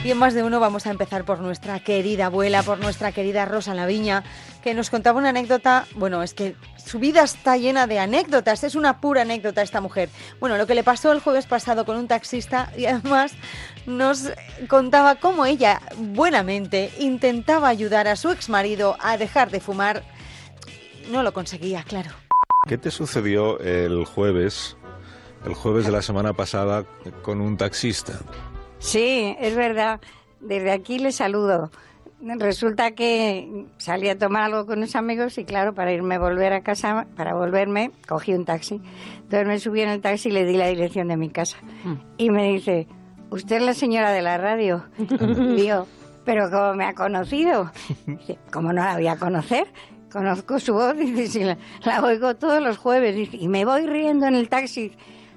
y 0.05 0.13
en 0.13 0.17
más 0.17 0.33
de 0.33 0.43
uno 0.43 0.61
vamos 0.61 0.87
a 0.87 0.91
empezar 0.91 1.25
por 1.25 1.41
nuestra 1.41 1.81
querida 1.81 2.27
abuela, 2.27 2.63
por 2.63 2.79
nuestra 2.79 3.13
querida 3.13 3.45
Rosa 3.45 3.75
Laviña, 3.75 4.25
que 4.63 4.75
nos 4.75 4.91
contaba 4.91 5.19
una 5.19 5.31
anécdota, 5.31 5.87
bueno, 5.95 6.23
es 6.23 6.35
que 6.35 6.55
su 6.77 6.99
vida 6.99 7.23
está 7.23 7.57
llena 7.57 7.87
de 7.87 7.99
anécdotas, 7.99 8.65
es 8.65 8.75
una 8.75 9.01
pura 9.01 9.23
anécdota 9.23 9.63
esta 9.63 9.81
mujer. 9.81 10.09
Bueno, 10.39 10.57
lo 10.57 10.67
que 10.67 10.75
le 10.75 10.83
pasó 10.83 11.13
el 11.13 11.21
jueves 11.21 11.47
pasado 11.47 11.85
con 11.85 11.97
un 11.97 12.09
taxista 12.09 12.73
y 12.77 12.87
además 12.87 13.33
nos 13.87 14.31
contaba 14.69 15.17
cómo 15.17 15.47
ella 15.47 15.81
buenamente 15.97 16.91
intentaba 16.99 17.69
ayudar 17.69 18.09
a 18.09 18.17
su 18.17 18.31
exmarido 18.31 18.97
a 19.01 19.17
dejar 19.17 19.51
de 19.51 19.61
fumar. 19.61 20.03
No 21.11 21.23
lo 21.23 21.33
conseguía, 21.33 21.83
claro. 21.83 22.11
¿Qué 22.69 22.77
te 22.77 22.91
sucedió 22.91 23.59
el 23.61 24.05
jueves, 24.05 24.77
el 25.47 25.55
jueves 25.55 25.87
de 25.87 25.93
la 25.93 26.03
semana 26.03 26.35
pasada 26.35 26.85
con 27.23 27.41
un 27.41 27.57
taxista? 27.57 28.21
Sí, 28.79 29.37
es 29.41 29.57
verdad. 29.57 30.01
Desde 30.41 30.71
aquí 30.73 30.99
le 30.99 31.13
saludo. 31.13 31.71
Resulta 32.23 32.91
que 32.91 33.67
salí 33.79 34.09
a 34.09 34.19
tomar 34.19 34.43
algo 34.43 34.67
con 34.67 34.79
unos 34.79 34.95
amigos 34.95 35.39
y 35.39 35.45
claro, 35.45 35.75
para 35.75 35.93
irme 35.93 36.17
a 36.17 36.19
volver 36.19 36.53
a 36.53 36.61
casa, 36.63 37.07
para 37.17 37.35
volverme, 37.35 37.93
cogí 38.07 38.35
un 38.35 38.45
taxi. 38.45 38.81
Entonces 39.23 39.47
me 39.47 39.59
subí 39.59 39.81
en 39.81 39.89
el 39.89 40.01
taxi 40.03 40.29
y 40.29 40.33
le 40.33 40.45
di 40.45 40.57
la 40.57 40.67
dirección 40.67 41.09
de 41.09 41.17
mi 41.17 41.31
casa. 41.31 41.57
Y 42.19 42.31
me 42.31 42.53
dice, 42.53 42.87
¿usted 43.31 43.57
es 43.57 43.63
la 43.63 43.75
señora 43.75 44.13
de 44.13 44.21
la 44.21 44.37
radio? 44.37 44.85
Y 44.99 45.55
digo, 45.57 45.87
¿pero 46.27 46.51
cómo 46.51 46.75
me 46.75 46.85
ha 46.85 46.95
conocido? 46.95 47.73
Dice, 48.07 48.39
¿Cómo 48.53 48.73
no 48.73 48.85
la 48.85 48.95
voy 48.97 49.07
a 49.07 49.17
conocer? 49.17 49.67
Conozco 50.13 50.59
su 50.59 50.75
voz 50.75 50.97
dice, 50.99 51.27
"Sí, 51.29 51.45
la, 51.45 51.57
la 51.85 52.03
oigo 52.03 52.35
todos 52.37 52.61
los 52.63 52.77
jueves 52.77 53.15
Dice, 53.15 53.39
y 53.39 53.49
me 53.49 53.65
voy 53.65 53.87
riendo 53.87 54.27
en 54.27 54.35
el 54.35 54.49
taxi. 54.51 54.93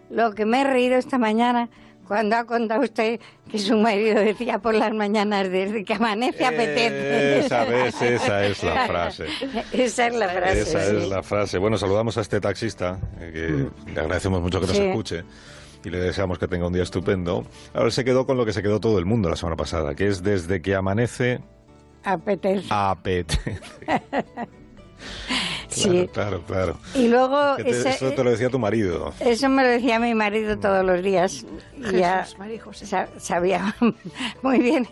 Lo 0.10 0.34
que 0.34 0.46
me 0.46 0.62
he 0.62 0.64
reído 0.66 0.96
esta 0.98 1.18
mañana 1.18 1.70
cuando 2.08 2.36
ha 2.36 2.44
contado 2.46 2.82
usted 2.82 3.20
que 3.50 3.60
su 3.60 3.78
marido 3.78 4.20
decía 4.20 4.60
por 4.60 4.74
las 4.76 4.94
mañanas 4.94 5.50
desde 5.50 5.84
que 5.84 5.94
amanece 5.94 6.46
apetece. 6.46 7.40
Esa, 7.40 7.66
ves, 7.66 8.02
esa 8.02 8.46
es 8.46 8.64
la 8.64 8.86
frase. 8.88 9.26
Esa 9.72 10.08
es 10.08 10.16
la 10.16 10.30
frase. 10.30 10.62
Esa 10.62 10.80
sí. 10.90 10.96
es 10.98 11.08
la 11.10 11.24
frase. 11.24 11.58
Bueno, 11.58 11.78
saludamos 11.78 12.18
a 12.18 12.22
este 12.22 12.40
taxista, 12.42 13.00
eh, 13.20 13.32
que 13.86 13.92
le 13.92 14.00
agradecemos 14.00 14.42
mucho 14.42 14.60
que 14.60 14.68
nos 14.68 14.76
Sí. 14.76 14.84
escuche 14.84 15.24
y 15.86 15.90
le 15.90 15.98
deseamos 16.00 16.40
que 16.40 16.48
tenga 16.48 16.68
un 16.68 16.74
día 16.74 16.84
estupendo. 16.84 17.46
Ahora 17.74 17.92
se 17.92 18.04
quedó 18.06 18.26
con 18.26 18.38
lo 18.38 18.46
que 18.46 18.54
se 18.54 18.62
quedó 18.64 18.80
todo 18.80 19.00
el 19.00 19.06
mundo 19.06 19.30
la 19.30 19.36
semana 19.36 19.56
pasada, 19.58 19.96
que 19.96 20.08
es 20.08 20.24
desde 20.24 20.62
que 20.62 20.76
amanece, 20.76 21.42
Apetece. 22.04 22.66
apetece. 22.70 23.60
Sí. 25.74 26.10
Claro, 26.14 26.42
claro. 26.46 26.78
Y 26.96 27.08
luego 27.08 27.56
Que 27.58 27.64
te- 27.66 27.70
ese- 27.72 27.90
eso 27.90 28.12
te 28.12 28.24
lo 28.24 28.32
decía 28.32 28.50
tu 28.50 28.60
marido. 28.60 29.14
Eso 29.20 29.50
me 29.50 29.64
lo 29.64 29.70
decía 29.70 30.00
mi 30.00 30.14
marido 30.14 30.58
todos 30.60 30.84
los 30.86 31.02
días. 31.04 31.46
Y 31.78 31.98
ya 31.98 32.20
Jesús, 32.24 32.40
María 32.40 32.62
José. 32.64 33.08
sabía 33.18 33.76
muy 34.42 34.60
bien 34.60 34.88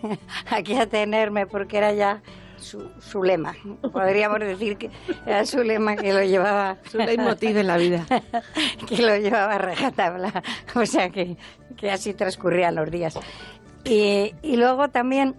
a 0.49 0.61
qué 0.63 0.77
atenerme 0.79 1.45
porque 1.47 1.77
era 1.77 1.93
ya 1.93 2.21
su, 2.57 2.89
su 2.99 3.23
lema. 3.23 3.55
Podríamos 3.91 4.39
decir 4.39 4.77
que 4.77 4.89
era 5.25 5.45
su 5.45 5.63
lema 5.63 5.95
que 5.95 6.13
lo 6.13 6.23
llevaba... 6.23 6.77
Su 6.91 6.97
leitmotiv 6.99 7.57
en 7.57 7.67
la 7.67 7.77
vida. 7.77 8.05
que 8.87 9.01
lo 9.01 9.17
llevaba 9.17 9.55
a 9.55 9.57
rajatabla. 9.57 10.43
O 10.75 10.85
sea 10.85 11.09
que, 11.09 11.37
que 11.77 11.89
así 11.91 12.13
transcurrían 12.13 12.75
los 12.75 12.91
días. 12.91 13.17
Y, 13.83 14.35
y 14.43 14.57
luego 14.57 14.89
también 14.89 15.35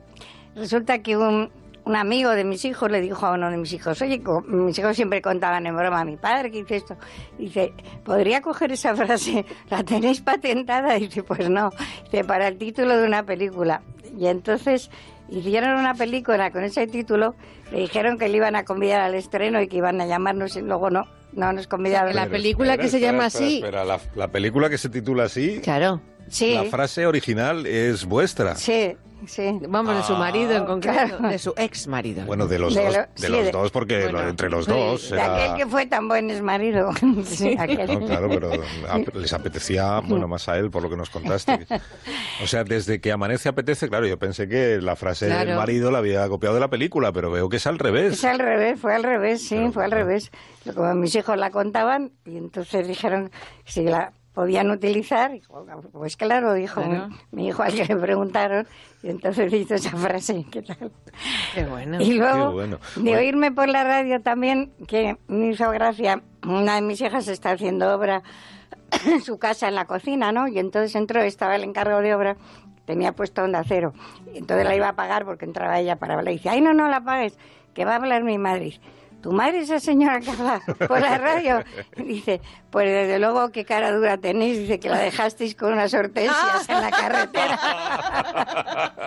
resulta 0.56 0.98
que 0.98 1.16
un, 1.16 1.50
un 1.84 1.96
amigo 1.96 2.30
de 2.30 2.44
mis 2.44 2.64
hijos 2.64 2.90
le 2.90 3.00
dijo 3.00 3.26
a 3.26 3.32
uno 3.32 3.50
de 3.50 3.56
mis 3.56 3.72
hijos, 3.72 4.00
oye, 4.02 4.22
mis 4.46 4.78
hijos 4.78 4.94
siempre 4.94 5.20
contaban 5.20 5.66
en 5.66 5.76
broma 5.76 6.00
a 6.00 6.04
mi 6.04 6.16
padre 6.16 6.50
que 6.50 6.58
dice 6.58 6.76
esto. 6.76 6.96
Dice, 7.38 7.72
¿podría 8.04 8.40
coger 8.40 8.72
esa 8.72 8.94
frase? 8.96 9.44
¿La 9.68 9.82
tenéis 9.82 10.20
patentada? 10.20 10.94
Dice, 10.98 11.22
pues 11.22 11.48
no. 11.50 11.70
Dice, 12.04 12.24
para 12.24 12.48
el 12.48 12.58
título 12.58 12.96
de 12.96 13.06
una 13.06 13.24
película. 13.24 13.82
Y 14.16 14.26
entonces 14.26 14.90
hicieron 15.28 15.78
una 15.78 15.94
película 15.94 16.50
con 16.50 16.62
ese 16.62 16.86
título, 16.86 17.34
le 17.70 17.80
dijeron 17.80 18.18
que 18.18 18.28
le 18.28 18.36
iban 18.36 18.54
a 18.54 18.64
convidar 18.64 19.00
al 19.00 19.14
estreno 19.14 19.60
y 19.62 19.68
que 19.68 19.78
iban 19.78 20.00
a 20.00 20.06
llamarnos 20.06 20.56
y 20.56 20.60
luego 20.60 20.90
no, 20.90 21.06
no 21.32 21.52
nos 21.52 21.66
convidaron. 21.66 22.14
La 22.14 22.26
película 22.26 22.76
que 22.76 22.88
se 22.88 23.00
llama 23.00 23.26
así. 23.26 23.56
Espera, 23.56 23.84
la, 23.84 23.98
la 24.14 24.28
película 24.28 24.68
que 24.68 24.78
se 24.78 24.88
titula 24.90 25.24
así. 25.24 25.60
Claro. 25.62 26.00
Sí. 26.28 26.54
La 26.54 26.64
frase 26.64 27.06
original 27.06 27.66
es 27.66 28.04
vuestra. 28.04 28.54
Sí, 28.56 28.94
sí. 29.26 29.58
Vamos, 29.68 29.96
de 29.96 30.02
su 30.02 30.14
marido 30.16 30.52
en 30.56 30.64
concreto, 30.64 31.18
de 31.18 31.38
su 31.38 31.52
ex 31.56 31.86
marido. 31.86 32.24
Bueno, 32.26 32.46
de 32.46 32.58
los 32.58 32.74
De 32.74 32.84
dos, 32.84 32.94
lo- 32.94 33.00
de 33.02 33.08
sí, 33.14 33.28
los 33.28 33.44
de- 33.46 33.50
dos 33.52 33.70
porque 33.70 34.10
lo- 34.10 34.28
entre 34.28 34.50
los 34.50 34.66
dos 34.66 35.10
De 35.10 35.16
era... 35.16 35.44
aquel 35.44 35.56
que 35.56 35.66
fue 35.70 35.86
tan 35.86 36.08
buen 36.08 36.30
ex 36.30 36.42
marido. 36.42 36.90
Sí, 37.24 37.56
aquel. 37.58 38.00
No, 38.00 38.06
claro, 38.06 38.28
pero 38.28 38.50
les 39.14 39.32
apetecía, 39.32 40.00
bueno, 40.00 40.26
más 40.28 40.48
a 40.48 40.58
él 40.58 40.70
por 40.70 40.82
lo 40.82 40.90
que 40.90 40.96
nos 40.96 41.10
contaste. 41.10 41.66
O 42.42 42.46
sea, 42.46 42.64
desde 42.64 43.00
que 43.00 43.12
amanece 43.12 43.48
apetece, 43.48 43.88
claro, 43.88 44.06
yo 44.06 44.18
pensé 44.18 44.48
que 44.48 44.78
la 44.80 44.96
frase 44.96 45.26
del 45.26 45.34
Claro. 45.42 45.56
marido 45.60 45.90
la 45.90 45.98
había 45.98 46.28
copiado 46.28 46.54
de 46.54 46.60
la 46.60 46.68
película, 46.68 47.12
pero 47.12 47.30
veo 47.30 47.48
que 47.48 47.56
es 47.56 47.66
al 47.66 47.78
revés. 47.78 48.14
Es 48.14 48.24
al 48.24 48.38
revés, 48.38 48.78
fue 48.80 48.94
al 48.94 49.02
revés, 49.02 49.46
sí, 49.46 49.70
fue 49.72 49.84
al 49.84 49.90
revés. 49.90 50.30
Como 50.74 50.94
mis 50.94 51.14
hijos 51.14 51.36
la 51.36 51.50
contaban 51.50 52.12
y 52.24 52.36
entonces 52.36 52.86
dijeron 52.86 53.30
si 53.64 53.82
la 53.84 54.12
podían 54.34 54.70
utilizar, 54.70 55.34
y, 55.34 55.42
pues 55.92 56.16
claro, 56.16 56.54
dijo 56.54 56.82
Claro. 56.82 57.08
Mi, 57.08 57.42
mi 57.42 57.48
hijo 57.48 57.62
al 57.62 57.74
que 57.74 57.84
le 57.84 57.96
preguntaron 57.96 58.66
y 59.02 59.10
entonces 59.10 59.52
hizo 59.52 59.74
esa 59.74 59.90
frase. 59.96 60.46
¿qué 60.50 60.62
tal? 60.62 60.90
Qué 61.54 61.64
bueno. 61.64 62.00
Y 62.00 62.14
luego, 62.14 62.48
Qué 62.48 62.54
bueno. 62.54 62.78
de 62.96 63.16
oírme 63.16 63.52
por 63.52 63.68
la 63.68 63.84
radio 63.84 64.20
también, 64.22 64.72
que 64.88 65.16
me 65.28 65.48
hizo 65.48 65.70
gracia, 65.70 66.22
una 66.46 66.76
de 66.76 66.82
mis 66.82 67.00
hijas 67.00 67.28
está 67.28 67.50
haciendo 67.50 67.94
obra 67.94 68.22
en 69.06 69.20
su 69.22 69.38
casa, 69.38 69.68
en 69.68 69.74
la 69.74 69.86
cocina, 69.86 70.32
¿no? 70.32 70.48
Y 70.48 70.58
entonces 70.58 70.94
entró, 70.94 71.20
estaba 71.22 71.56
el 71.56 71.64
encargo 71.64 72.00
de 72.00 72.14
obra, 72.14 72.36
tenía 72.86 73.12
puesto 73.12 73.42
onda 73.42 73.62
cero. 73.66 73.92
Entonces 74.34 74.66
la 74.66 74.74
iba 74.74 74.88
a 74.88 74.96
pagar 74.96 75.24
porque 75.24 75.44
entraba 75.44 75.78
ella 75.78 75.96
para 75.96 76.14
hablar. 76.14 76.32
Y 76.32 76.36
dice, 76.38 76.48
ay, 76.48 76.60
no, 76.60 76.72
no 76.72 76.88
la 76.88 77.02
pagues, 77.02 77.38
que 77.74 77.84
va 77.84 77.92
a 77.92 77.96
hablar 77.96 78.22
mi 78.22 78.38
madre. 78.38 78.80
¿Tu 79.22 79.30
madre 79.32 79.58
es 79.60 79.70
esa 79.70 79.78
señora 79.80 80.18
que 80.20 80.30
habla 80.30 80.60
por 80.88 81.00
la 81.00 81.16
radio? 81.18 81.62
Dice, 81.96 82.40
pues 82.70 82.86
desde 82.88 83.18
luego 83.20 83.50
qué 83.50 83.64
cara 83.64 83.92
dura 83.92 84.18
tenéis. 84.18 84.58
Dice 84.58 84.80
que 84.80 84.88
la 84.88 84.98
dejasteis 84.98 85.54
con 85.54 85.72
unas 85.72 85.94
hortensias 85.94 86.68
en 86.68 86.80
la 86.80 86.90
carretera. 86.90 87.58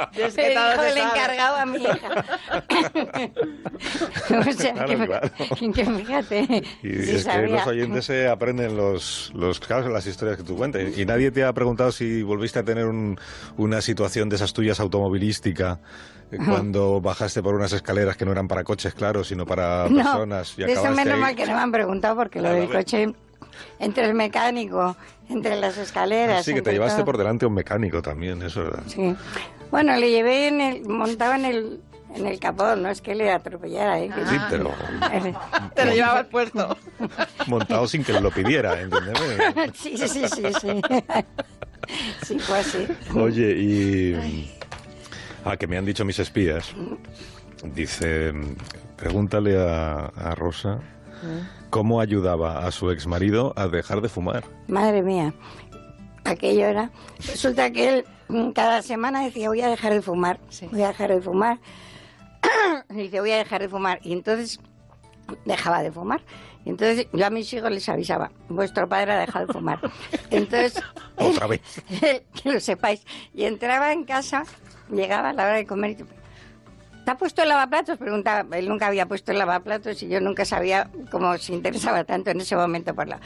Es 0.16 0.34
Se 0.34 0.42
que 0.44 0.50
dijo 0.50 0.84
el 0.84 0.98
encargado 0.98 1.56
a 1.58 1.66
mi 1.66 1.78
hija. 1.84 2.26
o 4.40 4.52
sea, 4.54 4.74
Claro, 4.74 4.88
que, 5.00 5.06
claro. 5.08 5.30
que 5.74 5.86
fíjate. 5.86 6.64
Y 6.84 6.90
es 7.16 7.26
que 7.26 7.48
los 7.48 7.68
oyentes 7.68 8.06
se 8.06 8.28
aprenden 8.28 8.76
los, 8.78 9.32
los 9.36 9.60
casos, 9.60 9.92
las 9.92 10.06
historias 10.08 10.38
que 10.38 10.44
tú 10.44 10.56
cuentas. 10.56 10.82
Y 10.98 11.06
nadie 11.06 11.32
te 11.32 11.44
ha 11.44 11.52
preguntado 11.54 11.92
si 11.92 12.22
volviste 12.24 12.60
a 12.60 12.64
tener 12.64 12.86
un- 12.86 13.20
una 13.58 13.82
situación 13.82 14.30
de 14.30 14.38
esas 14.38 14.54
tuyas 14.54 14.80
automovilística 14.80 15.80
Ajá. 16.40 16.52
cuando 16.52 17.00
bajaste 17.02 17.42
por 17.44 17.56
unas 17.56 17.72
escaleras 17.72 18.18
que 18.18 18.26
no 18.26 18.32
eran 18.32 18.48
para 18.48 18.64
coches, 18.64 18.94
claro, 18.94 19.24
sino 19.24 19.46
para 19.46 19.86
No, 19.90 19.96
personas. 20.04 20.54
Y 20.58 20.64
de 20.64 20.74
eso 20.74 20.84
menos 20.92 21.14
ahí. 21.16 21.20
mal 21.22 21.36
que 21.36 21.46
no 21.46 21.54
me 21.54 21.60
han 21.62 21.72
preguntado 21.72 22.16
porque 22.16 22.42
lo 22.42 22.50
del 22.52 22.70
coche, 22.70 23.14
entre 23.80 24.06
el 24.06 24.14
mecánico, 24.16 24.98
entre 25.30 25.56
las 25.56 25.78
escaleras. 25.78 26.44
Sí, 26.44 26.54
que 26.54 26.62
te 26.62 26.72
llevaste 26.74 26.98
todo. 26.98 27.06
por 27.06 27.18
delante 27.18 27.46
a 27.46 27.48
un 27.48 27.54
mecánico 27.54 28.02
también, 28.02 28.42
eso 28.42 28.62
es 28.64 28.68
verdad. 28.72 28.84
Sí. 28.88 29.16
Bueno, 29.72 29.96
le 29.98 30.10
llevé 30.12 30.48
en 30.48 30.62
el, 30.62 30.86
montado 30.88 31.34
en 31.34 31.46
el, 31.46 31.80
en 32.16 32.26
el 32.28 32.40
capó, 32.40 32.76
no 32.76 32.90
es 32.90 33.02
que 33.02 33.14
le 33.16 33.32
atropellara, 33.32 34.00
¿eh? 34.02 34.10
que- 34.14 34.26
Sí, 34.26 34.36
pero 34.50 34.72
Te 35.76 35.86
lo 35.86 35.92
llevabas 35.94 36.26
puesto. 36.28 36.78
montado 37.48 37.88
sin 37.88 38.04
que 38.04 38.14
lo 38.14 38.32
pidiera, 38.32 38.80
¿entiendes? 38.82 39.18
sí, 39.76 39.98
sí, 39.98 40.08
sí, 40.08 40.26
sí, 40.28 40.44
sí. 40.62 40.82
Sí, 42.26 42.40
fue 42.40 42.60
así. 42.60 42.88
Oye, 43.16 43.52
y... 43.58 44.52
Ah, 45.46 45.58
que 45.58 45.68
me 45.68 45.78
han 45.78 45.86
dicho 45.86 46.04
mis 46.04 46.20
espías. 46.20 46.74
Dice, 47.64 48.34
pregúntale 48.98 49.58
a, 49.58 50.08
a 50.08 50.36
Rosa 50.36 50.80
cómo 51.70 52.02
ayudaba 52.02 52.66
a 52.66 52.72
su 52.72 52.92
exmarido 52.92 53.54
a 53.56 53.68
dejar 53.68 54.02
de 54.02 54.10
fumar. 54.10 54.44
Madre 54.68 55.02
mía, 55.02 55.34
aquello 56.24 56.66
era. 56.66 56.92
Resulta 57.28 57.72
que 57.72 57.90
él 57.90 58.06
mm, 58.28 58.52
cada 58.52 58.82
semana 58.82 59.24
decía, 59.24 59.50
voy 59.50 59.62
a 59.62 59.70
dejar 59.70 59.94
de 59.94 60.02
fumar, 60.02 60.40
voy 60.72 60.82
a 60.82 60.90
dejar 60.90 61.12
de 61.14 61.22
fumar. 61.22 61.60
Y 62.90 62.96
dice, 62.96 63.20
voy 63.20 63.32
a 63.32 63.38
dejar 63.38 63.62
de 63.62 63.70
fumar. 63.70 64.00
Y 64.04 64.14
entonces 64.14 64.60
dejaba 65.46 65.82
de 65.82 65.92
fumar. 65.92 66.22
Y 66.64 66.70
entonces 66.70 67.08
yo 67.14 67.26
a 67.26 67.30
mis 67.30 67.52
hijos 67.54 67.72
les 67.72 67.88
avisaba, 67.90 68.32
vuestro 68.50 68.88
padre 68.90 69.14
ha 69.14 69.20
dejado 69.20 69.46
de 69.46 69.54
fumar. 69.54 69.80
Entonces, 70.32 70.82
Otra 71.16 71.46
vez. 71.46 71.62
que 72.00 72.52
lo 72.52 72.60
sepáis. 72.60 73.06
Y 73.36 73.44
entraba 73.44 73.94
en 73.94 74.04
casa, 74.04 74.44
llegaba 74.90 75.30
a 75.30 75.34
la 75.34 75.44
hora 75.44 75.56
de 75.56 75.66
comer 75.66 75.92
y 75.92 75.96
¿Te 77.06 77.12
ha 77.12 77.18
puesto 77.18 77.44
el 77.44 77.50
lavaplatos? 77.50 78.00
Preguntaba. 78.00 78.58
Él 78.58 78.68
nunca 78.68 78.88
había 78.88 79.06
puesto 79.06 79.32
el 79.32 79.38
lavaplatos 79.38 80.02
y 80.02 80.08
yo 80.08 80.20
nunca 80.20 80.44
sabía 80.44 80.90
cómo 81.12 81.38
se 81.38 81.54
interesaba 81.54 82.04
tanto 82.04 82.32
en 82.32 82.42
ese 82.42 82.56
momento 82.56 82.96
por 82.96 83.08
la... 83.08 83.20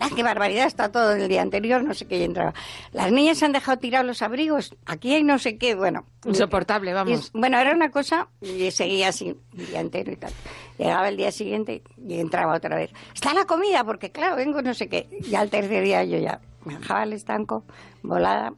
¡Anda, 0.00 0.16
qué 0.16 0.22
barbaridad! 0.22 0.66
Está 0.66 0.90
todo 0.90 1.12
el 1.12 1.28
día 1.28 1.42
anterior, 1.42 1.84
no 1.84 1.92
sé 1.92 2.06
qué, 2.06 2.16
y 2.16 2.22
entraba. 2.22 2.54
Las 2.92 3.12
niñas 3.12 3.42
han 3.42 3.52
dejado 3.52 3.76
tirados 3.78 4.06
los 4.06 4.22
abrigos, 4.22 4.74
aquí 4.86 5.14
hay 5.14 5.22
no 5.22 5.38
sé 5.38 5.58
qué, 5.58 5.74
bueno... 5.74 6.06
Insoportable, 6.24 6.94
vamos. 6.94 7.30
Y, 7.34 7.38
bueno, 7.38 7.58
era 7.58 7.74
una 7.74 7.90
cosa 7.90 8.28
y 8.40 8.70
seguía 8.70 9.08
así 9.08 9.36
el 9.56 9.66
día 9.66 9.80
entero 9.80 10.10
y 10.12 10.16
tal. 10.16 10.32
Llegaba 10.78 11.08
el 11.10 11.18
día 11.18 11.30
siguiente 11.30 11.82
y 12.08 12.18
entraba 12.18 12.56
otra 12.56 12.74
vez. 12.74 12.90
Está 13.14 13.34
la 13.34 13.44
comida, 13.44 13.84
porque 13.84 14.10
claro, 14.10 14.36
vengo 14.36 14.62
no 14.62 14.72
sé 14.72 14.88
qué. 14.88 15.08
Y 15.10 15.34
al 15.34 15.50
tercer 15.50 15.84
día 15.84 16.02
yo 16.04 16.16
ya 16.18 16.40
me 16.64 16.78
bajaba 16.78 17.02
al 17.02 17.12
estanco, 17.12 17.64
volada, 18.02 18.54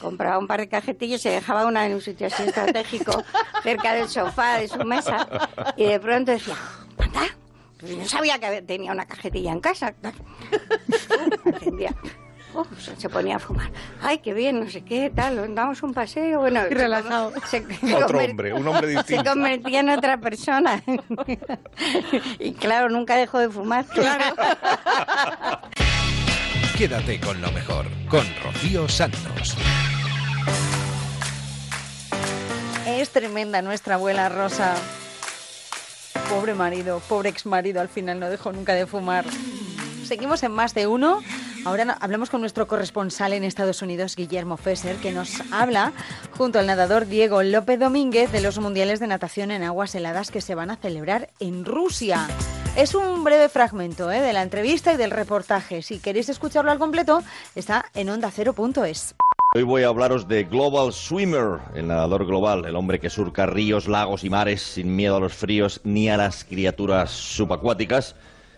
compraba 0.00 0.38
un 0.38 0.46
par 0.46 0.60
de 0.60 0.68
cajetillas 0.68 1.24
y 1.26 1.30
dejaba 1.30 1.66
una 1.66 1.86
en 1.86 1.94
un 1.94 2.00
sitio 2.00 2.26
así 2.26 2.42
estratégico, 2.44 3.22
cerca 3.62 3.94
del 3.94 4.08
sofá 4.08 4.58
de 4.58 4.68
su 4.68 4.78
mesa. 4.84 5.26
Y 5.76 5.84
de 5.84 6.00
pronto 6.00 6.32
decía, 6.32 6.56
anda, 6.98 7.22
pues 7.78 7.96
no 7.96 8.04
sabía 8.06 8.38
que 8.38 8.62
tenía 8.62 8.92
una 8.92 9.06
cajetilla 9.06 9.52
en 9.52 9.60
casa. 9.60 9.94
Encendía. 11.44 11.94
Oh, 12.54 12.66
se 12.78 12.94
se 12.96 13.08
ponía 13.08 13.36
a 13.36 13.38
fumar. 13.38 13.70
Ay, 14.02 14.18
qué 14.18 14.34
bien, 14.34 14.60
no 14.60 14.68
sé 14.68 14.84
qué, 14.84 15.10
tal, 15.14 15.54
damos 15.54 15.82
un 15.82 15.94
paseo. 15.94 16.40
Bueno, 16.40 16.60
Y 16.70 16.74
relajado. 16.74 17.32
Se, 17.46 17.64
Otro 17.96 18.18
hombre, 18.18 18.52
un 18.52 18.68
hombre 18.68 18.88
se 18.92 18.98
distinto. 18.98 19.30
convertía 19.30 19.80
en 19.80 19.88
otra 19.88 20.18
persona. 20.20 20.82
y 22.38 22.52
claro, 22.52 22.90
nunca 22.90 23.16
dejó 23.16 23.38
de 23.38 23.48
fumar. 23.48 23.86
Claro. 23.86 24.24
Quédate 26.76 27.20
con 27.20 27.40
lo 27.40 27.52
mejor, 27.52 27.86
con 28.08 28.24
Rocío 28.42 28.88
Santos. 28.88 29.56
Es 32.86 33.10
tremenda 33.10 33.62
nuestra 33.62 33.96
abuela 33.96 34.28
Rosa. 34.28 34.74
Pobre 36.28 36.54
marido, 36.54 37.00
pobre 37.08 37.28
ex 37.28 37.46
marido, 37.46 37.80
al 37.80 37.88
final 37.88 38.18
no 38.18 38.30
dejó 38.30 38.52
nunca 38.52 38.74
de 38.74 38.86
fumar. 38.86 39.24
Seguimos 40.12 40.42
en 40.42 40.52
más 40.52 40.74
de 40.74 40.86
uno. 40.86 41.22
Ahora 41.64 41.96
hablamos 41.98 42.28
con 42.28 42.42
nuestro 42.42 42.68
corresponsal 42.68 43.32
en 43.32 43.44
Estados 43.44 43.80
Unidos, 43.80 44.14
Guillermo 44.14 44.58
Fesser, 44.58 44.96
que 44.96 45.10
nos 45.10 45.40
habla 45.50 45.94
junto 46.36 46.58
al 46.58 46.66
nadador 46.66 47.06
Diego 47.06 47.42
López 47.42 47.80
Domínguez 47.80 48.30
de 48.30 48.42
los 48.42 48.58
Mundiales 48.58 49.00
de 49.00 49.06
Natación 49.06 49.50
en 49.50 49.62
Aguas 49.62 49.94
Heladas 49.94 50.30
que 50.30 50.42
se 50.42 50.54
van 50.54 50.70
a 50.70 50.76
celebrar 50.76 51.30
en 51.40 51.64
Rusia. 51.64 52.28
Es 52.76 52.94
un 52.94 53.24
breve 53.24 53.48
fragmento 53.48 54.12
¿eh? 54.12 54.20
de 54.20 54.34
la 54.34 54.42
entrevista 54.42 54.92
y 54.92 54.98
del 54.98 55.12
reportaje. 55.12 55.80
Si 55.80 55.98
queréis 55.98 56.28
escucharlo 56.28 56.70
al 56.70 56.78
completo, 56.78 57.22
está 57.54 57.86
en 57.94 58.10
ondacero.es. 58.10 59.14
Hoy 59.54 59.62
voy 59.62 59.82
a 59.82 59.88
hablaros 59.88 60.28
de 60.28 60.44
Global 60.44 60.92
Swimmer, 60.92 61.58
el 61.74 61.86
nadador 61.86 62.26
global, 62.26 62.66
el 62.66 62.76
hombre 62.76 63.00
que 63.00 63.08
surca 63.08 63.46
ríos, 63.46 63.88
lagos 63.88 64.24
y 64.24 64.28
mares 64.28 64.60
sin 64.60 64.94
miedo 64.94 65.16
a 65.16 65.20
los 65.20 65.32
fríos 65.32 65.80
ni 65.84 66.10
a 66.10 66.18
las 66.18 66.44
criaturas 66.44 67.10
subacuáticas. 67.10 68.14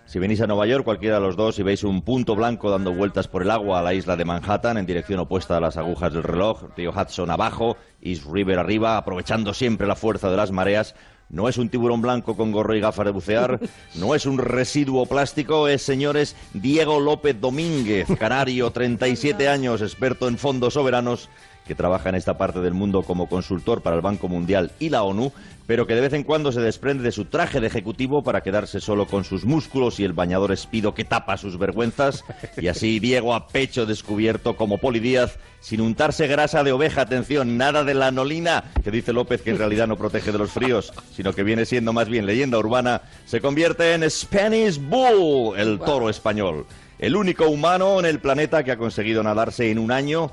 Si 0.06 0.18
venís 0.18 0.40
a 0.42 0.46
Nueva 0.46 0.66
York, 0.66 0.84
cualquiera 0.84 1.16
de 1.16 1.22
los 1.22 1.34
dos, 1.34 1.58
y 1.58 1.62
veis 1.62 1.82
un 1.82 2.02
punto 2.02 2.36
blanco 2.36 2.70
dando 2.70 2.92
vueltas 2.92 3.26
por 3.26 3.42
el 3.42 3.50
agua 3.50 3.78
a 3.78 3.82
la 3.82 3.94
isla 3.94 4.16
de 4.16 4.26
Manhattan 4.26 4.76
en 4.76 4.84
dirección 4.86 5.18
opuesta 5.18 5.56
a 5.56 5.60
las 5.60 5.78
agujas 5.78 6.12
del 6.12 6.22
reloj, 6.22 6.64
río 6.76 6.92
Hudson 6.92 7.30
abajo, 7.30 7.78
East 8.02 8.26
River 8.30 8.58
arriba, 8.58 8.98
aprovechando 8.98 9.54
siempre 9.54 9.86
la 9.86 9.96
fuerza 9.96 10.30
de 10.30 10.36
las 10.36 10.52
mareas, 10.52 10.94
no 11.30 11.48
es 11.48 11.56
un 11.56 11.70
tiburón 11.70 12.02
blanco 12.02 12.36
con 12.36 12.52
gorro 12.52 12.76
y 12.76 12.80
gafas 12.80 13.06
de 13.06 13.12
bucear, 13.12 13.58
no 13.94 14.14
es 14.14 14.26
un 14.26 14.38
residuo 14.38 15.06
plástico, 15.06 15.68
es, 15.68 15.82
señores, 15.82 16.36
Diego 16.52 17.00
López 17.00 17.40
Domínguez, 17.40 18.06
canario, 18.18 18.70
37 18.72 19.48
años, 19.48 19.80
experto 19.80 20.28
en 20.28 20.36
fondos 20.36 20.74
soberanos 20.74 21.30
que 21.66 21.74
trabaja 21.74 22.08
en 22.08 22.14
esta 22.14 22.36
parte 22.36 22.60
del 22.60 22.74
mundo 22.74 23.02
como 23.02 23.28
consultor 23.28 23.82
para 23.82 23.96
el 23.96 24.02
Banco 24.02 24.28
Mundial 24.28 24.72
y 24.78 24.90
la 24.90 25.02
ONU, 25.02 25.32
pero 25.66 25.86
que 25.86 25.94
de 25.94 26.02
vez 26.02 26.12
en 26.12 26.24
cuando 26.24 26.52
se 26.52 26.60
desprende 26.60 27.04
de 27.04 27.12
su 27.12 27.24
traje 27.24 27.60
de 27.60 27.66
ejecutivo 27.66 28.22
para 28.22 28.42
quedarse 28.42 28.80
solo 28.80 29.06
con 29.06 29.24
sus 29.24 29.44
músculos 29.44 29.98
y 29.98 30.04
el 30.04 30.12
bañador 30.12 30.52
espido 30.52 30.94
que 30.94 31.04
tapa 31.04 31.36
sus 31.36 31.58
vergüenzas, 31.58 32.24
y 32.56 32.68
así 32.68 32.98
Diego 33.04 33.34
a 33.34 33.48
pecho 33.48 33.86
descubierto 33.86 34.56
como 34.56 34.78
Polidíaz, 34.78 35.38
sin 35.60 35.80
untarse 35.80 36.26
grasa 36.26 36.62
de 36.64 36.72
oveja, 36.72 37.02
atención, 37.02 37.56
nada 37.56 37.84
de 37.84 37.94
la 37.94 38.08
anolina, 38.08 38.64
que 38.82 38.90
dice 38.90 39.12
López 39.12 39.40
que 39.40 39.50
en 39.50 39.58
realidad 39.58 39.86
no 39.86 39.96
protege 39.96 40.32
de 40.32 40.38
los 40.38 40.52
fríos, 40.52 40.92
sino 41.14 41.32
que 41.32 41.42
viene 41.42 41.64
siendo 41.64 41.92
más 41.92 42.08
bien 42.08 42.26
leyenda 42.26 42.58
urbana, 42.58 43.00
se 43.24 43.40
convierte 43.40 43.94
en 43.94 44.08
Spanish 44.10 44.78
Bull, 44.78 45.58
el 45.58 45.78
toro 45.78 46.10
español. 46.10 46.66
El 46.98 47.16
único 47.16 47.48
humano 47.48 47.98
en 47.98 48.06
el 48.06 48.20
planeta 48.20 48.62
que 48.62 48.70
ha 48.70 48.76
conseguido 48.76 49.22
nadarse 49.22 49.70
en 49.70 49.78
un 49.78 49.90
año 49.90 50.30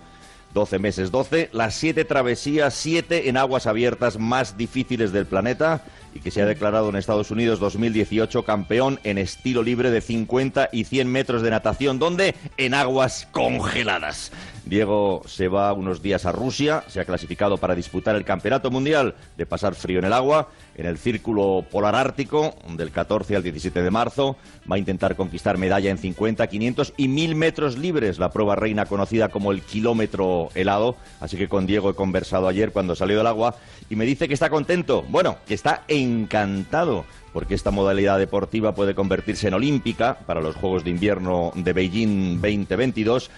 12 0.53 0.79
meses 0.79 1.11
12, 1.11 1.49
las 1.53 1.75
siete 1.75 2.05
travesías, 2.05 2.73
siete 2.73 3.29
en 3.29 3.37
aguas 3.37 3.67
abiertas 3.67 4.19
más 4.19 4.57
difíciles 4.57 5.11
del 5.11 5.25
planeta 5.25 5.83
y 6.13 6.19
que 6.19 6.31
se 6.31 6.41
ha 6.41 6.45
declarado 6.45 6.89
en 6.89 6.95
Estados 6.95 7.31
Unidos 7.31 7.59
2018 7.59 8.43
campeón 8.43 8.99
en 9.03 9.17
estilo 9.17 9.63
libre 9.63 9.91
de 9.91 10.01
50 10.01 10.69
y 10.71 10.83
100 10.83 11.11
metros 11.11 11.41
de 11.41 11.51
natación, 11.51 11.99
donde 11.99 12.35
en 12.57 12.73
aguas 12.73 13.27
congeladas. 13.31 14.31
Diego 14.65 15.23
se 15.25 15.47
va 15.47 15.73
unos 15.73 16.01
días 16.01 16.25
a 16.25 16.31
Rusia, 16.31 16.83
se 16.87 16.99
ha 16.99 17.05
clasificado 17.05 17.57
para 17.57 17.75
disputar 17.75 18.15
el 18.15 18.25
Campeonato 18.25 18.69
Mundial 18.69 19.15
de 19.37 19.45
pasar 19.45 19.75
frío 19.75 19.99
en 19.99 20.05
el 20.05 20.13
agua 20.13 20.49
en 20.75 20.85
el 20.85 20.97
Círculo 20.97 21.65
Polar 21.69 21.95
Ártico 21.95 22.55
del 22.69 22.91
14 22.91 23.35
al 23.35 23.43
17 23.43 23.81
de 23.81 23.91
marzo. 23.91 24.37
Va 24.69 24.75
a 24.75 24.79
intentar 24.79 25.15
conquistar 25.15 25.57
medalla 25.57 25.89
en 25.89 25.97
50, 25.97 26.47
500 26.47 26.93
y 26.97 27.07
1000 27.07 27.35
metros 27.35 27.77
libres, 27.77 28.19
la 28.19 28.31
prueba 28.31 28.55
reina 28.55 28.85
conocida 28.85 29.29
como 29.29 29.51
el 29.51 29.61
kilómetro 29.61 30.49
helado. 30.55 30.95
Así 31.19 31.37
que 31.37 31.49
con 31.49 31.65
Diego 31.65 31.89
he 31.89 31.95
conversado 31.95 32.47
ayer 32.47 32.71
cuando 32.71 32.95
salió 32.95 33.17
del 33.17 33.27
agua 33.27 33.55
y 33.89 33.95
me 33.95 34.05
dice 34.05 34.27
que 34.27 34.33
está 34.33 34.49
contento, 34.49 35.03
bueno, 35.09 35.37
que 35.47 35.53
está 35.53 35.83
encantado 35.87 37.05
porque 37.33 37.55
esta 37.55 37.71
modalidad 37.71 38.19
deportiva 38.19 38.75
puede 38.75 38.93
convertirse 38.93 39.47
en 39.47 39.53
olímpica 39.53 40.19
para 40.25 40.41
los 40.41 40.55
Juegos 40.55 40.83
de 40.83 40.89
Invierno 40.89 41.53
de 41.55 41.71
Beijing 41.71 42.41
2022 42.41 43.31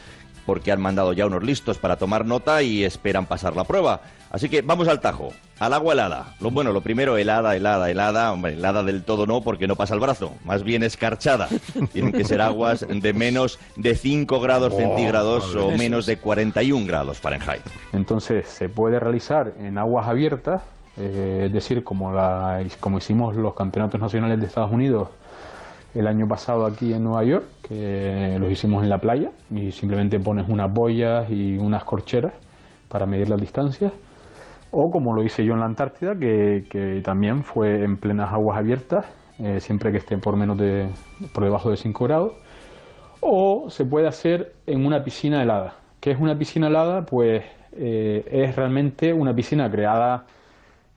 porque 0.45 0.71
han 0.71 0.81
mandado 0.81 1.13
ya 1.13 1.25
unos 1.25 1.43
listos 1.43 1.77
para 1.77 1.97
tomar 1.97 2.25
nota 2.25 2.61
y 2.61 2.83
esperan 2.83 3.25
pasar 3.25 3.55
la 3.55 3.63
prueba. 3.63 4.01
Así 4.33 4.49
que 4.49 4.63
vamos 4.63 4.87
al 4.87 4.99
tajo, 4.99 5.31
al 5.59 5.73
agua 5.73 5.93
helada. 5.93 6.33
Lo 6.39 6.49
bueno, 6.49 6.71
lo 6.71 6.81
primero, 6.81 7.17
helada, 7.17 7.55
helada, 7.55 7.91
helada. 7.91 8.33
Hombre, 8.33 8.53
helada 8.53 8.81
del 8.81 9.03
todo 9.03 9.27
no, 9.27 9.41
porque 9.41 9.67
no 9.67 9.75
pasa 9.75 9.93
el 9.93 9.99
brazo. 9.99 10.33
Más 10.43 10.63
bien 10.63 10.81
escarchada. 10.81 11.47
Tienen 11.93 12.11
que 12.11 12.23
ser 12.25 12.41
aguas 12.41 12.85
de 12.89 13.13
menos 13.13 13.59
de 13.75 13.95
5 13.95 14.39
grados 14.39 14.75
centígrados 14.75 15.55
o 15.55 15.69
menos 15.71 16.07
de 16.07 16.17
41 16.17 16.87
grados 16.87 17.19
Fahrenheit. 17.19 17.61
Entonces, 17.91 18.47
se 18.47 18.69
puede 18.69 18.99
realizar 18.99 19.53
en 19.59 19.77
aguas 19.77 20.07
abiertas, 20.07 20.63
eh, 20.97 21.43
es 21.45 21.53
decir, 21.53 21.83
como, 21.83 22.11
la, 22.11 22.59
como 22.79 22.97
hicimos 22.97 23.35
los 23.35 23.53
campeonatos 23.53 24.01
nacionales 24.01 24.39
de 24.39 24.47
Estados 24.47 24.71
Unidos 24.71 25.09
el 25.95 26.07
año 26.07 26.27
pasado 26.27 26.65
aquí 26.65 26.93
en 26.93 27.03
Nueva 27.03 27.23
York, 27.23 27.45
que 27.67 28.37
los 28.39 28.51
hicimos 28.51 28.83
en 28.83 28.89
la 28.89 28.97
playa 28.97 29.31
y 29.51 29.71
simplemente 29.71 30.19
pones 30.19 30.49
unas 30.49 30.71
boyas 30.73 31.29
y 31.29 31.57
unas 31.57 31.83
corcheras 31.83 32.33
para 32.89 33.05
medir 33.05 33.29
las 33.29 33.39
distancias. 33.39 33.91
O 34.71 34.89
como 34.89 35.13
lo 35.13 35.23
hice 35.23 35.45
yo 35.45 35.53
en 35.53 35.59
la 35.59 35.65
Antártida, 35.65 36.15
que, 36.15 37.01
también 37.03 37.43
fue 37.43 37.83
en 37.83 37.97
plenas 37.97 38.33
aguas 38.33 38.57
abiertas, 38.57 39.05
eh, 39.37 39.59
siempre 39.59 39.91
que 39.91 39.99
esté 39.99 40.17
por 40.17 40.35
menos 40.35 40.57
de 40.57 40.87
por 41.33 41.43
debajo 41.43 41.69
de 41.69 41.77
5 41.77 42.03
grados. 42.05 42.33
O 43.21 43.69
se 43.69 43.85
puede 43.85 44.07
hacer 44.07 44.53
en 44.65 44.85
una 44.85 45.03
piscina 45.03 45.43
helada. 45.43 45.75
¿Qué 45.99 46.11
es 46.11 46.19
una 46.19 46.37
piscina 46.37 46.67
helada? 46.67 47.05
Pues 47.05 47.43
eh, 47.73 48.25
es 48.31 48.55
realmente 48.55 49.13
una 49.13 49.33
piscina 49.33 49.69
creada 49.69 50.25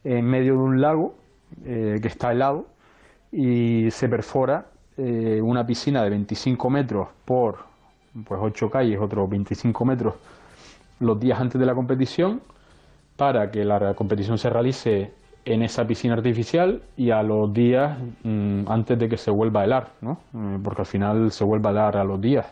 en 0.05 0.25
medio 0.25 0.55
de 0.55 0.59
un 0.59 0.81
lago 0.81 1.15
eh, 1.65 1.99
que 2.01 2.09
está 2.09 2.33
helado 2.33 2.67
y 3.31 3.91
se 3.91 4.09
perfora 4.09 4.67
una 4.99 5.67
piscina 5.67 6.03
de 6.03 6.11
25 6.11 6.71
metros 6.71 7.09
por 7.25 7.59
pues 8.27 8.41
8 8.43 8.71
calles, 8.71 8.99
otros 9.01 9.29
25 9.29 9.85
metros 9.85 10.15
los 11.01 11.21
días 11.21 11.39
antes 11.41 11.61
de 11.61 11.67
la 11.67 11.75
competición 11.75 12.41
para 13.17 13.51
que 13.51 13.65
la 13.65 13.95
competición 13.95 14.39
se 14.39 14.51
realice 14.51 15.13
en 15.45 15.63
esa 15.63 15.87
piscina 15.87 16.15
artificial 16.15 16.83
y 16.97 17.11
a 17.11 17.23
los 17.23 17.53
días 17.53 17.97
mm, 18.25 18.63
antes 18.67 18.99
de 18.99 19.09
que 19.09 19.17
se 19.17 19.31
vuelva 19.31 19.61
a 19.61 19.65
helar, 19.65 19.89
¿no? 20.01 20.19
Eh, 20.35 20.59
porque 20.63 20.83
al 20.83 20.87
final 20.87 21.31
se 21.31 21.45
vuelva 21.45 21.71
a 21.71 21.73
helar 21.73 21.97
a 21.97 22.05
los 22.05 22.21
días. 22.21 22.47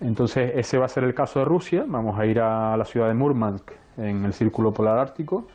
Entonces 0.00 0.52
ese 0.56 0.78
va 0.78 0.86
a 0.86 0.88
ser 0.88 1.04
el 1.04 1.14
caso 1.14 1.38
de 1.40 1.44
Rusia, 1.44 1.84
vamos 1.86 2.18
a 2.18 2.26
ir 2.26 2.40
a 2.40 2.76
la 2.76 2.84
ciudad 2.84 3.08
de 3.08 3.14
Murmansk 3.14 3.70
en 3.98 4.24
el 4.24 4.32
círculo 4.32 4.72
polar 4.72 4.98
ártico, 4.98 5.46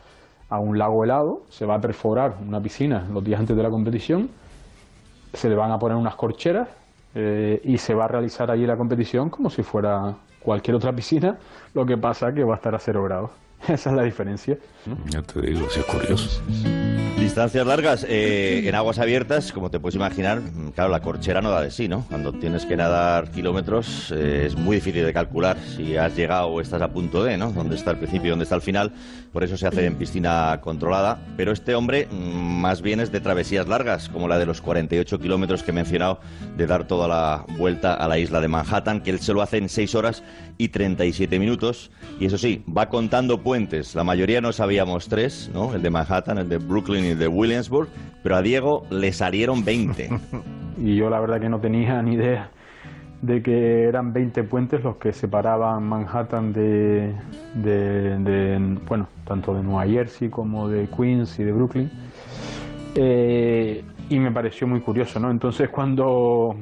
a 0.50 0.60
un 0.60 0.78
lago 0.78 1.04
helado, 1.04 1.42
se 1.50 1.66
va 1.66 1.76
a 1.76 1.82
perforar 1.82 2.36
una 2.46 2.60
piscina 2.60 3.08
los 3.12 3.24
días 3.24 3.40
antes 3.40 3.56
de 3.56 3.64
la 3.64 3.70
competición, 3.70 4.30
se 5.34 5.50
le 5.50 5.56
van 5.56 5.72
a 5.72 5.80
poner 5.80 5.98
unas 5.98 6.16
corcheras 6.16 6.68
eh, 7.16 7.62
y 7.64 7.78
se 7.78 7.94
va 7.94 8.06
a 8.06 8.08
realizar 8.08 8.52
allí 8.52 8.66
la 8.66 8.78
competición 8.78 9.30
como 9.30 9.50
si 9.50 9.64
fuera 9.64 10.16
cualquier 10.40 10.76
otra 10.76 10.94
piscina, 10.94 11.38
lo 11.74 11.86
que 11.86 11.98
pasa 11.98 12.34
que 12.34 12.44
va 12.44 12.56
a 12.56 12.58
estar 12.58 12.74
a 12.74 12.80
cero 12.80 13.04
grados. 13.04 13.32
Esa 13.68 13.90
es 13.92 13.96
la 13.96 14.04
diferencia. 14.04 14.58
Ya 15.10 15.22
te 15.22 15.42
digo, 15.42 15.70
si 15.70 15.80
es 15.80 15.86
curioso. 15.86 16.42
Distancias 17.20 17.68
largas 17.68 18.04
eh, 18.10 18.64
en 18.68 18.74
aguas 18.74 18.98
abiertas, 18.98 19.52
como 19.52 19.70
te 19.70 19.80
puedes 19.80 19.96
imaginar, 19.96 20.42
claro, 20.74 20.90
la 20.90 21.02
corchera 21.02 21.40
no 21.40 21.52
da 21.52 21.62
de 21.62 21.70
sí, 21.70 21.88
¿no? 21.88 22.04
Cuando 22.10 22.34
tienes 22.34 22.66
que 22.66 22.76
nadar 22.76 23.30
kilómetros 23.30 24.12
eh, 24.12 24.46
es 24.48 24.56
muy 24.56 24.78
difícil 24.78 25.06
de 25.06 25.14
calcular 25.14 25.56
si 25.76 25.96
has 25.98 26.16
llegado 26.16 26.48
o 26.48 26.62
estás 26.62 26.82
a 26.82 26.88
punto 26.88 27.24
de, 27.24 27.38
¿no? 27.38 27.52
Dónde 27.52 27.76
está 27.76 27.92
el 27.92 27.98
principio 27.98 28.28
y 28.28 28.30
dónde 28.32 28.44
está 28.44 28.56
el 28.56 28.64
final. 28.64 28.92
Por 29.32 29.44
eso 29.44 29.56
se 29.56 29.68
hace 29.68 29.86
en 29.86 29.96
piscina 29.96 30.60
controlada. 30.62 31.20
Pero 31.38 31.52
este 31.52 31.76
hombre 31.76 32.08
mm, 32.10 32.62
más 32.62 32.82
bien 32.82 33.00
es 33.00 33.12
de 33.12 33.20
travesías 33.20 33.68
largas, 33.68 34.10
como 34.10 34.28
la 34.28 34.40
de 34.40 34.48
los 34.48 34.62
48 34.62 35.20
kilómetros 35.20 35.62
que 35.62 35.72
he 35.72 35.74
mencionado, 35.76 36.20
de 36.58 36.66
dar 36.66 36.88
toda 36.88 37.08
la 37.08 37.46
vuelta 37.56 37.94
a 37.94 38.08
la 38.08 38.18
isla 38.18 38.42
de 38.42 38.48
Manhattan, 38.48 39.02
que 39.02 39.12
él 39.12 39.20
se 39.20 39.34
lo 39.34 39.44
hace 39.44 39.58
en 39.58 39.70
6 39.70 39.94
horas 39.94 40.24
y 40.58 40.70
37 40.70 41.38
minutos. 41.38 41.92
Y 42.20 42.26
eso 42.26 42.40
sí, 42.40 42.64
va 42.76 42.90
contando 42.90 43.44
puentes. 43.44 43.94
La 43.94 44.04
mayoría 44.04 44.42
no 44.42 44.52
sabíamos 44.72 45.10
tres, 45.10 45.52
¿no? 45.54 45.74
El 45.76 45.82
de 45.82 45.90
Manhattan, 45.90 46.38
el 46.38 46.48
de 46.48 46.58
Brooklyn 46.58 47.04
y 47.04 47.08
el 47.10 47.20
de 47.20 47.28
Williamsburg, 47.28 47.90
pero 48.24 48.38
a 48.38 48.42
Diego 48.42 48.86
le 48.90 49.12
salieron 49.12 49.66
20. 49.66 50.10
y 50.78 50.96
yo 50.96 51.10
la 51.10 51.20
verdad 51.20 51.42
que 51.42 51.50
no 51.50 51.60
tenía 51.60 52.02
ni 52.02 52.14
idea 52.14 52.50
de 53.22 53.44
que 53.44 53.84
eran 53.84 54.14
20 54.14 54.44
puentes 54.46 54.82
los 54.82 54.96
que 54.96 55.12
separaban 55.12 55.84
Manhattan 55.84 56.54
de, 56.54 57.14
de, 57.54 58.78
bueno, 58.88 59.10
tanto 59.28 59.54
de 59.54 59.62
Nueva 59.62 59.86
Jersey 59.86 60.30
como 60.30 60.70
de 60.70 60.88
Queens 60.88 61.38
y 61.38 61.44
de 61.44 61.52
Brooklyn. 61.52 61.92
Eh, 62.96 63.84
y 64.08 64.20
me 64.20 64.32
pareció 64.32 64.68
muy 64.68 64.80
curioso, 64.80 65.20
¿no? 65.20 65.32
Entonces 65.32 65.68
cuando 65.68 66.56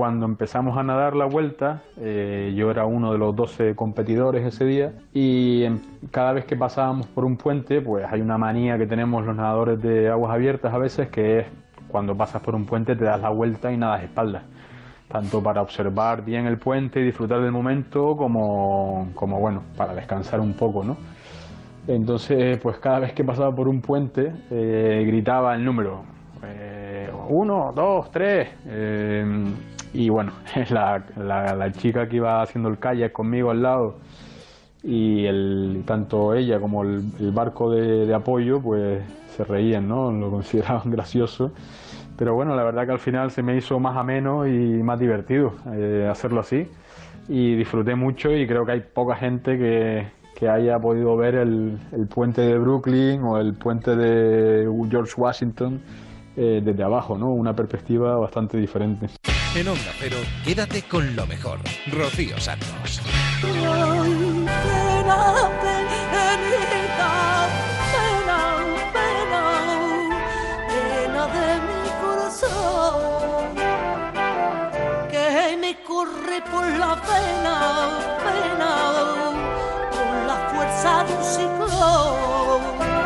cuando 0.00 0.24
empezamos 0.24 0.78
a 0.78 0.82
nadar 0.82 1.14
la 1.14 1.26
vuelta, 1.26 1.82
eh, 1.98 2.54
yo 2.56 2.70
era 2.70 2.86
uno 2.86 3.12
de 3.12 3.18
los 3.18 3.36
12 3.36 3.74
competidores 3.74 4.46
ese 4.46 4.64
día 4.64 4.94
y 5.12 5.66
cada 6.10 6.32
vez 6.32 6.46
que 6.46 6.56
pasábamos 6.56 7.06
por 7.08 7.26
un 7.26 7.36
puente, 7.36 7.82
pues 7.82 8.06
hay 8.10 8.22
una 8.22 8.38
manía 8.38 8.78
que 8.78 8.86
tenemos 8.86 9.26
los 9.26 9.36
nadadores 9.36 9.82
de 9.82 10.08
aguas 10.08 10.32
abiertas 10.32 10.72
a 10.72 10.78
veces, 10.78 11.10
que 11.10 11.40
es 11.40 11.46
cuando 11.86 12.16
pasas 12.16 12.40
por 12.40 12.54
un 12.54 12.64
puente 12.64 12.96
te 12.96 13.04
das 13.04 13.20
la 13.20 13.28
vuelta 13.28 13.70
y 13.70 13.76
nadas 13.76 14.02
espaldas, 14.02 14.42
tanto 15.06 15.42
para 15.42 15.60
observar 15.60 16.24
bien 16.24 16.46
el 16.46 16.56
puente 16.56 17.00
y 17.00 17.04
disfrutar 17.04 17.42
del 17.42 17.52
momento 17.52 18.16
como, 18.16 19.10
como 19.14 19.38
bueno, 19.38 19.64
para 19.76 19.92
descansar 19.92 20.40
un 20.40 20.54
poco, 20.54 20.82
¿no? 20.82 20.96
Entonces, 21.86 22.58
pues 22.62 22.78
cada 22.78 23.00
vez 23.00 23.12
que 23.12 23.22
pasaba 23.22 23.54
por 23.54 23.68
un 23.68 23.82
puente, 23.82 24.32
eh, 24.50 25.04
gritaba 25.06 25.54
el 25.54 25.62
número. 25.62 26.04
Eh, 26.42 27.10
uno, 27.28 27.70
dos, 27.76 28.10
tres. 28.10 28.48
Y 29.92 30.08
bueno, 30.08 30.32
la, 30.70 31.02
la, 31.16 31.72
chica 31.72 32.08
que 32.08 32.16
iba 32.16 32.42
haciendo 32.42 32.68
el 32.68 32.78
kayak 32.78 33.12
conmigo 33.12 33.50
al 33.50 33.62
lado 33.62 33.96
y 34.82 35.26
el, 35.26 35.82
tanto 35.86 36.34
ella 36.34 36.60
como 36.60 36.82
el, 36.82 37.02
barco 37.32 37.70
de, 37.70 38.12
apoyo 38.14 38.60
pues 38.60 39.02
se 39.36 39.44
reían, 39.44 39.88
¿no? 39.88 40.12
Lo 40.12 40.30
consideraban 40.30 40.90
gracioso. 40.90 41.52
Pero 42.16 42.34
bueno, 42.34 42.54
la 42.54 42.62
verdad 42.64 42.84
que 42.86 42.92
al 42.92 42.98
final 42.98 43.30
se 43.30 43.42
me 43.42 43.56
hizo 43.56 43.80
más 43.80 43.96
ameno 43.96 44.46
y 44.46 44.82
más 44.82 45.00
divertido 45.00 45.54
eh, 45.72 46.06
hacerlo 46.10 46.40
así. 46.40 46.68
Y 47.28 47.54
disfruté 47.54 47.94
mucho 47.94 48.30
y 48.32 48.46
creo 48.46 48.66
que 48.66 48.72
hay 48.72 48.80
poca 48.80 49.14
gente 49.16 49.56
que, 49.56 50.08
que 50.34 50.48
haya 50.48 50.78
podido 50.78 51.16
ver 51.16 51.36
el, 51.36 51.78
el, 51.92 52.06
puente 52.06 52.42
de 52.42 52.58
Brooklyn 52.58 53.22
o 53.22 53.38
el 53.38 53.54
puente 53.54 53.96
de 53.96 54.68
George 54.90 55.14
Washington 55.16 55.80
eh, 56.36 56.60
desde 56.64 56.82
abajo, 56.82 57.16
¿no? 57.16 57.32
Una 57.32 57.54
perspectiva 57.54 58.16
bastante 58.16 58.58
diferente. 58.58 59.08
En 59.52 59.66
Onda 59.66 59.92
Pero, 59.98 60.16
quédate 60.44 60.82
con 60.84 61.16
lo 61.16 61.26
mejor. 61.26 61.58
Rocío 61.88 62.38
Santos. 62.40 63.00
Pena, 71.02 71.26
de 71.26 71.60
mi 71.66 71.90
corazón, 72.00 73.54
que 75.10 75.56
me 75.60 75.82
corre 75.82 76.40
por 76.50 76.66
la 76.78 76.94
pena, 77.02 77.56
pena, 78.24 78.72
con 79.90 80.26
la 80.28 80.36
fuerza 80.52 81.04
ciclón. 81.22 82.99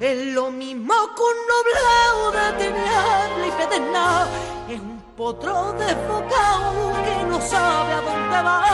Es 0.00 0.26
lo 0.26 0.52
mismo 0.52 0.94
que 1.16 1.22
un 1.22 1.36
nublado 1.50 2.30
de 2.30 2.52
tiniebla 2.64 3.46
y 3.46 3.50
pedernal, 3.50 4.28
es 4.68 4.78
un 4.78 5.02
potro 5.16 5.72
desbocado 5.72 6.92
que 7.04 7.24
no 7.24 7.40
sabe 7.40 7.92
a 7.94 8.00
dónde 8.02 8.42
va. 8.46 8.64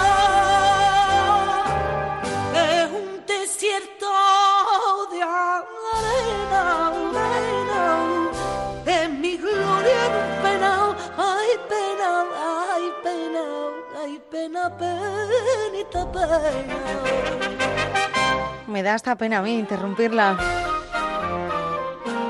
Es 2.55 2.90
un 2.92 3.24
desierto 3.24 4.06
de 5.12 5.22
arena, 5.22 6.88
arena, 6.88 8.30
es 8.84 9.09
mi 9.09 9.38
gloria 9.38 10.05
en 10.05 10.42
pena, 10.42 10.94
ay 11.16 11.59
pena, 11.70 12.24
ay 12.74 12.92
pena, 13.02 13.44
ay 13.98 14.22
pena, 14.30 14.76
penita 14.76 16.12
pena. 16.12 16.78
Me 18.66 18.82
da 18.82 18.92
hasta 18.92 19.16
pena 19.16 19.38
a 19.38 19.42
mí 19.42 19.59
interrumpirla. 19.59 20.73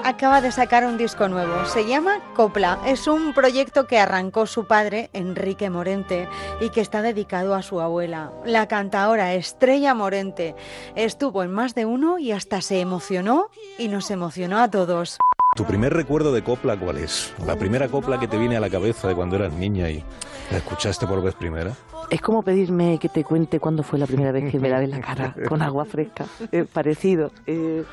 Acaba 0.06 0.42
de 0.42 0.52
sacar 0.52 0.84
un 0.84 0.98
disco 0.98 1.28
nuevo, 1.30 1.64
se 1.64 1.86
llama 1.86 2.20
Copla. 2.36 2.78
Es 2.84 3.08
un 3.08 3.32
proyecto 3.32 3.86
que 3.86 3.98
arrancó 3.98 4.44
su 4.44 4.66
padre, 4.66 5.08
Enrique 5.14 5.70
Morente, 5.70 6.28
y 6.60 6.68
que 6.68 6.82
está 6.82 7.00
dedicado 7.00 7.54
a 7.54 7.62
su 7.62 7.80
abuela, 7.80 8.30
la 8.44 8.68
cantaora 8.68 9.32
Estrella 9.32 9.94
Morente. 9.94 10.54
Estuvo 10.94 11.42
en 11.42 11.52
más 11.52 11.74
de 11.74 11.86
uno 11.86 12.18
y 12.18 12.32
hasta 12.32 12.60
se 12.60 12.80
emocionó 12.80 13.48
y 13.78 13.88
nos 13.88 14.10
emocionó 14.10 14.58
a 14.58 14.70
todos. 14.70 15.16
¿Tu 15.56 15.64
primer 15.64 15.94
recuerdo 15.94 16.34
de 16.34 16.44
copla 16.44 16.76
cuál 16.76 16.98
es? 16.98 17.32
La 17.46 17.56
primera 17.56 17.88
copla 17.88 18.20
que 18.20 18.28
te 18.28 18.36
viene 18.36 18.58
a 18.58 18.60
la 18.60 18.68
cabeza 18.68 19.08
de 19.08 19.14
cuando 19.14 19.36
eras 19.36 19.54
niña 19.54 19.88
y 19.88 20.04
la 20.50 20.58
escuchaste 20.58 21.06
por 21.06 21.22
vez 21.22 21.34
primera. 21.34 21.72
Es 22.10 22.20
como 22.20 22.42
pedirme 22.42 22.98
que 22.98 23.08
te 23.08 23.24
cuente 23.24 23.58
cuándo 23.58 23.82
fue 23.82 23.98
la 23.98 24.06
primera 24.06 24.32
vez 24.32 24.50
que 24.50 24.58
me 24.58 24.68
lavé 24.68 24.86
la 24.86 25.00
cara 25.00 25.34
con 25.48 25.62
agua 25.62 25.86
fresca. 25.86 26.26
Eh, 26.52 26.66
parecido. 26.70 27.32
Eh, 27.46 27.84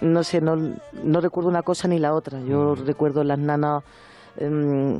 no 0.00 0.24
sé, 0.24 0.40
no, 0.40 0.56
no 1.02 1.20
recuerdo 1.20 1.48
una 1.48 1.62
cosa 1.62 1.88
ni 1.88 1.98
la 1.98 2.14
otra. 2.14 2.40
Yo 2.40 2.74
recuerdo 2.74 3.22
las 3.24 3.38
nanas, 3.38 3.82
em, 4.36 4.98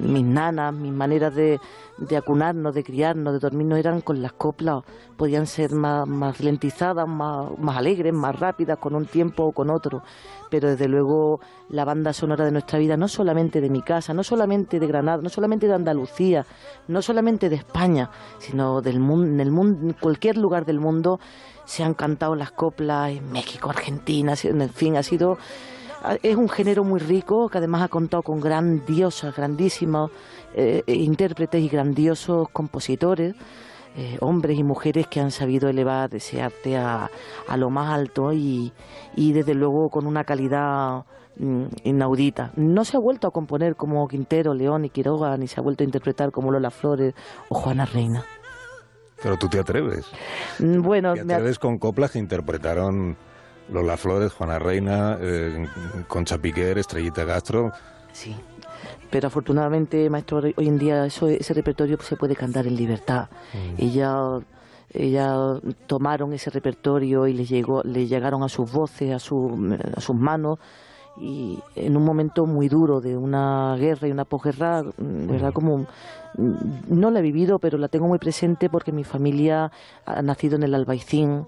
mis 0.00 0.24
nanas, 0.24 0.74
mis 0.74 0.92
maneras 0.92 1.34
de, 1.34 1.60
de 1.98 2.16
acunarnos, 2.16 2.74
de 2.74 2.82
criarnos, 2.82 3.32
de 3.32 3.38
dormirnos 3.38 3.78
eran 3.78 4.00
con 4.00 4.22
las 4.22 4.32
coplas. 4.32 4.82
Podían 5.16 5.46
ser 5.46 5.72
más, 5.72 6.06
más 6.08 6.40
lentizadas, 6.40 7.06
más, 7.06 7.56
más 7.58 7.76
alegres, 7.76 8.12
más 8.12 8.38
rápidas, 8.38 8.78
con 8.78 8.94
un 8.94 9.06
tiempo 9.06 9.44
o 9.44 9.52
con 9.52 9.70
otro. 9.70 10.02
Pero 10.50 10.68
desde 10.70 10.88
luego 10.88 11.40
la 11.68 11.84
banda 11.84 12.12
sonora 12.12 12.44
de 12.44 12.50
nuestra 12.50 12.78
vida, 12.78 12.96
no 12.96 13.06
solamente 13.06 13.60
de 13.60 13.70
mi 13.70 13.82
casa, 13.82 14.14
no 14.14 14.24
solamente 14.24 14.80
de 14.80 14.86
Granada, 14.86 15.22
no 15.22 15.28
solamente 15.28 15.68
de 15.68 15.74
Andalucía, 15.74 16.44
no 16.88 17.02
solamente 17.02 17.48
de 17.48 17.56
España, 17.56 18.10
sino 18.38 18.80
del 18.80 18.98
mundo, 18.98 19.26
en 19.26 19.40
el 19.40 19.52
mundo, 19.52 19.86
en 19.86 19.92
cualquier 19.92 20.38
lugar 20.38 20.64
del 20.64 20.80
mundo 20.80 21.20
se 21.70 21.84
han 21.84 21.94
cantado 21.94 22.34
las 22.34 22.50
coplas 22.50 23.12
en 23.12 23.30
México, 23.30 23.70
Argentina, 23.70 24.34
en 24.42 24.70
fin, 24.70 24.96
ha 24.96 25.04
sido 25.04 25.38
es 26.20 26.34
un 26.34 26.48
género 26.48 26.82
muy 26.82 26.98
rico 26.98 27.48
que 27.48 27.58
además 27.58 27.82
ha 27.82 27.88
contado 27.88 28.24
con 28.24 28.40
grandiosas, 28.40 29.36
grandísimos 29.36 30.10
eh, 30.54 30.82
intérpretes 30.88 31.62
y 31.62 31.68
grandiosos 31.68 32.48
compositores, 32.48 33.36
eh, 33.96 34.16
hombres 34.20 34.58
y 34.58 34.64
mujeres 34.64 35.06
que 35.06 35.20
han 35.20 35.30
sabido 35.30 35.68
elevar 35.68 36.12
ese 36.12 36.42
arte 36.42 36.76
a, 36.76 37.08
a 37.46 37.56
lo 37.56 37.70
más 37.70 37.92
alto 37.92 38.32
y, 38.32 38.72
y 39.14 39.32
desde 39.32 39.54
luego 39.54 39.90
con 39.90 40.06
una 40.06 40.24
calidad 40.24 41.04
mm, 41.36 41.64
inaudita. 41.84 42.50
No 42.56 42.84
se 42.84 42.96
ha 42.96 43.00
vuelto 43.00 43.28
a 43.28 43.30
componer 43.30 43.76
como 43.76 44.08
Quintero, 44.08 44.54
León 44.54 44.86
y 44.86 44.90
Quiroga, 44.90 45.36
ni 45.36 45.46
se 45.46 45.60
ha 45.60 45.62
vuelto 45.62 45.84
a 45.84 45.86
interpretar 45.86 46.32
como 46.32 46.50
Lola 46.50 46.70
Flores 46.70 47.14
o 47.48 47.54
Juana 47.54 47.84
Reina. 47.84 48.24
Pero 49.22 49.36
tú 49.36 49.48
te 49.48 49.58
atreves. 49.58 50.06
Mm, 50.58 50.80
Bueno, 50.82 51.14
Te 51.14 51.24
me 51.24 51.34
atreves 51.34 51.58
con 51.58 51.78
coplas 51.78 52.10
que 52.12 52.18
interpretaron 52.18 53.16
Lola 53.70 53.96
Flores, 53.96 54.32
Juana 54.32 54.58
Reina, 54.58 55.18
eh, 55.20 55.66
Concha 56.08 56.38
Piquer, 56.38 56.78
Estrellita 56.78 57.26
Castro. 57.26 57.72
Sí. 58.12 58.34
Pero 59.10 59.26
afortunadamente, 59.28 60.08
maestro, 60.08 60.38
hoy 60.38 60.68
en 60.68 60.78
día 60.78 61.04
eso, 61.06 61.28
ese 61.28 61.52
repertorio 61.52 61.98
se 62.00 62.16
puede 62.16 62.34
cantar 62.36 62.66
en 62.66 62.76
libertad. 62.76 63.28
Ella, 63.76 64.38
ella 64.92 65.34
tomaron 65.86 66.32
ese 66.32 66.50
repertorio 66.50 67.26
y 67.26 67.32
le 67.34 67.44
llegó, 67.44 67.82
le 67.82 68.06
llegaron 68.06 68.42
a 68.42 68.48
sus 68.48 68.70
voces, 68.72 69.12
a, 69.12 69.18
su, 69.18 69.76
a 69.96 70.00
sus 70.00 70.16
manos 70.16 70.58
y 71.20 71.58
en 71.74 71.96
un 71.96 72.04
momento 72.04 72.46
muy 72.46 72.68
duro 72.68 73.00
de 73.00 73.16
una 73.16 73.76
guerra 73.76 74.06
y 74.08 74.12
una 74.12 74.24
posguerra, 74.24 74.82
mm, 74.82 75.26
verdad 75.26 75.52
como 75.52 75.78
mm, 75.78 75.86
no 76.36 77.10
la 77.10 77.18
he 77.18 77.22
vivido, 77.22 77.58
pero 77.58 77.78
la 77.78 77.88
tengo 77.88 78.06
muy 78.06 78.18
presente 78.18 78.68
porque 78.68 78.92
mi 78.92 79.04
familia 79.04 79.70
ha 80.06 80.22
nacido 80.22 80.56
en 80.56 80.62
el 80.62 80.74
Albaicín 80.74 81.46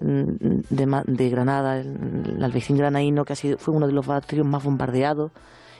mm, 0.00 0.22
de, 0.70 1.02
de 1.06 1.30
Granada, 1.30 1.78
el, 1.80 2.34
el 2.36 2.44
Albaicín 2.44 2.76
granaíno 2.76 3.24
que 3.24 3.32
ha 3.32 3.36
sido, 3.36 3.58
fue 3.58 3.74
uno 3.74 3.86
de 3.86 3.92
los 3.92 4.06
barrios 4.06 4.46
más 4.46 4.64
bombardeados 4.64 5.30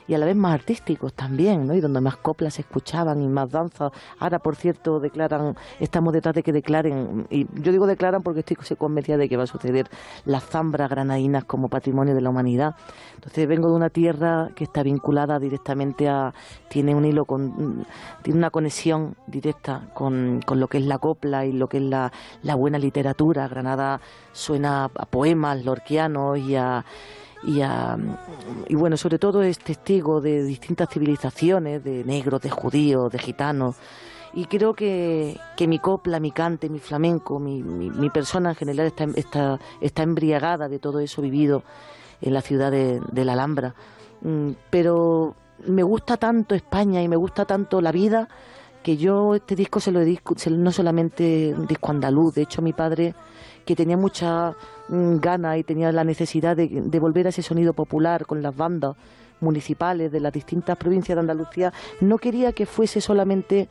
y 0.07 0.13
a 0.13 0.17
la 0.17 0.25
vez 0.25 0.35
más 0.35 0.53
artísticos 0.53 1.13
también, 1.13 1.67
¿no? 1.67 1.73
Y 1.73 1.81
donde 1.81 2.01
más 2.01 2.17
coplas 2.17 2.55
se 2.55 2.61
escuchaban 2.61 3.21
y 3.21 3.27
más 3.27 3.49
danza. 3.49 3.89
Ahora, 4.19 4.39
por 4.39 4.55
cierto, 4.55 4.99
declaran, 4.99 5.55
estamos 5.79 6.13
detrás 6.13 6.35
de 6.35 6.43
que 6.43 6.51
declaren, 6.51 7.27
y 7.29 7.47
yo 7.61 7.71
digo 7.71 7.87
declaran 7.87 8.21
porque 8.21 8.41
estoy 8.41 8.57
convencida 8.77 9.17
de 9.17 9.27
que 9.29 9.37
va 9.37 9.43
a 9.43 9.47
suceder 9.47 9.89
las 10.25 10.43
zambras 10.43 10.89
granaínas 10.89 11.45
como 11.45 11.69
patrimonio 11.69 12.13
de 12.13 12.21
la 12.21 12.29
humanidad. 12.29 12.75
Entonces 13.15 13.47
vengo 13.47 13.69
de 13.69 13.75
una 13.75 13.89
tierra 13.89 14.49
que 14.55 14.63
está 14.63 14.83
vinculada 14.83 15.39
directamente 15.39 16.07
a, 16.07 16.33
tiene 16.69 16.95
un 16.95 17.05
hilo 17.05 17.25
con, 17.25 17.85
tiene 18.21 18.39
una 18.39 18.49
conexión 18.49 19.15
directa 19.27 19.89
con, 19.93 20.41
con 20.45 20.59
lo 20.59 20.67
que 20.67 20.77
es 20.77 20.85
la 20.85 20.97
copla 20.97 21.45
y 21.45 21.51
lo 21.51 21.67
que 21.67 21.77
es 21.77 21.83
la, 21.83 22.11
la 22.43 22.55
buena 22.55 22.77
literatura. 22.77 23.47
Granada 23.47 24.01
suena 24.31 24.85
a 24.85 25.05
poemas 25.05 25.63
lorquianos 25.63 26.37
y 26.39 26.55
a 26.55 26.85
y, 27.45 27.61
a- 27.61 27.97
y 28.67 28.75
bueno, 28.75 28.97
sobre 28.97 29.19
todo 29.19 29.41
es 29.43 29.59
testigo 29.59 30.21
de 30.21 30.43
distintas 30.43 30.89
civilizaciones, 30.89 31.83
de 31.83 32.03
negros, 32.03 32.41
de 32.41 32.49
judíos, 32.49 33.11
de 33.11 33.19
gitanos. 33.19 33.75
Y 34.33 34.45
creo 34.45 34.73
que, 34.73 35.39
que 35.55 35.67
mi 35.67 35.79
copla, 35.79 36.19
mi 36.19 36.31
cante, 36.31 36.69
mi 36.69 36.79
flamenco, 36.79 37.39
mi, 37.39 37.63
mi, 37.63 37.89
mi 37.89 38.09
persona 38.09 38.49
en 38.49 38.55
general 38.55 38.87
está, 38.87 39.05
está, 39.15 39.59
está 39.79 40.03
embriagada 40.03 40.67
de 40.67 40.77
todo 40.79 40.99
eso 40.99 41.21
vivido 41.21 41.63
en 42.21 42.33
la 42.33 42.41
ciudad 42.41 42.69
de, 42.71 42.99
de 43.11 43.25
la 43.25 43.33
Alhambra. 43.33 43.75
Mm, 44.21 44.51
Pero 44.69 45.35
me 45.67 45.83
gusta 45.83 46.17
tanto 46.17 46.53
España 46.53 47.01
y 47.01 47.07
me 47.07 47.15
gusta 47.15 47.45
tanto 47.45 47.79
la 47.79 47.93
vida 47.93 48.27
que 48.83 48.97
yo 48.97 49.35
este 49.35 49.55
disco 49.55 49.79
se 49.79 49.91
lo 49.91 49.99
dedico, 49.99 50.35
no 50.51 50.71
solamente 50.71 51.55
disco 51.67 51.91
andaluz, 51.91 52.35
de 52.35 52.41
hecho 52.43 52.61
mi 52.61 52.71
padre 52.73 53.15
que 53.65 53.75
tenía 53.75 53.97
mucha 53.97 54.55
mm, 54.89 55.17
gana 55.17 55.57
y 55.57 55.63
tenía 55.63 55.91
la 55.91 56.03
necesidad 56.03 56.55
de, 56.55 56.67
de 56.67 56.99
volver 56.99 57.25
a 57.25 57.29
ese 57.29 57.41
sonido 57.41 57.73
popular 57.73 58.25
con 58.25 58.41
las 58.41 58.55
bandas 58.55 58.95
municipales 59.41 60.11
de 60.11 60.19
las 60.19 60.33
distintas 60.33 60.77
provincias 60.77 61.15
de 61.15 61.19
Andalucía, 61.21 61.73
no 62.01 62.17
quería 62.17 62.53
que 62.53 62.65
fuese 62.65 63.01
solamente 63.01 63.67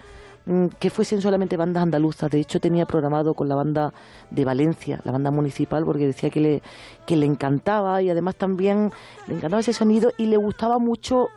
mm, 0.47 0.67
que 0.79 0.91
fuesen 0.91 1.21
solamente 1.21 1.57
bandas 1.57 1.83
andaluzas. 1.83 2.31
De 2.31 2.41
hecho, 2.41 2.61
tenía 2.61 2.87
programado 2.87 3.35
con 3.35 3.49
la 3.49 3.55
banda 3.55 3.93
de 4.31 4.45
Valencia, 4.45 5.01
la 5.05 5.13
banda 5.13 5.31
municipal, 5.31 5.85
porque 5.85 6.07
decía 6.07 6.31
que 6.31 6.41
le, 6.41 6.63
que 7.07 7.17
le 7.17 7.27
encantaba 7.27 8.03
y 8.03 8.11
además 8.11 8.37
también 8.37 8.93
le 9.27 9.35
encantaba 9.37 9.61
ese 9.61 9.73
sonido 9.73 10.13
y 10.19 10.27
le 10.27 10.37
gustaba 10.37 10.79
mucho 10.79 11.29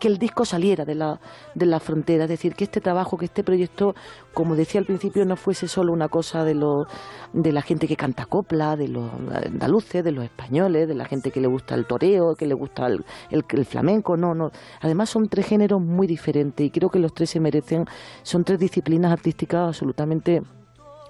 que 0.00 0.08
el 0.08 0.18
disco 0.18 0.44
saliera 0.44 0.84
de 0.84 0.96
la, 0.96 1.20
de 1.54 1.66
la 1.66 1.78
frontera, 1.78 2.24
es 2.24 2.30
decir, 2.30 2.54
que 2.56 2.64
este 2.64 2.80
trabajo, 2.80 3.16
que 3.16 3.26
este 3.26 3.44
proyecto, 3.44 3.94
como 4.34 4.56
decía 4.56 4.80
al 4.80 4.86
principio, 4.86 5.24
no 5.24 5.36
fuese 5.36 5.68
solo 5.68 5.92
una 5.92 6.08
cosa 6.08 6.42
de, 6.42 6.54
lo, 6.54 6.86
de 7.32 7.52
la 7.52 7.62
gente 7.62 7.86
que 7.86 7.96
canta 7.96 8.24
copla, 8.26 8.74
de 8.76 8.88
los 8.88 9.08
andaluces, 9.46 10.02
de 10.02 10.10
los 10.10 10.24
españoles, 10.24 10.88
de 10.88 10.94
la 10.94 11.04
gente 11.04 11.30
que 11.30 11.40
le 11.40 11.46
gusta 11.46 11.74
el 11.76 11.86
toreo, 11.86 12.34
que 12.34 12.46
le 12.46 12.54
gusta 12.54 12.86
el, 12.88 13.04
el- 13.30 13.44
flamenco, 13.66 14.16
no, 14.16 14.34
no. 14.34 14.50
Además 14.80 15.10
son 15.10 15.28
tres 15.28 15.46
géneros 15.46 15.80
muy 15.80 16.06
diferentes 16.06 16.66
y 16.66 16.70
creo 16.70 16.90
que 16.90 16.98
los 16.98 17.12
tres 17.14 17.30
se 17.30 17.38
merecen, 17.38 17.84
son 18.22 18.42
tres 18.42 18.58
disciplinas 18.58 19.12
artísticas 19.12 19.68
absolutamente 19.68 20.42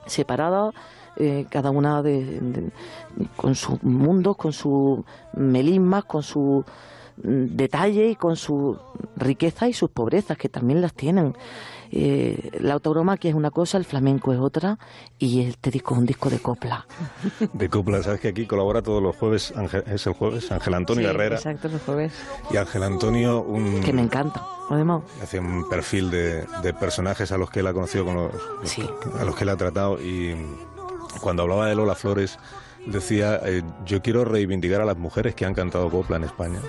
separadas, 0.07 0.75
eh, 1.17 1.47
cada 1.51 1.71
una 1.71 2.03
de, 2.03 2.71
con 3.37 3.55
sus 3.55 3.83
mundos, 3.83 4.37
con 4.37 4.53
sus 4.53 5.01
melismas, 5.35 6.05
con 6.05 6.23
su 6.23 6.65
mm, 6.67 7.00
detalle 7.23 8.09
y 8.11 8.15
con 8.17 8.37
su 8.37 8.79
riqueza 9.17 9.69
y 9.69 9.73
sus 9.73 9.91
pobrezas, 9.91 10.37
que 10.39 10.49
también 10.49 10.81
las 10.81 10.95
tienen. 10.95 11.37
Eh, 11.93 12.53
la 12.61 12.75
autogromaquia 12.75 13.31
es 13.31 13.35
una 13.35 13.51
cosa, 13.51 13.77
el 13.77 13.85
flamenco 13.85 14.33
es 14.33 14.39
otra, 14.39 14.79
y 15.19 15.41
este 15.43 15.71
disco 15.73 15.95
es 15.95 15.99
un 16.01 16.07
disco 16.07 16.31
de 16.31 16.39
copla. 16.39 16.87
De 17.53 17.69
copla, 17.69 18.01
sabes 18.03 18.21
que 18.21 18.29
aquí 18.29 18.47
colabora 18.47 18.81
todos 18.81 19.03
los 19.03 19.17
jueves, 19.17 19.53
Ángel- 19.57 19.83
es 19.89 20.07
el 20.07 20.13
jueves, 20.13 20.53
Ángel 20.53 20.75
Antonio 20.75 21.03
Sí, 21.09 21.11
Herrera. 21.15 21.35
Exacto, 21.37 21.69
los 21.69 21.83
jueves. 21.83 22.13
Y 22.53 22.57
Ángel 22.59 22.85
Antonio, 22.85 23.43
un, 23.43 23.81
Que 23.81 23.93
me 23.93 24.03
encanta, 24.03 24.47
además. 24.71 25.03
hace 25.21 25.41
un 25.41 25.69
perfil 25.69 26.11
de, 26.13 26.47
de 26.63 26.75
personajes 26.75 27.33
a 27.33 27.39
los 27.39 27.51
que 27.51 27.59
él 27.59 27.67
ha 27.67 27.73
conocido, 27.73 28.05
con 28.05 28.15
los, 28.15 28.33
los- 28.35 29.19
a 29.21 29.25
los 29.25 29.35
que 29.35 29.43
él 29.43 29.49
ha 29.51 29.57
tratado. 29.57 30.01
Y 30.01 30.37
cuando 31.21 31.43
hablaba 31.43 31.67
de 31.67 31.75
Lola 31.75 31.97
Flores, 31.97 32.39
decía, 32.87 33.41
eh, 33.45 33.63
yo 33.87 34.03
quiero 34.03 34.25
reivindicar 34.25 34.81
a 34.81 34.85
las 34.85 34.97
mujeres 34.97 35.35
que 35.35 35.45
han 35.45 35.55
cantado 35.55 35.91
copla 35.91 36.17
en 36.17 36.25
España, 36.25 36.61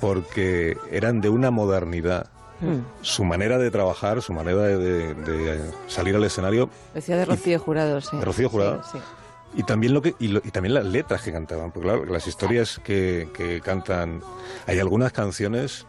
porque 0.00 0.76
eran 0.90 1.20
de 1.20 1.28
una 1.28 1.50
modernidad. 1.50 2.28
Mm. 2.60 2.78
Su 3.02 3.24
manera 3.24 3.56
de 3.58 3.70
trabajar, 3.70 4.20
su 4.20 4.32
manera 4.32 4.62
de, 4.62 4.76
de- 4.78 5.14
de 5.14 5.70
salir 5.86 6.16
al 6.16 6.24
escenario, 6.24 6.68
Decía 6.92 7.16
de 7.16 7.24
Rocío 7.24 7.58
Jurado, 7.60 8.00
sí. 8.00 8.16
¿De 8.16 8.24
Rocío 8.24 8.48
Jurado? 8.48 8.82
Sí, 8.82 8.90
sí. 8.98 8.98
Y 9.54 9.62
también, 9.62 9.94
lo 9.94 10.02
que, 10.02 10.14
y, 10.18 10.28
lo- 10.28 10.40
y 10.44 10.50
también 10.50 10.74
las 10.74 10.84
letras 10.84 11.22
que 11.22 11.32
cantaban, 11.32 11.70
porque 11.70 11.88
claro, 11.88 12.04
las 12.06 12.26
historias 12.26 12.80
que, 12.84 13.28
que 13.32 13.60
cantan, 13.60 14.20
hay 14.66 14.78
algunas 14.80 15.12
canciones 15.12 15.86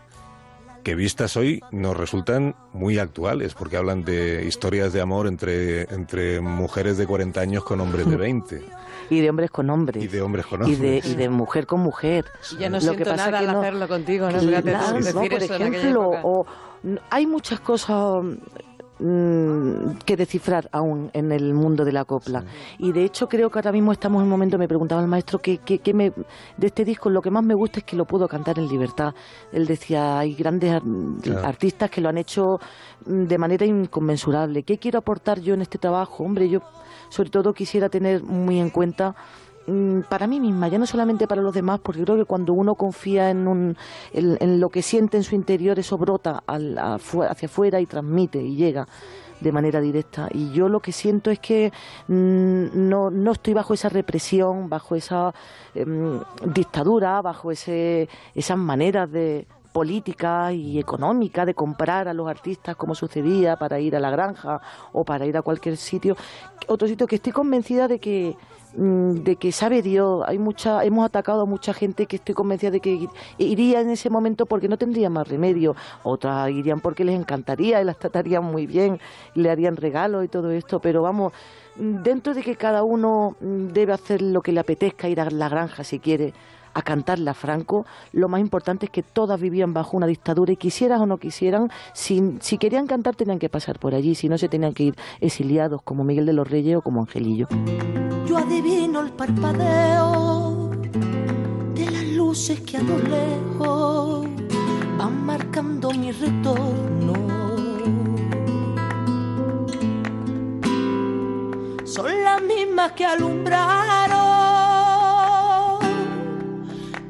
que 0.83 0.93
vistas 0.95 1.35
hoy 1.35 1.61
nos 1.71 1.97
resultan 1.97 2.55
muy 2.71 2.99
actuales, 2.99 3.53
porque 3.55 3.75
hablan 3.75 4.05
de 4.05 4.45
historias 4.45 4.93
de 4.93 5.01
amor 5.01 5.25
entre, 5.27 5.81
entre 5.93 6.39
mujeres 6.39 6.97
de 6.97 7.05
40 7.07 7.41
años 7.41 7.63
con 7.63 7.81
hombres 7.81 8.07
de 8.07 8.15
20. 8.15 8.61
Y 9.09 9.21
de 9.21 9.29
hombres 9.29 9.49
con 9.51 9.69
hombres. 9.69 10.03
Y 10.03 10.07
de 10.07 10.21
hombres 10.21 10.45
con 10.45 10.61
Y 10.61 10.73
hombres. 10.75 11.03
de, 11.03 11.09
y 11.09 11.15
de 11.15 11.29
mujer 11.29 11.65
con 11.65 11.79
mujer. 11.81 12.25
Ya 12.59 12.69
no 12.69 12.75
Lo 12.77 12.79
que 12.79 12.87
siento 12.87 13.03
pasa 13.11 13.25
nada 13.31 13.39
que 13.39 13.45
al 13.47 13.53
no- 13.53 13.59
hacerlo 13.61 13.87
contigo, 13.87 14.25
¿no? 14.29 14.39
que 14.39 14.47
Fíjate 14.47 14.71
nada, 14.71 14.93
decir 14.93 15.15
no, 15.15 15.21
por 15.21 15.33
eso 15.43 15.53
ejemplo, 15.55 16.09
o 16.23 16.45
n- 16.83 16.99
hay 17.09 17.25
muchas 17.25 17.59
cosas 17.59 18.23
mm, 18.99 19.91
que 20.05 20.17
descifrar 20.17 20.69
aún 20.71 21.09
en 21.13 21.31
el 21.31 21.53
mundo 21.53 21.85
de 21.85 21.91
la 21.91 22.05
copla. 22.05 22.43
Y 22.77 22.91
de 22.91 23.03
hecho 23.05 23.27
creo 23.29 23.49
que 23.49 23.59
ahora 23.59 23.71
mismo 23.71 23.91
estamos 23.91 24.19
en 24.19 24.23
un 24.25 24.29
momento, 24.29 24.57
me 24.57 24.67
preguntaba 24.67 25.01
el 25.01 25.07
maestro, 25.07 25.39
que, 25.39 25.59
que, 25.59 25.79
que 25.79 25.93
me, 25.93 26.11
de 26.57 26.67
este 26.67 26.83
disco 26.85 27.09
lo 27.09 27.21
que 27.21 27.31
más 27.31 27.43
me 27.43 27.53
gusta 27.53 27.79
es 27.79 27.85
que 27.85 27.95
lo 27.95 28.05
puedo 28.05 28.27
cantar 28.27 28.59
en 28.59 28.67
libertad. 28.67 29.13
Él 29.51 29.65
decía, 29.67 30.19
hay 30.19 30.33
grandes 30.35 30.71
ar- 30.73 30.83
Claro. 31.21 31.47
artistas 31.47 31.89
que 31.89 32.01
lo 32.01 32.09
han 32.09 32.17
hecho 32.17 32.59
mm, 33.05 33.23
de 33.23 33.37
manera 33.37 33.65
inconmensurable. 33.65 34.63
¿Qué 34.63 34.77
quiero 34.77 34.99
aportar 34.99 35.39
yo 35.39 35.53
en 35.53 35.61
este 35.61 35.77
trabajo? 35.77 36.23
Hombre, 36.23 36.49
yo 36.49 36.59
sobre 37.09 37.29
todo 37.29 37.53
quisiera 37.53 37.89
tener 37.89 38.23
muy 38.23 38.59
en 38.59 38.69
cuenta 38.69 39.15
mm, 39.67 40.01
para 40.09 40.27
mí 40.27 40.39
misma, 40.39 40.67
ya 40.67 40.77
no 40.77 40.85
solamente 40.85 41.27
para 41.27 41.41
los 41.41 41.53
demás, 41.53 41.79
porque 41.81 42.03
creo 42.03 42.17
que 42.17 42.25
cuando 42.25 42.53
uno 42.53 42.75
confía 42.75 43.29
en, 43.29 43.47
un, 43.47 43.77
en, 44.13 44.59
lo 44.59 44.69
que 44.69 44.81
siente 44.81 45.17
en 45.17 45.23
su 45.23 45.35
interior, 45.35 45.77
eso 45.79 45.97
brota 45.97 46.43
al- 46.47 46.77
hacia 46.77 47.45
afuera 47.47 47.79
y 47.79 47.85
transmite 47.85 48.41
y 48.41 48.55
llega 48.55 48.87
de 49.39 49.51
manera 49.53 49.79
directa. 49.79 50.27
Y 50.33 50.51
yo 50.51 50.67
lo 50.67 50.81
que 50.81 50.91
siento 50.91 51.31
es 51.31 51.39
que 51.39 51.71
mm, 52.07 52.89
no, 52.89 53.09
no 53.09 53.31
estoy 53.31 53.53
bajo 53.53 53.73
esa 53.73 53.89
represión, 53.89 54.69
bajo 54.69 54.95
esa 54.95 55.33
em, 55.75 56.19
dictadura, 56.53 57.21
bajo 57.21 57.51
ese, 57.51 58.09
esas 58.35 58.57
maneras 58.57 59.09
de 59.11 59.47
política 59.71 60.51
y 60.51 60.79
económica 60.79 61.45
de 61.45 61.53
comprar 61.53 62.07
a 62.07 62.13
los 62.13 62.27
artistas 62.27 62.75
como 62.75 62.95
sucedía 62.95 63.55
para 63.55 63.79
ir 63.79 63.95
a 63.95 63.99
la 63.99 64.09
granja 64.09 64.61
o 64.91 65.03
para 65.03 65.25
ir 65.25 65.37
a 65.37 65.41
cualquier 65.41 65.77
sitio. 65.77 66.15
Otro 66.67 66.87
sitio 66.87 67.07
que 67.07 67.15
estoy 67.15 67.33
convencida 67.33 67.87
de 67.87 67.99
que 67.99 68.35
mm, 68.75 69.11
de 69.23 69.35
que 69.35 69.51
sabe 69.51 69.81
Dios 69.81 70.23
hay 70.27 70.39
mucha 70.39 70.83
hemos 70.83 71.05
atacado 71.05 71.41
a 71.41 71.45
mucha 71.45 71.73
gente 71.73 72.07
que 72.07 72.15
estoy 72.17 72.35
convencida 72.35 72.71
de 72.71 72.79
que 72.79 73.07
iría 73.37 73.81
en 73.81 73.89
ese 73.89 74.09
momento 74.09 74.45
porque 74.45 74.67
no 74.67 74.77
tendría 74.77 75.09
más 75.09 75.27
remedio. 75.27 75.75
Otras 76.03 76.49
irían 76.49 76.79
porque 76.79 77.03
les 77.03 77.19
encantaría 77.19 77.81
y 77.81 77.85
las 77.85 77.97
tratarían 77.97 78.43
muy 78.43 78.65
bien 78.65 78.99
le 79.35 79.49
harían 79.49 79.75
regalos 79.75 80.25
y 80.25 80.27
todo 80.27 80.51
esto 80.51 80.79
pero 80.79 81.01
vamos 81.03 81.33
dentro 81.75 82.33
de 82.33 82.41
que 82.41 82.55
cada 82.55 82.83
uno 82.83 83.35
mm, 83.39 83.67
debe 83.67 83.93
hacer 83.93 84.21
lo 84.21 84.41
que 84.41 84.51
le 84.51 84.59
apetezca 84.59 85.07
ir 85.07 85.21
a 85.21 85.29
la 85.29 85.47
granja 85.47 85.83
si 85.83 85.99
quiere 85.99 86.33
a 86.73 86.81
cantarla 86.81 87.33
Franco, 87.33 87.85
lo 88.13 88.27
más 88.29 88.41
importante 88.41 88.85
es 88.85 88.91
que 88.91 89.03
todas 89.03 89.39
vivían 89.39 89.73
bajo 89.73 89.97
una 89.97 90.07
dictadura 90.07 90.53
y 90.53 90.57
quisieras 90.57 91.01
o 91.01 91.05
no 91.05 91.17
quisieran, 91.17 91.69
si, 91.93 92.37
si 92.39 92.57
querían 92.57 92.87
cantar 92.87 93.15
tenían 93.15 93.39
que 93.39 93.49
pasar 93.49 93.79
por 93.79 93.95
allí, 93.95 94.15
si 94.15 94.29
no 94.29 94.37
se 94.37 94.49
tenían 94.49 94.73
que 94.73 94.83
ir 94.83 94.95
exiliados 95.19 95.81
como 95.81 96.03
Miguel 96.03 96.25
de 96.25 96.33
los 96.33 96.49
Reyes 96.49 96.77
o 96.77 96.81
como 96.81 97.01
Angelillo. 97.01 97.47
Yo 98.27 98.37
adivino 98.37 99.01
el 99.01 99.11
parpadeo 99.11 100.69
de 101.73 101.91
las 101.91 102.03
luces 102.03 102.59
que 102.61 102.77
a 102.77 102.81
lo 102.81 102.97
lejos 102.97 104.27
van 104.97 105.25
marcando 105.25 105.91
mi 105.91 106.11
retorno. 106.11 107.13
Son 111.85 112.23
las 112.23 112.41
mismas 112.43 112.91
que 112.91 113.05
alumbraron 113.05 114.28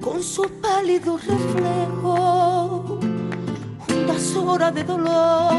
con 0.02 0.24
su 0.24 0.44
pálido 0.62 1.18
reflejo 1.18 3.00
hondas 3.88 4.36
horas 4.36 4.74
de 4.74 4.84
dolor. 4.84 5.54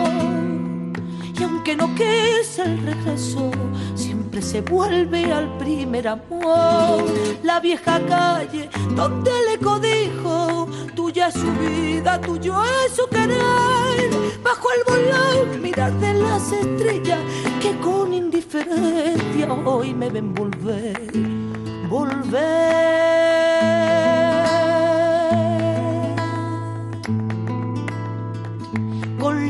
Y 1.38 1.42
aunque 1.42 1.74
no 1.76 1.94
quise 1.94 2.62
el 2.62 2.82
regreso, 2.82 3.50
siempre 3.94 4.42
se 4.42 4.60
vuelve 4.60 5.32
al 5.32 5.56
primer 5.58 6.08
amor. 6.08 7.04
La 7.42 7.60
vieja 7.60 8.00
calle 8.06 8.68
donde 8.94 9.30
le 9.48 9.58
codijo, 9.58 10.68
tuya 10.94 11.28
es 11.28 11.34
su 11.34 11.50
vida, 11.52 12.20
tuyo 12.20 12.54
es 12.84 12.92
su 12.94 13.06
querer. 13.08 14.10
Bajo 14.42 14.68
el 14.76 14.84
volón, 14.86 15.62
mirar 15.62 15.92
de 15.94 16.14
las 16.14 16.52
estrellas 16.52 17.20
que 17.60 17.78
con 17.78 18.12
indiferencia 18.12 19.52
hoy 19.64 19.94
me 19.94 20.10
ven 20.10 20.34
volver, 20.34 21.12
volver. 21.88 23.79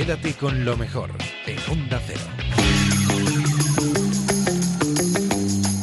Quédate 0.00 0.32
con 0.32 0.64
lo 0.64 0.78
mejor 0.78 1.10
en 1.44 1.58
Onda 1.70 2.00
Cero. 2.06 2.22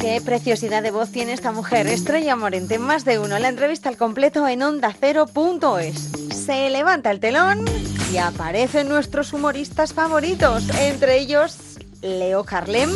Qué 0.00 0.20
preciosidad 0.20 0.82
de 0.82 0.90
voz 0.90 1.12
tiene 1.12 1.32
esta 1.32 1.52
mujer, 1.52 1.86
Estrella 1.86 2.34
Morente, 2.34 2.80
más 2.80 3.04
de 3.04 3.20
uno. 3.20 3.38
La 3.38 3.48
entrevista 3.48 3.88
al 3.88 3.96
completo 3.96 4.48
en 4.48 4.64
ondacero.es. 4.64 6.10
Se 6.34 6.68
levanta 6.68 7.12
el 7.12 7.20
telón 7.20 7.64
y 8.12 8.16
aparecen 8.16 8.88
nuestros 8.88 9.32
humoristas 9.32 9.94
favoritos, 9.94 10.68
entre 10.80 11.20
ellos 11.20 11.78
Leo 12.02 12.42
Carlem 12.42 12.90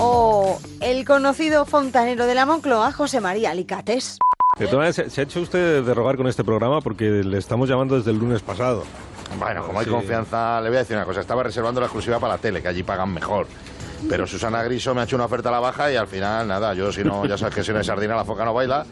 o 0.00 0.58
el 0.80 1.04
conocido 1.04 1.64
fontanero 1.64 2.26
de 2.26 2.34
la 2.34 2.44
Moncloa, 2.44 2.90
José 2.90 3.20
María 3.20 3.52
Alicates. 3.52 4.18
De 4.58 4.66
todas 4.66 4.96
maneras, 4.96 5.12
se 5.12 5.20
ha 5.20 5.24
hecho 5.24 5.42
usted 5.42 5.84
de 5.84 5.94
rogar 5.94 6.16
con 6.16 6.26
este 6.26 6.42
programa 6.42 6.80
porque 6.80 7.22
le 7.22 7.38
estamos 7.38 7.68
llamando 7.68 7.96
desde 7.96 8.10
el 8.10 8.18
lunes 8.18 8.42
pasado. 8.42 8.82
Bueno, 9.38 9.64
como 9.66 9.78
hay 9.78 9.86
Sí. 9.86 9.90
confianza, 9.90 10.60
le 10.60 10.68
voy 10.68 10.76
a 10.76 10.80
decir 10.80 10.96
una 10.96 11.04
cosa. 11.06 11.20
Estaba 11.20 11.42
reservando 11.42 11.80
la 11.80 11.86
exclusiva 11.86 12.18
para 12.18 12.34
la 12.34 12.38
tele, 12.38 12.60
que 12.62 12.68
allí 12.68 12.82
pagan 12.82 13.12
mejor. 13.12 13.46
Pero 14.08 14.26
Susana 14.26 14.62
Griso 14.62 14.94
me 14.94 15.00
ha 15.00 15.04
hecho 15.04 15.16
una 15.16 15.26
oferta 15.26 15.48
a 15.48 15.52
la 15.52 15.60
baja 15.60 15.92
y 15.92 15.96
al 15.96 16.06
final, 16.08 16.46
nada, 16.48 16.74
yo 16.74 16.90
si 16.92 17.04
no, 17.04 17.24
ya 17.26 17.36
sabes 17.38 17.54
que 17.54 17.62
si 17.64 17.70
no 17.72 17.78
hay 17.78 17.84
sardina 17.84 18.16
la 18.16 18.24
foca 18.24 18.44
no 18.44 18.52
baila. 18.54 18.84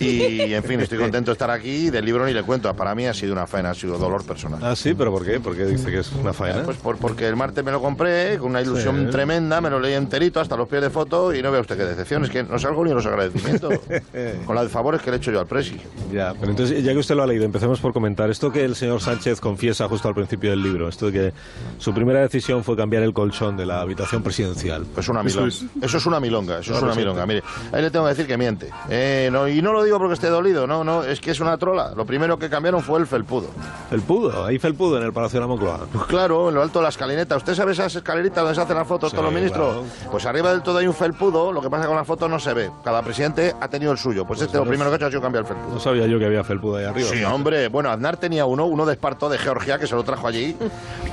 Y, 0.00 0.52
en 0.54 0.62
fin, 0.64 0.80
estoy 0.80 0.98
contento 0.98 1.30
de 1.30 1.34
estar 1.34 1.50
aquí. 1.50 1.90
Del 1.90 2.04
libro 2.04 2.24
ni 2.26 2.32
le 2.32 2.42
cuento. 2.42 2.74
Para 2.74 2.94
mí 2.94 3.06
ha 3.06 3.14
sido 3.14 3.32
una 3.32 3.46
faena, 3.46 3.70
ha 3.70 3.74
sido 3.74 3.98
dolor 3.98 4.24
personal. 4.24 4.60
Ah, 4.62 4.74
sí, 4.74 4.94
pero 4.94 5.10
¿por 5.12 5.24
qué? 5.24 5.38
¿Por 5.40 5.56
qué 5.56 5.64
dice 5.66 5.90
que 5.90 5.98
es 5.98 6.12
una 6.12 6.32
faena? 6.32 6.62
Pues 6.62 6.76
por- 6.78 6.96
porque 6.98 7.26
el 7.28 7.36
martes 7.36 7.64
me 7.64 7.70
lo 7.72 7.80
compré 7.80 8.38
con 8.38 8.50
una 8.50 8.62
ilusión 8.62 9.04
Sí. 9.06 9.10
tremenda, 9.10 9.60
me 9.60 9.70
lo 9.70 9.78
leí 9.80 9.94
enterito 9.94 10.40
hasta 10.40 10.56
los 10.56 10.68
pies 10.68 10.82
de 10.82 10.90
foto 10.90 11.34
y 11.34 11.42
no 11.42 11.50
vea 11.52 11.60
usted 11.60 11.76
qué 11.76 11.84
decepción. 11.84 12.24
Es 12.24 12.30
que 12.30 12.42
no 12.42 12.58
salgo 12.58 12.84
ni 12.84 12.92
los 12.92 13.04
agradecimientos. 13.06 13.74
con 14.46 14.54
la 14.56 14.62
de 14.62 14.68
favores 14.68 15.00
que 15.02 15.10
le 15.10 15.16
he 15.16 15.18
hecho 15.18 15.30
yo 15.32 15.40
al 15.40 15.46
presi. 15.46 15.80
Ya, 16.12 16.34
pero 16.38 16.50
entonces, 16.50 16.82
ya 16.82 16.92
que 16.92 16.98
usted 16.98 17.14
lo 17.14 17.22
ha 17.22 17.26
leído, 17.26 17.44
empecemos 17.44 17.80
por 17.80 17.92
comentar 17.92 18.30
esto 18.30 18.50
que 18.50 18.64
el 18.64 18.74
señor 18.74 19.00
Sánchez 19.00 19.40
confiesa 19.40 19.88
justo 19.88 20.08
al 20.08 20.14
principio 20.14 20.50
del 20.50 20.62
libro, 20.62 20.88
esto 20.88 21.06
de 21.06 21.12
que 21.12 21.32
su 21.78 21.92
primera 21.94 22.20
decisión 22.20 22.64
fue 22.64 22.76
cambiar 22.76 23.02
el 23.02 23.12
colchón 23.12 23.56
de 23.56 23.66
la 23.66 23.80
habitación 23.80 24.22
presidencial. 24.22 24.53
Pues 24.94 25.08
una 25.08 25.22
milonga. 25.22 25.48
es- 25.48 25.64
Eso 25.82 25.96
es 25.98 26.06
una 26.06 26.20
milonga, 26.20 26.54
eso 26.54 26.60
es 26.72 26.78
Claro, 26.78 26.86
una 26.86 26.94
milonga. 26.94 27.26
Mire, 27.26 27.42
ahí 27.72 27.82
le 27.82 27.90
tengo 27.90 28.04
que 28.06 28.10
decir 28.10 28.26
que 28.26 28.36
miente. 28.36 28.70
Eh, 28.88 29.28
no, 29.32 29.48
y 29.48 29.60
no 29.62 29.72
lo 29.72 29.82
digo 29.82 29.98
porque 29.98 30.14
esté 30.14 30.28
dolido, 30.28 30.66
no, 30.66 30.84
no, 30.84 31.02
es 31.02 31.20
que 31.20 31.30
es 31.32 31.40
una 31.40 31.56
trola. 31.58 31.92
Lo 31.96 32.04
primero 32.06 32.38
que 32.38 32.48
cambiaron 32.48 32.82
fue 32.82 32.98
el 33.00 33.06
felpudo. 33.06 33.48
¿Felpudo? 33.90 34.44
¿Hay 34.46 34.58
felpudo 34.58 34.96
en 34.98 35.04
el 35.04 35.12
Palacio 35.12 35.38
de 35.38 35.40
la 35.42 35.46
Moncloa? 35.48 35.80
Pues 35.92 36.04
claro, 36.06 36.48
en 36.48 36.54
lo 36.54 36.62
alto 36.62 36.78
de 36.78 36.84
la 36.84 36.88
escalineta. 36.88 37.36
¿Usted 37.36 37.54
sabe 37.54 37.72
esas 37.72 37.94
escaleritas 37.94 38.42
donde 38.42 38.54
se 38.54 38.60
hacen 38.60 38.76
las 38.76 38.86
fotos 38.86 39.10
Sí, 39.10 39.16
todos 39.16 39.26
los 39.30 39.34
ministros? 39.34 39.84
Pues 40.10 40.24
arriba 40.26 40.50
del 40.50 40.62
todo 40.62 40.78
hay 40.78 40.86
un 40.86 40.94
felpudo, 40.94 41.52
lo 41.52 41.60
que 41.60 41.70
pasa 41.70 41.86
con 41.86 41.96
la 41.96 42.04
foto 42.04 42.28
no 42.28 42.38
se 42.38 42.54
ve. 42.54 42.70
Cada 42.84 43.02
presidente 43.02 43.54
ha 43.60 43.68
tenido 43.68 43.92
el 43.92 43.98
suyo. 43.98 44.24
Pues, 44.26 44.40
este 44.40 44.56
lo 44.58 44.64
no 44.64 44.68
primero 44.70 44.90
que 44.90 44.96
es- 44.96 45.02
ha 45.02 45.06
hecho 45.06 45.06
ha 45.06 45.10
sido 45.10 45.22
cambiar 45.22 45.42
el 45.44 45.48
felpudo. 45.48 45.74
No 45.74 45.80
sabía 45.80 46.06
yo 46.06 46.18
que 46.18 46.26
había 46.26 46.44
felpudo 46.44 46.76
ahí 46.76 46.84
arriba. 46.84 47.08
Sí, 47.08 47.22
hombre. 47.24 47.68
Bueno, 47.68 47.90
Aznar 47.90 48.16
tenía 48.16 48.46
uno, 48.46 48.66
uno 48.66 48.86
de 48.86 48.92
Esparto, 48.94 49.28
de 49.28 49.38
Georgia, 49.38 49.78
que 49.78 49.86
se 49.86 49.94
lo 49.94 50.02
trajo 50.04 50.26
allí. 50.26 50.56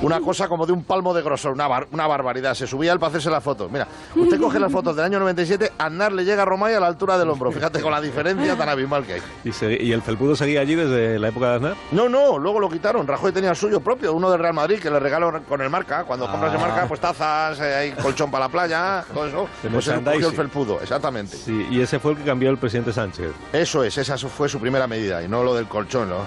Una 0.02 0.20
cosa 0.20 0.48
como 0.48 0.66
de 0.66 0.72
un 0.72 0.84
palmo 0.84 1.14
de 1.14 1.22
grosor, 1.22 1.52
una, 1.52 1.68
bar- 1.68 1.88
una 1.92 2.06
barbaridad. 2.06 2.54
Se 2.54 2.66
subía 2.66 2.92
él 2.92 2.98
para 2.98 3.10
hacerse 3.10 3.30
las 3.32 3.42
fotos. 3.42 3.70
Mira, 3.70 3.86
usted 4.14 4.38
coge 4.40 4.58
las 4.60 4.70
fotos 4.70 4.94
del 4.94 5.04
año 5.06 5.18
97, 5.18 5.72
Aznar 5.78 6.12
le 6.12 6.24
llega 6.24 6.42
a 6.42 6.44
Romay 6.44 6.74
a 6.74 6.80
la 6.80 6.86
altura 6.86 7.18
del 7.18 7.28
hombro. 7.30 7.50
Fíjate 7.50 7.80
con 7.80 7.90
la 7.92 8.00
diferencia 8.00 8.56
tan 8.56 8.68
abismal 8.68 9.04
que 9.04 9.14
hay. 9.14 9.22
¿Y, 9.44 9.52
se- 9.52 9.82
¿Y 9.82 9.92
el 9.92 10.02
felpudo 10.02 10.36
seguía 10.36 10.60
allí 10.60 10.74
desde 10.74 11.18
la 11.18 11.28
época 11.28 11.48
de 11.50 11.54
Aznar? 11.56 11.74
No, 11.90 12.08
no, 12.08 12.38
luego 12.38 12.60
lo 12.60 12.68
quitaron. 12.68 13.06
Rajoy 13.06 13.32
tenía 13.32 13.50
el 13.50 13.56
suyo 13.56 13.80
propio, 13.80 14.12
uno 14.12 14.30
del 14.30 14.40
Real 14.40 14.54
Madrid, 14.54 14.78
que 14.78 14.90
le 14.90 15.00
regaló 15.00 15.42
con 15.48 15.60
el 15.60 15.70
marca. 15.70 16.04
Cuando 16.04 16.30
compras 16.30 16.52
el 16.54 16.58
Ah. 16.60 16.66
marca, 16.66 16.86
pues 16.86 17.00
tazas, 17.00 17.58
eh, 17.60 17.74
hay 17.74 17.90
colchón 17.92 18.30
para 18.30 18.46
la 18.46 18.52
playa, 18.52 19.04
todo 19.12 19.26
eso. 19.26 19.48
Pues 19.70 19.88
él 19.88 20.02
cogió 20.04 20.28
el 20.28 20.34
felpudo, 20.36 20.80
exactamente. 20.82 21.36
Sí, 21.36 21.66
y 21.70 21.80
ese 21.80 21.98
fue 21.98 22.12
el 22.12 22.18
que 22.18 22.24
cambió 22.24 22.50
el 22.50 22.58
presidente 22.58 22.92
Sánchez. 22.92 23.30
Eso 23.52 23.82
es, 23.84 23.96
esa 23.98 24.16
fue 24.18 24.48
su 24.48 24.60
primera 24.60 24.86
medida 24.86 25.22
y 25.22 25.28
no 25.28 25.42
lo 25.42 25.54
del 25.54 25.66
colchón, 25.66 26.08
¿no? 26.10 26.18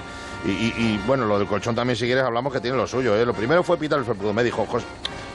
Y, 0.45 0.49
y- 0.51 0.73
y, 0.77 1.01
bueno, 1.07 1.25
lo 1.25 1.39
del 1.39 1.47
colchón 1.47 1.73
también, 1.75 1.95
si 1.97 2.05
quieres, 2.05 2.23
hablamos 2.23 2.53
que 2.53 2.59
tiene 2.59 2.77
lo 2.77 2.85
suyo, 2.85 3.15
¿eh? 3.15 3.25
Lo 3.25 3.33
primero 3.33 3.63
fue 3.63 3.77
pitar 3.77 3.97
el 3.99 4.05
felpudo. 4.05 4.31
Me 4.33 4.43
dijo, 4.43 4.65
"Jos- 4.65 4.83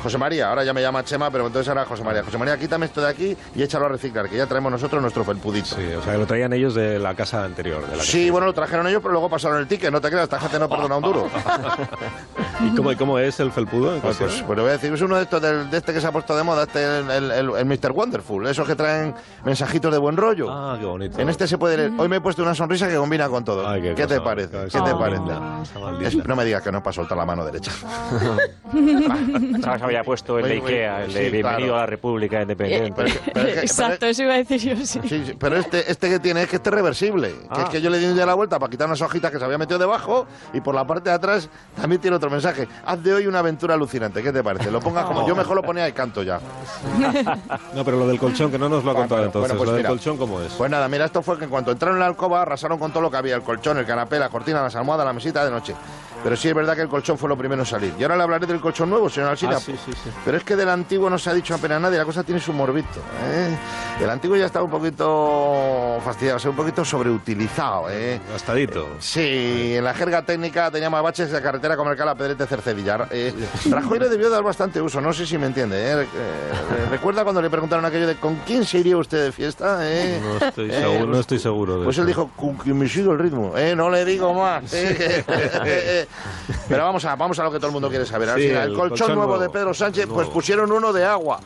José 0.03 0.19
María, 0.19 0.49
ahora 0.49 0.65
ya 0.65 0.73
me 0.73 0.81
llama 0.81 1.05
Chema, 1.05 1.31
pero 1.31 1.47
entonces 1.47 1.69
ahora 1.69 1.85
José 1.85 2.03
María. 2.03 2.23
José 2.23 2.39
María, 2.39 2.57
quítame 2.59 2.87
esto 2.87 3.01
de 3.01 3.09
aquí 3.09 3.37
y 3.55 3.63
échalo 3.63 3.87
a 3.87 3.89
reciclar, 3.91 4.29
que 4.29 4.37
ya 4.37 4.47
traemos 4.47 4.73
nosotros 4.73 5.01
nuestro 5.03 5.25
felpudito. 5.25 5.67
Sí, 5.77 5.83
o 5.99 6.03
sea, 6.03 6.13
que 6.15 6.19
lo 6.19 6.27
traían 6.27 6.53
ellos 6.53 6.75
de 6.75 6.99
la 6.99 7.15
casa 7.15 7.45
anterior. 7.45 7.87
De 7.87 7.97
la 7.97 8.03
Sí, 8.03 8.31
bueno, 8.31 8.47
lo 8.47 8.53
trajeron 8.55 8.87
ellos, 8.87 9.01
pero 9.03 9.13
luego 9.13 9.29
pasaron 9.29 9.59
el 9.59 9.67
ticket, 9.67 9.91
no 9.93 10.01
te 10.01 10.09
creas, 10.09 10.25
esta 10.25 10.41
gente 10.41 10.59
no 10.59 10.69
perdona 10.69 10.97
un 10.97 11.03
duro. 11.03 11.29
¿Y 12.63 12.75
cómo, 12.77 12.93
y 12.93 12.97
cómo 12.97 13.19
es 13.19 13.41
el 13.41 13.51
felpudo? 13.53 13.99
Pues, 14.01 14.17
pues, 14.19 14.43
pues 14.47 14.57
le 14.57 14.63
voy 14.63 14.69
a 14.71 14.73
decir, 14.75 14.93
es 14.93 15.01
uno 15.01 15.17
de 15.17 15.23
estos 15.23 15.41
del- 15.41 15.71
de 15.71 15.79
este 15.79 15.93
que 15.95 16.01
se 16.01 16.07
ha 16.07 16.13
puesto 16.13 16.37
de 16.37 16.43
moda, 16.43 16.65
este 16.65 16.83
el, 16.99 17.11
el, 17.11 17.31
el- 17.31 17.51
el 17.57 17.65
Mr. 17.67 17.93
Wonderful, 17.93 18.47
esos 18.47 18.67
que 18.67 18.75
traen 18.77 19.15
mensajitos 19.45 19.91
de 19.93 19.99
buen 19.99 20.17
rollo. 20.17 20.47
Ah, 20.51 20.77
qué 20.79 20.85
bonito. 20.87 21.19
En 21.21 21.29
este 21.31 21.47
se 21.49 21.57
puede 21.59 21.77
leer. 21.77 21.93
Hoy 21.97 22.09
me 22.09 22.17
he 22.17 22.21
puesto 22.21 22.43
una 22.43 22.55
sonrisa 22.55 22.87
que 22.89 22.97
combina 22.97 23.29
con 23.29 23.45
todo. 23.45 23.67
Ay, 23.67 23.81
qué 23.81 23.89
qué, 23.95 24.07
te 24.07 24.15
cosa, 24.19 24.25
parece? 24.25 24.51
qué 24.51 24.65
¿Qué 24.67 24.79
cosa 24.79 24.85
te 24.85 24.95
parece? 24.95 25.23
Es- 26.07 26.27
no 26.27 26.37
me 26.37 26.45
digas 26.45 26.63
que 26.63 26.71
no 26.73 26.79
es 26.79 26.85
para 26.85 26.93
soltar 26.95 27.17
la 27.17 27.25
mano 27.25 27.45
derecha. 27.45 27.73
Había 29.91 30.05
puesto 30.05 30.39
el 30.39 30.45
de 30.49 30.55
Ikea, 30.55 31.05
el 31.05 31.13
de 31.13 31.25
sí, 31.27 31.31
Bienvenido 31.31 31.59
claro. 31.59 31.75
a 31.77 31.81
la 31.81 31.87
República 31.87 32.43
Independiente. 32.43 32.93
Pero 32.97 33.09
es 33.09 33.19
que- 33.19 33.31
pero 33.33 33.49
es 33.49 33.55
que- 33.55 33.61
Exacto, 33.61 34.07
eso 34.07 34.23
iba 34.23 34.35
a 34.35 34.37
decir 34.39 34.59
yo, 34.61 34.77
sí. 34.87 35.01
Sí, 35.07 35.23
sí, 35.27 35.35
pero 35.39 35.57
este, 35.57 35.91
este 35.91 36.09
que 36.09 36.19
tiene 36.19 36.43
es 36.43 36.49
que 36.49 36.57
este 36.57 36.69
es 36.71 36.75
reversible. 36.75 37.35
Que 37.55 37.63
es 37.63 37.69
que 37.69 37.81
yo 37.83 37.91
le 37.91 37.99
di 37.99 38.07
un 38.07 38.15
día 38.15 38.27
la 38.27 38.35
vuelta 38.35 38.59
para 38.59 38.71
quitar 38.71 38.87
unas 38.87 39.01
hojitas 39.03 39.31
que 39.31 39.39
se 39.39 39.45
había 39.45 39.59
metido 39.59 39.79
debajo 39.79 40.27
y 40.53 40.61
por 40.61 40.75
la 40.75 40.87
parte 40.87 41.11
de 41.11 41.17
atrás 41.17 41.49
también 41.81 42.01
tiene 42.01 42.17
otro 42.17 42.31
mensaje. 42.31 42.67
Haz 42.85 43.03
de 43.03 43.13
hoy 43.15 43.27
una 43.27 43.41
aventura 43.41 43.75
alucinante. 43.75 44.23
¿Qué 44.23 44.33
te 44.33 44.43
parece? 44.43 44.71
Lo 44.71 44.81
pongas 44.81 45.05
como 45.05 45.27
yo 45.27 45.35
mejor 45.37 45.57
lo 45.57 45.63
ponía 45.63 45.89
y 45.89 45.93
canto 45.93 46.23
ya. 46.23 46.41
No, 47.75 47.85
pero 47.85 47.99
lo 47.99 48.07
del 48.07 48.19
colchón, 48.19 48.51
que 48.51 48.59
no 48.59 48.69
nos 48.69 48.85
lo 48.85 48.91
ha 48.91 48.95
contado 48.95 49.17
Bueno, 49.21 49.27
entonces. 49.27 49.49
bueno, 49.51 49.59
pues 49.59 49.71
lo 49.71 49.77
del 49.77 49.87
colchón, 49.87 50.17
¿cómo 50.17 50.41
es? 50.41 50.53
Pues 50.55 50.71
nada, 50.71 50.89
mira, 50.89 51.05
esto 51.05 51.23
fue 51.23 51.39
que 51.39 51.45
en 51.45 51.51
cuanto 51.51 51.71
entraron 51.71 51.97
en 51.97 52.01
la 52.01 52.07
alcoba 52.07 52.43
arrasaron 52.43 52.79
con 52.79 52.91
todo 52.93 53.03
lo 53.03 53.11
que 53.11 53.17
había, 53.17 53.35
el 53.37 53.43
colchón, 53.43 53.79
el 53.79 53.87
canapé, 53.87 54.19
la 54.19 54.29
cortina, 54.29 54.63
las 54.63 54.75
almohadas, 54.77 55.07
la 55.07 55.13
mesita 55.13 55.45
de 55.45 55.51
noche. 55.51 55.75
Pero 56.23 56.37
sí 56.37 56.49
es 56.49 56.55
verdad 56.55 56.75
que 56.77 56.83
el 56.83 56.89
colchón 56.89 57.17
fue 57.17 57.29
lo 57.29 57.37
primero 57.37 57.63
en 57.63 57.67
salir. 57.67 57.95
Y 57.99 58.03
ahora 58.03 58.17
le 58.17 58.23
hablaré 58.25 58.47
del 58.47 58.61
colchón 58.61 58.91
nuevo, 58.91 59.09
señor 59.09 59.31
Alsina. 59.31 59.57
Ah, 59.57 59.61
sí, 59.61 59.75
sí, 59.85 59.93
sí. 59.93 60.11
Pero 60.25 60.37
es 60.37 60.45
que 60.45 60.55
del 60.55 60.69
antiguo 60.69 61.09
no 61.09 61.19
se 61.19 61.31
ha 61.31 61.35
dicho 61.35 61.55
apenas 61.55 61.81
nada 61.81 61.95
y 61.95 61.99
la 61.99 62.05
cosa 62.05 62.23
tiene 62.23 62.41
su 62.41 62.53
morbito. 62.53 63.01
¿eh? 63.25 63.57
El 64.03 64.11
antiguo 64.11 64.37
ya 64.37 64.47
estaba 64.47 64.65
un 64.65 64.71
poquito 64.71 65.99
fastidiado, 66.05 66.37
o 66.37 66.41
sea, 66.41 66.51
un 66.51 66.57
poquito 66.57 66.85
sobreutilizado. 66.85 67.87
¿eh? 67.91 68.21
Gastadito. 68.33 68.87
Sí, 68.99 69.75
en 69.77 69.85
la 69.85 69.95
jerga 69.95 70.23
técnica 70.23 70.71
tenía 70.71 70.91
más 70.91 71.03
baches 71.03 71.31
de 71.31 71.41
carretera 71.41 71.77
comercial 71.77 72.09
a 72.11 72.15
Pedrete 72.15 72.47
Cercedilla. 72.47 73.09
Eh, 73.11 73.33
Rajoy 73.71 73.99
le 73.99 74.09
debió 74.09 74.29
dar 74.31 74.43
bastante 74.43 74.81
uso, 74.81 75.01
no 75.01 75.13
sé 75.13 75.27
si 75.27 75.39
me 75.39 75.47
entiende. 75.47 75.77
¿eh? 75.79 76.03
Eh, 76.03 76.07
¿Recuerda 76.91 77.23
cuando 77.25 77.41
le 77.41 77.49
preguntaron 77.51 77.85
aquello 77.85 78.07
de 78.07 78.17
¿con 78.17 78.37
quién 78.47 78.65
se 78.65 78.79
iría 78.79 78.97
usted 78.99 79.25
de 79.25 79.33
fiesta? 79.33 79.79
eh? 79.83 80.21
No 80.23 80.47
estoy, 80.47 80.71
Eh, 80.71 80.81
seguro, 80.81 81.01
no 81.01 81.07
pues- 81.09 81.21
estoy 81.21 81.39
seguro 81.39 81.79
de 81.79 81.85
Pues 81.85 81.97
él 81.99 82.03
eso. 82.03 82.09
dijo, 82.09 82.31
con 82.37 82.57
quien 82.57 82.79
me 82.79 82.89
sigo 82.89 83.13
el 83.13 83.19
ritmo. 83.19 83.57
Eh, 83.57 83.75
no 83.75 83.89
le 83.91 84.05
digo 84.05 84.35
más. 84.35 84.65
Pero 86.69 86.85
vamos 86.85 87.05
a, 87.05 87.17
vamos 87.17 87.39
a 87.39 87.45
lo 87.45 87.53
que 87.53 87.59
todo 87.59 87.69
el 87.69 87.73
mundo 87.73 87.89
quiere 87.89 88.07
saber. 88.07 88.29
Sí, 88.37 88.47
el, 88.47 88.57
el 88.57 88.75
colchón, 88.75 88.89
colchón 88.89 89.15
nuevo, 89.15 89.39
de. 89.39 89.51
Pedro 89.51 89.75
Sánchez, 89.75 90.07
pues 90.07 90.29
pusieron 90.29 90.71
uno 90.73 90.93
de 90.93 91.05
agua. 91.05 91.41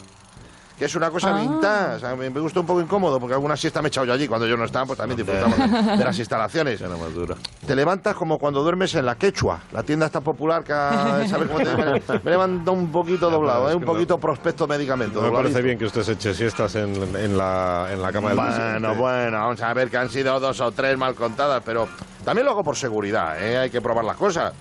Que 0.78 0.86
es 0.86 0.94
una 0.96 1.10
cosa 1.10 1.34
Ah. 1.36 1.40
vintage. 1.40 1.94
O 1.96 1.98
sea, 2.00 2.16
me, 2.16 2.28
me 2.30 2.40
gusta 2.40 2.60
un 2.60 2.66
poco 2.66 2.80
incómodo 2.80 3.20
porque 3.20 3.34
alguna 3.34 3.56
siesta 3.56 3.80
me 3.80 3.86
he 3.86 3.88
echado 3.88 4.06
yo 4.06 4.12
allí. 4.12 4.26
Cuando 4.26 4.46
yo 4.46 4.56
no 4.56 4.64
estaba, 4.64 4.86
pues 4.86 4.98
también 4.98 5.16
disfrutamos 5.16 5.56
de, 5.58 5.96
de 5.98 6.04
las 6.04 6.18
instalaciones. 6.18 6.80
No 6.80 6.98
más 6.98 7.14
dura. 7.14 7.36
Te 7.66 7.76
levantas 7.76 8.14
como 8.16 8.38
cuando 8.38 8.62
duermes 8.62 8.94
en 8.96 9.06
la 9.06 9.14
Quechua, 9.16 9.60
la 9.72 9.82
tienda 9.84 10.06
está 10.06 10.20
popular 10.20 10.64
que 10.64 10.72
¿sabes 11.28 11.48
cómo 11.48 11.58
te 11.58 11.76
me, 11.76 12.30
levanto 12.30 12.72
un 12.72 12.90
poquito 12.90 13.30
doblado, 13.30 13.68
es 13.68 13.74
¿eh? 13.74 13.76
un 13.76 13.82
no- 13.82 13.86
poquito 13.92 14.18
prospecto 14.18 14.66
medicamento. 14.66 15.20
No 15.22 15.30
me 15.30 15.36
parece 15.36 15.62
bien 15.62 15.78
que 15.78 15.84
usted 15.86 16.02
se 16.02 16.12
eche 16.12 16.34
siestas 16.34 16.74
en, 16.74 16.94
en 17.16 17.36
la, 17.38 17.88
en 17.92 18.02
la 18.02 18.12
cama 18.12 18.30
del 18.30 18.38
Bueno, 18.38 18.94
bueno, 18.96 19.38
vamos 19.38 19.60
a 19.62 19.72
ver 19.74 19.90
que 19.90 19.96
han 19.96 20.10
sido 20.10 20.38
dos 20.40 20.60
o 20.60 20.72
tres 20.72 20.98
mal 20.98 21.14
contadas, 21.14 21.62
pero 21.64 21.86
también 22.24 22.44
lo 22.46 22.50
hago 22.52 22.64
por 22.64 22.76
seguridad, 22.76 23.40
¿eh? 23.40 23.58
hay 23.58 23.70
que 23.70 23.80
probar 23.80 24.04
las 24.04 24.16
cosas. 24.16 24.52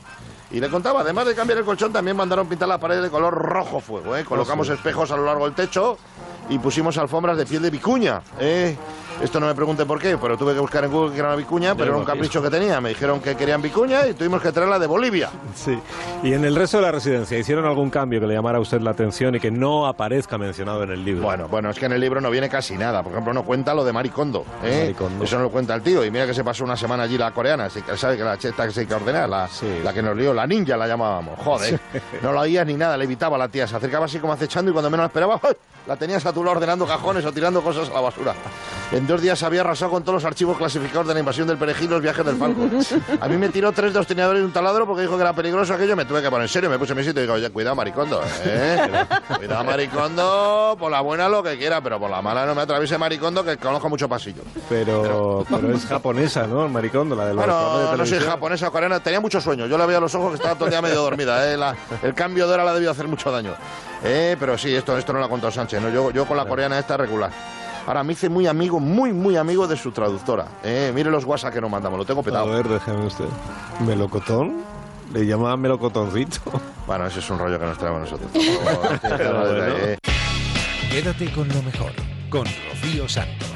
Y 0.54 0.60
le 0.60 0.70
contaba, 0.70 1.02
además 1.02 1.26
de 1.26 1.34
cambiar 1.34 1.58
el 1.58 1.66
colchón, 1.66 1.92
también 1.92 2.16
mandaron 2.16 2.48
pintar 2.48 2.68
las 2.68 2.78
paredes 2.78 3.02
de 3.02 3.10
color 3.10 3.34
rojo 3.34 3.80
fuego. 3.80 4.16
¿eh? 4.16 4.24
Colocamos 4.24 4.70
espejos 4.70 5.10
a 5.10 5.18
lo 5.18 5.26
largo 5.26 5.46
del 5.46 5.56
techo 5.56 5.98
y 6.48 6.60
pusimos 6.60 6.96
alfombras 7.00 7.36
de 7.36 7.46
piel 7.48 7.64
de 7.64 7.72
vicuña. 7.72 8.22
¿eh? 8.40 8.78
Esto 9.22 9.40
no 9.40 9.48
me 9.48 9.56
pregunte 9.56 9.86
por 9.86 10.00
qué, 10.00 10.18
pero 10.18 10.38
tuve 10.38 10.54
que 10.54 10.60
buscar 10.60 10.84
en 10.84 10.92
Google 10.92 11.12
que 11.14 11.20
era 11.20 11.28
una 11.30 11.38
vicuña, 11.38 11.76
pero 11.76 11.90
era 11.90 11.98
un 11.98 12.06
capricho 12.06 12.42
que 12.42 12.50
tenía. 12.50 12.82
Me 12.82 12.90
dijeron 12.90 13.22
que 13.22 13.36
querían 13.36 13.62
vicuña 13.62 14.08
y 14.08 14.14
tuvimos 14.14 14.42
que 14.42 14.52
traerla 14.52 14.80
de 14.80 14.88
Bolivia. 14.88 15.30
Sí. 15.56 15.78
Y 16.24 16.34
en 16.34 16.44
el 16.46 16.56
resto 16.56 16.78
de 16.78 16.84
la 16.84 16.92
residencia, 16.92 17.38
¿hicieron 17.38 17.66
algún 17.66 17.90
cambio 17.90 18.20
que 18.20 18.28
le 18.28 18.34
llamara 18.34 18.58
a 18.58 18.62
usted 18.62 18.82
la 18.82 18.92
atención 18.92 19.36
y 19.36 19.40
que 19.40 19.52
no 19.52 19.88
aparezca 19.88 20.38
mencionado 20.38 20.84
en 20.84 20.92
el 20.92 21.06
libro? 21.06 21.24
Bueno, 21.24 21.48
bueno, 21.48 21.70
es 21.70 21.80
que 21.80 21.86
en 21.86 21.94
el 21.94 22.02
libro 22.02 22.20
no 22.22 22.30
viene 22.30 22.50
casi 22.50 22.76
nada. 22.76 23.02
Por 23.04 23.12
ejemplo, 23.12 23.34
no 23.34 23.44
cuenta 23.44 23.74
lo 23.74 23.84
de 23.86 23.94
Maricondo. 23.94 24.46
¿eh? 24.64 24.82
Maricondo. 24.84 25.24
Eso 25.24 25.38
no 25.38 25.44
lo 25.44 25.50
cuenta 25.50 25.76
el 25.76 25.82
tío. 25.82 26.04
Y 26.04 26.12
mira 26.12 26.26
que 26.26 26.34
se 26.34 26.44
pasó 26.44 26.64
una 26.64 26.76
semana 26.76 27.04
allí 27.04 27.18
la 27.18 27.32
coreana. 27.32 27.70
¿Sabe 27.70 28.18
que 28.18 28.24
la 28.24 28.38
cheta 28.38 28.66
que 28.66 28.72
se 28.74 28.82
hay 28.82 28.86
que 28.88 28.94
ordenar? 28.96 29.30
La, 29.30 29.48
la 29.84 29.94
que 29.94 30.02
nos 30.02 30.18
lió, 30.18 30.34
la 30.34 30.46
ninja 30.48 30.76
la 30.76 30.88
llamábamos. 30.88 31.40
Joder. 31.40 31.80
No 32.22 32.32
la 32.34 32.42
oías 32.42 32.66
ni 32.66 32.74
nada, 32.74 32.98
le 32.98 33.06
evitaba 33.06 33.36
a 33.36 33.40
la 33.40 33.48
tía. 33.48 33.68
Se 33.68 33.76
acercaba 33.76 34.06
así 34.06 34.20
como 34.20 34.34
acechando 34.34 34.72
y 34.72 34.74
cuando 34.74 34.90
menos 34.90 35.04
la 35.04 35.08
esperaba, 35.08 35.40
¡ay! 35.44 35.54
la 35.88 35.98
tenías 35.98 36.26
a 36.26 36.32
tu 36.32 36.44
lado 36.44 36.56
ordenando 36.58 36.86
cajones 36.86 37.26
o 37.26 37.32
tirando 37.32 37.62
cosas 37.62 37.90
a 37.90 37.94
la 37.94 38.02
basura. 38.02 38.34
En 38.92 39.03
dos 39.08 39.22
días 39.22 39.42
había 39.44 39.62
arrasado 39.62 39.92
con 39.92 40.04
todos 40.04 40.16
los 40.16 40.26
archivos 40.26 40.58
clasificados 40.58 41.08
de 41.08 41.14
la 41.14 41.20
invasión 41.20 41.48
del 41.48 41.58
perejil 41.58 41.86
y 41.86 41.90
los 41.90 42.02
viajes 42.02 42.26
del 42.26 42.36
falco. 42.38 42.62
A 43.22 43.28
mí 43.28 43.38
me 43.38 43.50
tiró 43.50 43.72
tres 43.72 43.94
destinadores 43.94 44.42
y 44.42 44.46
un 44.46 44.52
taladro 44.52 44.86
porque 44.86 45.02
dijo 45.04 45.16
que 45.16 45.22
era 45.22 45.34
peligroso 45.34 45.74
aquello. 45.74 45.96
Me 45.96 46.06
tuve 46.06 46.22
que 46.22 46.30
poner 46.30 46.44
en 46.44 46.50
serio, 46.50 46.70
me 46.70 46.78
puse 46.80 46.94
en 46.94 46.98
mi 47.00 47.04
sitio 47.04 47.20
y 47.22 47.24
digo, 47.24 47.34
oye, 47.36 47.50
cuidado, 47.50 47.76
maricondo, 47.76 48.22
¿eh? 48.46 49.06
Cuidado, 49.38 49.64
maricondo, 49.64 50.76
por 50.80 50.92
la 50.92 51.02
buena 51.02 51.30
lo 51.30 51.42
que 51.44 51.58
quiera, 51.58 51.82
pero 51.82 52.00
por 52.00 52.10
la 52.10 52.22
mala 52.22 52.46
no 52.46 52.56
me 52.56 52.62
atraviese 52.62 52.98
maricondo 52.98 53.44
que 53.44 53.58
conozco 53.58 53.90
mucho 53.90 54.08
pasillo. 54.10 54.42
Pero, 54.70 55.46
pero 55.50 55.74
es 55.74 55.86
japonesa, 55.86 56.48
¿no? 56.48 56.66
El 56.66 56.72
maricondo, 56.72 57.16
la 57.16 57.26
de 57.28 57.34
los 57.34 57.44
programas 57.44 57.74
de 57.80 57.86
Bueno, 57.88 57.98
no 57.98 58.06
soy 58.06 58.20
japonesa 58.20 58.68
o 58.68 58.72
coreana, 58.72 59.00
tenía 59.02 59.20
mucho 59.20 59.40
sueño. 59.42 59.68
Yo 59.68 59.78
le 59.78 59.86
veía 59.86 60.00
los 60.00 60.14
ojos 60.16 60.30
que 60.32 60.36
estaba 60.36 60.56
todo 60.56 60.66
el 60.66 60.72
día 60.72 60.82
medio 60.82 61.02
dormida. 61.02 61.52
¿eh? 61.52 61.58
La- 61.58 61.76
el 62.02 62.14
cambio 62.14 62.48
de 62.48 62.54
hora 62.54 62.64
la 62.64 62.74
debió 62.74 62.92
hacer 62.92 63.08
mucho 63.08 63.32
daño. 63.32 63.54
Eh, 64.04 64.36
pero 64.40 64.58
sí, 64.58 64.74
esto, 64.76 64.98
esto 64.98 65.14
no 65.14 65.20
lo 65.20 65.26
ha 65.26 65.30
contado 65.30 65.52
Sánchez. 65.52 65.82
¿no? 65.82 65.90
Yo, 65.90 66.12
yo 66.12 66.26
con 66.26 66.36
la 66.38 66.46
coreana 66.46 66.78
esta 66.80 66.98
regular. 66.98 67.32
Ahora 67.86 68.04
me 68.04 68.14
hice 68.14 68.30
muy 68.30 68.48
amigo, 68.48 68.80
muy, 68.80 69.12
muy 69.12 69.36
amigo 69.36 69.68
de 69.68 69.76
su 69.76 69.92
traductora. 69.92 70.48
Eh, 70.64 70.92
mire 70.96 71.10
los 71.12 71.26
WhatsApp 71.26 71.54
que 71.54 71.62
nos 71.62 71.70
mandamos, 71.70 72.00
lo 72.00 72.06
tengo 72.06 72.22
A 72.22 72.24
petado. 72.24 72.48
ver, 72.50 72.68
déjeme 72.68 73.06
usted. 73.06 73.26
¿Melocotón? 73.86 74.62
Le 75.14 75.26
llamaban 75.26 75.60
melocotoncito. 75.60 76.40
Bueno, 76.88 77.06
ese 77.08 77.20
es 77.20 77.30
un 77.30 77.40
rollo 77.40 77.60
que 77.60 77.66
nos 77.66 77.78
traemos 77.78 78.02
nosotros. 78.02 78.30
Bueno. 78.64 79.98
Quédate 80.92 81.32
con 81.32 81.48
lo 81.50 81.62
mejor, 81.64 81.92
con 82.30 82.46
Rocío 82.46 83.10
Santos. 83.10 83.50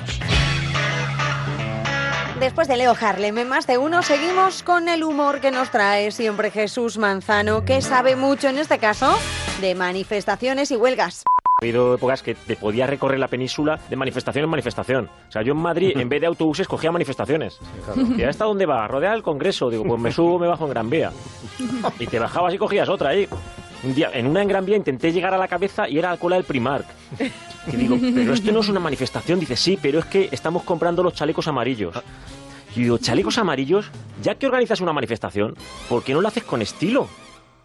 Después 2.40 2.68
de 2.68 2.78
Leo 2.78 2.96
Harlem, 3.00 3.38
en 3.40 3.50
más 3.50 3.66
de 3.66 3.78
uno, 3.78 4.04
seguimos 4.04 4.62
con 4.62 4.90
el 4.90 5.04
humor 5.04 5.40
que 5.42 5.50
nos 5.52 5.72
trae 5.72 6.12
siempre 6.12 6.52
Jesús 6.52 6.98
Manzano, 6.98 7.64
que 7.66 7.82
sabe 7.82 8.16
mucho 8.16 8.48
en 8.50 8.60
este 8.60 8.78
caso 8.78 9.18
de 9.62 9.74
manifestaciones 9.74 10.70
y 10.72 10.76
huelgas. 10.76 11.24
Ha 11.60 11.66
habido 11.66 11.96
épocas 11.96 12.22
que 12.22 12.36
te 12.36 12.56
podías 12.56 12.88
recorrer 12.88 13.18
la 13.18 13.28
península 13.28 13.80
de 13.90 13.96
manifestación 13.96 14.44
en 14.44 14.50
manifestación. 14.52 15.10
O 15.28 15.32
sea, 15.32 15.42
yo 15.42 15.54
en 15.54 15.58
Madrid, 15.58 15.98
en 15.98 16.08
vez 16.08 16.22
de 16.22 16.28
autobuses, 16.28 16.68
cogía 16.68 16.92
manifestaciones. 16.92 17.58
¿Y 18.16 18.22
a 18.22 18.30
esta 18.30 18.46
dónde 18.46 18.68
va? 18.68 18.88
¿Rodea 18.88 19.12
el 19.16 19.24
Congreso? 19.24 19.68
Digo, 19.72 19.84
pues 19.84 20.00
me 20.00 20.12
subo, 20.12 20.38
me 20.38 20.46
bajo 20.46 20.66
en 20.66 20.70
Gran 20.70 20.88
Vía. 20.88 21.12
Y 21.98 22.06
te 22.06 22.20
bajabas 22.20 22.54
y 22.54 22.60
cogías 22.60 22.88
otra 22.90 23.10
ahí. 23.10 23.28
Un 23.84 23.96
día, 23.96 24.12
en 24.14 24.28
una 24.28 24.44
en 24.44 24.50
Gran 24.50 24.68
Vía 24.68 24.78
intenté 24.78 25.12
llegar 25.12 25.34
a 25.34 25.40
la 25.40 25.48
cabeza 25.48 25.90
y 25.90 25.98
era 25.98 26.12
la 26.12 26.18
cola 26.18 26.36
del 26.36 26.46
Primark. 26.46 26.86
Y 27.66 27.76
digo, 27.76 27.98
pero 28.00 28.34
esto 28.36 28.52
no 28.52 28.60
es 28.60 28.70
una 28.70 28.80
manifestación. 28.80 29.40
Dice, 29.40 29.56
sí, 29.56 29.80
pero 29.82 29.98
es 29.98 30.06
que 30.06 30.30
estamos 30.32 30.62
comprando 30.62 31.02
los 31.02 31.16
chalecos 31.16 31.48
amarillos. 31.48 31.96
Y 32.76 32.84
digo, 32.84 33.00
chalecos 33.00 33.40
amarillos, 33.40 33.90
ya 34.22 34.36
que 34.36 34.46
organizas 34.46 34.80
una 34.80 34.94
manifestación, 34.94 35.56
¿por 35.90 36.04
qué 36.04 36.14
no 36.14 36.22
lo 36.22 36.28
haces 36.28 36.44
con 36.44 36.62
estilo? 36.62 37.08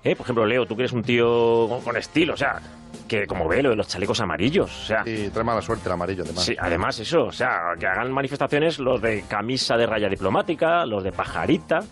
¿Eh? 0.04 0.16
Por 0.16 0.24
ejemplo, 0.24 0.44
Leo, 0.46 0.66
tú 0.66 0.74
que 0.76 0.82
eres 0.82 0.92
un 0.92 1.02
tío 1.02 1.66
con, 1.68 1.80
con 1.82 1.96
estilo, 1.96 2.34
o 2.34 2.36
sea, 2.36 2.60
que 3.06 3.26
como 3.26 3.46
ve 3.46 3.62
lo 3.62 3.70
de 3.70 3.76
los 3.76 3.86
chalecos 3.88 4.20
amarillos, 4.20 4.70
o 4.82 4.84
sea... 4.86 5.02
Y 5.06 5.28
trae 5.28 5.44
mala 5.44 5.62
suerte 5.62 5.88
el 5.88 5.92
amarillo, 5.92 6.24
además. 6.24 6.44
Sí, 6.44 6.56
además 6.58 6.98
eso, 6.98 7.24
o 7.26 7.32
sea, 7.32 7.74
que 7.78 7.86
hagan 7.86 8.10
manifestaciones 8.10 8.78
los 8.78 9.00
de 9.00 9.24
camisa 9.28 9.76
de 9.76 9.86
raya 9.86 10.08
diplomática, 10.08 10.84
los 10.86 11.04
de 11.04 11.12
pajarita, 11.12 11.84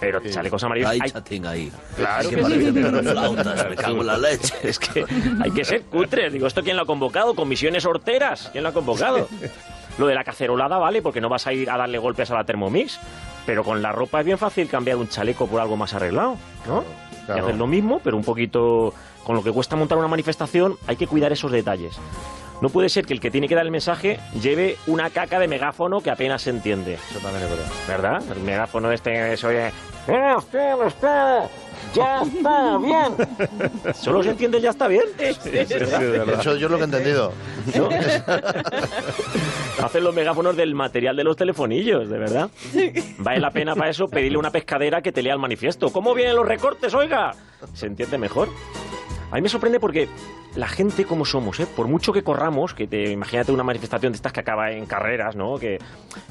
pero 0.00 0.20
chalecos 0.28 0.64
amarillos... 0.64 0.90
Hay 0.90 1.00
hay- 1.02 1.10
chatín 1.10 1.46
ahí. 1.46 1.72
Claro 1.96 2.28
que 2.28 2.44
sí. 2.44 2.72
flautas, 2.72 3.70
me 3.70 3.76
cago 3.76 4.00
en 4.00 4.06
la 4.06 4.18
leche. 4.18 4.54
Es 4.64 4.78
que 4.78 5.04
hay 5.42 5.50
que 5.52 5.64
ser 5.64 5.82
cutres. 5.82 6.32
Digo, 6.32 6.46
¿esto 6.46 6.62
quién 6.62 6.76
lo 6.76 6.82
ha 6.82 6.86
convocado? 6.86 7.34
¿Comisiones 7.34 7.86
horteras? 7.86 8.48
¿Quién 8.50 8.64
lo 8.64 8.70
ha 8.70 8.74
convocado? 8.74 9.28
Lo 9.96 10.08
de 10.08 10.14
la 10.16 10.24
cacerolada 10.24 10.76
vale 10.78 11.02
porque 11.02 11.20
no 11.20 11.28
vas 11.28 11.46
a 11.46 11.52
ir 11.52 11.70
a 11.70 11.76
darle 11.76 11.98
golpes 11.98 12.28
a 12.32 12.34
la 12.34 12.42
Thermomix. 12.42 12.98
Pero 13.46 13.62
con 13.62 13.80
la 13.80 13.92
ropa 13.92 14.18
es 14.20 14.26
bien 14.26 14.38
fácil 14.38 14.68
cambiar 14.68 14.96
un 14.96 15.06
chaleco 15.08 15.46
por 15.46 15.60
algo 15.60 15.76
más 15.76 15.94
arreglado, 15.94 16.36
¿no? 16.66 16.82
Claro. 17.26 17.40
Y 17.40 17.44
hacer 17.44 17.56
lo 17.56 17.66
mismo, 17.66 18.00
pero 18.02 18.16
un 18.16 18.24
poquito... 18.24 18.92
Con 19.24 19.34
lo 19.36 19.42
que 19.42 19.50
cuesta 19.52 19.74
montar 19.74 19.96
una 19.96 20.06
manifestación, 20.08 20.76
hay 20.86 20.96
que 20.96 21.06
cuidar 21.06 21.32
esos 21.32 21.50
detalles. 21.50 21.96
No 22.60 22.68
puede 22.68 22.88
ser 22.90 23.06
que 23.06 23.14
el 23.14 23.20
que 23.20 23.30
tiene 23.30 23.48
que 23.48 23.54
dar 23.54 23.64
el 23.64 23.70
mensaje 23.70 24.20
lleve 24.40 24.76
una 24.86 25.08
caca 25.10 25.38
de 25.38 25.48
megáfono 25.48 26.00
que 26.02 26.10
apenas 26.10 26.42
se 26.42 26.50
entiende. 26.50 26.94
Eso 26.94 27.18
también 27.20 27.42
es 27.44 27.50
verdad. 27.50 27.72
¿Verdad? 27.88 28.22
El 28.36 28.42
megáfono 28.42 28.92
este 28.92 29.12
que 29.12 29.36
se 29.38 29.46
oye... 29.46 29.68
"Eh, 30.08 30.34
usted, 30.36 30.74
usted, 30.86 31.38
¡Ya 31.92 32.22
está 32.22 32.78
bien! 32.78 33.94
Solo 33.94 34.22
se 34.22 34.30
entiende 34.30 34.60
ya 34.60 34.70
está 34.70 34.88
bien. 34.88 35.04
¿Verdad? 35.16 36.40
Eso 36.40 36.56
yo 36.56 36.66
es 36.66 36.70
lo 36.70 36.76
que 36.76 36.82
he 36.82 36.86
entendido. 36.86 37.32
¿No? 37.76 37.88
Hacen 39.84 40.04
los 40.04 40.14
megáfonos 40.14 40.56
del 40.56 40.74
material 40.74 41.16
de 41.16 41.24
los 41.24 41.36
telefonillos, 41.36 42.08
de 42.08 42.18
verdad. 42.18 42.50
Vale 43.18 43.40
la 43.40 43.50
pena 43.50 43.74
para 43.74 43.90
eso 43.90 44.08
pedirle 44.08 44.36
a 44.36 44.40
una 44.40 44.50
pescadera 44.50 45.02
que 45.02 45.12
te 45.12 45.22
lea 45.22 45.34
el 45.34 45.40
manifiesto. 45.40 45.90
¿Cómo 45.90 46.14
vienen 46.14 46.36
los 46.36 46.46
recortes, 46.46 46.94
oiga? 46.94 47.34
Se 47.74 47.86
entiende 47.86 48.18
mejor. 48.18 48.48
A 49.30 49.36
mí 49.36 49.42
me 49.42 49.48
sorprende 49.48 49.80
porque 49.80 50.08
la 50.56 50.68
gente 50.68 51.04
como 51.04 51.24
somos, 51.24 51.58
¿eh? 51.60 51.66
por 51.66 51.88
mucho 51.88 52.12
que 52.12 52.22
corramos, 52.22 52.74
que 52.74 52.86
te 52.86 53.10
imagínate 53.10 53.52
una 53.52 53.64
manifestación 53.64 54.12
de 54.12 54.16
estas 54.16 54.32
que 54.32 54.40
acaba 54.40 54.70
en 54.70 54.86
carreras, 54.86 55.34
¿no? 55.36 55.56
Que, 55.56 55.78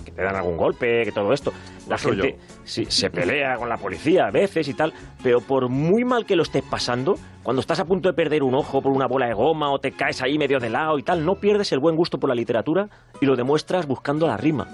que 0.06 0.12
te 0.12 0.22
dan 0.22 0.36
algún 0.36 0.58
golpe, 0.58 1.04
que 1.04 1.12
todo 1.12 1.34
esto. 1.34 1.52
La 1.88 1.96
Lo 1.96 1.98
suyo. 1.98 2.24
gente 2.24 2.40
sí, 2.64 2.86
se 2.86 3.10
pelea 3.10 3.58
con 3.58 3.68
la 3.68 3.78
policía 3.78 4.28
a 4.28 4.32
veces 4.32 4.68
y 4.68 4.74
tal, 4.74 4.94
pero 5.22 5.42
por 5.42 5.70
muy 5.70 6.06
mal 6.06 6.26
que 6.26 6.36
lo 6.36 6.44
estés 6.44 6.64
pasando, 6.64 7.16
cuando 7.44 7.60
estás 7.60 7.80
a 7.82 7.86
punto 7.86 8.08
de 8.08 8.14
perder 8.14 8.44
un 8.44 8.56
ojo 8.56 8.82
por 8.82 8.94
una 8.94 9.06
bola 9.06 9.28
de 9.28 9.34
goma 9.34 9.70
o 9.72 9.80
te 9.80 9.92
caes 9.92 10.22
ahí 10.22 10.38
medio 10.38 10.60
de 10.60 10.70
lado 10.70 10.98
y 10.98 11.04
tal, 11.04 11.26
no 11.26 11.36
pierdes 11.36 11.74
el 11.74 11.80
buen 11.80 11.96
gusto 11.96 12.18
por 12.18 12.30
la 12.30 12.36
literatura 12.36 12.88
y 13.20 13.26
lo 13.26 13.36
demuestras 13.36 13.86
buscando 13.86 14.28
la 14.28 14.38
rima. 14.38 14.68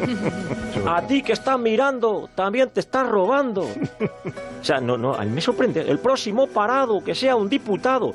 a 0.86 1.02
ti 1.06 1.22
que 1.22 1.32
estás 1.32 1.58
mirando, 1.58 2.28
también 2.34 2.70
te 2.70 2.80
estás 2.80 3.08
robando. 3.08 3.62
O 3.62 4.64
sea, 4.64 4.80
no, 4.80 4.98
no, 4.98 5.14
a 5.14 5.24
mí 5.24 5.30
me 5.30 5.40
sorprende. 5.40 5.80
El 5.80 5.98
próximo 5.98 6.46
parado, 6.48 7.02
que 7.02 7.14
sea 7.14 7.36
un 7.36 7.48
diputado. 7.48 8.12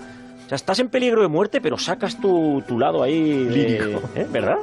O 0.52 0.54
sea, 0.54 0.58
estás 0.58 0.80
en 0.80 0.90
peligro 0.90 1.22
de 1.22 1.30
muerte, 1.30 1.62
pero 1.62 1.78
sacas 1.78 2.20
tu, 2.20 2.62
tu 2.68 2.78
lado 2.78 3.02
ahí 3.04 3.46
de- 3.46 3.52
Lírico. 3.52 4.02
¿eh? 4.16 4.28
¿Verdad? 4.30 4.58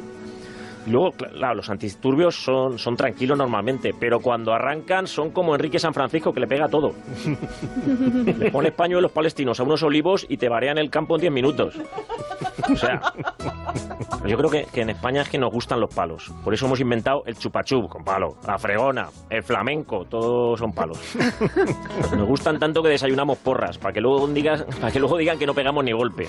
Y 0.89 0.91
luego, 0.91 1.11
cl- 1.13 1.31
claro, 1.33 1.57
los 1.57 1.69
antidisturbios 1.69 2.35
son, 2.43 2.79
son 2.79 2.97
tranquilos 2.97 3.37
normalmente, 3.37 3.91
pero 3.99 4.21
cuando 4.21 4.55
arrancan 4.55 5.07
son 5.07 5.33
como 5.33 5.55
Enrique 5.55 5.79
San 5.79 5.93
Francisco, 5.93 6.33
que 6.33 6.41
le 6.41 6.47
pega 6.47 6.67
todo. 6.69 6.93
Le 8.39 8.51
pones 8.51 8.73
pañuelos 8.73 9.13
palestinos 9.13 9.61
a 9.61 9.65
unos 9.65 9.83
olivos 9.83 10.25
y 10.31 10.39
te 10.39 10.49
varean 10.49 10.79
el 10.79 10.89
campo 10.89 11.17
en 11.17 11.21
10 11.21 11.33
minutos. 11.33 11.75
O 12.73 12.77
sea, 12.77 13.01
yo 14.27 14.37
creo 14.39 14.51
que, 14.51 14.65
que 14.73 14.81
en 14.81 14.91
España 14.91 15.23
es 15.23 15.29
que 15.29 15.37
nos 15.39 15.51
gustan 15.53 15.79
los 15.81 15.95
palos. 15.95 16.33
Por 16.43 16.55
eso 16.55 16.65
hemos 16.67 16.81
inventado 16.81 17.23
el 17.27 17.37
chupachub 17.37 17.89
con 17.89 18.03
palo, 18.05 18.37
la 18.47 18.57
fregona, 18.59 19.09
el 19.29 19.43
flamenco, 19.43 20.05
todos 20.09 20.59
son 20.59 20.73
palos. 20.73 20.99
Nos 22.17 22.27
gustan 22.27 22.59
tanto 22.59 22.83
que 22.83 22.89
desayunamos 22.89 23.37
porras, 23.39 23.77
para 23.79 23.93
que 23.93 24.01
luego 24.01 24.27
digas, 24.29 24.65
para 24.81 24.91
que 24.91 25.01
luego 25.01 25.19
digan 25.19 25.39
que 25.39 25.47
no 25.47 25.53
pegamos 25.55 25.85
ni 25.85 25.93
golpe. 25.93 26.29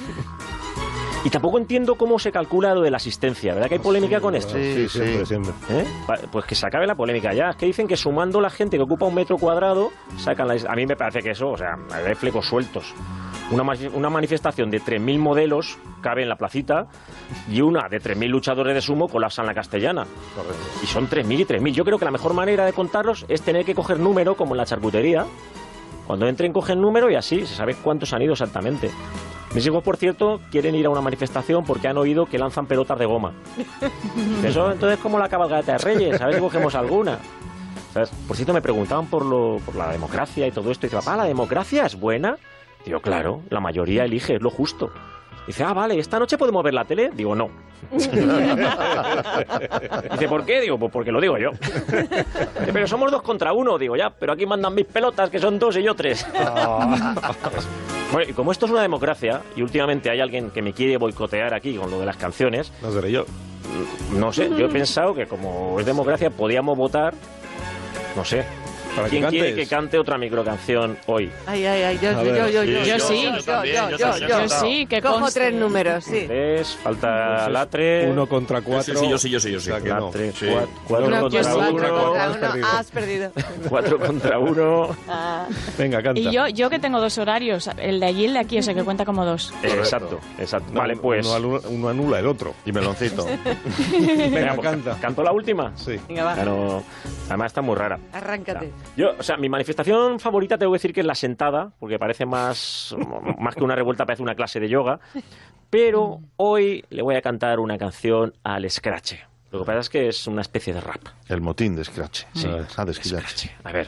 Y 1.26 1.30
tampoco 1.30 1.58
entiendo 1.58 1.96
cómo 1.96 2.18
se 2.18 2.32
calcula 2.32 2.74
lo 2.74 2.82
de 2.82 2.91
la 2.91 2.98
asistencia, 2.98 3.54
¿verdad 3.54 3.68
que 3.68 3.76
hay 3.76 3.80
polémica 3.80 4.22
con 4.22 4.36
esto? 4.36 4.54
Sí, 4.54 4.88
siempre, 4.88 5.26
siempre. 5.26 5.52
¿Eh? 5.70 5.86
Pues 6.32 6.46
que 6.46 6.56
se 6.56 6.66
acabe 6.66 6.88
la 6.88 6.96
polémica 6.96 7.34
ya. 7.34 7.50
Es 7.50 7.56
que 7.58 7.66
dicen 7.66 7.88
que 7.88 7.98
sumando 7.98 8.40
la 8.40 8.50
gente 8.50 8.78
que 8.78 8.84
ocupa 8.84 9.06
un 9.06 9.16
metro 9.16 9.38
cuadrado, 9.38 9.91
sacan 10.18 10.48
la... 10.48 10.56
A 10.68 10.76
mí 10.76 10.86
me 10.86 10.96
parece 10.96 11.20
que 11.20 11.32
eso, 11.32 11.50
o 11.50 11.58
sea, 11.58 11.78
hay 11.91 12.16
flecos 12.16 12.46
sueltos. 12.46 12.94
Una, 13.52 13.64
una 13.94 14.10
manifestación 14.10 14.72
de 14.72 14.80
3.000 14.80 15.20
modelos 15.20 15.78
cabe 16.02 16.24
en 16.24 16.30
la 16.30 16.38
placita 16.38 16.88
y 17.52 17.60
una 17.60 17.90
de 17.90 18.00
3.000 18.00 18.28
luchadores 18.30 18.74
de 18.74 18.82
sumo 18.82 19.10
colapsa 19.10 19.41
en 19.41 19.48
la 19.48 19.54
castellana. 19.54 20.06
Y 20.82 20.86
son 20.86 21.10
3.000 21.10 21.40
y 21.40 21.46
3.000. 21.46 21.74
Yo 21.74 21.84
creo 21.84 22.00
que 22.00 22.06
la 22.06 22.12
mejor 22.12 22.34
manera 22.34 22.66
de 22.66 22.72
contarlos 22.72 23.26
es 23.28 23.41
tener 23.41 23.66
que 23.66 23.76
coger 23.76 24.00
número 24.00 24.36
como 24.36 24.54
en 24.54 24.60
la 24.60 24.66
charcutería. 24.66 25.26
Cuando 26.08 26.28
entren 26.28 26.54
cogen 26.54 26.80
número 26.80 27.12
y 27.12 27.16
así 27.16 27.46
se 27.46 27.56
sabe 27.56 27.76
cuántos 27.76 28.14
han 28.14 28.22
ido 28.22 28.34
exactamente. 28.34 28.90
Mis 29.54 29.66
hijos, 29.66 29.84
por 29.84 29.98
cierto, 29.98 30.40
quieren 30.52 30.76
ir 30.76 30.86
a 30.86 30.90
una 30.90 31.02
manifestación 31.02 31.66
porque 31.66 31.88
han 31.88 31.98
oído 31.98 32.28
que 32.28 32.38
lanzan 32.38 32.68
pelotas 32.68 33.00
de 33.00 33.06
goma. 33.06 33.34
Eso 34.44 34.72
entonces 34.72 34.98
es 34.98 35.04
como 35.04 35.18
la 35.18 35.28
cabalgata 35.28 35.74
de 35.74 35.78
Reyes, 35.80 36.22
a 36.22 36.28
ver 36.28 36.36
si 36.36 36.42
cogemos 36.42 36.76
alguna. 36.76 37.18
¿Sabes? 37.94 38.12
Por 38.28 38.36
cierto, 38.36 38.54
me 38.54 38.62
preguntaban 38.62 39.08
por, 39.08 39.26
lo, 39.26 39.58
por 39.66 39.76
la 39.76 39.92
democracia 39.92 40.46
y 40.46 40.52
todo 40.52 40.70
esto. 40.70 40.86
Y 40.86 40.90
dice, 40.90 40.98
papá, 40.98 41.18
¿la 41.18 41.24
democracia 41.24 41.86
es 41.86 42.00
buena? 42.00 42.38
Digo, 42.86 43.02
claro, 43.02 43.42
la 43.50 43.60
mayoría 43.60 44.06
elige, 44.06 44.36
es 44.36 44.42
lo 44.42 44.52
justo. 44.52 44.92
Dice, 45.48 45.64
ah, 45.64 45.74
vale, 45.74 45.98
¿esta 45.98 46.20
noche 46.20 46.38
podemos 46.38 46.64
ver 46.64 46.74
la 46.74 46.86
tele? 46.86 47.10
Digo, 47.14 47.36
no. 47.36 47.49
Dice, 50.11 50.28
¿por 50.28 50.45
qué? 50.45 50.61
Digo, 50.61 50.78
pues 50.78 50.91
porque 50.91 51.11
lo 51.11 51.20
digo 51.20 51.38
yo. 51.38 51.52
Dice, 51.52 52.74
pero 52.74 52.88
somos 52.88 53.11
dos 53.11 53.22
contra 53.22 53.53
uno. 53.53 53.78
Digo, 53.78 53.95
ya, 53.95 54.10
pero 54.11 54.34
aquí 54.34 54.45
mandan 54.45 54.76
mis 54.76 54.86
pelotas, 54.86 55.30
que 55.30 55.40
son 55.40 55.57
dos 55.57 55.76
y 55.78 55.84
yo 55.84 55.95
tres. 55.95 56.26
Bueno, 58.11 58.30
y 58.30 58.34
como 58.34 58.52
esto 58.52 58.66
es 58.66 58.72
una 58.72 58.82
democracia, 58.82 59.41
y 59.56 59.61
últimamente 59.61 60.10
hay 60.10 60.20
alguien 60.20 60.49
que 60.52 60.61
me 60.61 60.74
quiere 60.74 60.98
boicotear 60.98 61.53
aquí 61.53 61.76
con 61.76 61.90
lo 61.91 61.99
de 61.99 62.06
las 62.06 62.18
canciones. 62.18 62.72
No 62.82 62.91
seré 62.91 63.11
yo. 63.11 63.26
No 64.14 64.34
sé, 64.34 64.49
yo 64.49 64.66
he 64.66 64.70
pensado 64.70 65.14
que 65.14 65.28
como 65.28 65.80
es 65.80 65.86
democracia, 65.86 66.30
podíamos 66.32 66.76
votar, 66.78 67.14
no 68.16 68.26
sé. 68.26 68.45
Para 69.00 69.10
que 69.10 69.18
¿Quién 69.20 69.30
quiere 69.30 69.56
que 69.56 69.66
cante 69.68 69.98
otra 69.98 70.18
microcanción 70.18 70.98
hoy? 71.08 71.32
Ay, 71.46 71.66
ay, 71.66 71.82
ay, 71.84 72.00
yo, 72.02 72.12
yo, 72.12 72.36
yo, 72.36 72.50
yo, 72.50 72.64
yo, 72.64 72.84
Yo 72.84 73.00
sí, 73.00 73.24
yo 73.24 73.36
yo, 73.38 73.44
también, 73.44 73.76
yo, 73.76 73.90
yo 73.92 73.98
yo, 73.98 74.10
también, 74.10 74.30
yo, 74.30 74.40
yo 74.42 74.50
sí, 74.50 74.86
que 74.88 75.02
cojo 75.02 75.20
conste. 75.22 75.40
tres 75.40 75.54
números, 75.54 76.04
sí. 76.04 76.24
Tres, 76.28 76.78
falta 76.84 77.28
Pues 77.36 77.42
es 77.48 77.54
Latre. 77.54 78.10
Uno 78.12 78.28
contra 78.28 78.62
cuatro. 78.62 78.94
Sí, 78.96 79.00
sí, 79.06 79.10
yo 79.10 79.18
sí, 79.18 79.30
yo 79.30 79.40
sí, 79.40 79.52
yo 79.52 79.60
sí. 79.60 79.72
Sí. 79.72 80.46
cua- 80.46 80.68
cuatro 80.88 81.20
contra 81.22 81.44
sí, 81.44 81.50
uno. 81.52 81.72
cuatro 81.72 82.04
contra 82.04 82.24
Has 82.26 82.32
uno, 82.36 82.40
perdido. 82.40 82.68
has 82.68 82.92
perdido. 82.92 83.32
Cuatro 83.70 84.00
contra 84.00 84.40
uno. 84.40 84.96
Ah. 85.08 85.48
Venga, 85.78 86.02
canta. 86.02 86.20
Y 86.20 86.32
yo, 86.32 86.48
yo 86.48 86.70
que 86.70 86.80
tengo 86.80 87.00
dos 87.00 87.18
horarios, 87.18 87.70
el 87.78 88.00
de 88.00 88.06
allí 88.06 88.22
y 88.24 88.26
el 88.26 88.34
de 88.34 88.40
aquí, 88.40 88.58
o 88.60 88.64
sea 88.64 88.74
que 88.74 88.84
cuenta 88.84 89.06
como 89.06 89.26
dos. 89.26 89.54
Exacto, 89.64 90.20
exacto. 90.38 90.72
No, 90.74 90.80
vale, 90.80 90.96
pues. 90.98 91.26
Uno 91.26 91.90
anula, 91.90 92.20
el 92.20 92.28
otro. 92.28 92.54
Y 92.66 92.72
meloncito. 92.72 93.26
Venga, 93.92 94.54
pues, 94.56 94.68
canta. 94.68 94.98
¿Canto 95.00 95.24
la 95.24 95.32
última? 95.32 95.72
Sí. 95.76 95.96
Venga, 96.08 96.24
va, 96.24 96.34
además 97.28 97.48
está 97.48 97.62
muy 97.62 97.76
rara. 97.76 98.00
arráncate. 98.14 98.72
Yo, 98.95 99.11
o 99.18 99.24
sea, 99.24 99.38
mi 99.38 99.48
manifestación 99.48 100.20
favorita 100.20 100.57
tengo 100.57 100.72
que 100.74 100.76
decir 100.78 100.94
que 100.94 100.99
es 100.99 101.06
la 101.06 101.16
sentada, 101.16 101.72
porque 101.80 101.98
parece 101.98 102.26
más, 102.26 102.95
más 103.40 103.56
que 103.56 103.64
una 103.64 103.76
revuelta, 103.76 104.06
parece 104.06 104.24
una 104.24 104.36
clase 104.36 104.60
de 104.60 104.68
yoga. 104.70 104.99
Pero 105.70 106.22
hoy 106.38 106.84
le 106.90 107.02
voy 107.02 107.16
a 107.16 107.22
cantar 107.22 107.60
una 107.60 107.78
canción 107.78 108.34
al 108.44 108.70
Scratch. 108.70 109.14
Lo 109.52 109.60
que 109.60 109.66
pasa 109.66 109.80
es 109.80 109.90
que 109.90 110.07
es 110.07 110.28
una 110.28 110.41
especie 110.41 110.74
de 110.74 110.82
rap. 110.82 111.02
El 111.28 111.41
motín 111.41 111.76
de 111.76 111.84
Scratch. 111.84 112.24
Sí. 112.34 112.48
Ah, 112.76 112.86
de 112.86 112.94
Scratch. 112.94 113.48
A 113.64 113.72
ver. 113.72 113.88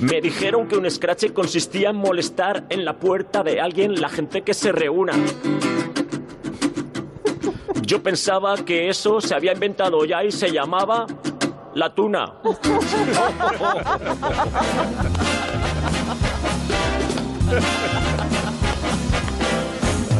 Me 0.00 0.20
dijeron 0.20 0.68
que 0.68 0.76
un 0.76 0.88
scratch 0.88 1.32
consistía 1.32 1.90
en 1.90 1.96
molestar 1.96 2.64
en 2.70 2.84
la 2.84 2.98
puerta 2.98 3.42
de 3.42 3.60
alguien 3.60 4.00
la 4.00 4.08
gente 4.08 4.42
que 4.42 4.54
se 4.54 4.70
reúna. 4.72 5.12
Yo 7.82 8.02
pensaba 8.02 8.56
que 8.56 8.88
eso 8.88 9.20
se 9.20 9.34
había 9.34 9.52
inventado 9.52 10.04
ya 10.04 10.24
y 10.24 10.30
se 10.30 10.50
llamaba 10.50 11.06
la 11.74 11.94
tuna. 11.94 12.34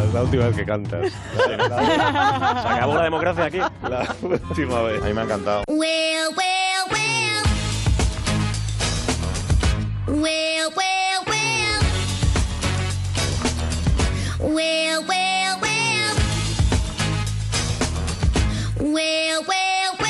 Es 0.07 0.15
la 0.15 0.23
última 0.23 0.47
vez 0.47 0.57
que 0.57 0.65
cantas. 0.65 1.13
Se 1.37 1.55
acabó 1.55 2.95
la 2.95 3.05
democracia 3.05 3.45
aquí. 3.45 3.59
La 3.59 4.15
última 4.23 4.83
vez. 4.83 5.03
A 5.03 5.07
mí 5.07 5.13
me 5.13 5.21
ha 5.21 5.25
encantado. 5.25 5.65
Well, 5.69 6.31
well, 6.37 6.87
well. 6.91 7.43
Well, 10.07 10.73
well, 10.77 11.25
well. 11.27 11.81
Well, 14.41 15.05
well, 15.07 15.59
well. 15.61 15.68
Well, 18.81 19.43
well, 19.43 19.97
well. 19.99 20.08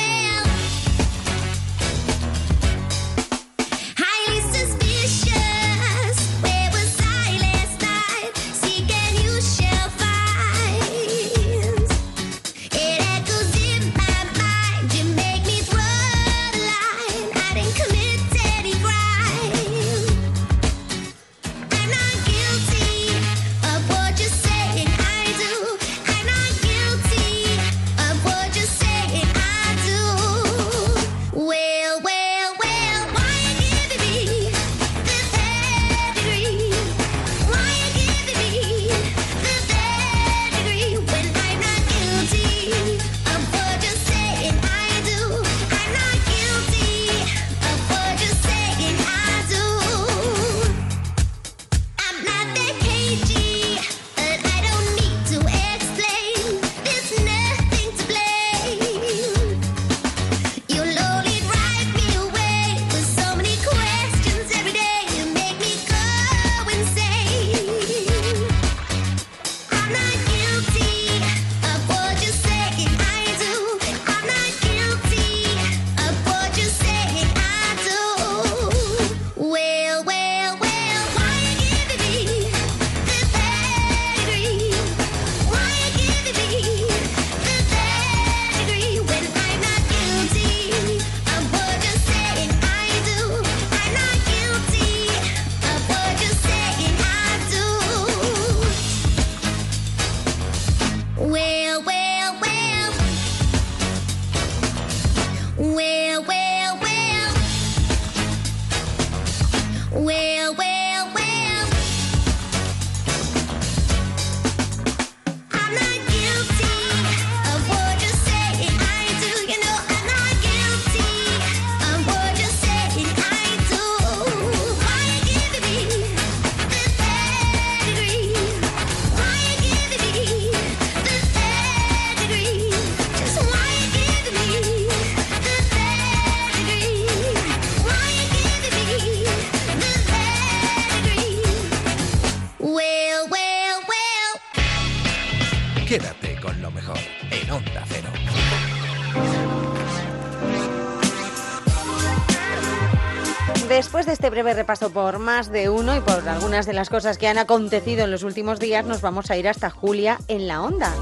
Este 154.29 154.41
breve 154.43 154.53
repaso 154.53 154.93
por 154.93 155.17
más 155.17 155.51
de 155.51 155.69
uno 155.69 155.97
y 155.97 156.01
por 156.01 156.29
algunas 156.29 156.67
de 156.67 156.73
las 156.73 156.91
cosas 156.91 157.17
que 157.17 157.27
han 157.27 157.39
acontecido 157.39 158.03
en 158.03 158.11
los 158.11 158.21
últimos 158.21 158.59
días, 158.59 158.85
nos 158.85 159.01
vamos 159.01 159.31
a 159.31 159.37
ir 159.37 159.47
hasta 159.47 159.71
Julia 159.71 160.19
en 160.27 160.47
la 160.47 160.61
onda. 160.61 160.93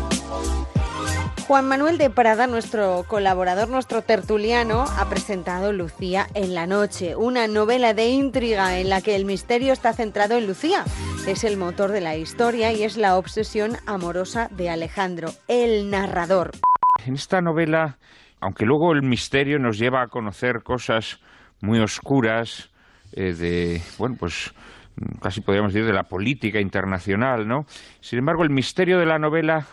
Juan 1.46 1.68
Manuel 1.68 1.98
de 1.98 2.10
Prada, 2.10 2.48
nuestro 2.48 3.04
colaborador, 3.06 3.68
nuestro 3.68 4.02
tertuliano, 4.02 4.86
ha 4.98 5.10
presentado 5.10 5.74
Lucía 5.74 6.28
en 6.36 6.54
la 6.54 6.68
noche, 6.68 7.18
una 7.18 7.50
novela 7.50 7.94
de 7.94 8.08
intriga 8.08 8.80
en 8.80 8.90
la 8.90 9.02
que 9.02 9.18
el 9.18 9.26
misterio 9.26 9.74
está 9.74 9.92
centrado 9.92 10.38
en 10.38 10.48
Lucía. 10.48 10.86
Es 11.28 11.44
el 11.44 11.58
motor 11.58 11.92
de 11.92 12.00
la 12.00 12.16
historia 12.16 12.72
y 12.72 12.84
es 12.84 12.96
la 12.96 13.18
obsesión 13.18 13.76
amorosa 13.86 14.48
de 14.52 14.70
Alejandro, 14.70 15.32
el 15.50 15.90
narrador. 15.90 16.52
En 17.06 17.16
esta 17.16 17.42
novela, 17.42 17.98
aunque 18.40 18.64
luego 18.66 18.94
el 18.94 19.02
misterio 19.02 19.60
nos 19.60 19.78
lleva 19.78 20.02
a 20.02 20.08
conocer 20.08 20.64
cosas 20.64 21.20
muy 21.60 21.82
oscuras 21.82 22.72
eh, 23.18 23.34
de, 23.34 23.82
bueno, 23.98 24.16
pues 24.20 24.54
casi 25.22 25.42
podríamos 25.42 25.74
decir 25.74 25.88
de 25.88 25.94
la 25.94 26.04
política 26.04 26.60
internacional, 26.60 27.48
¿no? 27.48 27.66
Sin 28.00 28.20
embargo, 28.20 28.44
el 28.44 28.52
misterio 28.52 29.00
de 29.00 29.08
la 29.08 29.18
novela 29.18 29.66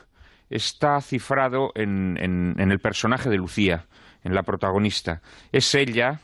está 0.48 1.00
cifrado 1.00 1.70
en, 1.74 2.16
en, 2.20 2.54
en 2.58 2.72
el 2.72 2.78
personaje 2.78 3.28
de 3.28 3.36
Lucía, 3.36 3.84
en 4.22 4.34
la 4.34 4.42
protagonista. 4.42 5.20
Es 5.52 5.74
ella, 5.74 6.20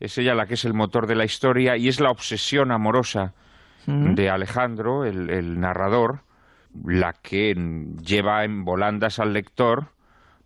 es 0.00 0.18
ella 0.18 0.34
la 0.34 0.46
que 0.46 0.54
es 0.54 0.64
el 0.64 0.74
motor 0.74 1.06
de 1.06 1.14
la 1.14 1.24
historia 1.24 1.76
y 1.76 1.88
es 1.88 2.00
la 2.00 2.10
obsesión 2.10 2.72
amorosa 2.72 3.32
de 3.86 4.28
Alejandro, 4.28 5.04
el, 5.04 5.30
el 5.30 5.60
narrador, 5.60 6.22
la 6.84 7.12
que 7.12 7.54
lleva 8.02 8.42
en 8.42 8.64
volandas 8.64 9.20
al 9.20 9.32
lector, 9.32 9.90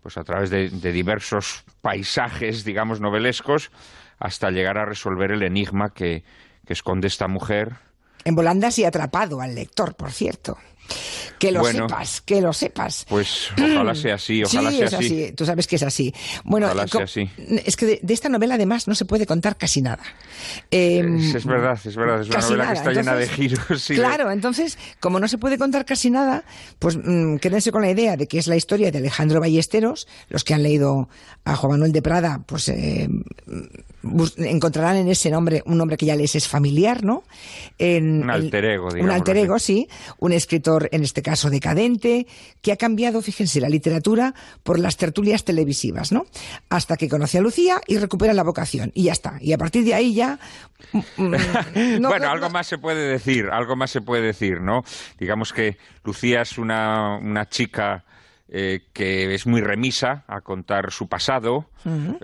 pues 0.03 0.17
a 0.17 0.23
través 0.23 0.51
de, 0.51 0.69
de 0.69 0.91
diversos 0.91 1.63
paisajes, 1.81 2.63
digamos, 2.63 3.01
novelescos, 3.01 3.71
hasta 4.21 4.51
llegar 4.51 4.77
a 4.77 4.85
resolver 4.85 5.31
el 5.31 5.43
enigma 5.43 5.93
que, 5.93 6.23
que 6.65 6.73
esconde 6.73 7.07
esta 7.07 7.27
mujer. 7.27 7.73
En 8.23 8.35
volandas 8.35 8.77
y 8.79 8.85
atrapado 8.85 9.41
al 9.41 9.55
lector, 9.55 9.95
por 9.95 10.11
cierto. 10.11 10.57
Que 11.39 11.51
lo 11.51 11.61
Bueno. 11.61 11.87
sepas, 11.87 12.19
que 12.21 12.41
lo 12.41 12.51
sepas. 12.53 13.05
Pues 13.07 13.49
ojalá 13.57 13.95
sea 13.95 14.15
así, 14.15 14.43
ojalá 14.43 14.69
sí, 14.71 14.77
sea 14.77 14.85
es 14.87 14.93
así. 14.93 15.05
así. 15.23 15.31
Tú 15.33 15.45
sabes 15.45 15.65
que 15.65 15.77
es 15.77 15.83
así. 15.83 16.13
Bueno, 16.43 16.65
Ojalá 16.67 16.85
sea 16.87 17.03
así. 17.05 17.29
es 17.65 17.75
que 17.77 17.85
de, 17.85 17.99
de 18.03 18.13
esta 18.13 18.27
novela 18.29 18.55
además 18.55 18.87
no 18.89 18.93
se 18.93 19.05
puede 19.05 19.25
contar 19.25 19.57
casi 19.57 19.81
nada. 19.81 20.03
Eh, 20.69 21.01
Es, 21.17 21.33
es 21.35 21.45
verdad, 21.45 21.79
es 21.83 21.95
verdad, 21.95 22.21
es 22.21 22.27
una 22.29 22.39
novela 22.41 22.63
nada. 22.65 22.73
que 22.73 22.79
está 22.79 22.91
llena 22.91 23.15
de 23.15 23.27
giros. 23.29 23.89
y 23.89 23.93
de- 23.95 23.99
Claro, 24.01 24.31
entonces, 24.31 24.77
como 24.99 25.19
no 25.19 25.27
se 25.29 25.37
puede 25.37 25.57
contar 25.57 25.85
casi 25.85 26.11
nada, 26.11 26.43
pues 26.77 26.97
mm, 27.01 27.37
quédense 27.37 27.71
con 27.71 27.81
la 27.83 27.89
idea 27.89 28.17
de 28.17 28.27
que 28.27 28.37
es 28.37 28.47
la 28.47 28.57
historia 28.57 28.91
de 28.91 28.97
Alejandro 28.97 29.39
Ballesteros. 29.39 30.07
Los 30.29 30.43
que 30.43 30.53
han 30.53 30.61
leído 30.63 31.07
a 31.45 31.55
Juan 31.55 31.71
Manuel 31.71 31.93
de 31.93 32.01
Prada, 32.01 32.41
pues 32.45 32.67
eh, 32.67 33.07
encontrarán 34.37 34.97
en 34.97 35.07
ese 35.09 35.29
nombre 35.29 35.61
un 35.65 35.77
nombre 35.77 35.97
que 35.97 36.05
ya 36.05 36.15
les 36.15 36.35
es 36.35 36.47
familiar, 36.47 37.03
¿no? 37.03 37.23
En- 37.77 38.23
Un 38.23 38.29
alter 38.31 38.65
ego, 38.65 38.87
Un 38.87 38.93
digámoslo 38.93 39.13
alter 39.15 39.37
así. 39.37 39.43
ego, 39.45 39.59
sí. 39.59 39.87
Un 40.19 40.33
escritor, 40.33 40.89
en 40.91 41.03
este 41.03 41.21
caso, 41.21 41.49
decadente, 41.49 42.25
que 42.61 42.71
ha 42.71 42.77
cambiado, 42.77 43.21
fíjense, 43.21 43.61
la 43.61 43.69
literatura 43.69 44.33
por 44.63 44.79
las 44.79 44.97
tertulias 44.97 45.43
televisivas, 45.43 46.11
¿no? 46.11 46.25
Hasta 46.69 46.97
que 46.97 47.09
conoce 47.09 47.37
a 47.37 47.41
Lucía 47.41 47.81
y 47.87 47.97
recupera 47.97 48.33
la 48.33 48.43
vocación. 48.43 48.91
Y 48.93 49.03
ya 49.03 49.11
está. 49.13 49.37
Y 49.41 49.53
a 49.53 49.57
partir 49.57 49.83
de 49.83 49.93
ahí 49.93 50.13
ya... 50.13 50.39
mm, 50.93 50.97
mm, 51.17 51.31
no- 52.01 52.09
bueno, 52.09 52.25
no- 52.25 52.31
algo 52.31 52.49
más 52.49 52.67
se 52.67 52.77
puede 52.77 53.07
decir, 53.07 53.47
algo 53.51 53.75
más 53.75 53.91
se 53.91 54.01
puede 54.01 54.23
decir, 54.23 54.61
¿no? 54.61 54.83
Digamos 55.19 55.53
que 55.53 55.77
Lucía 56.03 56.41
es 56.41 56.57
una, 56.57 57.17
una 57.17 57.47
chica 57.47 58.03
eh, 58.53 58.81
que 58.91 59.33
es 59.33 59.47
muy 59.47 59.61
remisa 59.61 60.25
a 60.27 60.41
contar 60.41 60.91
su 60.91 61.07
pasado, 61.07 61.69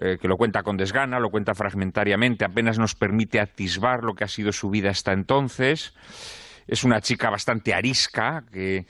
eh, 0.02 0.18
que 0.20 0.28
lo 0.28 0.36
cuenta 0.36 0.62
con 0.62 0.76
desgana, 0.76 1.22
lo 1.22 1.30
cuenta 1.30 1.56
fragmentariamente, 1.56 2.44
apenas 2.44 2.78
nos 2.78 2.96
permite 2.96 3.40
atisbar 3.40 4.04
lo 4.04 4.14
que 4.14 4.26
ha 4.26 4.28
sido 4.28 4.52
su 4.52 4.70
vida 4.70 4.90
hasta 4.90 5.14
entonces. 5.14 5.94
Es 6.68 6.84
una 6.84 7.00
chica 7.00 7.30
bastante 7.30 7.74
arisca, 7.74 8.44
que, 8.52 8.88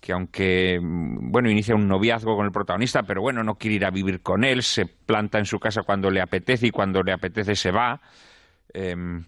que 0.00 0.12
aunque, 0.12 0.80
mm, 0.82 1.30
bueno, 1.30 1.48
inicia 1.48 1.76
un 1.76 1.86
noviazgo 1.86 2.34
con 2.34 2.44
el 2.44 2.50
protagonista, 2.50 3.04
pero 3.04 3.22
bueno, 3.22 3.44
no 3.44 3.54
quiere 3.54 3.76
ir 3.76 3.84
a 3.84 3.90
vivir 3.90 4.20
con 4.20 4.42
él, 4.42 4.64
se 4.64 4.86
planta 4.86 5.38
en 5.38 5.46
su 5.46 5.60
casa 5.60 5.84
cuando 5.84 6.10
le 6.10 6.20
apetece 6.20 6.66
y 6.66 6.70
cuando 6.72 7.04
le 7.04 7.12
apetece 7.12 7.54
se 7.54 7.70
va. 7.70 8.00
Em, 8.74 9.24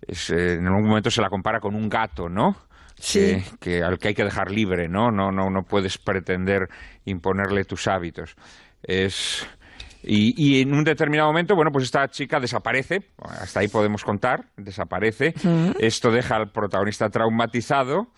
es, 0.00 0.30
eh, 0.30 0.54
en 0.54 0.66
algún 0.66 0.88
momento 0.88 1.12
se 1.12 1.22
la 1.22 1.30
compara 1.30 1.60
con 1.60 1.76
un 1.76 1.88
gato, 1.88 2.28
¿no? 2.28 2.56
Sí. 2.98 3.42
Que, 3.60 3.78
que 3.78 3.82
al 3.82 3.98
que 3.98 4.08
hay 4.08 4.14
que 4.14 4.24
dejar 4.24 4.50
libre, 4.50 4.88
¿no? 4.88 5.10
No, 5.10 5.30
no, 5.30 5.50
no 5.50 5.62
puedes 5.62 5.98
pretender 5.98 6.68
imponerle 7.04 7.64
tus 7.64 7.86
hábitos. 7.88 8.36
Es 8.82 9.46
y, 10.02 10.34
y 10.36 10.62
en 10.62 10.72
un 10.72 10.84
determinado 10.84 11.28
momento, 11.28 11.56
bueno, 11.56 11.72
pues 11.72 11.84
esta 11.84 12.08
chica 12.08 12.38
desaparece, 12.38 13.10
hasta 13.18 13.60
ahí 13.60 13.68
podemos 13.68 14.04
contar, 14.04 14.46
desaparece. 14.56 15.34
Esto 15.80 16.12
deja 16.12 16.36
al 16.36 16.52
protagonista 16.52 17.10
traumatizado 17.10 18.12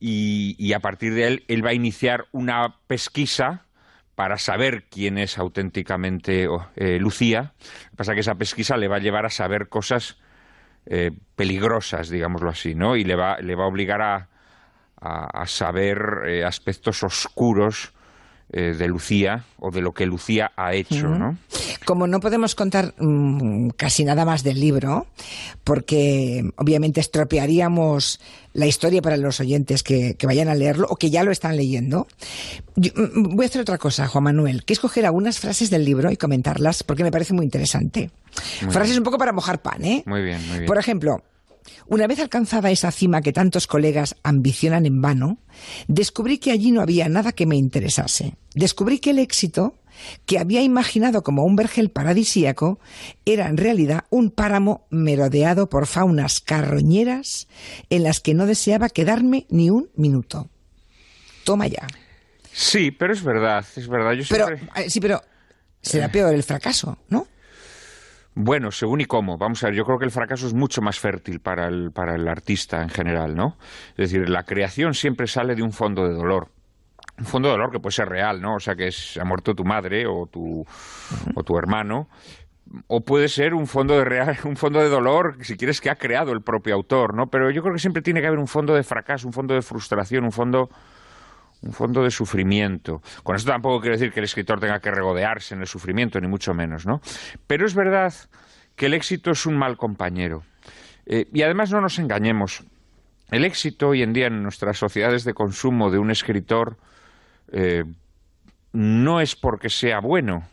y, 0.00 0.56
y 0.58 0.72
a 0.72 0.80
partir 0.80 1.12
de 1.12 1.26
él, 1.26 1.44
él 1.48 1.64
va 1.64 1.70
a 1.70 1.74
iniciar 1.74 2.24
una 2.32 2.76
pesquisa 2.86 3.66
para 4.14 4.38
saber 4.38 4.84
quién 4.90 5.18
es 5.18 5.36
auténticamente 5.36 6.48
oh, 6.48 6.66
eh, 6.74 6.98
Lucía. 6.98 7.52
Lo 7.84 7.90
que 7.90 7.96
pasa 7.96 8.12
es 8.12 8.16
que 8.16 8.20
esa 8.20 8.36
pesquisa 8.36 8.78
le 8.78 8.88
va 8.88 8.96
a 8.96 9.00
llevar 9.00 9.26
a 9.26 9.30
saber 9.30 9.68
cosas 9.68 10.16
eh, 10.86 11.10
peligrosas, 11.36 12.08
digámoslo 12.08 12.50
así, 12.50 12.74
¿no? 12.74 12.96
Y 12.96 13.04
le 13.04 13.16
va, 13.16 13.38
le 13.40 13.54
va 13.54 13.64
a 13.64 13.68
obligar 13.68 14.02
a, 14.02 14.28
a- 15.00 15.46
saber 15.46 15.98
eh, 16.26 16.44
aspectos 16.44 17.02
oscuros 17.02 17.92
eh, 18.52 18.74
de 18.78 18.86
Lucía 18.86 19.44
o 19.58 19.72
de 19.72 19.80
lo 19.80 19.92
que 19.92 20.06
Lucía 20.06 20.52
ha 20.56 20.72
hecho. 20.72 21.08
¿no? 21.08 21.36
Como 21.84 22.06
no 22.06 22.20
podemos 22.20 22.54
contar 22.54 22.94
mm, 22.98 23.70
casi 23.70 24.04
nada 24.04 24.24
más 24.24 24.44
del 24.44 24.60
libro, 24.60 25.06
porque 25.64 26.48
obviamente 26.56 27.00
estropearíamos 27.00 28.20
la 28.54 28.66
historia 28.66 29.02
para 29.02 29.16
los 29.16 29.40
oyentes 29.40 29.82
que, 29.82 30.14
que 30.14 30.26
vayan 30.26 30.48
a 30.48 30.54
leerlo 30.54 30.86
o 30.88 30.96
que 30.96 31.10
ya 31.10 31.24
lo 31.24 31.32
están 31.32 31.56
leyendo, 31.56 32.06
yo, 32.76 32.92
mm, 32.94 33.34
voy 33.34 33.46
a 33.46 33.48
hacer 33.48 33.60
otra 33.60 33.78
cosa, 33.78 34.06
Juan 34.06 34.24
Manuel, 34.24 34.64
que 34.64 34.74
escoger 34.74 35.06
algunas 35.06 35.40
frases 35.40 35.68
del 35.68 35.84
libro 35.84 36.12
y 36.12 36.16
comentarlas 36.16 36.84
porque 36.84 37.02
me 37.02 37.10
parece 37.10 37.34
muy 37.34 37.44
interesante. 37.44 38.10
Muy 38.62 38.72
frases 38.72 38.90
bien. 38.92 39.00
un 39.00 39.04
poco 39.04 39.18
para 39.18 39.32
mojar 39.32 39.60
pan, 39.60 39.84
¿eh? 39.84 40.04
Muy 40.06 40.22
bien, 40.22 40.40
muy 40.46 40.58
bien. 40.58 40.66
Por 40.66 40.78
ejemplo, 40.78 41.22
una 41.86 42.06
vez 42.06 42.20
alcanzada 42.20 42.70
esa 42.70 42.90
cima 42.90 43.22
que 43.22 43.32
tantos 43.32 43.66
colegas 43.66 44.16
ambicionan 44.22 44.86
en 44.86 45.00
vano, 45.00 45.38
descubrí 45.88 46.38
que 46.38 46.50
allí 46.52 46.70
no 46.70 46.80
había 46.80 47.08
nada 47.08 47.32
que 47.32 47.46
me 47.46 47.56
interesase. 47.56 48.36
Descubrí 48.54 48.98
que 48.98 49.10
el 49.10 49.18
éxito, 49.18 49.78
que 50.26 50.38
había 50.38 50.62
imaginado 50.62 51.22
como 51.22 51.44
un 51.44 51.56
vergel 51.56 51.90
paradisíaco, 51.90 52.78
era 53.24 53.48
en 53.48 53.56
realidad 53.56 54.04
un 54.10 54.30
páramo 54.30 54.86
merodeado 54.90 55.68
por 55.68 55.86
faunas 55.86 56.40
carroñeras 56.40 57.48
en 57.90 58.02
las 58.02 58.20
que 58.20 58.34
no 58.34 58.46
deseaba 58.46 58.88
quedarme 58.88 59.46
ni 59.48 59.70
un 59.70 59.90
minuto. 59.96 60.50
Toma 61.44 61.66
ya. 61.66 61.86
Sí, 62.52 62.90
pero 62.90 63.12
es 63.12 63.22
verdad, 63.22 63.64
es 63.76 63.86
verdad. 63.88 64.12
Yo 64.12 64.24
Pero, 64.28 64.46
siempre... 64.46 64.68
eh, 64.76 64.90
sí, 64.90 65.00
pero 65.00 65.20
será 65.82 66.10
peor 66.10 66.34
el 66.34 66.42
fracaso, 66.42 66.98
¿no? 67.08 67.26
Bueno, 68.38 68.70
según 68.70 69.00
y 69.00 69.06
cómo. 69.06 69.38
Vamos 69.38 69.64
a 69.64 69.68
ver, 69.68 69.76
yo 69.76 69.86
creo 69.86 69.98
que 69.98 70.04
el 70.04 70.10
fracaso 70.10 70.46
es 70.46 70.52
mucho 70.52 70.82
más 70.82 71.00
fértil 71.00 71.40
para 71.40 71.68
el, 71.68 71.90
para 71.90 72.14
el 72.14 72.28
artista 72.28 72.82
en 72.82 72.90
general, 72.90 73.34
¿no? 73.34 73.56
Es 73.96 74.10
decir, 74.10 74.28
la 74.28 74.42
creación 74.42 74.92
siempre 74.92 75.26
sale 75.26 75.54
de 75.54 75.62
un 75.62 75.72
fondo 75.72 76.06
de 76.06 76.12
dolor. 76.12 76.48
Un 77.18 77.24
fondo 77.24 77.48
de 77.48 77.52
dolor 77.52 77.72
que 77.72 77.80
puede 77.80 77.94
ser 77.94 78.10
real, 78.10 78.42
¿no? 78.42 78.56
O 78.56 78.60
sea, 78.60 78.76
que 78.76 78.88
es, 78.88 79.16
ha 79.16 79.24
muerto 79.24 79.54
tu 79.54 79.64
madre 79.64 80.06
o 80.06 80.26
tu, 80.26 80.66
o 81.34 81.42
tu 81.44 81.56
hermano. 81.56 82.10
O 82.88 83.00
puede 83.00 83.28
ser 83.28 83.54
un 83.54 83.66
fondo 83.66 83.96
de 83.96 84.04
real, 84.04 84.36
un 84.44 84.56
fondo 84.56 84.80
de 84.80 84.90
dolor, 84.90 85.38
si 85.40 85.56
quieres, 85.56 85.80
que 85.80 85.88
ha 85.88 85.96
creado 85.96 86.32
el 86.32 86.42
propio 86.42 86.74
autor, 86.74 87.14
¿no? 87.14 87.28
Pero 87.28 87.50
yo 87.50 87.62
creo 87.62 87.72
que 87.72 87.80
siempre 87.80 88.02
tiene 88.02 88.20
que 88.20 88.26
haber 88.26 88.38
un 88.38 88.48
fondo 88.48 88.74
de 88.74 88.82
fracaso, 88.82 89.26
un 89.26 89.32
fondo 89.32 89.54
de 89.54 89.62
frustración, 89.62 90.24
un 90.24 90.32
fondo 90.32 90.68
un 91.62 91.72
fondo 91.72 92.02
de 92.02 92.10
sufrimiento. 92.10 93.02
Con 93.22 93.36
esto 93.36 93.50
tampoco 93.50 93.80
quiero 93.80 93.96
decir 93.96 94.12
que 94.12 94.20
el 94.20 94.24
escritor 94.24 94.60
tenga 94.60 94.80
que 94.80 94.90
regodearse 94.90 95.54
en 95.54 95.60
el 95.60 95.66
sufrimiento, 95.66 96.20
ni 96.20 96.28
mucho 96.28 96.54
menos, 96.54 96.86
¿no? 96.86 97.00
Pero 97.46 97.66
es 97.66 97.74
verdad 97.74 98.12
que 98.74 98.86
el 98.86 98.94
éxito 98.94 99.30
es 99.30 99.46
un 99.46 99.56
mal 99.56 99.76
compañero. 99.76 100.42
Eh, 101.06 101.28
y 101.32 101.42
además 101.42 101.70
no 101.70 101.80
nos 101.80 101.98
engañemos. 101.98 102.64
El 103.30 103.44
éxito 103.44 103.88
hoy 103.88 104.02
en 104.02 104.12
día 104.12 104.26
en 104.26 104.42
nuestras 104.42 104.78
sociedades 104.78 105.24
de 105.24 105.34
consumo 105.34 105.90
de 105.90 105.98
un 105.98 106.10
escritor 106.10 106.76
eh, 107.52 107.84
no 108.72 109.20
es 109.20 109.34
porque 109.34 109.68
sea 109.68 110.00
bueno, 110.00 110.48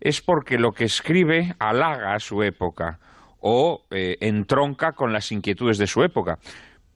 es 0.00 0.20
porque 0.20 0.58
lo 0.58 0.72
que 0.72 0.84
escribe 0.84 1.54
halaga 1.58 2.14
a 2.14 2.20
su 2.20 2.42
época 2.42 2.98
o 3.40 3.84
eh, 3.90 4.16
entronca 4.20 4.92
con 4.92 5.12
las 5.12 5.30
inquietudes 5.32 5.78
de 5.78 5.86
su 5.86 6.02
época. 6.02 6.38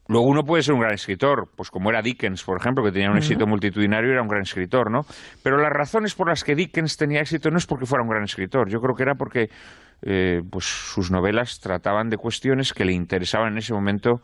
Luego 0.08 0.26
uno 0.26 0.42
puede 0.44 0.62
ser 0.62 0.74
un 0.74 0.80
gran 0.80 0.94
escritor, 0.94 1.48
pues 1.56 1.70
como 1.70 1.90
era 1.90 2.00
Dickens, 2.00 2.44
por 2.44 2.60
ejemplo, 2.60 2.84
que 2.84 2.92
tenía 2.92 3.10
un 3.10 3.16
éxito 3.16 3.46
multitudinario 3.46 4.10
y 4.10 4.12
era 4.12 4.22
un 4.22 4.28
gran 4.28 4.42
escritor, 4.42 4.90
¿no? 4.90 5.00
Pero 5.42 5.58
las 5.58 5.70
razones 5.72 6.14
por 6.14 6.28
las 6.28 6.44
que 6.44 6.54
Dickens 6.54 6.96
tenía 6.96 7.20
éxito 7.20 7.50
no 7.50 7.58
es 7.58 7.66
porque 7.66 7.86
fuera 7.86 8.02
un 8.04 8.08
gran 8.10 8.22
escritor, 8.22 8.68
yo 8.68 8.78
creo 8.80 8.94
que 8.94 9.02
era 9.02 9.14
porque 9.14 9.48
eh, 10.02 10.42
pues 10.50 10.64
sus 10.64 11.10
novelas 11.10 11.58
trataban 11.58 12.08
de 12.08 12.16
cuestiones 12.18 12.72
que 12.72 12.84
le 12.84 12.92
interesaban 12.92 13.52
en 13.52 13.58
ese 13.58 13.72
momento 13.74 14.20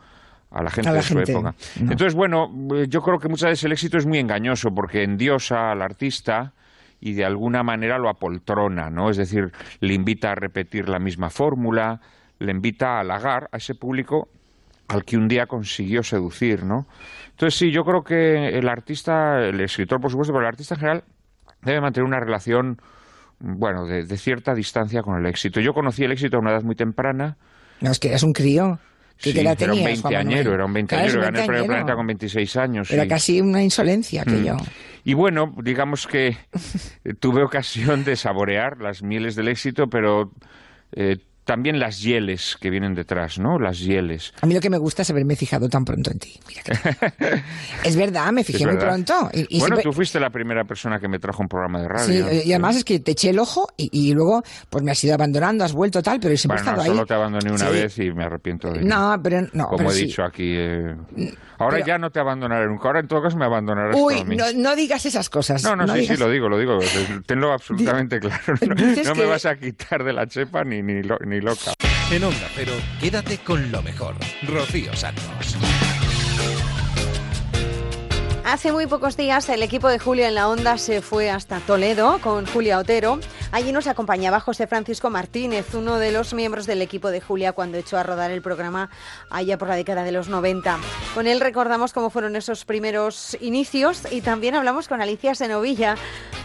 a 0.50 0.62
la 0.62 0.70
gente 0.70 0.90
A 0.90 0.92
la 0.92 0.98
de 0.98 1.02
su 1.02 1.14
gente, 1.14 1.32
época. 1.32 1.54
no. 1.80 1.90
Entonces, 1.90 2.14
bueno, 2.14 2.46
eh, 2.76 2.86
yo 2.88 3.00
creo 3.00 3.18
que 3.18 3.28
muchas 3.28 3.50
veces 3.50 3.64
el 3.64 3.72
éxito 3.72 3.96
es 3.96 4.06
muy 4.06 4.18
engañoso 4.18 4.68
porque 4.74 5.02
endiosa 5.02 5.70
al 5.72 5.82
artista 5.82 6.52
y 7.00 7.14
de 7.14 7.24
alguna 7.24 7.62
manera 7.62 7.98
lo 7.98 8.08
apoltrona, 8.08 8.90
¿no? 8.90 9.10
Es 9.10 9.16
decir, 9.16 9.50
le 9.80 9.94
invita 9.94 10.30
a 10.30 10.34
repetir 10.34 10.88
la 10.88 10.98
misma 10.98 11.30
fórmula, 11.30 12.00
le 12.38 12.52
invita 12.52 12.96
a 12.96 13.00
halagar 13.00 13.48
a 13.50 13.56
ese 13.56 13.74
público 13.74 14.28
al 14.92 15.04
que 15.04 15.16
un 15.16 15.28
día 15.28 15.46
consiguió 15.46 16.02
seducir, 16.02 16.64
¿no? 16.64 16.86
Entonces 17.30 17.58
sí, 17.58 17.70
yo 17.72 17.82
creo 17.84 18.02
que 18.04 18.48
el 18.58 18.68
artista, 18.68 19.40
el 19.40 19.60
escritor 19.60 20.00
por 20.00 20.10
supuesto, 20.10 20.32
pero 20.32 20.42
el 20.44 20.48
artista 20.48 20.74
en 20.74 20.80
general 20.80 21.04
debe 21.62 21.80
mantener 21.80 22.06
una 22.06 22.20
relación, 22.20 22.78
bueno, 23.38 23.86
de, 23.86 24.04
de 24.04 24.16
cierta 24.16 24.54
distancia 24.54 25.02
con 25.02 25.18
el 25.18 25.26
éxito. 25.26 25.60
Yo 25.60 25.72
conocí 25.72 26.04
el 26.04 26.12
éxito 26.12 26.36
a 26.36 26.40
una 26.40 26.50
edad 26.52 26.62
muy 26.62 26.74
temprana. 26.76 27.36
No, 27.80 27.90
es 27.90 27.98
que 27.98 28.08
eras 28.08 28.22
un 28.22 28.32
crío. 28.32 28.78
¿Qué 29.20 29.32
Sí, 29.32 29.38
era 29.38 29.50
un 29.50 29.56
tenías, 29.56 30.00
Juan 30.00 30.14
Manuel? 30.14 30.44
veinteañero, 30.44 30.54
era 30.54 30.64
un 30.64 30.72
Claro, 30.72 30.74
veinteañero, 30.74 31.08
es 31.08 31.14
un 31.14 31.20
gané 31.22 31.40
el 31.40 31.46
premio 31.46 31.60
veinteañero. 31.62 31.86
Planeta 31.86 31.96
con 31.96 32.06
26 32.06 32.56
años. 32.56 32.90
Era 32.90 33.02
sí. 33.04 33.08
casi 33.08 33.40
una 33.40 33.62
insolencia 33.62 34.22
aquello. 34.22 34.54
Mm. 34.56 34.60
Y 35.04 35.14
bueno, 35.14 35.54
digamos 35.62 36.06
que 36.06 36.28
eh, 36.28 37.14
tuve 37.20 37.42
ocasión 37.44 38.04
de 38.04 38.16
saborear 38.16 38.78
las 38.80 39.02
mieles 39.02 39.36
del 39.36 39.48
éxito, 39.48 39.86
pero 39.88 40.32
eh, 40.92 41.18
también 41.44 41.80
las 41.80 42.00
hieles 42.00 42.56
que 42.60 42.70
vienen 42.70 42.94
detrás, 42.94 43.38
¿no? 43.38 43.58
Las 43.58 43.80
hieles. 43.80 44.32
A 44.40 44.46
mí 44.46 44.54
lo 44.54 44.60
que 44.60 44.70
me 44.70 44.78
gusta 44.78 45.02
es 45.02 45.10
haberme 45.10 45.34
fijado 45.36 45.68
tan 45.68 45.84
pronto 45.84 46.10
en 46.12 46.18
ti. 46.18 46.38
Mira 46.48 46.62
que- 46.62 47.42
es 47.88 47.96
verdad, 47.96 48.30
me 48.32 48.44
fijé 48.44 48.58
Es 48.60 48.64
muy 48.66 48.74
verdad. 48.76 48.88
pronto. 48.88 49.30
Y, 49.32 49.40
y 49.56 49.58
bueno, 49.58 49.76
siempre- 49.76 49.82
tú 49.82 49.92
fuiste 49.92 50.20
la 50.20 50.30
primera 50.30 50.64
persona 50.64 51.00
que 51.00 51.08
me 51.08 51.18
trajo 51.18 51.42
un 51.42 51.48
programa 51.48 51.80
de 51.82 51.88
radio. 51.88 52.28
Sí, 52.30 52.42
y 52.44 52.52
además 52.52 52.76
es 52.76 52.84
que 52.84 53.00
te 53.00 53.12
eché 53.12 53.30
el 53.30 53.38
ojo 53.40 53.66
y, 53.76 53.88
y 53.92 54.14
luego 54.14 54.42
pues 54.70 54.84
me 54.84 54.92
has 54.92 55.02
ido 55.02 55.14
abandonando, 55.14 55.64
has 55.64 55.72
vuelto 55.72 56.02
tal, 56.02 56.20
pero 56.20 56.36
siempre 56.36 56.62
Bueno, 56.62 56.62
he 56.62 56.64
no, 56.64 56.82
estado 56.82 56.82
ahí. 56.92 56.96
solo 56.96 57.06
te 57.06 57.14
abandoné 57.14 57.50
una 57.50 57.66
Sí. 57.66 57.72
vez 57.72 57.98
y 57.98 58.12
me 58.12 58.24
arrepiento 58.24 58.70
de 58.70 58.80
ello. 58.80 58.88
No, 58.88 59.20
pero 59.22 59.40
no. 59.52 59.64
Como 59.66 59.78
pero 59.78 59.90
he 59.90 59.94
sí. 59.94 60.06
dicho 60.06 60.22
aquí. 60.24 60.54
eh, 60.56 60.94
Ahora 61.58 61.76
pero- 61.76 61.86
ya 61.86 61.98
no 61.98 62.10
te 62.10 62.18
abandonaré 62.20 62.66
nunca. 62.66 62.88
Ahora 62.88 63.00
en 63.00 63.08
todo 63.08 63.22
caso 63.22 63.36
me 63.36 63.44
abandonarás 63.44 63.96
Uy, 63.98 64.20
a 64.20 64.24
mí. 64.24 64.36
no, 64.36 64.44
no 64.54 64.74
digas 64.76 65.04
esas 65.06 65.28
cosas. 65.30 65.62
No, 65.64 65.74
no, 65.76 65.86
sí, 65.88 66.00
digas- 66.00 66.16
sí, 66.16 66.22
lo 66.22 66.28
digo, 66.30 66.48
lo 66.48 66.58
digo. 66.58 66.78
Tenlo 67.26 67.52
absolutamente 67.52 68.18
claro. 68.20 68.54
No, 68.60 68.74
no 68.74 69.14
me 69.14 69.22
que- 69.22 69.26
vas 69.26 69.46
a 69.46 69.56
quitar 69.56 70.02
de 70.04 70.12
la 70.12 70.26
chepa 70.26 70.64
ni, 70.64 70.82
ni, 70.82 71.02
lo- 71.02 71.18
ni 71.24 71.31
En 72.10 72.24
Onda 72.24 72.48
Cero, 72.54 72.72
quédate 73.00 73.38
con 73.38 73.72
lo 73.72 73.80
mejor. 73.82 74.14
Rocío 74.42 74.94
Santos. 74.94 75.56
Hace 78.44 78.72
muy 78.72 78.86
pocos 78.86 79.16
días 79.16 79.48
el 79.48 79.62
equipo 79.62 79.88
de 79.88 80.00
Julia 80.00 80.26
en 80.26 80.34
la 80.34 80.48
Onda 80.48 80.76
se 80.76 81.00
fue 81.00 81.30
hasta 81.30 81.60
Toledo 81.60 82.18
con 82.20 82.44
Julia 82.44 82.78
Otero. 82.78 83.20
Allí 83.52 83.70
nos 83.70 83.86
acompañaba 83.86 84.40
José 84.40 84.66
Francisco 84.66 85.10
Martínez, 85.10 85.74
uno 85.74 85.98
de 85.98 86.10
los 86.10 86.34
miembros 86.34 86.66
del 86.66 86.82
equipo 86.82 87.10
de 87.10 87.20
Julia 87.20 87.52
cuando 87.52 87.78
echó 87.78 87.98
a 87.98 88.02
rodar 88.02 88.32
el 88.32 88.42
programa 88.42 88.90
allá 89.30 89.58
por 89.58 89.68
la 89.68 89.76
década 89.76 90.02
de 90.02 90.10
los 90.10 90.28
90. 90.28 90.76
Con 91.14 91.28
él 91.28 91.40
recordamos 91.40 91.92
cómo 91.92 92.10
fueron 92.10 92.34
esos 92.34 92.64
primeros 92.64 93.38
inicios 93.40 94.02
y 94.10 94.22
también 94.22 94.56
hablamos 94.56 94.88
con 94.88 95.00
Alicia 95.00 95.36
Senovilla, 95.36 95.94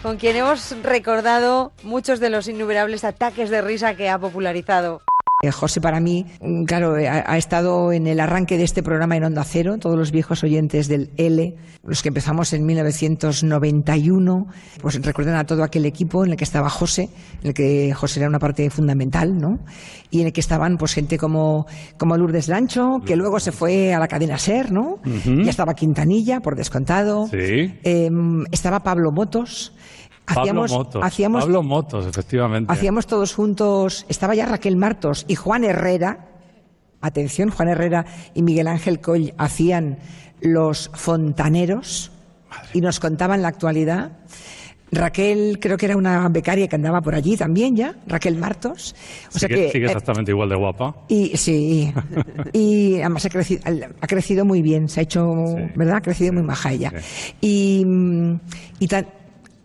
con 0.04 0.18
quien 0.18 0.36
hemos 0.36 0.76
recordado 0.84 1.74
muchos 1.82 2.20
de 2.20 2.30
los 2.30 2.48
innumerables 2.48 3.04
ataques 3.06 3.50
de 3.50 3.62
risa 3.62 3.96
que 3.96 4.08
ha 4.08 4.20
popularizado. 4.20 5.02
Eh, 5.44 5.52
José 5.52 5.82
para 5.82 6.00
mí, 6.00 6.26
mm, 6.42 6.64
claro, 6.64 6.98
eh, 6.98 7.08
ha, 7.08 7.32
ha 7.32 7.38
estado 7.38 7.92
en 7.92 8.08
el 8.08 8.20
arranque 8.20 8.58
de 8.58 8.64
este 8.64 8.82
programa 8.82 9.18
en 9.18 9.24
Onda 9.24 9.44
Cero, 9.44 9.78
todos 9.80 9.96
los 9.96 10.12
viejos 10.12 10.44
oyentes 10.44 10.88
del 10.88 11.12
L, 11.16 11.56
los 11.84 12.02
que 12.02 12.08
empezamos 12.08 12.54
en 12.54 12.66
1991, 12.66 14.48
pues 14.82 15.00
recuerdan 15.00 15.36
a 15.36 15.46
todo 15.46 15.64
aquel 15.64 15.86
equipo 15.86 16.26
en 16.26 16.32
el 16.32 16.38
que 16.38 16.44
estaba 16.44 16.72
José, 16.72 17.10
en 17.44 17.50
el 17.50 17.54
que 17.54 17.94
José 17.94 18.22
era 18.22 18.30
una 18.30 18.40
parte 18.40 18.68
fundamental, 18.72 19.38
¿no? 19.38 19.60
Y 20.10 20.22
en 20.22 20.28
el 20.28 20.34
que 20.34 20.42
estaban 20.42 20.76
pues 20.78 20.94
gente 20.94 21.20
como, 21.20 21.68
como 21.98 22.18
Lourdes 22.18 22.48
Lancho, 22.48 23.02
que 23.06 23.16
luego 23.16 23.40
se 23.40 23.52
fue 23.52 23.94
a 23.94 24.00
la 24.00 24.08
cadena 24.08 24.40
SER, 24.40 24.72
¿no? 24.72 25.00
Ya 25.04 25.52
estaba 25.52 25.76
Quintanilla, 25.76 26.40
por 26.40 26.56
descontado. 26.56 27.28
Sí. 27.28 27.76
Em, 27.84 28.44
estaba 28.52 28.82
Pablo 28.82 29.12
Motos. 29.12 29.72
Hacíamos, 30.28 30.72
Pablo 30.72 30.84
Motos. 30.84 31.04
hacíamos 31.04 31.44
Pablo 31.44 31.64
Motos, 31.64 32.06
efectivamente. 32.06 32.72
Hacíamos 32.72 33.08
todos 33.08 33.34
juntos, 33.34 34.06
estaba 34.10 34.36
ya 34.36 34.46
Raquel 34.46 34.76
Martos 34.76 35.26
y 35.28 35.36
Juan 35.36 35.64
Herrera, 35.64 36.28
atención, 37.02 37.50
Juan 37.50 37.70
Herrera 37.70 38.06
y 38.34 38.42
Miguel 38.44 38.68
Ángel 38.68 39.00
Coll 39.00 39.34
hacían 39.38 40.00
los 40.42 40.92
fontaneros 40.94 42.12
y 42.74 42.82
nos 42.82 43.00
contaban 43.00 43.42
la 43.42 43.48
actualidad. 43.48 44.12
Raquel 44.90 45.60
creo 45.62 45.76
que 45.76 45.86
era 45.86 45.98
una 45.98 46.30
becaria 46.30 46.68
que 46.70 46.76
andaba 46.78 47.02
por 47.02 47.14
allí 47.14 47.36
también 47.36 47.76
ya, 47.76 47.96
Raquel 48.08 48.38
Martos. 48.38 48.96
O 49.36 49.38
sea 49.40 49.50
que, 49.50 49.70
sigue 49.70 49.86
eh, 49.86 49.88
exactamente 49.88 50.32
igual 50.32 50.48
de 50.50 50.56
guapa. 50.56 50.96
y 51.10 51.36
sí, 51.36 51.94
y 52.54 52.96
además 53.00 53.26
ha 53.26 53.30
crecido, 53.30 53.62
ha 54.00 54.08
crecido 54.08 54.46
muy 54.46 54.62
bien, 54.62 54.88
se 54.88 55.02
ha 55.02 55.04
hecho, 55.04 55.56
¿verdad? 55.76 55.98
Ha 55.98 56.02
crecido 56.02 56.32
muy 56.34 56.44
maja 56.44 56.72
ella. 56.72 56.94
Y, 57.42 57.84
mm, 57.86 58.40
y 58.80 58.88
tan- 58.88 59.08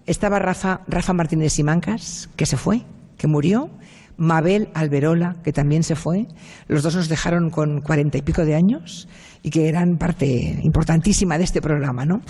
estaba 0.07 0.39
Rafa, 0.39 0.81
Rafa 0.89 1.12
Martínez 1.12 1.53
Simancas, 1.53 2.29
que 2.37 2.47
se 2.47 2.57
fue, 2.57 2.83
que 3.16 3.27
murió. 3.27 3.70
Mabel 4.19 4.69
Alberola, 4.74 5.37
que 5.43 5.53
también 5.53 5.83
se 5.83 5.97
fue. 5.97 6.29
Los 6.69 6.83
dos 6.83 6.95
nos 6.95 7.09
dejaron 7.09 7.51
con 7.51 7.81
cuarenta 7.81 8.19
y 8.19 8.23
pico 8.23 8.45
de 8.45 8.55
años 8.55 9.09
y 9.43 9.51
que 9.51 9.69
eran 9.69 9.97
parte 9.97 10.61
importantísima 10.62 11.39
de 11.39 11.45
este 11.45 11.62
programa, 11.62 12.05
¿no? 12.05 12.20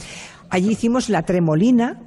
Allí 0.48 0.70
hicimos 0.70 1.08
La 1.08 1.22
Tremolina, 1.22 2.00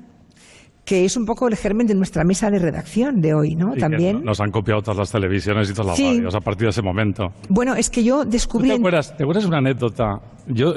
que 0.85 1.03
es 1.03 1.17
un 1.17 1.25
poco 1.25 1.47
el 1.47 1.55
germen 1.55 1.87
de 1.87 1.95
nuestra 1.95 2.23
mesa 2.23 2.51
de 2.51 2.59
redacción 2.59 3.19
de 3.19 3.33
hoy, 3.33 3.55
¿no? 3.55 3.71
Y 3.71 3.73
que 3.75 3.79
También. 3.79 4.23
Nos 4.23 4.39
han 4.39 4.51
copiado 4.51 4.81
todas 4.81 4.97
las 4.97 5.11
televisiones 5.11 5.69
y 5.69 5.73
todas 5.73 5.87
las 5.87 5.97
Sí. 5.97 6.17
radios 6.17 6.35
a 6.35 6.39
partir 6.39 6.65
de 6.67 6.69
ese 6.69 6.83
momento. 6.83 7.29
Bueno, 7.49 7.75
es 7.75 7.89
que 7.89 8.03
yo 8.03 8.23
¿Tú 8.23 8.29
descubrí... 8.29 8.69
¿Te 8.69 8.75
acuerdas, 8.75 9.17
¿Te 9.17 9.23
acuerdas 9.23 9.45
una 9.45 9.57
anécdota? 9.57 10.19
Yo, 10.47 10.75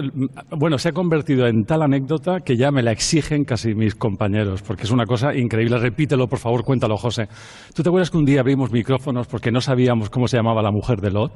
bueno, 0.56 0.78
se 0.78 0.89
ha 0.89 0.93
convertido 0.93 1.47
en 1.47 1.64
tal 1.64 1.82
anécdota 1.82 2.40
que 2.40 2.56
ya 2.56 2.70
me 2.70 2.82
la 2.82 2.90
exigen 2.90 3.44
casi 3.44 3.74
mis 3.74 3.94
compañeros, 3.94 4.62
porque 4.62 4.85
es 4.85 4.90
una 4.90 5.05
cosa 5.05 5.35
increíble. 5.35 5.76
Repítelo, 5.78 6.26
por 6.26 6.39
favor, 6.39 6.64
cuéntalo, 6.64 6.97
José. 6.97 7.28
¿Tú 7.74 7.82
te 7.82 7.90
acuerdas 7.90 8.10
que 8.10 8.16
un 8.16 8.24
día 8.24 8.40
abrimos 8.40 8.72
micrófonos 8.72 9.26
porque 9.26 9.51
no 9.51 9.60
sabíamos 9.60 10.09
cómo 10.09 10.26
se 10.26 10.39
llamaba 10.39 10.62
la 10.62 10.70
mujer 10.70 11.02
de 11.02 11.10
Lot? 11.10 11.32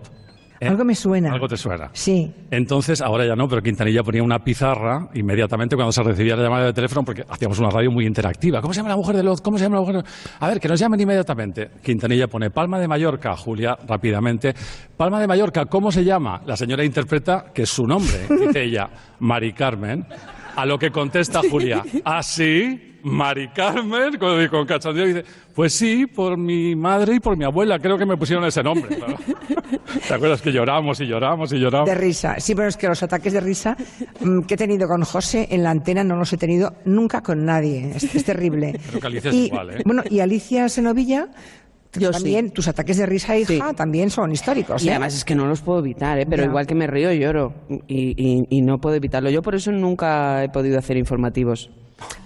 ¿Eh? 0.62 0.68
Algo 0.68 0.84
me 0.84 0.94
suena. 0.94 1.32
Algo 1.32 1.48
te 1.48 1.56
suena. 1.56 1.90
Sí. 1.92 2.32
Entonces, 2.48 3.02
ahora 3.02 3.26
ya 3.26 3.34
no, 3.34 3.48
pero 3.48 3.60
Quintanilla 3.60 4.04
ponía 4.04 4.22
una 4.22 4.38
pizarra 4.38 5.08
inmediatamente 5.12 5.74
cuando 5.74 5.90
se 5.90 6.04
recibía 6.04 6.36
la 6.36 6.44
llamada 6.44 6.66
de 6.66 6.72
teléfono, 6.72 7.02
porque 7.04 7.24
hacíamos 7.28 7.58
una 7.58 7.68
radio 7.68 7.90
muy 7.90 8.06
interactiva. 8.06 8.60
¿Cómo 8.60 8.72
se 8.72 8.78
llama 8.78 8.90
la 8.90 8.96
mujer 8.96 9.16
de 9.16 9.24
Lot? 9.24 9.42
¿Cómo 9.42 9.58
se 9.58 9.64
llama 9.64 9.74
la 9.74 9.80
mujer 9.80 9.96
de 9.96 10.02
Lot? 10.02 10.10
A 10.38 10.46
ver, 10.46 10.60
que 10.60 10.68
nos 10.68 10.78
llamen 10.78 11.00
inmediatamente. 11.00 11.68
Quintanilla 11.82 12.28
pone 12.28 12.50
Palma 12.50 12.78
de 12.78 12.86
Mallorca, 12.86 13.36
Julia, 13.36 13.76
rápidamente. 13.88 14.54
Palma 14.96 15.20
de 15.20 15.26
Mallorca, 15.26 15.64
¿cómo 15.66 15.90
se 15.90 16.04
llama? 16.04 16.40
La 16.46 16.56
señora 16.56 16.84
interpreta 16.84 17.46
que 17.52 17.62
es 17.62 17.68
su 17.68 17.82
nombre, 17.82 18.28
dice 18.28 18.62
ella, 18.62 18.88
Mari 19.18 19.54
Carmen. 19.54 20.06
A 20.54 20.64
lo 20.64 20.78
que 20.78 20.90
contesta 20.90 21.40
Julia, 21.50 21.82
¿ah, 22.04 22.22
sí? 22.22 22.91
Mari 23.04 23.48
Carmen, 23.48 24.16
con, 24.18 24.46
con 24.48 24.66
cachondeo, 24.66 25.06
dice, 25.06 25.24
pues 25.54 25.72
sí, 25.74 26.06
por 26.06 26.36
mi 26.38 26.74
madre 26.76 27.16
y 27.16 27.20
por 27.20 27.36
mi 27.36 27.44
abuela, 27.44 27.78
creo 27.78 27.98
que 27.98 28.06
me 28.06 28.16
pusieron 28.16 28.44
ese 28.44 28.62
nombre. 28.62 28.96
claro. 28.96 29.16
¿Te 30.06 30.14
acuerdas 30.14 30.40
que 30.42 30.52
lloramos 30.52 31.00
y 31.00 31.06
lloramos 31.06 31.52
y 31.52 31.58
lloramos? 31.58 31.88
De 31.88 31.94
risa. 31.94 32.36
Sí, 32.38 32.54
pero 32.54 32.68
es 32.68 32.76
que 32.76 32.88
los 32.88 33.02
ataques 33.02 33.32
de 33.32 33.40
risa 33.40 33.76
mm, 34.20 34.40
que 34.42 34.54
he 34.54 34.56
tenido 34.56 34.86
con 34.88 35.02
José 35.02 35.48
en 35.50 35.62
la 35.62 35.70
antena 35.70 36.04
no 36.04 36.16
los 36.16 36.32
he 36.32 36.36
tenido 36.36 36.74
nunca 36.84 37.22
con 37.22 37.44
nadie. 37.44 37.90
Es, 37.94 38.14
es 38.14 38.24
terrible. 38.24 38.78
Creo 38.88 39.00
que 39.00 39.06
Alicia 39.06 39.30
es 39.30 39.36
y, 39.36 39.46
igual, 39.46 39.70
¿eh? 39.70 39.82
Bueno, 39.84 40.02
y 40.08 40.20
Alicia 40.20 40.68
Senovilla, 40.68 41.28
también 42.10 42.52
tus 42.52 42.68
ataques 42.68 42.96
de 42.96 43.04
risa, 43.06 43.36
hija, 43.36 43.68
Sí. 43.70 43.76
también 43.76 44.08
son 44.10 44.32
históricos. 44.32 44.82
Y 44.82 44.88
¿eh? 44.88 44.92
además 44.92 45.14
es 45.14 45.24
que 45.24 45.34
no 45.34 45.46
los 45.46 45.60
puedo 45.60 45.80
evitar, 45.80 46.18
¿eh? 46.18 46.26
pero 46.28 46.44
Ya. 46.44 46.48
igual 46.48 46.66
que 46.66 46.74
me 46.74 46.86
río, 46.86 47.12
lloro. 47.12 47.52
Y, 47.86 48.14
y- 48.16 48.46
y 48.48 48.62
no 48.62 48.78
puedo 48.78 48.96
evitarlo. 48.96 49.28
Yo 49.30 49.42
por 49.42 49.54
eso 49.54 49.70
nunca 49.72 50.42
he 50.42 50.48
podido 50.48 50.78
hacer 50.78 50.96
informativos. 50.96 51.70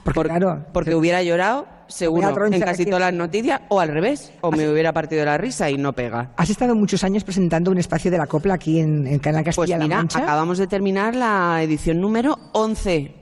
Por- 0.05 0.29
porque 0.73 0.95
hubiera 0.95 1.23
llorado, 1.23 1.67
seguro, 1.89 2.29
en 2.47 2.61
casi 2.61 2.85
todas 2.87 3.01
las 3.01 3.13
noticias, 3.15 3.61
o 3.69 3.81
al 3.81 3.89
revés, 3.89 4.33
o 4.41 4.51
me 4.51 4.69
hubiera 4.69 4.93
partido 4.93 5.25
la 5.25 5.37
risa 5.39 5.71
y 5.71 5.77
no 5.79 5.93
pega. 5.93 6.31
Has 6.37 6.51
estado 6.51 6.75
muchos 6.75 7.03
años 7.05 7.25
presentando 7.25 7.71
un 7.71 7.79
espacio 7.79 8.11
de 8.11 8.19
la 8.19 8.27
copla 8.27 8.55
aquí 8.55 8.79
en, 8.81 9.07
en 9.07 9.19
Canal 9.19 9.43
Pues 9.45 9.57
Castilla-La 9.57 9.85
mira, 9.85 9.97
Mancha. 9.99 10.19
acabamos 10.21 10.59
de 10.59 10.67
terminar 10.67 11.15
la 11.15 11.61
edición 11.63 12.01
número 12.01 12.39
11. 12.53 13.15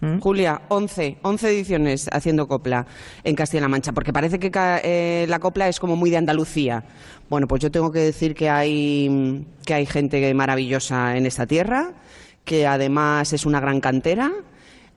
¿Mm? 0.00 0.18
Julia, 0.18 0.62
11, 0.68 1.18
11 1.22 1.48
ediciones 1.48 2.08
haciendo 2.12 2.48
copla 2.48 2.86
en 3.22 3.36
Castilla-La 3.36 3.68
Mancha, 3.68 3.92
porque 3.92 4.12
parece 4.12 4.40
que 4.40 4.50
eh, 4.82 5.26
la 5.28 5.38
copla 5.38 5.68
es 5.68 5.78
como 5.78 5.94
muy 5.94 6.10
de 6.10 6.16
Andalucía. 6.16 6.82
Bueno, 7.30 7.46
pues 7.46 7.62
yo 7.62 7.70
tengo 7.70 7.92
que 7.92 8.00
decir 8.00 8.34
que 8.34 8.50
hay, 8.50 9.46
que 9.64 9.74
hay 9.74 9.86
gente 9.86 10.34
maravillosa 10.34 11.16
en 11.16 11.24
esta 11.24 11.46
tierra, 11.46 11.92
que 12.44 12.66
además 12.66 13.32
es 13.32 13.46
una 13.46 13.60
gran 13.60 13.80
cantera. 13.80 14.32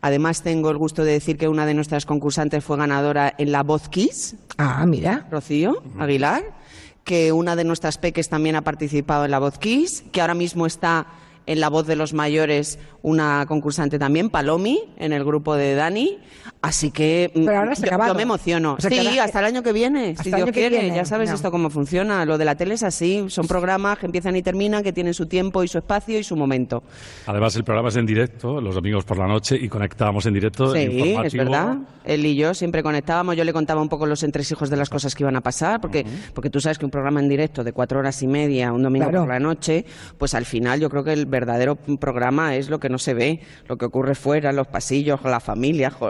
Además 0.06 0.44
tengo 0.44 0.70
el 0.70 0.78
gusto 0.78 1.04
de 1.04 1.14
decir 1.14 1.36
que 1.36 1.48
una 1.48 1.66
de 1.66 1.74
nuestras 1.74 2.06
concursantes 2.06 2.64
fue 2.64 2.78
ganadora 2.78 3.34
en 3.40 3.52
la 3.52 3.64
Voz 3.64 3.90
Kiss. 3.90 4.36
Ah, 4.56 4.86
mira. 4.86 5.26
Rocío 5.32 5.82
Aguilar, 5.98 6.44
que 7.04 7.32
una 7.32 7.56
de 7.56 7.64
nuestras 7.64 7.98
peques 7.98 8.30
también 8.30 8.56
ha 8.56 8.62
participado 8.62 9.26
en 9.26 9.32
la 9.32 9.40
Voz 9.40 9.58
Kiss, 9.58 10.04
que 10.12 10.22
ahora 10.22 10.36
mismo 10.36 10.68
está 10.68 11.08
en 11.48 11.60
la 11.60 11.70
voz 11.70 11.86
de 11.88 11.96
los 11.96 12.14
mayores 12.14 12.80
una 13.02 13.46
concursante 13.48 14.00
también, 14.00 14.30
Palomi, 14.30 14.80
en 14.98 15.14
el 15.14 15.24
grupo 15.24 15.56
de 15.56 15.76
Dani. 15.76 16.18
Así 16.62 16.90
que 16.90 17.32
mm, 17.36 17.46
Pero 17.46 17.60
ahora 17.60 17.74
yo, 17.76 18.08
yo 18.08 18.16
me 18.16 18.24
emociono. 18.24 18.74
O 18.80 18.82
sea 18.82 18.90
que 18.90 19.00
sí, 19.02 19.20
hasta 19.20 19.38
el 19.40 19.46
año 19.46 19.62
que 19.62 19.72
viene, 19.72 20.10
Hasta 20.12 20.24
si 20.24 20.32
Dios 20.32 20.50
quiere. 20.52 20.80
viene, 20.80 20.96
Ya 20.96 21.06
sabes 21.06 21.30
no. 21.30 21.36
esto 21.36 21.52
cómo 21.52 21.70
funciona. 21.70 22.26
Lo 22.26 22.40
de 22.40 22.46
la 22.46 22.56
tele 22.56 22.74
es 22.74 22.82
así. 22.82 23.26
Son 23.28 23.48
programas 23.48 24.00
que 24.00 24.08
empiezan 24.08 24.36
y 24.36 24.42
terminan, 24.42 24.82
que 24.82 24.92
tienen 24.92 25.14
su 25.14 25.28
tiempo 25.28 25.64
y 25.64 25.68
su 25.68 25.78
espacio 25.78 26.18
y 26.18 26.24
su 26.24 26.36
momento. 26.36 26.82
Además, 27.28 27.56
el 27.56 27.64
programa 27.64 27.90
es 27.90 27.96
en 27.98 28.08
directo, 28.08 28.60
los 28.60 28.74
domingos 28.74 29.06
por 29.06 29.20
la 29.20 29.28
noche, 29.28 29.56
y 29.60 29.70
conectábamos 29.70 30.26
en 30.26 30.34
directo. 30.34 30.74
Sí, 30.74 31.16
es 31.24 31.34
verdad. 31.36 31.78
Él 32.04 32.26
y 32.26 32.36
yo 32.36 32.56
siempre 32.56 32.82
conectábamos. 32.82 33.36
Yo 33.36 33.44
le 33.44 33.54
contaba 33.54 33.80
un 33.82 33.90
poco 33.90 34.08
los 34.08 34.24
entresijos 34.24 34.70
de 34.72 34.78
las 34.78 34.90
cosas 34.90 35.14
que 35.14 35.22
iban 35.24 35.36
a 35.36 35.42
pasar, 35.42 35.80
porque, 35.80 36.04
porque 36.34 36.50
tú 36.50 36.60
sabes 36.60 36.80
que 36.80 36.86
un 36.86 36.92
programa 36.92 37.20
en 37.20 37.30
directo 37.30 37.64
de 37.64 37.72
cuatro 37.74 38.00
horas 38.00 38.24
y 38.24 38.28
media, 38.28 38.74
un 38.74 38.82
domingo 38.82 39.06
Claro. 39.10 39.26
por 39.26 39.30
la 39.30 39.40
noche, 39.40 39.86
pues 40.18 40.34
al 40.34 40.46
final 40.46 40.80
yo 40.80 40.90
creo 40.90 41.04
que 41.04 41.14
el 41.14 41.28
verdadero 41.36 41.76
programa 42.00 42.56
es 42.56 42.70
lo 42.70 42.80
que 42.80 42.90
no 42.90 42.98
se 42.98 43.14
ve, 43.14 43.42
lo 43.68 43.78
que 43.78 43.86
ocurre 43.86 44.16
fuera, 44.16 44.50
en 44.52 44.56
los 44.56 44.68
pasillos, 44.68 45.20
con 45.22 45.32
la 45.32 45.40
familia. 45.40 45.92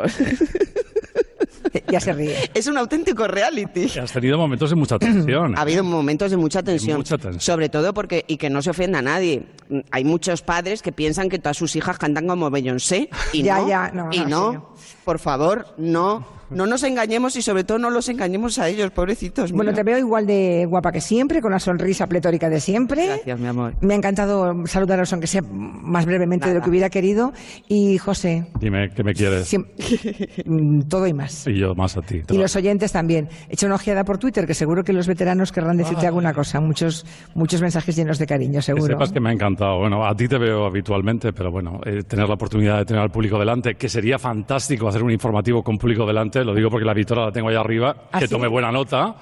Ya 1.89 1.99
se 1.99 2.13
ríe. 2.13 2.35
Es 2.53 2.67
un 2.67 2.77
auténtico 2.77 3.27
reality. 3.27 3.87
Has 3.99 4.11
tenido 4.13 4.37
momentos 4.37 4.69
de 4.69 4.75
mucha 4.77 4.97
tensión. 4.97 5.57
Ha 5.57 5.61
habido 5.61 5.83
momentos 5.83 6.31
de 6.31 6.37
mucha 6.37 6.63
tensión. 6.63 6.97
mucha 6.97 7.17
tensión. 7.17 7.41
Sobre 7.41 7.67
todo 7.69 7.93
porque, 7.93 8.23
y 8.27 8.37
que 8.37 8.49
no 8.49 8.61
se 8.61 8.69
ofenda 8.69 8.99
a 8.99 9.01
nadie, 9.01 9.43
hay 9.91 10.03
muchos 10.05 10.41
padres 10.41 10.81
que 10.81 10.91
piensan 10.93 11.27
que 11.29 11.37
todas 11.37 11.57
sus 11.57 11.75
hijas 11.75 11.97
cantan 11.97 12.27
como 12.27 12.49
Beyoncé 12.49 13.09
y 13.33 13.43
Ya, 13.43 13.59
no. 13.59 13.67
ya, 13.67 13.91
no, 13.93 14.09
y 14.11 14.19
no, 14.19 14.53
no, 14.53 14.75
por 15.03 15.19
favor, 15.19 15.67
no. 15.77 16.25
No 16.49 16.65
nos 16.67 16.83
engañemos 16.83 17.35
y 17.35 17.41
sobre 17.41 17.63
todo 17.63 17.79
no 17.79 17.89
los 17.89 18.07
engañemos 18.09 18.59
a 18.59 18.67
ellos, 18.69 18.91
pobrecitos. 18.91 19.51
Bueno, 19.51 19.71
mira. 19.71 19.75
te 19.75 19.83
veo 19.83 19.97
igual 19.97 20.27
de 20.27 20.65
guapa 20.69 20.91
que 20.91 21.01
siempre, 21.01 21.41
con 21.41 21.51
la 21.51 21.59
sonrisa 21.59 22.07
pletórica 22.07 22.49
de 22.49 22.59
siempre. 22.59 23.05
Gracias, 23.07 23.39
mi 23.39 23.47
amor. 23.47 23.73
Me 23.81 23.93
ha 23.93 23.97
encantado 23.97 24.65
saludaros, 24.67 25.11
aunque 25.13 25.27
sea 25.27 25.41
más 25.49 26.05
brevemente 26.05 26.47
de 26.47 26.53
lo 26.53 26.59
Nada. 26.59 26.63
que 26.65 26.69
hubiera 26.69 26.89
querido. 26.89 27.33
Y 27.67 27.97
José, 27.97 28.47
Dime, 28.59 28.89
¿qué 28.95 29.03
me 29.03 29.13
quieres? 29.13 29.51
siem- 29.51 29.65
Mm, 30.45 30.81
todo 30.83 31.07
y 31.07 31.13
más. 31.13 31.47
Y 31.47 31.57
yo 31.57 31.73
más 31.75 31.97
a 31.97 32.01
ti. 32.01 32.21
Y 32.29 32.37
los 32.37 32.55
oyentes 32.55 32.91
también. 32.91 33.29
Echa 33.49 33.65
una 33.65 33.75
ojeada 33.75 34.03
por 34.03 34.17
Twitter, 34.17 34.45
que 34.45 34.53
seguro 34.53 34.83
que 34.83 34.93
los 34.93 35.07
veteranos 35.07 35.51
querrán 35.51 35.77
decirte 35.77 36.05
alguna 36.07 36.33
cosa. 36.33 36.59
Muchos, 36.59 37.05
muchos 37.33 37.61
mensajes 37.61 37.95
llenos 37.95 38.19
de 38.19 38.27
cariño, 38.27 38.59
Que 38.59 38.61
seguro. 38.63 38.87
sepas 38.93 39.11
que 39.11 39.19
me 39.19 39.29
ha 39.29 39.33
encantado. 39.33 39.79
Bueno, 39.79 40.05
a 40.05 40.15
ti 40.15 40.27
te 40.27 40.37
veo 40.37 40.65
habitualmente, 40.65 41.33
pero 41.33 41.51
bueno, 41.51 41.79
eh, 41.85 42.03
tener 42.03 42.27
la 42.27 42.35
oportunidad 42.35 42.77
de 42.79 42.85
tener 42.85 43.01
al 43.01 43.09
público 43.09 43.39
delante, 43.39 43.75
que 43.75 43.89
sería 43.89 44.19
fantástico 44.19 44.87
hacer 44.87 45.01
un 45.03 45.11
informativo 45.11 45.63
con 45.63 45.77
público 45.77 46.05
delante, 46.05 46.34
lo 46.43 46.53
digo 46.53 46.69
porque 46.69 46.85
la 46.85 46.93
Vitora 46.93 47.25
la 47.25 47.31
tengo 47.31 47.49
ahí 47.49 47.55
arriba, 47.55 47.95
¿Ah, 48.11 48.19
que 48.19 48.27
sí? 48.27 48.33
tome 48.33 48.47
buena 48.47 48.71
nota, 48.71 49.15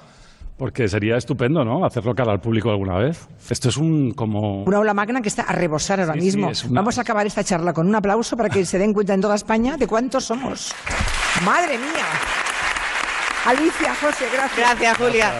Porque 0.56 0.86
sería 0.86 1.16
estupendo, 1.16 1.64
¿no? 1.64 1.84
Hacerlo 1.84 2.14
cara 2.14 2.30
al 2.30 2.40
público 2.40 2.70
alguna 2.70 2.96
vez. 2.96 3.28
Esto 3.50 3.68
es 3.70 3.76
un 3.76 4.12
como... 4.12 4.62
Una 4.62 4.76
aula 4.76 4.94
magna 4.94 5.20
que 5.20 5.28
está 5.28 5.42
a 5.42 5.52
rebosar 5.52 5.98
ahora 6.00 6.12
Sí, 6.14 6.20
mismo. 6.20 6.46
una- 6.46 6.80
Vamos 6.80 6.96
a 6.96 7.00
acabar 7.00 7.26
esta 7.26 7.42
charla 7.42 7.72
con 7.72 7.88
un 7.88 7.94
aplauso 7.96 8.36
para 8.36 8.48
que 8.48 8.64
se 8.64 8.78
den 8.78 8.92
cuenta 8.94 9.14
en 9.14 9.20
toda 9.20 9.34
España 9.34 9.76
de 9.76 9.88
cuántos 9.88 10.24
somos. 10.26 10.72
¡Madre 11.44 11.76
mía! 11.76 12.06
Alicia, 13.46 13.94
José, 14.00 14.26
gracias. 14.32 14.56
Gracias, 14.78 14.96
Julia. 14.96 15.32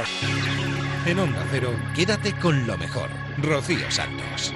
En 1.07 1.19
Onda 1.21 1.45
Cero, 1.53 1.71
quédate 1.95 2.33
con 2.41 2.67
lo 2.67 2.77
mejor. 2.77 3.09
Rocío 3.41 3.89
Santos. 3.91 4.53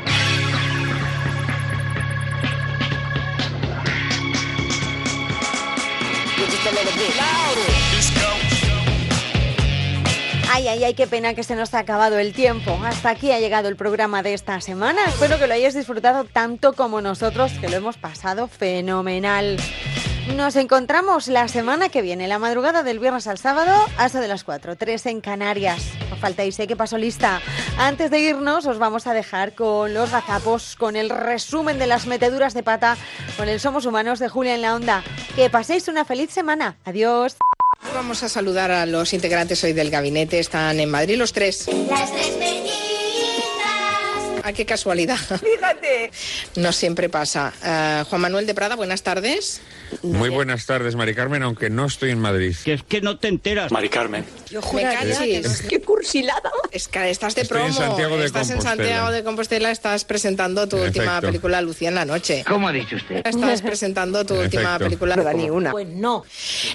Ay, 10.51 10.67
ay, 10.67 10.85
ay, 10.85 10.95
qué 10.95 11.07
pena 11.07 11.35
que 11.35 11.45
se 11.45 11.55
nos 11.55 11.75
ha 11.75 11.81
acabado 11.81 12.19
el 12.19 12.33
tiempo. 12.33 12.79
Hasta 12.85 13.11
aquí 13.11 13.31
ha 13.33 13.39
llegado 13.39 13.69
el 13.69 13.77
programa 13.77 14.23
de 14.23 14.35
esta 14.35 14.61
semana. 14.61 15.05
Espero 15.07 15.39
que 15.39 15.47
lo 15.47 15.55
hayáis 15.55 15.75
disfrutado 15.75 16.25
tanto 16.25 16.73
como 16.73 17.01
nosotros, 17.01 17.53
que 17.61 17.69
lo 17.69 17.77
hemos 17.77 17.97
pasado 17.97 18.49
fenomenal. 18.49 19.59
Nos 20.35 20.57
encontramos 20.57 21.29
la 21.29 21.49
semana 21.49 21.89
que 21.89 22.03
viene, 22.03 22.29
la 22.29 22.39
madrugada 22.39 22.83
del 22.83 22.99
viernes 22.99 23.27
al 23.27 23.39
sábado, 23.39 23.73
a 23.97 24.07
eso 24.07 24.21
de 24.21 24.29
las 24.29 24.45
4, 24.45 24.77
3 24.77 25.07
en 25.07 25.21
Canarias. 25.21 25.83
No 26.11 26.17
faltéis, 26.17 26.59
¿eh? 26.61 26.67
que 26.67 26.77
pasó 26.77 26.97
lista. 26.97 27.41
Antes 27.77 28.11
de 28.11 28.21
irnos, 28.21 28.67
os 28.67 28.79
vamos 28.79 29.07
a 29.07 29.15
dejar 29.15 29.55
con 29.55 29.95
los 29.95 30.11
gazapos, 30.11 30.77
con 30.77 30.97
el 30.97 31.11
resumen 31.11 31.79
de 31.79 31.87
las 31.87 32.07
meteduras 32.07 32.55
de 32.55 32.63
pata, 32.63 32.97
con 33.37 33.49
el 33.49 33.59
Somos 33.59 33.87
Humanos 33.87 34.19
de 34.19 34.29
Julia 34.29 34.55
en 34.55 34.63
la 34.63 34.75
Onda. 34.75 35.03
Que 35.35 35.51
paséis 35.51 35.89
una 35.89 36.05
feliz 36.05 36.31
semana. 36.31 36.77
Adiós. 36.85 37.37
Vamos 37.95 38.23
a 38.23 38.29
saludar 38.29 38.71
a 38.71 38.87
los 38.87 39.13
integrantes 39.13 39.63
hoy 39.65 39.73
del 39.73 39.91
gabinete. 39.91 40.39
Están 40.39 40.79
en 40.79 40.91
Madrid 40.91 41.17
los 41.17 41.33
tres. 41.33 41.69
Las 41.89 42.13
tres. 42.13 42.37
Ah, 44.45 44.53
qué 44.53 44.65
casualidad. 44.65 45.17
Fíjate. 45.17 46.11
No 46.57 46.73
siempre 46.73 47.09
pasa. 47.09 47.53
Ah, 47.63 48.05
Juan 48.09 48.21
Manuel 48.23 48.47
de 48.47 48.55
Prada, 48.55 48.77
buenas 48.77 49.03
tardes. 49.03 49.61
Muy 50.03 50.29
buenas 50.29 50.67
tardes, 50.67 50.97
Mari 50.97 51.15
Carmen, 51.15 51.43
aunque 51.43 51.71
no 51.71 51.87
estoy 51.87 52.11
en 52.11 52.19
Madrid. 52.21 52.55
Que 52.65 52.75
es 52.75 52.83
que 52.83 53.01
no 53.01 53.19
te 53.19 53.29
enteras. 53.29 53.73
Mari 53.73 53.89
Carmen. 53.89 54.25
Yo 54.51 54.61
¡Qué 55.69 55.81
cursilada! 55.83 56.51
Es 56.71 56.89
que 56.89 57.11
estás 57.11 57.35
de 57.35 57.43
Estoy 57.43 57.59
promo. 57.59 57.69
en 57.69 57.75
Santiago 57.75 58.17
de 58.17 58.27
estás 58.27 58.51
en 58.51 58.57
Compostela. 58.57 58.85
Santiago 58.87 59.11
de 59.13 59.25
Compostela, 59.25 59.71
estás 59.71 60.05
presentando 60.05 60.69
tu 60.69 60.77
En 60.77 60.85
última 60.85 61.05
efecto. 61.05 61.27
película, 61.27 61.61
Lucía 61.63 61.89
en 61.89 61.95
la 61.95 62.05
noche. 62.05 62.45
¿Cómo 62.49 62.69
ha 62.69 62.73
dicho 62.73 62.97
usted? 62.97 63.23
Estás 63.27 63.63
presentando 63.63 64.25
tu 64.25 64.35
En 64.35 64.41
última 64.43 64.63
efecto. 64.63 64.85
película. 64.85 65.17
No 65.17 65.25
da 65.25 65.33
ni 65.33 65.51
una. 65.51 65.71
Pues 65.71 65.89
no. 65.89 66.25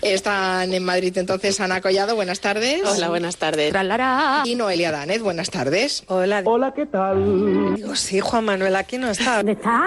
Están 0.01 0.73
en 0.73 0.83
Madrid 0.83 1.17
entonces 1.17 1.59
Ana 1.59 1.81
Collado, 1.81 2.15
buenas 2.15 2.39
tardes. 2.39 2.81
Hola, 2.85 3.09
buenas 3.09 3.37
tardes. 3.37 3.73
Y 4.45 4.55
Noelia 4.55 4.91
Danez, 4.91 5.21
buenas 5.21 5.49
tardes. 5.49 6.03
Hola. 6.07 6.41
Hola, 6.45 6.73
¿qué 6.75 6.85
tal? 6.85 7.75
Digo, 7.75 7.95
sí, 7.95 8.19
Juan 8.19 8.45
Manuel 8.45 8.75
aquí 8.75 8.97
no 8.97 9.09
está. 9.09 9.37
¿Dónde 9.37 9.53
está? 9.53 9.81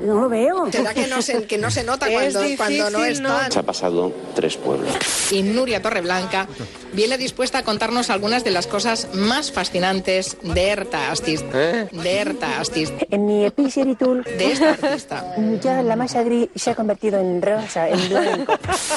No 0.00 0.20
lo 0.22 0.28
veo. 0.28 0.70
¿Será 0.70 0.94
que 0.94 1.06
no 1.06 1.22
se, 1.22 1.44
que 1.44 1.58
no 1.58 1.70
se 1.70 1.84
nota 1.84 2.06
Es 2.08 2.12
cuando, 2.34 2.40
cuando 2.66 2.90
no 2.90 2.98
difícil, 3.04 3.26
está? 3.26 3.48
¿no? 3.48 3.60
ha 3.60 3.62
pasado 3.62 4.12
tres 4.34 4.56
pueblos. 4.56 4.92
Y 5.30 5.42
Nuria 5.42 5.82
Torreblanca 5.82 6.46
viene 6.92 7.18
dispuesta 7.18 7.58
a 7.58 7.62
contarnos 7.62 8.10
algunas 8.10 8.44
de 8.44 8.50
las 8.50 8.66
cosas 8.66 9.08
más 9.14 9.50
fascinantes 9.52 10.36
de 10.42 10.68
Erta 10.68 11.10
Astis. 11.10 11.42
De 11.50 12.18
Erta 12.18 12.60
Astis. 12.60 12.92
En 13.10 13.26
mi 13.26 13.44
episeritul 13.44 14.22
De 14.24 14.52
esta 14.52 14.70
artista. 14.70 15.34
ya 15.62 15.82
la 15.82 15.96
masa 15.96 16.22
gris 16.22 16.48
se 16.54 16.70
ha 16.70 16.74
convertido 16.74 17.18
en 17.20 17.42
rosa, 17.42 17.88
en 17.88 18.08
blanco. 18.08 18.54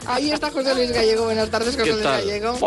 Ahí 0.07 0.31
está 0.31 0.51
José 0.51 0.75
Luis 0.75 0.91
Gallego. 0.91 1.25
Buenas 1.25 1.49
tardes, 1.49 1.75
José 1.75 1.83
¿Qué 1.85 1.91
Luis? 1.91 2.03
Gallego. 2.03 2.57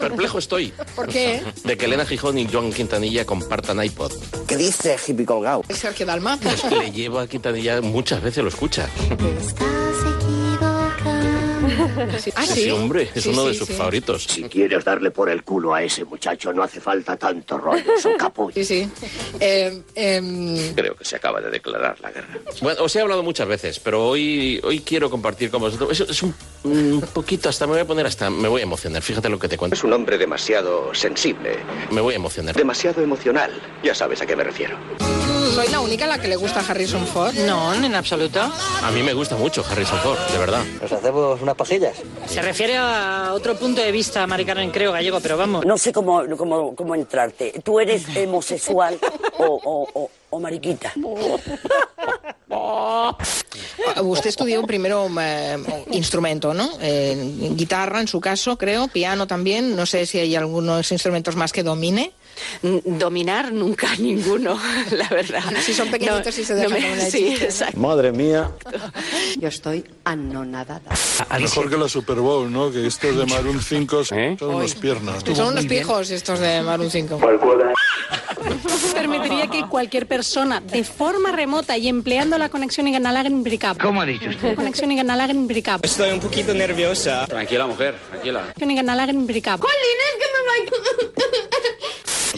Perplejo 0.00 0.38
estoy 0.38 0.72
¿Por 0.94 1.08
qué? 1.08 1.42
de 1.64 1.76
que 1.76 1.84
Elena 1.86 2.04
Gijón 2.04 2.38
y 2.38 2.48
Joan 2.50 2.72
Quintanilla 2.72 3.24
compartan 3.24 3.82
iPod. 3.82 4.12
¿Qué 4.46 4.56
dice 4.56 4.96
hippie 5.06 5.24
colgado? 5.26 5.62
Sergio 5.70 6.06
Dalma. 6.06 6.38
Pues 6.42 6.62
que 6.62 6.76
le 6.76 6.90
llevo 6.90 7.18
a 7.20 7.26
Quintanilla 7.26 7.80
muchas 7.80 8.22
veces 8.22 8.42
lo 8.42 8.48
escucha. 8.48 8.88
Ah, 12.34 12.44
Sí, 12.46 12.62
sí. 12.64 12.70
hombre, 12.70 13.08
es 13.14 13.22
Sí, 13.24 13.28
uno 13.30 13.46
de 13.46 13.52
sí, 13.52 13.58
sus 13.60 13.68
sí. 13.68 13.74
favoritos. 13.74 14.24
Si 14.24 14.42
quieres 14.44 14.84
darle 14.84 15.10
por 15.10 15.28
el 15.28 15.42
culo 15.44 15.74
a 15.74 15.82
ese 15.82 16.04
muchacho, 16.04 16.52
no 16.52 16.62
hace 16.62 16.80
falta 16.80 17.16
tanto 17.16 17.58
rollo, 17.58 17.98
su 18.00 18.10
capullo. 18.18 18.52
Sí, 18.54 18.64
sí. 18.64 18.88
Eh, 19.40 19.82
em, 19.94 20.74
Creo 20.74 20.94
que 20.96 21.04
se 21.04 21.16
acaba 21.16 21.40
de 21.40 21.50
declarar 21.50 21.96
la 22.00 22.10
guerra. 22.10 22.38
Bueno, 22.62 22.82
os 22.82 22.94
he 22.96 23.00
hablado 23.00 23.22
muchas 23.22 23.46
veces, 23.48 23.78
pero 23.80 24.06
hoy, 24.06 24.60
hoy 24.64 24.80
quiero 24.80 25.10
compartir 25.10 25.50
con 25.50 25.60
vosotros. 25.60 25.90
Es, 25.92 26.08
es 26.08 26.22
un, 26.22 26.34
un 26.64 27.00
poquito, 27.12 27.48
hasta 27.48 27.66
me 27.66 27.72
voy 27.72 27.80
a 27.82 27.86
poner 27.86 28.06
hasta. 28.06 28.30
Me 28.30 28.48
voy 28.48 28.60
a 28.60 28.64
emocionar. 28.64 29.02
Fíjate 29.02 29.28
lo 29.28 29.38
que 29.38 29.48
te 29.48 29.56
cuento. 29.56 29.74
Es 29.74 29.84
un 29.84 29.92
hombre 29.92 30.18
demasiado 30.18 30.94
sensible, 30.94 31.56
Me 31.90 32.00
voy 32.00 32.14
a 32.14 32.16
emocionar. 32.16 32.54
demasiado 32.54 33.02
emocional. 33.02 33.50
Ya 33.82 33.94
sabes 33.94 34.20
a 34.22 34.26
qué 34.26 34.34
me 34.36 34.44
refiero. 34.44 34.76
¿Soy 35.54 35.68
la 35.68 35.80
única 35.80 36.04
a 36.04 36.08
la 36.08 36.20
que 36.20 36.28
le 36.28 36.36
gusta 36.36 36.60
Harrison 36.60 37.06
Ford? 37.06 37.34
No, 37.34 37.72
en 37.74 37.94
absoluto. 37.94 38.40
A 38.40 38.90
mí 38.90 39.02
me 39.02 39.12
gusta 39.12 39.36
mucho 39.36 39.64
Harrison 39.68 39.98
Ford, 40.00 40.18
de 40.30 40.38
verdad. 40.38 40.62
¿Nos 40.80 40.92
hacemos 40.92 41.40
unas 41.42 41.54
pajillas? 41.56 41.96
Se 42.26 42.42
refiere 42.42 42.76
a 42.76 43.32
otro 43.34 43.56
punto 43.56 43.80
de 43.80 43.90
vista, 43.90 44.26
Mari 44.26 44.44
Carmen, 44.44 44.70
creo, 44.70 44.92
gallego, 44.92 45.20
pero 45.20 45.36
vamos. 45.36 45.64
No 45.64 45.78
sé 45.78 45.92
cómo, 45.92 46.22
cómo, 46.36 46.74
cómo 46.76 46.94
entrarte. 46.94 47.60
¿Tú 47.64 47.80
eres 47.80 48.04
homosexual 48.16 48.98
o, 49.38 49.44
o, 49.46 49.88
o, 49.94 50.10
o 50.30 50.40
mariquita? 50.40 50.92
Usted 54.02 54.28
estudió 54.28 54.62
primero 54.62 55.08
eh, 55.20 55.56
instrumento, 55.90 56.54
¿no? 56.54 56.70
Eh, 56.80 57.50
guitarra, 57.54 58.00
en 58.00 58.08
su 58.08 58.20
caso, 58.20 58.56
creo, 58.56 58.88
piano 58.88 59.26
también. 59.26 59.74
No 59.76 59.86
sé 59.86 60.06
si 60.06 60.18
hay 60.18 60.36
algunos 60.36 60.90
instrumentos 60.92 61.36
más 61.36 61.52
que 61.52 61.62
domine. 61.62 62.12
Dominar 62.62 63.52
nunca 63.52 63.94
ninguno, 63.96 64.58
la 64.92 65.08
verdad. 65.08 65.42
Si 65.64 65.72
son 65.74 65.88
pequeñitos 65.90 66.36
No, 66.36 66.42
y 66.42 66.44
se 66.44 66.54
dejan 66.54 66.72
no 66.72 66.78
me- 66.88 66.92
una 66.92 67.04
Sí, 67.10 67.28
exacto. 67.40 67.78
Madre 67.78 68.12
mía. 68.12 68.50
Yo 69.38 69.48
estoy 69.48 69.84
anonadada. 70.04 70.80
Mejor 71.38 71.70
que 71.70 71.76
la 71.76 71.88
Super 71.88 72.16
Bowl, 72.16 72.50
¿no? 72.50 72.70
Que 72.70 72.86
estos 72.86 73.16
de 73.16 73.26
Maroon 73.26 73.60
5 73.62 74.04
son 74.04 74.36
unos 74.40 74.74
piernas. 74.74 75.22
Son 75.34 75.48
unos 75.48 75.66
pijos 75.66 76.10
estos 76.10 76.38
de 76.40 76.62
Maroon 76.62 76.90
5. 76.90 77.20
Permitiría 78.94 79.46
que 79.48 79.66
cualquier 79.68 80.06
persona, 80.06 80.60
de 80.60 80.84
forma 80.84 81.32
remota 81.32 81.76
y 81.76 81.88
empleando 81.88 82.38
la 82.38 82.48
conexión 82.48 82.86
inalámbrica. 82.88 83.74
¿Cómo 83.74 84.00
ha 84.02 84.06
dicho 84.06 84.28
usted? 84.30 84.54
Conexión 84.54 84.90
inalámbrica. 84.92 85.78
Estoy 85.82 86.10
un 86.12 86.20
poquito 86.20 86.54
nerviosa. 86.54 87.26
Tranquila, 87.26 87.66
mujer, 87.66 87.96
tranquila. 88.10 88.52
Conexión 88.58 88.70
inalámbrica. 88.70 89.58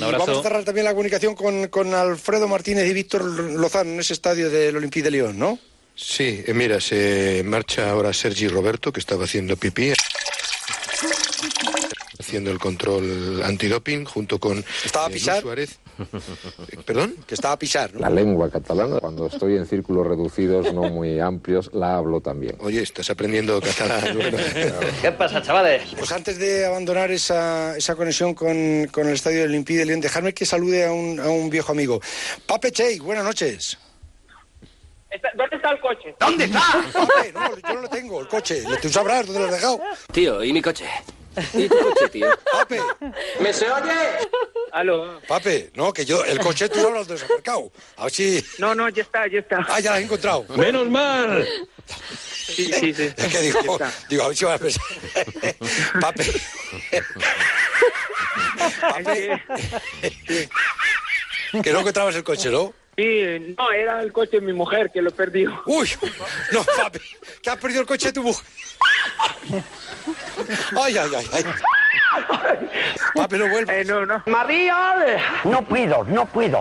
Un 0.09 0.14
Y 0.14 0.18
vamos 0.18 0.39
a 0.39 0.43
cerrar 0.43 0.64
también 0.64 0.85
la 0.85 0.93
comunicación 0.93 1.35
con, 1.35 1.68
con 1.68 1.94
Alfredo 1.94 2.48
Martínez 2.48 2.89
y 2.89 2.93
Víctor 2.93 3.24
Lozano 3.24 3.90
en 3.90 4.01
ese 4.01 4.12
estadio 4.12 4.51
del 4.51 4.77
Olympique 4.77 5.05
de 5.05 5.10
Lyon, 5.10 5.39
¿no? 5.39 5.59
Sí, 5.94 6.43
eh, 6.47 6.55
mira, 6.55 6.81
se 6.81 7.43
marcha 7.44 7.90
ahora 7.90 8.12
Sergi 8.12 8.48
Roberto, 8.48 8.93
que 8.93 9.01
estaba 9.01 9.24
haciendo 9.24 9.56
pipí. 9.56 9.93
Haciendo 12.31 12.52
el 12.52 12.61
control 12.61 13.43
antidoping 13.43 14.05
junto 14.05 14.39
con 14.39 14.65
Estaba 14.85 15.07
a 15.07 15.09
eh, 15.09 15.11
Luis 15.11 15.23
pisar. 15.24 15.43
Suárez. 15.43 15.81
Eh, 15.98 16.77
¿Perdón? 16.86 17.16
Que 17.27 17.35
estaba 17.35 17.55
a 17.55 17.59
pisar, 17.59 17.93
¿no? 17.93 17.98
La 17.98 18.09
lengua 18.09 18.48
catalana, 18.48 19.01
cuando 19.01 19.27
estoy 19.27 19.57
en 19.57 19.66
círculos 19.66 20.07
reducidos, 20.07 20.73
no 20.73 20.82
muy 20.82 21.19
amplios, 21.19 21.70
la 21.73 21.97
hablo 21.97 22.20
también. 22.20 22.55
Oye, 22.61 22.82
estás 22.82 23.11
aprendiendo 23.11 23.61
catalán. 23.61 24.16
Bueno, 24.16 24.39
¿Qué 25.02 25.11
pasa, 25.11 25.43
chavales? 25.43 25.82
Pues 25.98 26.12
antes 26.12 26.39
de 26.39 26.66
abandonar 26.66 27.11
esa, 27.11 27.77
esa 27.77 27.97
conexión 27.97 28.32
con, 28.35 28.86
con 28.93 29.09
el 29.09 29.15
estadio 29.15 29.40
del 29.40 29.48
Olympique 29.48 29.81
de 29.81 29.86
Lyon, 29.86 30.01
dejarme 30.01 30.32
que 30.32 30.47
salude 30.47 30.86
a 30.86 30.93
un, 30.93 31.19
a 31.19 31.28
un 31.28 31.51
viejo 31.51 31.73
amigo. 31.73 32.01
Pape 32.47 32.70
Chey, 32.70 33.01
buenas 33.01 33.24
noches. 33.24 33.77
¿Dónde 35.35 35.57
está 35.57 35.70
el 35.73 35.81
coche? 35.81 36.15
¿Dónde 36.20 36.44
está? 36.44 36.61
Pape, 36.93 37.32
no, 37.32 37.57
yo 37.57 37.74
no 37.74 37.81
lo 37.81 37.89
tengo, 37.89 38.20
el 38.20 38.28
coche. 38.28 38.62
Tú 38.81 38.89
sabrás 38.89 39.27
dónde 39.27 39.40
lo 39.40 39.47
has 39.47 39.52
dejado. 39.55 39.81
Tío, 40.12 40.44
¿y 40.44 40.52
mi 40.52 40.62
coche? 40.62 40.85
¿Y 41.55 41.69
tu 41.69 41.78
coche, 41.78 42.09
tío? 42.11 42.28
Pape. 42.52 42.81
¿Me 43.40 43.52
se 43.52 43.70
oye? 43.70 43.93
Aló. 44.73 45.20
Pape, 45.27 45.70
no, 45.74 45.93
que 45.93 46.05
yo, 46.05 46.24
el 46.24 46.39
coche 46.39 46.69
tú 46.69 46.81
no 46.81 46.90
lo 46.90 47.01
has 47.01 47.09
desaparcado. 47.09 47.73
A 47.97 48.05
ver 48.05 48.12
si... 48.12 48.44
No, 48.59 48.74
no, 48.74 48.89
ya 48.89 49.02
está, 49.02 49.27
ya 49.27 49.40
está. 49.40 49.65
Ah, 49.69 49.81
ya 49.81 49.90
lo 49.90 49.97
has 49.97 50.02
encontrado. 50.02 50.44
Menos 50.57 50.89
mal. 50.89 51.47
Sí, 52.16 52.73
sí, 52.73 52.94
sí. 52.94 53.12
Es 53.16 53.27
que 53.28 53.40
digo, 53.40 53.78
digo, 54.09 54.24
a 54.24 54.28
ver 54.28 54.36
si 54.36 54.44
vas 54.44 54.55
a 54.55 54.59
pensar. 54.59 54.85
Pape. 56.01 56.24
Pape. 58.81 59.43
Que 61.62 61.73
no 61.73 61.81
encontrabas 61.81 62.15
el 62.15 62.24
coche, 62.24 62.51
¿no? 62.51 62.73
Sí, 63.01 63.55
no, 63.56 63.72
era 63.72 64.02
el 64.02 64.12
coche 64.12 64.40
de 64.40 64.43
mi 64.43 64.52
mujer 64.52 64.90
que 64.93 65.01
lo 65.01 65.10
perdió. 65.10 65.62
Uy, 65.64 65.90
no, 66.52 66.62
papi, 66.62 67.01
que 67.43 67.48
has 67.48 67.56
perdido 67.56 67.81
el 67.81 67.86
coche 67.86 68.09
de 68.09 68.12
tu 68.12 68.22
mujer. 68.22 68.44
Ay, 70.78 70.98
ay, 70.98 71.10
ay, 71.16 71.27
ay. 71.32 71.44
Papi, 73.14 73.39
no 73.39 73.48
vuelvas. 73.48 73.74
Eh, 73.74 73.85
no, 73.86 74.05
no. 74.05 74.22
María, 74.27 75.18
no 75.44 75.66
puedo, 75.66 76.05
no 76.05 76.27
puedo. 76.27 76.60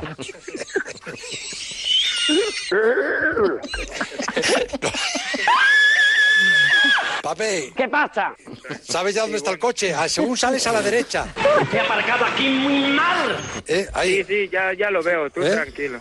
Pape. 7.30 7.72
¿Qué 7.76 7.88
pasa? 7.88 8.34
¿Sabes 8.82 9.14
ya 9.14 9.22
dónde 9.22 9.38
está 9.38 9.52
el 9.52 9.60
coche? 9.60 9.94
Ah, 9.94 10.10
según 10.10 10.36
sales 10.36 10.66
a 10.66 10.72
la 10.72 10.82
derecha. 10.82 11.28
He 11.72 11.80
aparcado 11.80 12.26
aquí 12.26 12.50
muy 12.50 12.92
mal. 12.94 13.38
¿Eh? 13.68 13.88
Ahí. 13.94 14.16
Sí, 14.16 14.24
sí, 14.24 14.50
ya, 14.52 14.74
ya 14.74 14.90
lo 14.90 15.04
veo, 15.04 15.30
tú 15.30 15.44
¿Eh? 15.44 15.52
tranquilo. 15.52 16.00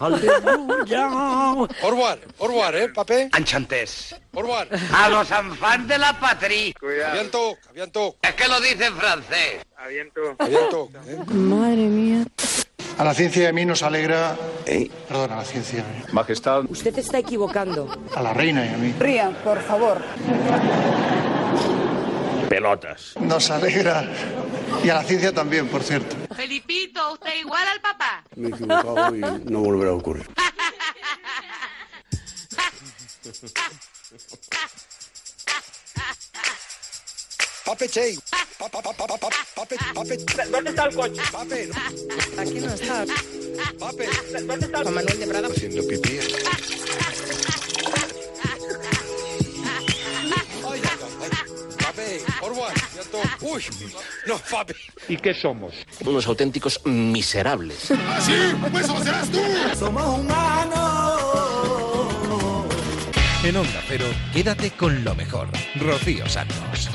Orwar, 1.83 2.19
Orwar, 2.39 2.77
¿eh, 2.77 2.89
pape? 2.89 3.29
Enchantés. 3.37 4.17
Orwar. 4.33 4.69
A 4.95 5.11
los 5.11 5.31
enfants 5.31 5.87
de 5.87 5.99
la 5.99 6.19
patrie. 6.19 6.73
Cuidado. 6.81 7.11
Aviento, 7.11 7.59
aviento. 7.69 8.17
Es 8.23 8.35
que 8.35 8.49
lo 8.49 8.59
dice 8.63 8.87
en 8.87 8.97
francés. 8.97 9.67
Aviento. 9.77 10.35
Aviento. 10.39 10.89
Madre 11.27 11.77
mía. 11.77 12.25
A 12.99 13.05
la 13.05 13.15
ciencia 13.15 13.45
y 13.45 13.47
a 13.47 13.53
mí 13.53 13.65
nos 13.65 13.83
alegra... 13.85 14.37
Perdón, 15.09 15.33
a 15.33 15.37
la 15.37 15.45
ciencia. 15.45 15.85
Majestad. 16.13 16.65
Usted 16.69 16.99
está 16.99 17.19
equivocando. 17.19 17.89
A 18.15 18.23
la 18.23 18.35
reina 18.35 18.67
y 18.67 18.75
a 18.75 18.77
mí. 18.77 18.93
Ría, 18.99 19.31
por 19.45 19.63
favor. 19.63 20.03
Pelotas. 22.49 23.15
Nos 23.21 23.51
alegra... 23.51 24.05
Y 24.83 24.91
a 24.91 24.95
la 24.95 25.05
ciencia 25.05 25.33
también, 25.33 25.69
por 25.69 25.85
cierto. 25.85 26.17
Felipito, 26.35 27.13
usted 27.13 27.37
igual 27.37 27.63
al 27.73 27.81
papá. 27.81 28.25
Me 28.35 28.49
he 28.49 28.51
equivocado 28.51 29.15
y 29.15 29.21
no 29.21 29.61
volverá 29.61 29.91
a 29.91 29.95
ocurrir. 29.95 30.27
Pape 37.69 37.87
Che. 37.87 38.17
Pa- 38.57 38.67
pa- 38.71 38.81
pa- 38.81 38.93
pa- 38.95 39.07
pa- 39.07 39.29
Pape, 39.55 39.77
pape. 39.93 40.17
¿Dónde 40.51 40.71
está 40.71 40.87
el 40.87 40.95
coche? 40.95 41.21
Pape. 41.31 41.69
Aquí 42.39 42.61
no 42.61 42.73
está. 42.73 43.05
Pape. 43.79 44.09
¿Dónde 44.47 44.65
está 44.65 44.79
el 44.79 44.85
Juan 44.85 44.95
Manuel 44.95 45.19
de 45.21 45.27
Prada. 45.27 45.49
Haciendo 45.49 45.87
pipí. 45.87 46.19
Uy, 53.43 53.63
no, 54.27 54.39
pape. 54.51 54.75
¿Y 55.09 55.19
qué 55.19 55.35
somos? 55.35 55.75
Unos 56.07 56.27
auténticos 56.27 56.81
miserables. 56.87 57.77
¡Sí! 58.23 58.33
¡Pues 58.73 58.85
eso 58.85 59.05
serás 59.05 59.29
tú! 59.31 59.41
En 63.45 63.57
Onda 63.57 63.83
Cero, 63.87 64.07
quédate 64.33 64.71
con 64.71 65.05
lo 65.05 65.15
mejor. 65.15 65.49
Rocío 65.77 66.27
Santos. 66.29 66.89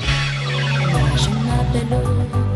Je 1.16 1.30
m'appelle 1.30 2.53